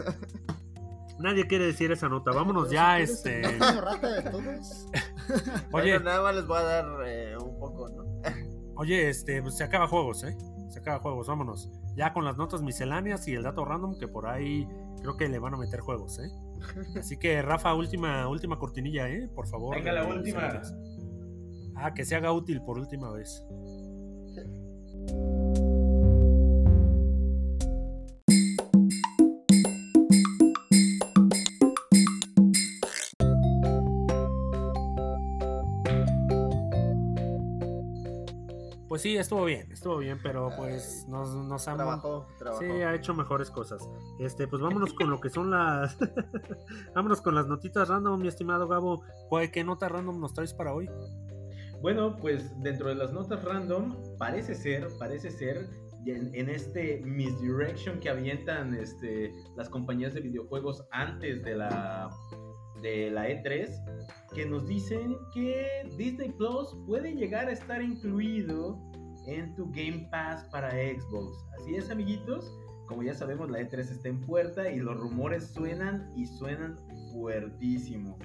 Nadie 1.19 1.47
quiere 1.47 1.67
decir 1.67 1.93
esa 1.93 2.09
nota. 2.09 2.33
Vámonos 2.33 2.71
ya, 2.71 2.99
este. 2.99 3.39
de 3.41 3.59
todos. 4.31 4.87
Oye, 5.73 5.93
Bueno, 5.93 6.01
nada 6.01 6.23
más 6.23 6.35
les 6.35 6.47
voy 6.47 6.59
a 6.59 6.63
dar 6.63 6.87
eh, 7.07 7.37
un 7.39 7.59
poco, 7.59 7.89
¿no? 7.89 8.04
Oye, 8.77 9.09
este, 9.09 9.41
pues 9.43 9.57
se 9.57 9.65
acaba 9.65 9.87
juegos, 9.87 10.25
¿eh? 10.25 10.37
Se 10.69 10.81
acaba 10.81 10.99
juegos, 11.01 11.29
vámonos. 11.29 11.71
Ya 11.95 12.13
con 12.13 12.25
las 12.25 12.37
notas 12.37 12.63
misceláneas 12.63 13.27
y 13.29 13.35
el 13.35 13.43
dato 13.43 13.65
random, 13.65 13.99
que 13.99 14.09
por 14.09 14.27
ahí 14.27 14.67
creo 15.01 15.17
que 15.17 15.29
le 15.29 15.39
van 15.39 15.55
a 15.55 15.57
meter 15.57 15.81
juegos, 15.81 16.19
¿eh? 16.19 16.31
Así 16.99 17.17
que, 17.17 17.41
Rafa, 17.43 17.75
última, 17.75 18.29
última 18.29 18.59
cortinilla, 18.59 19.09
¿eh? 19.09 19.29
Por 19.35 19.47
favor. 19.47 19.77
Venga, 19.77 19.93
la 19.93 20.05
última. 20.05 20.41
misceláneas. 20.41 20.75
Ah, 21.77 21.95
que 21.95 22.05
se 22.05 22.15
haga 22.15 22.33
útil 22.33 22.63
por 22.63 22.79
última 22.79 23.11
vez. 23.13 23.45
Pues 38.95 39.03
sí, 39.03 39.17
estuvo 39.17 39.45
bien, 39.47 39.73
estuvo 39.73 39.99
bien, 39.99 40.21
pero 40.23 40.51
pues 40.57 41.05
nos, 41.09 41.35
nos 41.35 41.67
han 41.67 41.79
Trabajó, 41.79 42.29
trabajó. 42.39 42.63
Sí, 42.63 42.71
ha 42.71 42.95
hecho 42.95 43.13
mejores 43.13 43.51
cosas. 43.51 43.83
Este, 44.21 44.47
pues 44.47 44.63
vámonos 44.63 44.95
con 44.95 45.11
lo 45.11 45.21
que 45.21 45.31
son 45.31 45.51
las. 45.51 45.99
vámonos 46.95 47.21
con 47.21 47.35
las 47.35 47.49
notitas 47.49 47.89
random, 47.89 48.23
mi 48.23 48.29
estimado 48.29 48.69
Gabo. 48.69 49.03
¿Cuál- 49.29 49.51
¿Qué 49.51 49.65
nota 49.65 49.89
random 49.89 50.21
nos 50.21 50.33
traes 50.33 50.55
para 50.55 50.73
hoy? 50.73 50.89
Bueno, 51.83 52.17
pues 52.19 52.57
dentro 52.63 52.89
de 52.89 52.95
las 52.95 53.13
notas 53.13 53.43
random, 53.43 53.97
parece 54.17 54.55
ser, 54.55 54.87
parece 54.97 55.33
ser, 55.33 55.69
en, 56.07 56.33
en 56.33 56.49
este 56.49 57.03
misdirection 57.05 57.99
que 57.99 58.11
avientan 58.11 58.75
este, 58.75 59.33
las 59.57 59.69
compañías 59.71 60.15
de 60.15 60.21
videojuegos 60.21 60.85
antes 60.93 61.43
de 61.43 61.57
la, 61.57 62.11
de 62.81 63.11
la 63.11 63.29
E3 63.29 63.71
que 64.35 64.45
nos 64.47 64.67
dicen 64.67 65.17
que 65.33 65.89
Disney 65.97 66.33
Plus 66.33 66.77
puede 66.87 67.15
llegar 67.15 67.49
a 67.49 67.53
estar 67.53 67.81
incluido 67.81 68.79
en 69.27 69.55
tu 69.55 69.71
Game 69.73 70.09
Pass 70.11 70.45
para 70.51 70.71
Xbox. 70.71 71.45
Así 71.59 71.75
es, 71.75 71.91
amiguitos. 71.91 72.53
Como 72.87 73.03
ya 73.03 73.15
sabemos, 73.15 73.51
la 73.51 73.61
E3 73.61 73.79
está 73.79 74.09
en 74.09 74.21
puerta 74.21 74.71
y 74.71 74.79
los 74.79 74.99
rumores 74.99 75.47
suenan 75.47 76.13
y 76.17 76.27
suenan 76.27 76.77
fuertísimo. 77.13 78.19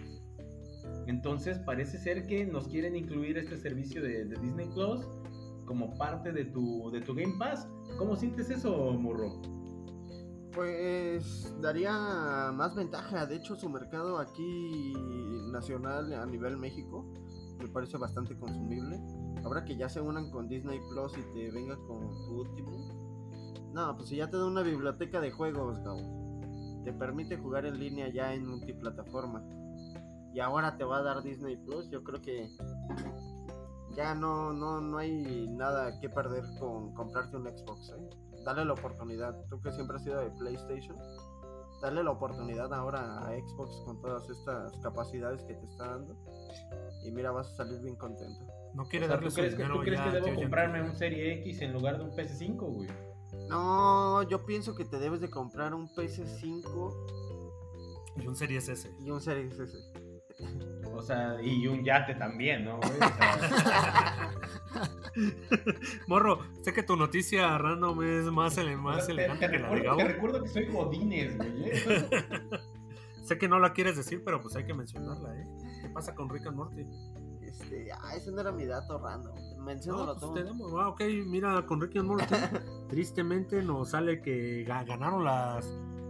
Entonces 1.08 1.58
parece 1.60 1.98
ser 1.98 2.28
que 2.28 2.46
nos 2.46 2.68
quieren 2.68 2.96
incluir 2.96 3.38
este 3.38 3.58
servicio 3.58 4.02
de, 4.02 4.26
Disney 4.26 4.68
Plus 4.74 5.08
como 5.66 5.98
parte 5.98 6.32
de 6.32 6.46
tu, 6.46 6.90
de 6.92 7.02
tu 7.02 7.16
Game 7.16 7.36
Pass. 7.38 7.68
¿Cómo 7.98 8.16
sientes 8.16 8.50
eso, 8.50 8.94
Murro? 8.94 9.42
Pues 10.54 11.56
daría 11.62 12.52
más 12.54 12.76
ventaja. 12.76 13.26
De 13.26 13.38
hecho, 13.38 13.56
su 13.56 13.70
mercado 13.70 14.18
aquí 14.18 14.94
nacional 15.52 16.14
a 16.14 16.26
nivel 16.26 16.58
México 16.58 17.06
me 17.60 17.68
parece 17.68 17.98
bastante 17.98 18.36
consumible. 18.36 19.00
Ahora 19.44 19.64
que 19.64 19.78
ya 19.78 19.90
se 19.90 20.02
unan 20.02 20.30
con 20.32 20.48
Disney 20.48 20.80
Plus 20.90 21.18
y 21.18 21.22
te 21.34 21.52
venga 21.52 21.76
con 21.88 22.00
tu 22.26 22.42
último. 22.42 22.72
No, 23.74 23.96
pues 23.96 24.10
si 24.10 24.18
ya 24.18 24.30
te 24.30 24.38
da 24.38 24.46
una 24.46 24.62
biblioteca 24.62 25.22
de 25.22 25.32
juegos, 25.32 25.80
Gabo. 25.80 26.82
Te 26.84 26.94
permite 26.94 27.38
jugar 27.38 27.66
en 27.66 27.80
línea 27.80 28.10
ya 28.10 28.34
en 28.34 28.48
multiplataforma. 28.48 29.44
Y 30.34 30.40
ahora 30.40 30.78
te 30.78 30.84
va 30.84 30.98
a 30.98 31.04
dar 31.04 31.24
Disney 31.24 31.58
Plus. 31.58 31.90
Yo 31.90 32.04
creo 32.04 32.22
que 32.22 32.50
ya 33.96 34.16
no, 34.16 34.54
no, 34.54 34.82
no 34.82 34.98
hay 34.98 35.48
nada 35.50 36.00
que 36.00 36.10
perder 36.10 36.44
con 36.60 36.94
comprarte 36.94 37.38
un 37.38 37.46
Xbox. 37.48 37.92
¿eh? 37.92 38.10
Dale 38.46 38.66
la 38.66 38.74
oportunidad. 38.74 39.36
Tú 39.50 39.62
que 39.62 39.72
siempre 39.72 39.98
has 39.98 40.04
sido 40.04 40.20
de 40.20 40.32
PlayStation. 40.32 40.98
Dale 41.82 42.04
la 42.04 42.12
oportunidad 42.12 42.74
ahora 42.74 43.20
a 43.20 43.32
Xbox 43.32 43.84
con 43.86 44.02
todas 44.02 44.30
estas 44.30 44.78
capacidades 44.80 45.44
que 45.44 45.54
te 45.54 45.66
está 45.66 45.92
dando. 45.92 46.16
Y 47.06 47.12
mira, 47.12 47.32
vas 47.32 47.48
a 47.54 47.56
salir 47.56 47.80
bien 47.82 47.96
contento. 47.96 48.59
No 48.74 48.86
quiere 48.88 49.06
O 49.06 49.10
sea, 49.10 49.16
darle 49.18 49.30
¿tú 49.30 49.32
su 49.32 49.38
crees, 49.42 49.58
dinero 49.58 49.76
tú 49.76 49.82
crees 49.82 49.98
ya 50.00 50.06
que 50.06 50.12
debo 50.12 50.26
tío 50.28 50.36
comprarme 50.36 50.82
un 50.82 50.96
Serie 50.96 51.34
X 51.42 51.62
en 51.62 51.74
lugar 51.74 51.98
de 51.98 52.04
un 52.06 52.12
PS5, 52.12 52.58
güey? 52.60 52.90
No, 53.50 54.24
yo 54.24 54.46
pienso 54.46 54.76
que 54.76 54.86
te 54.86 54.98
debes 55.00 55.22
de 55.22 55.30
comprar 55.30 55.74
un 55.74 55.88
PS5 55.90 56.94
Y 58.18 58.28
un 58.28 58.36
Series 58.36 58.68
S. 58.70 58.92
y 59.00 59.10
un 59.12 59.22
Series 59.22 59.60
S. 59.60 59.78
O 60.94 61.02
sea, 61.02 61.36
y 61.42 61.68
un 61.68 61.84
yate 61.84 62.16
también, 62.16 62.64
¿no? 62.66 62.78
güey? 62.78 62.92
O 62.94 62.98
sea, 62.98 64.32
Morro, 66.08 66.40
sé 66.62 66.74
que 66.74 66.84
tu 66.84 66.96
noticia 66.96 67.58
random 67.58 68.02
es 68.04 68.26
más, 68.26 68.58
ele- 68.58 68.76
o 68.76 68.80
más 68.82 68.98
sea, 68.98 69.06
te, 69.08 69.12
elegante 69.14 69.46
te 69.48 69.52
que 69.52 69.60
la 69.60 69.70
de 69.70 69.82
Gabo. 69.82 69.98
te 69.98 70.04
recuerdo 70.08 70.44
que 70.44 70.50
soy 70.50 70.66
Godines, 70.68 71.38
güey. 71.38 71.70
¿eh? 71.70 71.84
Sé 73.24 73.38
que 73.38 73.48
no 73.48 73.60
la 73.60 73.74
quieres 73.74 73.96
decir, 73.98 74.24
pero 74.26 74.42
pues 74.42 74.56
hay 74.56 74.66
que 74.66 74.74
mencionarla, 74.74 75.36
¿eh? 75.40 75.46
¿Qué 75.84 75.90
pasa 75.90 76.16
con 76.16 76.30
Rick 76.30 76.48
and 76.48 76.56
Morty? 76.56 76.84
Este, 77.62 77.92
ah, 77.92 78.16
ese 78.16 78.32
no 78.32 78.42
era 78.42 78.52
mi 78.52 78.66
dato 78.66 78.98
random. 79.00 79.36
No, 79.58 79.64
Menciónalo 79.64 80.16
pues 80.18 80.34
tenemos, 80.34 80.72
ah, 80.78 80.90
ok, 80.90 81.02
mira, 81.28 81.66
con 81.66 81.82
Rick 81.82 81.98
and 81.98 82.08
Morty, 82.08 82.26
tristemente 82.90 83.62
nos 83.62 83.90
sale 83.90 84.22
que 84.22 84.66
ga- 84.66 84.86
ganaron 84.86 85.24
las, 85.24 85.66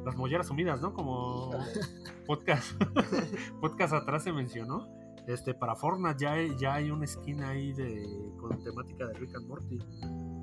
las 0.06 0.16
molleras 0.16 0.50
unidas, 0.50 0.82
¿no? 0.82 0.94
Como 0.94 1.50
podcast, 2.28 2.72
podcast 3.62 3.94
atrás 3.94 4.24
se 4.24 4.32
mencionó. 4.32 4.88
Este, 5.28 5.54
para 5.54 5.76
Fortnite 5.76 6.18
ya 6.18 6.32
hay, 6.34 6.58
ya 6.58 6.74
hay 6.76 6.90
una 6.90 7.06
skin 7.06 7.44
ahí 7.44 7.72
de, 7.74 8.04
con 8.40 8.64
temática 8.64 9.06
de 9.08 9.14
Rick 9.16 9.36
and 9.36 9.48
Morty. 9.48 9.80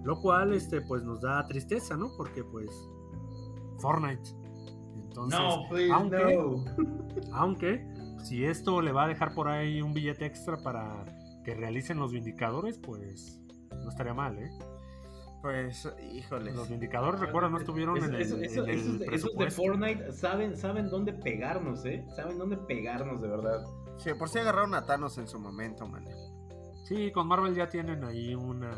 Lo 0.05 0.21
cual, 0.21 0.53
este, 0.53 0.81
pues 0.83 1.03
nos 1.03 1.21
da 1.21 1.45
tristeza, 1.49 1.97
¿no? 1.97 2.11
Porque, 2.17 2.45
pues, 2.45 2.71
Fortnite. 3.79 4.31
Entonces, 4.95 5.41
no, 5.41 5.69
please, 5.71 5.93
aunque- 5.93 6.37
no. 6.37 6.65
aunque, 7.33 7.89
si 8.23 8.45
esto 8.45 8.81
le 8.83 8.93
va 8.93 9.05
a 9.05 9.09
dejar 9.09 9.35
por 9.35 9.49
ahí 9.49 9.81
un 9.83 9.93
billete 9.95 10.27
extra 10.27 10.57
para 10.59 11.05
que 11.45 11.55
realicen 11.55 11.99
los 11.99 12.13
vindicadores, 12.13 12.79
pues 12.79 13.41
no 13.71 13.89
estaría 13.89 14.15
mal, 14.15 14.39
¿eh? 14.39 14.51
Pues, 15.43 15.89
híjoles. 16.13 16.57
Los 16.57 16.69
vindicadores, 16.69 17.21
recuerda, 17.21 17.49
no 17.49 17.59
estuvieron 17.59 17.97
Eso- 17.99 18.07
en 18.07 18.15
el, 18.15 18.21
eso- 18.23 18.37
eso- 18.41 18.65
en 18.65 18.71
el 18.71 18.77
esos, 18.79 18.87
de, 18.87 18.87
esos 18.87 18.99
de 19.01 19.07
presupuesto. 19.07 19.63
Fortnite 19.63 20.13
saben, 20.13 20.57
saben 20.57 20.89
dónde 20.89 21.13
pegarnos, 21.13 21.85
¿eh? 21.85 22.05
Saben 22.17 22.37
dónde 22.39 22.57
pegarnos, 22.57 23.21
de 23.21 23.29
verdad. 23.29 23.65
Sí, 23.99 24.11
por 24.19 24.29
si 24.29 24.39
agarraron 24.41 24.75
a 24.75 24.85
Thanos 24.87 25.19
en 25.19 25.29
su 25.29 25.39
momento, 25.39 25.87
man. 25.87 26.05
Sí, 26.85 27.13
con 27.13 27.29
Marvel 27.29 27.55
ya 27.55 27.69
tienen 27.69 28.03
ahí 28.05 28.35
una, 28.35 28.73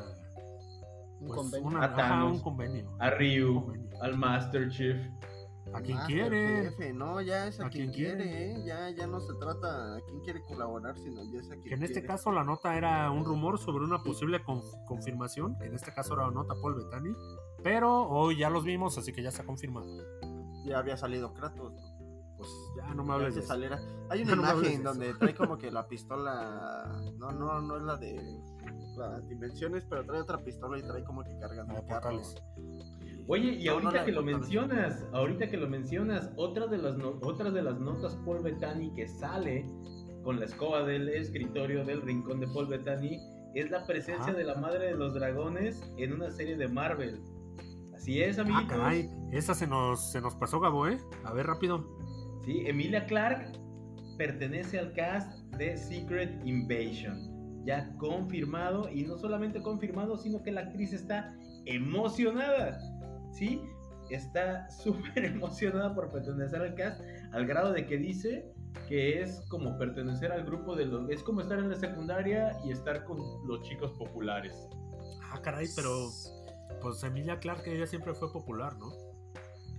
Un 1.21 1.27
pues, 1.29 1.37
convenio. 1.41 1.67
una- 1.69 1.81
A 1.81 1.85
ajá, 1.87 1.97
Thanos. 1.97 2.37
un 2.37 2.43
convenio. 2.43 2.97
A 2.99 3.11
Ryu, 3.11 3.65
Convenio. 3.65 4.03
al 4.03 4.19
Master 4.19 4.69
Chief. 4.69 4.97
A 5.75 5.81
quien. 5.83 5.99
Jefe, 5.99 6.93
no, 6.93 7.21
ya 7.21 7.47
es 7.47 7.61
a, 7.61 7.67
A 7.67 7.71
quien, 7.71 7.91
quien 7.93 8.17
quiere, 8.17 8.25
quiere. 8.25 8.53
¿eh? 8.53 8.65
Ya, 8.67 8.91
ya 8.91 9.07
no 9.07 9.21
se 9.21 9.35
trata 9.35 9.97
a 9.97 10.01
quien 10.03 10.21
quiere 10.21 10.43
colaborar, 10.43 10.97
sino 10.99 11.23
ya 11.33 11.41
es 11.41 11.47
a 11.47 11.55
quien 11.55 11.63
Que 11.65 11.75
en 11.75 11.83
este 11.83 11.95
quiere. 12.01 12.09
caso 12.09 12.33
la 12.33 12.45
nota 12.45 12.77
era 12.77 13.11
un 13.11 13.25
rumor 13.25 13.59
sobre 13.59 13.85
una 13.85 13.99
posible 14.03 14.43
conf- 14.45 14.85
confirmación, 14.87 15.57
que 15.59 15.67
en 15.67 15.75
este 15.75 15.93
caso 15.93 16.15
era 16.15 16.31
nota 16.31 16.55
Paul 16.61 16.75
Bettany, 16.77 17.15
pero 17.63 18.09
hoy 18.09 18.39
ya 18.39 18.51
los 18.51 18.65
vimos, 18.65 18.97
así 18.99 19.13
que 19.13 19.23
ya 19.23 19.29
está 19.29 19.45
confirmado. 19.45 19.87
Ya 20.65 20.79
había 20.79 20.97
salido 20.97 21.33
Kratos. 21.35 21.73
Pues 22.37 22.49
ya 22.77 22.95
no 22.95 23.03
me 23.03 23.15
hables 23.15 23.35
de 23.35 23.41
eso. 23.41 23.49
saliera. 23.49 23.81
Hay 24.11 24.23
una 24.23 24.37
no 24.37 24.43
imagen 24.43 24.79
de 24.79 24.85
donde 24.85 25.15
trae 25.15 25.35
como 25.35 25.59
que 25.59 25.71
la 25.73 25.89
pistola. 25.89 27.01
No, 27.17 27.33
no, 27.33 27.61
no 27.61 27.77
es 27.77 27.83
la 27.83 27.97
de 27.97 28.41
las 28.97 29.29
dimensiones, 29.29 29.85
pero 29.89 30.05
trae 30.05 30.21
otra 30.21 30.39
pistola 30.45 30.79
y 30.79 30.83
trae 30.83 31.03
como 31.05 31.25
que 31.25 31.37
cargando 31.39 31.75
La 31.75 31.81
Oye, 33.29 33.53
y 33.61 33.65
No, 33.67 33.73
ahorita 33.73 34.05
que 34.05 34.13
lo 34.13 34.23
mencionas, 34.23 35.07
ahorita 35.13 35.51
que 35.51 35.57
lo 35.59 35.69
mencionas, 35.69 36.31
otra 36.37 36.67
de 36.67 36.79
las 36.79 36.97
otras 37.21 37.53
de 37.53 37.63
las 37.63 37.79
notas 37.79 38.17
Paul 38.25 38.43
Bettany 38.43 38.93
que 38.95 39.07
sale 39.07 39.67
con 40.25 40.39
la 40.41 40.47
escoba 40.47 40.83
del 40.85 41.09
escritorio 41.11 41.85
del 41.85 42.03
rincón 42.03 42.41
de 42.41 42.47
Paul 42.49 42.67
Bettany 42.69 43.19
es 43.55 43.71
la 43.71 43.87
presencia 43.87 44.33
de 44.33 44.45
la 44.45 44.55
madre 44.57 44.87
de 44.89 44.95
los 44.95 45.15
dragones 45.15 45.83
en 45.99 46.13
una 46.15 46.31
serie 46.31 46.57
de 46.57 46.69
Marvel. 46.69 47.21
Así 47.95 48.23
es, 48.23 48.39
Ah, 48.39 48.43
amiguitos. 48.43 48.77
caray, 48.79 49.11
esa 49.33 49.55
se 49.55 49.67
nos, 49.67 50.11
se 50.13 50.21
nos 50.21 50.35
pasó, 50.37 50.61
Gabo, 50.61 50.87
¿eh? 50.89 50.99
A 51.25 51.33
ver, 51.33 51.47
rápido. 51.47 51.85
Sí, 52.45 52.63
Emilia 52.67 53.05
Clark 53.07 53.59
pertenece 54.17 54.79
al 54.79 54.93
cast 54.95 55.39
de 55.57 55.77
Secret 55.77 56.41
Invasion. 56.47 57.37
Ya 57.67 57.93
confirmado, 57.99 58.89
y 58.91 59.03
no 59.03 59.19
solamente 59.19 59.61
confirmado, 59.61 60.17
sino 60.17 60.43
que 60.43 60.53
la 60.53 60.63
actriz 60.63 60.93
está 60.93 61.35
emocionada. 61.67 62.79
Sí, 63.39 63.63
está 64.11 64.69
súper 64.83 65.25
emocionada 65.25 65.95
por 65.95 66.11
pertenecer 66.11 66.61
al 66.61 66.75
cast, 66.75 67.01
al 67.33 67.47
grado 67.47 67.73
de 67.73 67.87
que 67.87 67.97
dice 67.97 68.53
que 68.89 69.23
es 69.23 69.41
como 69.49 69.77
pertenecer 69.79 70.33
al 70.33 70.45
grupo 70.45 70.75
de 70.77 70.87
los... 70.87 71.09
Es 71.11 71.23
como 71.23 71.41
estar 71.41 71.59
en 71.59 71.69
la 71.69 71.77
secundaria 71.77 72.59
y 72.65 72.73
estar 72.73 73.05
con 73.05 73.19
los 73.47 73.63
chicos 73.63 73.93
populares. 73.99 74.69
Ah, 75.31 75.41
caray, 75.43 75.69
pero 75.75 76.11
pues 76.81 77.03
Emilia 77.03 77.39
Clarke 77.39 77.75
ella 77.75 77.87
siempre 77.87 78.15
fue 78.15 78.33
popular, 78.33 78.77
¿no? 78.79 78.91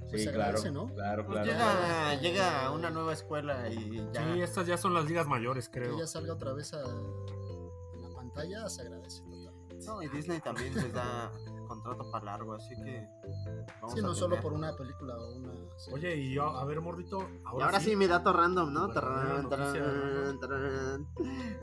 Pues 0.10 0.26
¿no? 0.74 0.88
Claro, 0.94 1.26
Pues 1.26 1.40
claro. 1.40 1.46
llega, 1.46 2.16
llega 2.20 2.66
a 2.66 2.72
una 2.72 2.90
nueva 2.90 3.14
escuela 3.14 3.70
y 3.70 3.98
ya. 4.12 4.34
Sí, 4.34 4.42
estas 4.42 4.66
ya 4.66 4.76
son 4.76 4.96
las 4.96 5.06
ligas 5.06 5.28
mayores, 5.28 5.70
Que 5.70 5.82
creo. 5.82 5.96
ella 5.98 6.08
salga 6.08 6.34
otra 6.34 6.54
vez 6.54 6.74
a, 6.74 6.80
en 6.82 8.02
la 8.02 8.10
pantalla, 8.16 8.68
se 8.70 8.82
agradece 8.82 9.22
totalmente. 9.22 9.86
No, 9.86 10.02
y 10.02 10.08
Disney 10.10 10.40
también 10.40 10.74
les 10.74 10.92
da 10.94 11.32
contrato 11.70 12.12
para 12.12 12.26
largo, 12.26 12.56
así 12.56 12.76
que. 12.84 13.08
Vamos 13.80 13.94
Sí, 13.94 14.00
a 14.00 14.04
no 14.04 14.14
solo 14.14 14.32
tener. 14.36 14.44
por 14.44 14.52
una 14.54 14.76
película 14.76 15.16
o 15.18 15.36
una 15.38 15.54
serie. 15.78 15.94
Oye, 15.96 16.16
y 16.18 16.34
yo, 16.34 16.44
a 16.44 16.66
ver, 16.66 16.82
morrito, 16.82 17.20
Y 17.22 17.40
ahora, 17.46 17.66
ahora 17.68 17.80
sí, 17.80 17.96
mi 17.96 18.08
dato 18.08 18.34
random, 18.34 18.74
¿no? 18.74 18.90
Tarán, 18.92 19.48
tarán, 19.48 20.40
tarán. 20.42 21.08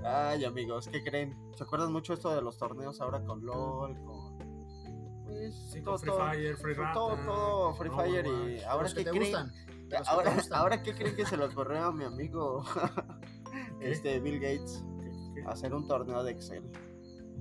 Ay, 0.03 0.45
amigos, 0.47 0.89
¿qué 0.89 1.05
creen? 1.05 1.37
¿Se 1.57 1.65
acuerdan 1.65 1.93
mucho 1.93 2.15
esto 2.15 2.35
de 2.35 2.41
los 2.41 2.57
torneos 2.57 2.99
ahora 3.03 3.23
con 3.23 3.45
LOL? 3.45 3.95
Con. 4.03 4.39
Pues. 5.27 5.55
Sí, 5.73 5.83
todo, 5.83 5.93
con 5.97 6.01
Free 6.01 6.11
todo, 6.11 6.19
Fire, 6.31 6.57
Free 6.57 6.75
Rata, 6.75 6.93
todo, 6.95 7.17
todo 7.17 7.75
Free 7.75 7.91
no, 7.91 7.97
Fire 7.97 8.27
y 8.27 8.63
ahora 8.63 8.89
que 8.89 8.95
qué 8.95 9.05
te 9.05 9.11
creen. 9.11 9.53
que 9.91 9.97
Ahora, 10.07 10.35
gustan. 10.35 10.59
ahora 10.59 10.83
qué 10.83 10.95
creen 10.95 11.15
que 11.17 11.27
se 11.27 11.37
los 11.37 11.53
corrió 11.53 11.85
a 11.85 11.93
mi 11.93 12.05
amigo 12.05 12.65
este 13.81 14.19
Bill 14.21 14.41
Gates 14.41 14.83
¿Qué- 15.01 15.35
qué? 15.35 15.43
a 15.47 15.51
hacer 15.51 15.75
un 15.75 15.87
torneo 15.87 16.23
de 16.25 16.33
Excel. 16.33 16.65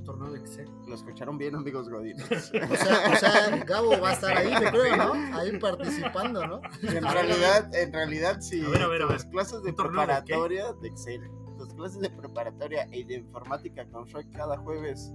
Torneo 0.06 0.32
de 0.32 0.40
Excel. 0.40 0.70
Lo 0.88 0.96
escucharon 0.96 1.38
bien, 1.38 1.56
amigos 1.56 1.90
godines. 1.90 2.26
O 2.32 2.76
sea, 2.76 3.12
o 3.12 3.16
sea, 3.16 3.64
Gabo 3.66 4.00
va 4.00 4.10
a 4.10 4.14
estar 4.14 4.38
ahí, 4.38 4.52
yo 4.52 4.72
creo, 4.72 4.96
¿no? 4.96 5.14
Ahí 5.38 5.58
participando, 5.60 6.46
¿no? 6.46 6.62
en 6.82 7.04
realidad, 7.04 7.74
en 7.76 7.92
realidad 7.92 8.42
sí. 8.42 8.64
A 8.66 8.70
ver, 8.70 8.82
a 8.84 8.88
ver, 8.88 9.02
a 9.02 9.06
ver. 9.08 9.18
Tus 9.18 9.26
clases 9.26 9.64
de 9.64 9.74
preparatoria 9.74 10.74
de, 10.74 10.88
Excel, 10.88 11.22
tus 11.58 11.74
clases 11.74 12.00
de 12.02 12.10
preparatoria 12.10 12.88
y 12.92 13.04
de 13.04 13.16
informática 13.16 13.86
con 13.90 14.06
Shrek 14.06 14.32
cada 14.32 14.58
jueves 14.58 15.12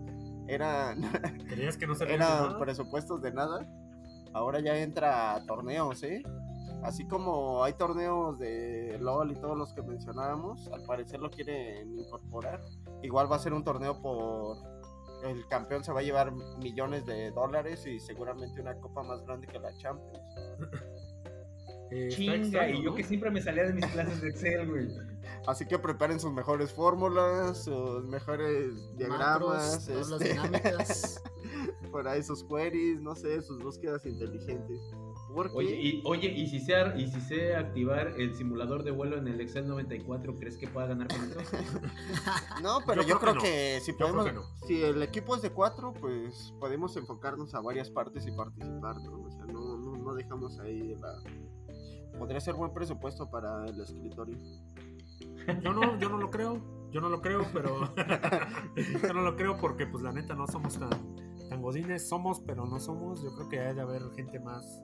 eran, 0.48 1.02
¿Creías 1.48 1.76
que 1.76 1.86
no 1.86 1.94
se 1.94 2.12
eran 2.12 2.58
presupuestos 2.58 3.22
de 3.22 3.32
nada. 3.32 3.66
Ahora 4.32 4.60
ya 4.60 4.76
entra 4.76 5.34
a 5.34 5.44
torneos, 5.46 6.02
¿eh? 6.02 6.22
Así 6.82 7.06
como 7.06 7.62
hay 7.62 7.74
torneos 7.74 8.38
de 8.38 8.96
LOL 9.00 9.32
y 9.32 9.34
todos 9.34 9.56
los 9.56 9.72
que 9.74 9.82
mencionábamos, 9.82 10.68
al 10.72 10.82
parecer 10.84 11.20
lo 11.20 11.30
quieren 11.30 11.98
incorporar. 11.98 12.62
Igual 13.02 13.30
va 13.30 13.36
a 13.36 13.38
ser 13.38 13.52
un 13.52 13.64
torneo 13.64 14.00
por... 14.00 14.56
El 15.24 15.46
campeón 15.48 15.84
se 15.84 15.92
va 15.92 16.00
a 16.00 16.02
llevar 16.02 16.32
millones 16.58 17.04
de 17.06 17.30
dólares 17.30 17.86
y 17.86 18.00
seguramente 18.00 18.60
una 18.60 18.74
copa 18.76 19.02
más 19.02 19.24
grande 19.24 19.46
que 19.46 19.58
la 19.58 19.76
Champions. 19.76 20.18
Eh, 21.92 22.08
Chinga, 22.08 22.36
extraño, 22.36 22.78
y 22.78 22.84
yo 22.84 22.90
¿no? 22.90 22.96
que 22.96 23.02
siempre 23.02 23.30
me 23.32 23.42
salía 23.42 23.64
de 23.64 23.72
mis 23.72 23.86
clases 23.86 24.20
de 24.20 24.28
Excel, 24.28 24.68
güey. 24.68 24.88
Así 25.46 25.66
que 25.66 25.78
preparen 25.78 26.20
sus 26.20 26.32
mejores 26.32 26.72
fórmulas, 26.72 27.64
sus 27.64 28.04
mejores 28.04 28.96
diagramas, 28.96 29.40
Macros, 29.40 29.86
tablas 29.86 30.12
este, 30.12 30.28
dinámicas. 30.28 31.22
por 31.90 32.06
ahí 32.06 32.22
sus 32.22 32.44
queries, 32.44 33.00
no 33.00 33.14
sé, 33.14 33.42
sus 33.42 33.60
búsquedas 33.62 34.06
inteligentes. 34.06 34.80
Oye, 35.34 35.80
y, 35.80 36.02
oye, 36.04 36.28
y 36.28 36.46
si 36.48 36.60
sé, 36.60 36.74
y 36.96 37.06
si 37.08 37.20
sé 37.20 37.54
activar 37.54 38.14
el 38.18 38.34
simulador 38.34 38.82
de 38.82 38.90
vuelo 38.90 39.16
en 39.16 39.28
el 39.28 39.40
Excel 39.40 39.66
94, 39.68 40.34
¿crees 40.36 40.56
que 40.56 40.66
pueda 40.68 40.88
ganar 40.88 41.08
con 41.08 41.30
eso? 41.30 41.56
No, 42.62 42.80
pero 42.86 43.02
Yo 43.02 43.08
yo, 43.10 43.20
creo 43.20 43.32
creo, 43.32 43.42
que 43.42 43.48
que, 43.78 43.80
si 43.80 43.92
podemos, 43.92 44.26
que 44.26 44.32
no. 44.32 44.42
si 44.66 44.82
el 44.82 45.02
equipo 45.02 45.36
es 45.36 45.42
de 45.42 45.50
cuatro, 45.50 45.92
pues 45.92 46.52
podemos 46.58 46.96
enfocarnos 46.96 47.54
a 47.54 47.60
varias 47.60 47.90
partes 47.90 48.26
y 48.26 48.32
participar, 48.32 48.96
¿no? 49.02 49.22
O 49.22 49.30
sea, 49.30 49.46
no, 49.46 49.78
no, 49.78 49.96
no 49.96 50.14
dejamos 50.14 50.58
ahí 50.60 50.94
la... 51.00 51.22
Podría 52.18 52.40
ser 52.40 52.54
buen 52.54 52.72
presupuesto 52.74 53.30
para 53.30 53.64
el 53.66 53.80
escritorio. 53.80 54.36
Yo 55.62 55.72
no, 55.72 55.98
yo 55.98 56.08
no 56.08 56.18
lo 56.18 56.30
creo, 56.30 56.60
yo 56.90 57.00
no 57.00 57.08
lo 57.08 57.20
creo, 57.20 57.46
pero 57.52 57.92
yo 59.02 59.12
no 59.14 59.22
lo 59.22 59.36
creo 59.36 59.56
porque 59.58 59.86
pues 59.86 60.02
la 60.02 60.12
neta 60.12 60.34
no 60.34 60.46
somos 60.46 60.78
tan, 60.78 60.90
tan 61.48 61.62
godines, 61.62 62.08
somos, 62.08 62.40
pero 62.40 62.66
no 62.66 62.78
somos. 62.80 63.22
Yo 63.22 63.34
creo 63.34 63.48
que 63.48 63.60
hay 63.60 63.74
de 63.74 63.80
haber 63.80 64.02
gente 64.14 64.38
más, 64.40 64.82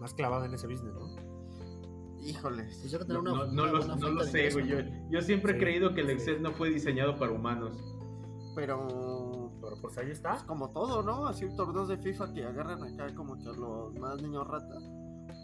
más 0.00 0.14
clavada 0.14 0.46
en 0.46 0.54
ese 0.54 0.66
business, 0.66 0.94
¿no? 0.94 1.08
Híjoles. 2.20 2.78
Pues 2.80 2.90
yo 2.90 2.98
No, 3.00 3.20
una, 3.20 3.30
no, 3.32 3.46
no 3.46 3.62
una 3.64 3.72
lo, 3.72 3.96
no 3.96 4.10
lo 4.10 4.24
sé, 4.24 4.38
ingreso, 4.48 4.58
güey. 4.60 4.68
Yo, 4.70 4.82
¿no? 4.82 5.10
yo 5.10 5.20
siempre 5.22 5.52
he 5.52 5.58
creído 5.58 5.94
que 5.94 6.00
el 6.00 6.06
sí. 6.06 6.12
Excel 6.14 6.42
no 6.42 6.52
fue 6.52 6.70
diseñado 6.70 7.18
para 7.18 7.32
humanos. 7.32 7.76
Pero 8.54 9.50
Pero 9.60 9.76
pues 9.82 9.98
ahí 9.98 10.06
es 10.06 10.12
está. 10.18 10.44
como 10.46 10.70
todo, 10.70 11.02
¿no? 11.02 11.26
Así 11.26 11.46
torneos 11.56 11.88
de 11.88 11.98
FIFA 11.98 12.32
que 12.32 12.44
agarran 12.44 12.82
acá 12.82 13.14
como 13.14 13.36
que 13.36 13.44
los 13.44 13.92
más 13.94 14.20
niños 14.22 14.46
rata. 14.46 14.74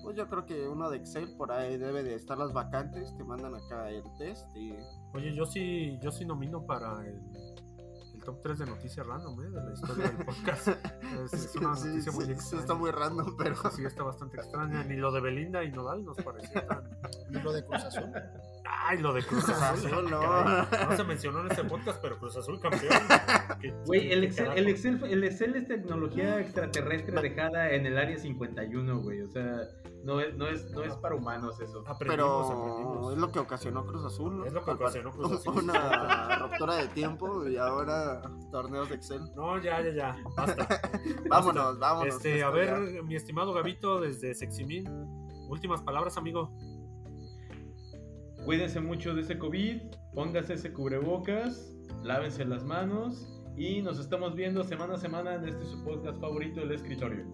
Pues 0.03 0.17
yo 0.17 0.27
creo 0.29 0.47
que 0.47 0.67
uno 0.69 0.89
de 0.89 0.97
Excel 0.97 1.37
por 1.37 1.53
ahí 1.53 1.77
debe 1.77 2.03
de 2.03 2.15
estar 2.15 2.39
las 2.39 2.53
vacantes, 2.55 3.15
te 3.19 3.25
mandan 3.25 3.55
acá 3.55 3.91
el 3.91 4.03
test 4.17 4.47
y 4.57 4.75
Oye, 5.13 5.35
yo 5.35 5.45
sí, 5.45 5.99
yo 6.01 6.11
sí 6.11 6.25
nomino 6.25 6.65
para 6.65 7.05
el, 7.07 7.21
el 8.21 8.27
top 8.27 8.41
3 8.43 8.59
de 8.59 8.67
noticias 8.67 9.07
random, 9.07 9.41
¿eh? 9.43 9.51
De 9.51 9.63
la 9.65 9.73
historia 9.73 10.09
del 10.11 10.25
podcast. 10.27 10.69
Es, 10.69 11.33
es 11.33 11.57
una 11.57 11.75
Sí, 11.77 11.89
noticia 11.89 12.13
sí, 12.13 12.17
muy 12.19 12.25
sí, 12.27 12.33
extraña. 12.33 12.61
está 12.63 12.75
muy 12.75 12.91
random, 12.91 13.37
pero 13.37 13.71
Sí, 13.71 13.85
está 13.85 14.03
bastante 14.03 14.37
extraña. 14.37 14.85
Ni 14.85 14.97
lo 14.97 15.11
de 15.11 15.21
Belinda 15.21 15.65
y 15.65 15.73
Nodal 15.73 16.05
nos 16.05 16.17
pareció 16.19 16.63
tan. 16.67 16.85
Y 17.31 17.39
lo 17.41 17.53
de 17.53 17.65
Cruz 17.65 17.85
Azul. 17.85 18.13
Ay, 18.87 18.99
lo 18.99 19.13
de 19.13 19.23
Cruz 19.23 19.45
Cruz 19.45 19.57
Azul. 19.57 19.91
Azul, 19.91 20.11
no. 20.11 20.21
caray. 20.21 20.89
No 20.89 20.97
se 20.97 21.05
mencionó 21.05 21.41
en 21.41 21.51
este 21.51 21.65
podcast, 21.65 22.01
pero 22.01 22.19
Cruz 22.19 22.37
Azul 22.37 22.61
campeón. 22.61 22.93
Güey, 23.87 24.13
el 24.13 24.25
Excel, 24.25 24.53
el, 24.57 24.69
Excel, 24.69 25.05
el 25.05 25.25
Excel 25.25 25.55
es 25.57 25.69
tecnología 25.69 26.41
extraterrestre 26.41 27.21
dejada 27.21 27.71
en 27.73 27.87
el 27.87 27.99
área 27.99 28.17
51, 28.17 29.01
güey. 29.01 29.21
O 29.23 29.29
sea, 29.29 29.69
no 30.05 30.21
es, 30.21 30.35
no 30.37 30.49
es, 30.49 30.71
no 30.71 30.83
es 30.83 30.95
para 30.95 31.15
humanos 31.15 31.61
eso. 31.61 31.85
Aprendimos, 31.87 32.07
pero 32.07 32.63
aprendimos. 32.63 33.13
es 33.13 33.19
lo 33.19 33.33
que 33.33 33.39
ocasionó 33.39 33.85
Cruz 33.85 34.05
Azul, 34.05 34.39
¿no? 34.39 34.47
Es 34.47 34.53
lo 34.53 34.65
que 34.65 34.71
ocasionó 34.71 35.11
Cruz 35.11 35.33
Azul. 35.33 35.59
Una 35.63 36.37
ruptura 36.39 36.77
de 36.77 36.89
tiempo 36.89 37.47
y 37.47 37.57
ahora 37.57 38.23
torneos 38.51 38.89
de 38.89 38.95
Excel. 38.95 39.23
No, 39.35 39.61
ya, 39.61 39.83
ya, 39.83 39.93
ya. 39.93 40.17
Basta. 40.37 40.81
Vámonos, 41.29 41.79
vámonos. 41.79 42.15
Este, 42.15 42.43
a 42.43 42.51
ver, 42.51 42.95
ya. 42.95 43.03
mi 43.03 43.15
estimado 43.15 43.53
Gabito, 43.53 44.01
desde 44.01 44.35
Seximín. 44.35 44.85
Últimas 45.49 45.83
palabras, 45.83 46.17
amigo. 46.17 46.51
Cuídense 48.45 48.81
mucho 48.81 49.15
de 49.15 49.23
ese 49.23 49.39
COVID, 49.39 49.81
pónganse 50.15 50.55
ese 50.55 50.73
cubrebocas, 50.73 51.73
lávense 52.03 52.45
las 52.45 52.65
manos 52.65 53.27
y 53.57 53.83
nos 53.83 53.99
estamos 54.01 54.35
viendo 54.35 54.65
semana 54.65 54.95
a 54.95 54.99
semana 54.99 55.35
en 55.35 55.47
este 55.49 55.65
su 55.67 55.85
podcast 55.85 56.19
favorito, 56.21 56.63
El 56.63 56.73
Escritorio. 56.73 57.25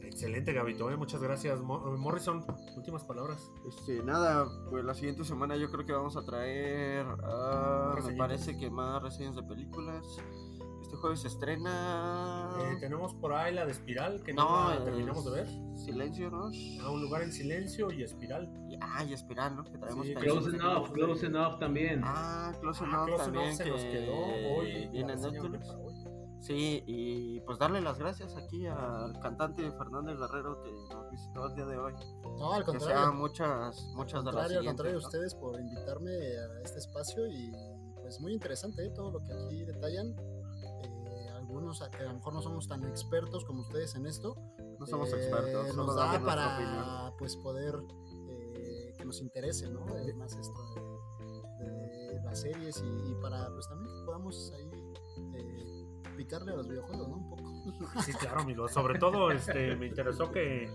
Excelente, 0.00 0.52
Gabito. 0.52 0.90
¿eh? 0.90 0.96
Muchas 0.96 1.22
gracias. 1.22 1.60
Mo- 1.60 1.80
Morrison, 1.96 2.44
últimas 2.76 3.04
palabras. 3.04 3.50
Este, 3.66 4.02
nada, 4.02 4.46
pues 4.70 4.84
la 4.84 4.94
siguiente 4.94 5.24
semana 5.24 5.56
yo 5.56 5.70
creo 5.70 5.86
que 5.86 5.92
vamos 5.92 6.16
a 6.16 6.24
traer, 6.24 7.06
ah, 7.24 7.96
me 8.06 8.14
parece 8.14 8.56
que 8.58 8.70
más 8.70 9.02
reseñas 9.02 9.36
de 9.36 9.42
películas. 9.42 10.04
Este 10.90 10.98
jueves 11.02 11.20
se 11.20 11.28
estrena... 11.28 12.50
Eh, 12.58 12.76
tenemos 12.80 13.14
por 13.14 13.32
ahí 13.32 13.54
la 13.54 13.64
de 13.64 13.70
Espiral, 13.70 14.24
que 14.24 14.32
no, 14.34 14.42
no, 14.64 14.68
la 14.70 14.74
es 14.78 14.84
terminamos 14.84 15.24
de 15.24 15.30
ver. 15.30 15.48
Silencio, 15.78 16.30
¿no? 16.32 16.46
A 16.84 16.90
un 16.90 17.00
lugar 17.00 17.22
en 17.22 17.30
silencio 17.32 17.92
y 17.92 18.02
Espiral. 18.02 18.52
Y- 18.68 18.76
Ah, 18.80 19.04
y 19.04 19.12
Espiral, 19.12 19.54
¿no? 19.54 19.62
Que 19.62 19.78
traemos 19.78 20.04
Sí. 20.04 20.14
Close 20.16 20.50
enough, 20.50 20.90
close 20.90 21.26
enough 21.26 21.60
también. 21.60 22.00
Ah, 22.02 22.52
Close 22.60 22.82
Ah, 22.82 22.88
Enough 22.88 23.06
Close 23.06 23.22
también 23.22 23.44
Enough 23.44 23.56
se 23.56 23.62
que 23.64 23.70
nos 23.70 23.84
quedó 23.84 24.56
hoy. 24.58 24.88
viene 24.88 25.14
Netflix. 25.14 25.68
Sí, 26.40 26.82
y 26.88 27.40
pues 27.42 27.56
darle 27.60 27.80
las 27.82 27.96
gracias 27.96 28.36
aquí 28.36 28.66
al 28.66 29.16
cantante 29.20 29.70
Fernández 29.70 30.18
Guerrero 30.18 30.60
que 30.64 30.72
nos 30.92 31.08
visitó 31.12 31.46
el 31.46 31.54
día 31.54 31.66
de 31.66 31.78
hoy. 31.78 31.92
No, 32.36 32.52
al 32.52 32.64
Que 32.64 32.72
contrario. 32.72 32.96
sean 32.98 33.16
muchas, 33.16 33.92
muchas 33.94 34.24
de 34.24 34.32
las 34.32 34.50
al 34.50 34.64
contrario 34.64 34.98
¿no? 34.98 35.06
ustedes 35.06 35.36
por 35.36 35.60
invitarme 35.60 36.10
a 36.10 36.62
este 36.64 36.78
espacio 36.80 37.28
y 37.28 37.52
pues 38.00 38.20
muy 38.20 38.32
interesante 38.32 38.84
¿eh? 38.86 38.90
todo 38.92 39.12
lo 39.12 39.20
que 39.20 39.32
aquí 39.32 39.64
detallan. 39.64 40.16
Algunos 41.50 41.80
que 41.90 41.96
a 41.96 42.04
lo 42.04 42.14
mejor 42.14 42.32
no 42.32 42.42
somos 42.42 42.68
tan 42.68 42.84
expertos 42.84 43.44
como 43.44 43.62
ustedes 43.62 43.96
en 43.96 44.06
esto. 44.06 44.36
No 44.78 44.86
somos 44.86 45.12
eh, 45.12 45.16
expertos, 45.16 45.74
nos 45.74 45.96
da 45.96 46.10
opinión. 46.12 46.24
para 46.24 47.12
pues 47.18 47.34
poder 47.36 47.74
eh, 48.28 48.94
que 48.96 49.04
nos 49.04 49.20
interese, 49.20 49.68
¿no? 49.68 49.84
Eh, 49.96 50.14
más 50.14 50.32
esto 50.36 50.62
de, 51.58 52.14
de 52.14 52.22
las 52.22 52.40
series 52.40 52.80
y, 52.80 53.10
y 53.10 53.14
para 53.20 53.50
pues 53.52 53.68
también 53.68 53.92
que 53.92 54.04
podamos 54.04 54.52
ahí 54.54 54.70
eh, 55.34 55.86
picarle 56.16 56.52
a 56.52 56.56
los 56.56 56.68
videojuegos, 56.68 57.08
¿no? 57.08 57.16
Un 57.16 57.30
poco. 57.30 57.42
Sí, 58.04 58.12
claro, 58.12 58.42
amigo. 58.42 58.68
Sobre 58.68 58.98
todo, 59.00 59.32
este, 59.32 59.74
me 59.74 59.88
interesó 59.88 60.30
que 60.30 60.70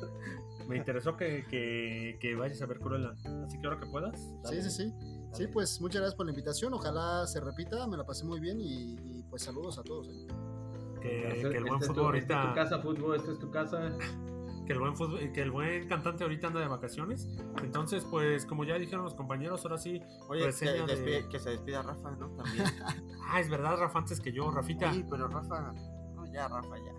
me 0.67 0.75
interesó 0.75 1.15
que, 1.15 1.45
que, 1.49 2.17
que 2.19 2.35
vayas 2.35 2.61
a 2.61 2.65
ver 2.65 2.79
Cruella. 2.79 3.13
Así 3.45 3.57
que 3.59 3.65
ahora 3.65 3.79
que 3.79 3.85
puedas. 3.85 4.41
dale, 4.43 4.61
Sí, 4.61 4.69
sí, 4.69 4.83
sí. 4.83 4.93
Sí, 5.31 5.43
dale. 5.43 5.47
pues 5.53 5.79
muchas 5.79 6.01
gracias 6.01 6.15
por 6.15 6.25
la 6.25 6.33
invitación. 6.33 6.73
Ojalá 6.73 7.25
se 7.27 7.39
repita. 7.39 7.87
Me 7.87 7.95
la 7.95 8.03
pasé 8.05 8.25
muy 8.25 8.41
bien 8.41 8.59
y, 8.59 8.95
y, 9.01 9.23
pues 9.29 9.43
saludos 9.43 9.77
a 9.79 9.83
todos. 9.83 10.09
¿eh? 10.09 10.27
Que, 11.07 11.27
Esta- 11.37 11.49
que 11.49 11.57
el 11.57 11.63
buen 11.63 11.73
esta 11.75 11.85
es 11.85 11.87
tu- 11.87 11.93
fútbol 11.95 12.15
esta 12.15 12.33
es 12.33 12.39
tu 12.41 12.47
ahorita. 12.47 12.63
casa, 12.63 12.81
fútbol, 12.81 13.15
esta 13.15 13.31
es 13.31 13.39
tu 13.39 13.51
casa. 13.51 13.97
Que 14.65 14.73
el 14.73 14.79
buen 14.79 14.95
fútbol, 14.95 15.31
que 15.31 15.41
el 15.43 15.51
buen 15.51 15.87
cantante 15.87 16.23
ahorita 16.23 16.47
anda 16.47 16.59
de 16.59 16.67
vacaciones. 16.67 17.29
Entonces, 17.61 18.03
pues, 18.09 18.47
como 18.47 18.63
ya 18.63 18.79
dijeron 18.79 19.03
los 19.05 19.13
compañeros, 19.13 19.63
ahora 19.63 19.77
sí. 19.77 20.01
Oye, 20.27 20.39
que, 20.39 20.45
reseña 20.47 20.87
de- 20.87 21.27
que 21.29 21.37
se 21.37 21.51
despida 21.51 21.83
Rafa, 21.83 22.09
¿no? 22.11 22.29
También. 22.31 22.65
Ah, 23.29 23.39
es 23.39 23.47
verdad, 23.49 23.77
Rafa, 23.77 23.99
antes 23.99 24.19
que 24.19 24.31
yo, 24.31 24.49
Rafita. 24.49 24.91
Sí, 24.91 25.05
pero 25.07 25.27
Rafa, 25.27 25.71
no, 26.15 26.25
ya, 26.33 26.47
Rafa, 26.47 26.77
ya. 26.79 26.93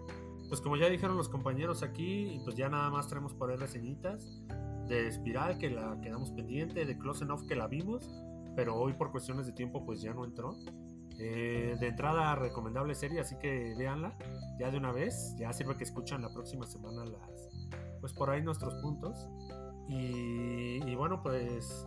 Pues 0.48 0.60
como 0.60 0.76
ya 0.76 0.88
dijeron 0.88 1.16
los 1.16 1.28
compañeros 1.28 1.82
aquí, 1.82 2.40
pues 2.44 2.54
ya 2.56 2.68
nada 2.68 2.88
más 2.90 3.08
traemos 3.08 3.34
por 3.34 3.50
ahí 3.50 3.56
reseñitas 3.56 4.28
de 4.86 5.08
Espiral 5.08 5.58
que 5.58 5.68
la 5.70 5.98
quedamos 6.00 6.30
pendiente, 6.30 6.84
de 6.84 6.96
Close 6.98 7.24
Enough 7.24 7.46
que 7.48 7.56
la 7.56 7.66
vimos, 7.66 8.08
pero 8.54 8.76
hoy 8.76 8.92
por 8.92 9.10
cuestiones 9.10 9.44
de 9.46 9.52
tiempo 9.52 9.84
pues 9.84 10.00
ya 10.02 10.14
no 10.14 10.24
entró. 10.24 10.56
Eh, 11.18 11.76
de 11.80 11.86
entrada 11.88 12.34
recomendable 12.34 12.94
serie, 12.94 13.20
así 13.20 13.36
que 13.38 13.74
véanla 13.78 14.16
ya 14.58 14.70
de 14.70 14.76
una 14.76 14.92
vez, 14.92 15.34
ya 15.38 15.50
sirve 15.52 15.76
que 15.76 15.84
escuchan 15.84 16.20
la 16.20 16.28
próxima 16.30 16.66
semana 16.66 17.06
las 17.06 17.48
pues 18.00 18.12
por 18.12 18.28
ahí 18.30 18.42
nuestros 18.42 18.74
puntos. 18.82 19.26
Y, 19.88 20.82
y 20.84 20.94
bueno, 20.94 21.22
pues 21.22 21.86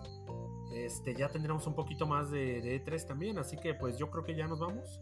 este 0.74 1.14
ya 1.16 1.30
tendremos 1.30 1.68
un 1.68 1.76
poquito 1.76 2.08
más 2.08 2.32
de, 2.32 2.62
de 2.62 2.84
E3 2.84 3.06
también, 3.08 3.38
así 3.38 3.58
que 3.58 3.74
pues 3.76 3.98
yo 3.98 4.10
creo 4.10 4.24
que 4.24 4.36
ya 4.36 4.48
nos 4.48 4.60
vamos. 4.60 5.00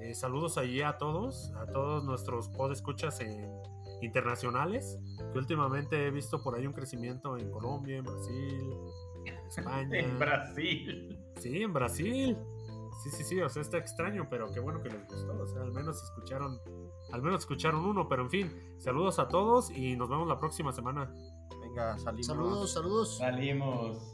Eh, 0.00 0.14
saludos 0.14 0.58
ahí 0.58 0.80
a 0.82 0.98
todos, 0.98 1.52
a 1.54 1.66
todos 1.66 2.02
nuestros 2.04 2.48
podescuchas 2.48 3.20
en- 3.20 3.48
internacionales, 4.00 4.98
que 5.32 5.38
últimamente 5.38 6.06
he 6.06 6.10
visto 6.10 6.42
por 6.42 6.56
ahí 6.56 6.66
un 6.66 6.72
crecimiento 6.72 7.36
en 7.38 7.50
Colombia, 7.52 7.98
en 7.98 8.04
Brasil, 8.04 8.60
en 9.26 9.34
España. 9.46 9.98
En 10.00 10.18
Brasil. 10.18 11.18
Sí, 11.36 11.62
en 11.62 11.72
Brasil. 11.72 12.36
Sí, 13.00 13.10
sí, 13.10 13.24
sí, 13.24 13.40
o 13.40 13.48
sea, 13.48 13.62
está 13.62 13.78
extraño, 13.78 14.28
pero 14.30 14.50
qué 14.52 14.60
bueno 14.60 14.82
que 14.82 14.90
les 14.90 15.06
gustó. 15.06 15.36
O 15.36 15.46
sea, 15.46 15.62
al 15.62 15.72
menos 15.72 16.02
escucharon, 16.02 16.60
al 17.12 17.22
menos 17.22 17.40
escucharon 17.40 17.84
uno, 17.84 18.08
pero 18.08 18.22
en 18.22 18.30
fin, 18.30 18.76
saludos 18.78 19.18
a 19.18 19.28
todos 19.28 19.70
y 19.70 19.96
nos 19.96 20.08
vemos 20.08 20.28
la 20.28 20.38
próxima 20.38 20.72
semana. 20.72 21.12
Venga, 21.60 21.98
salimos. 21.98 22.26
Saludos, 22.26 22.72
saludos. 22.72 23.18
Salimos. 23.18 24.11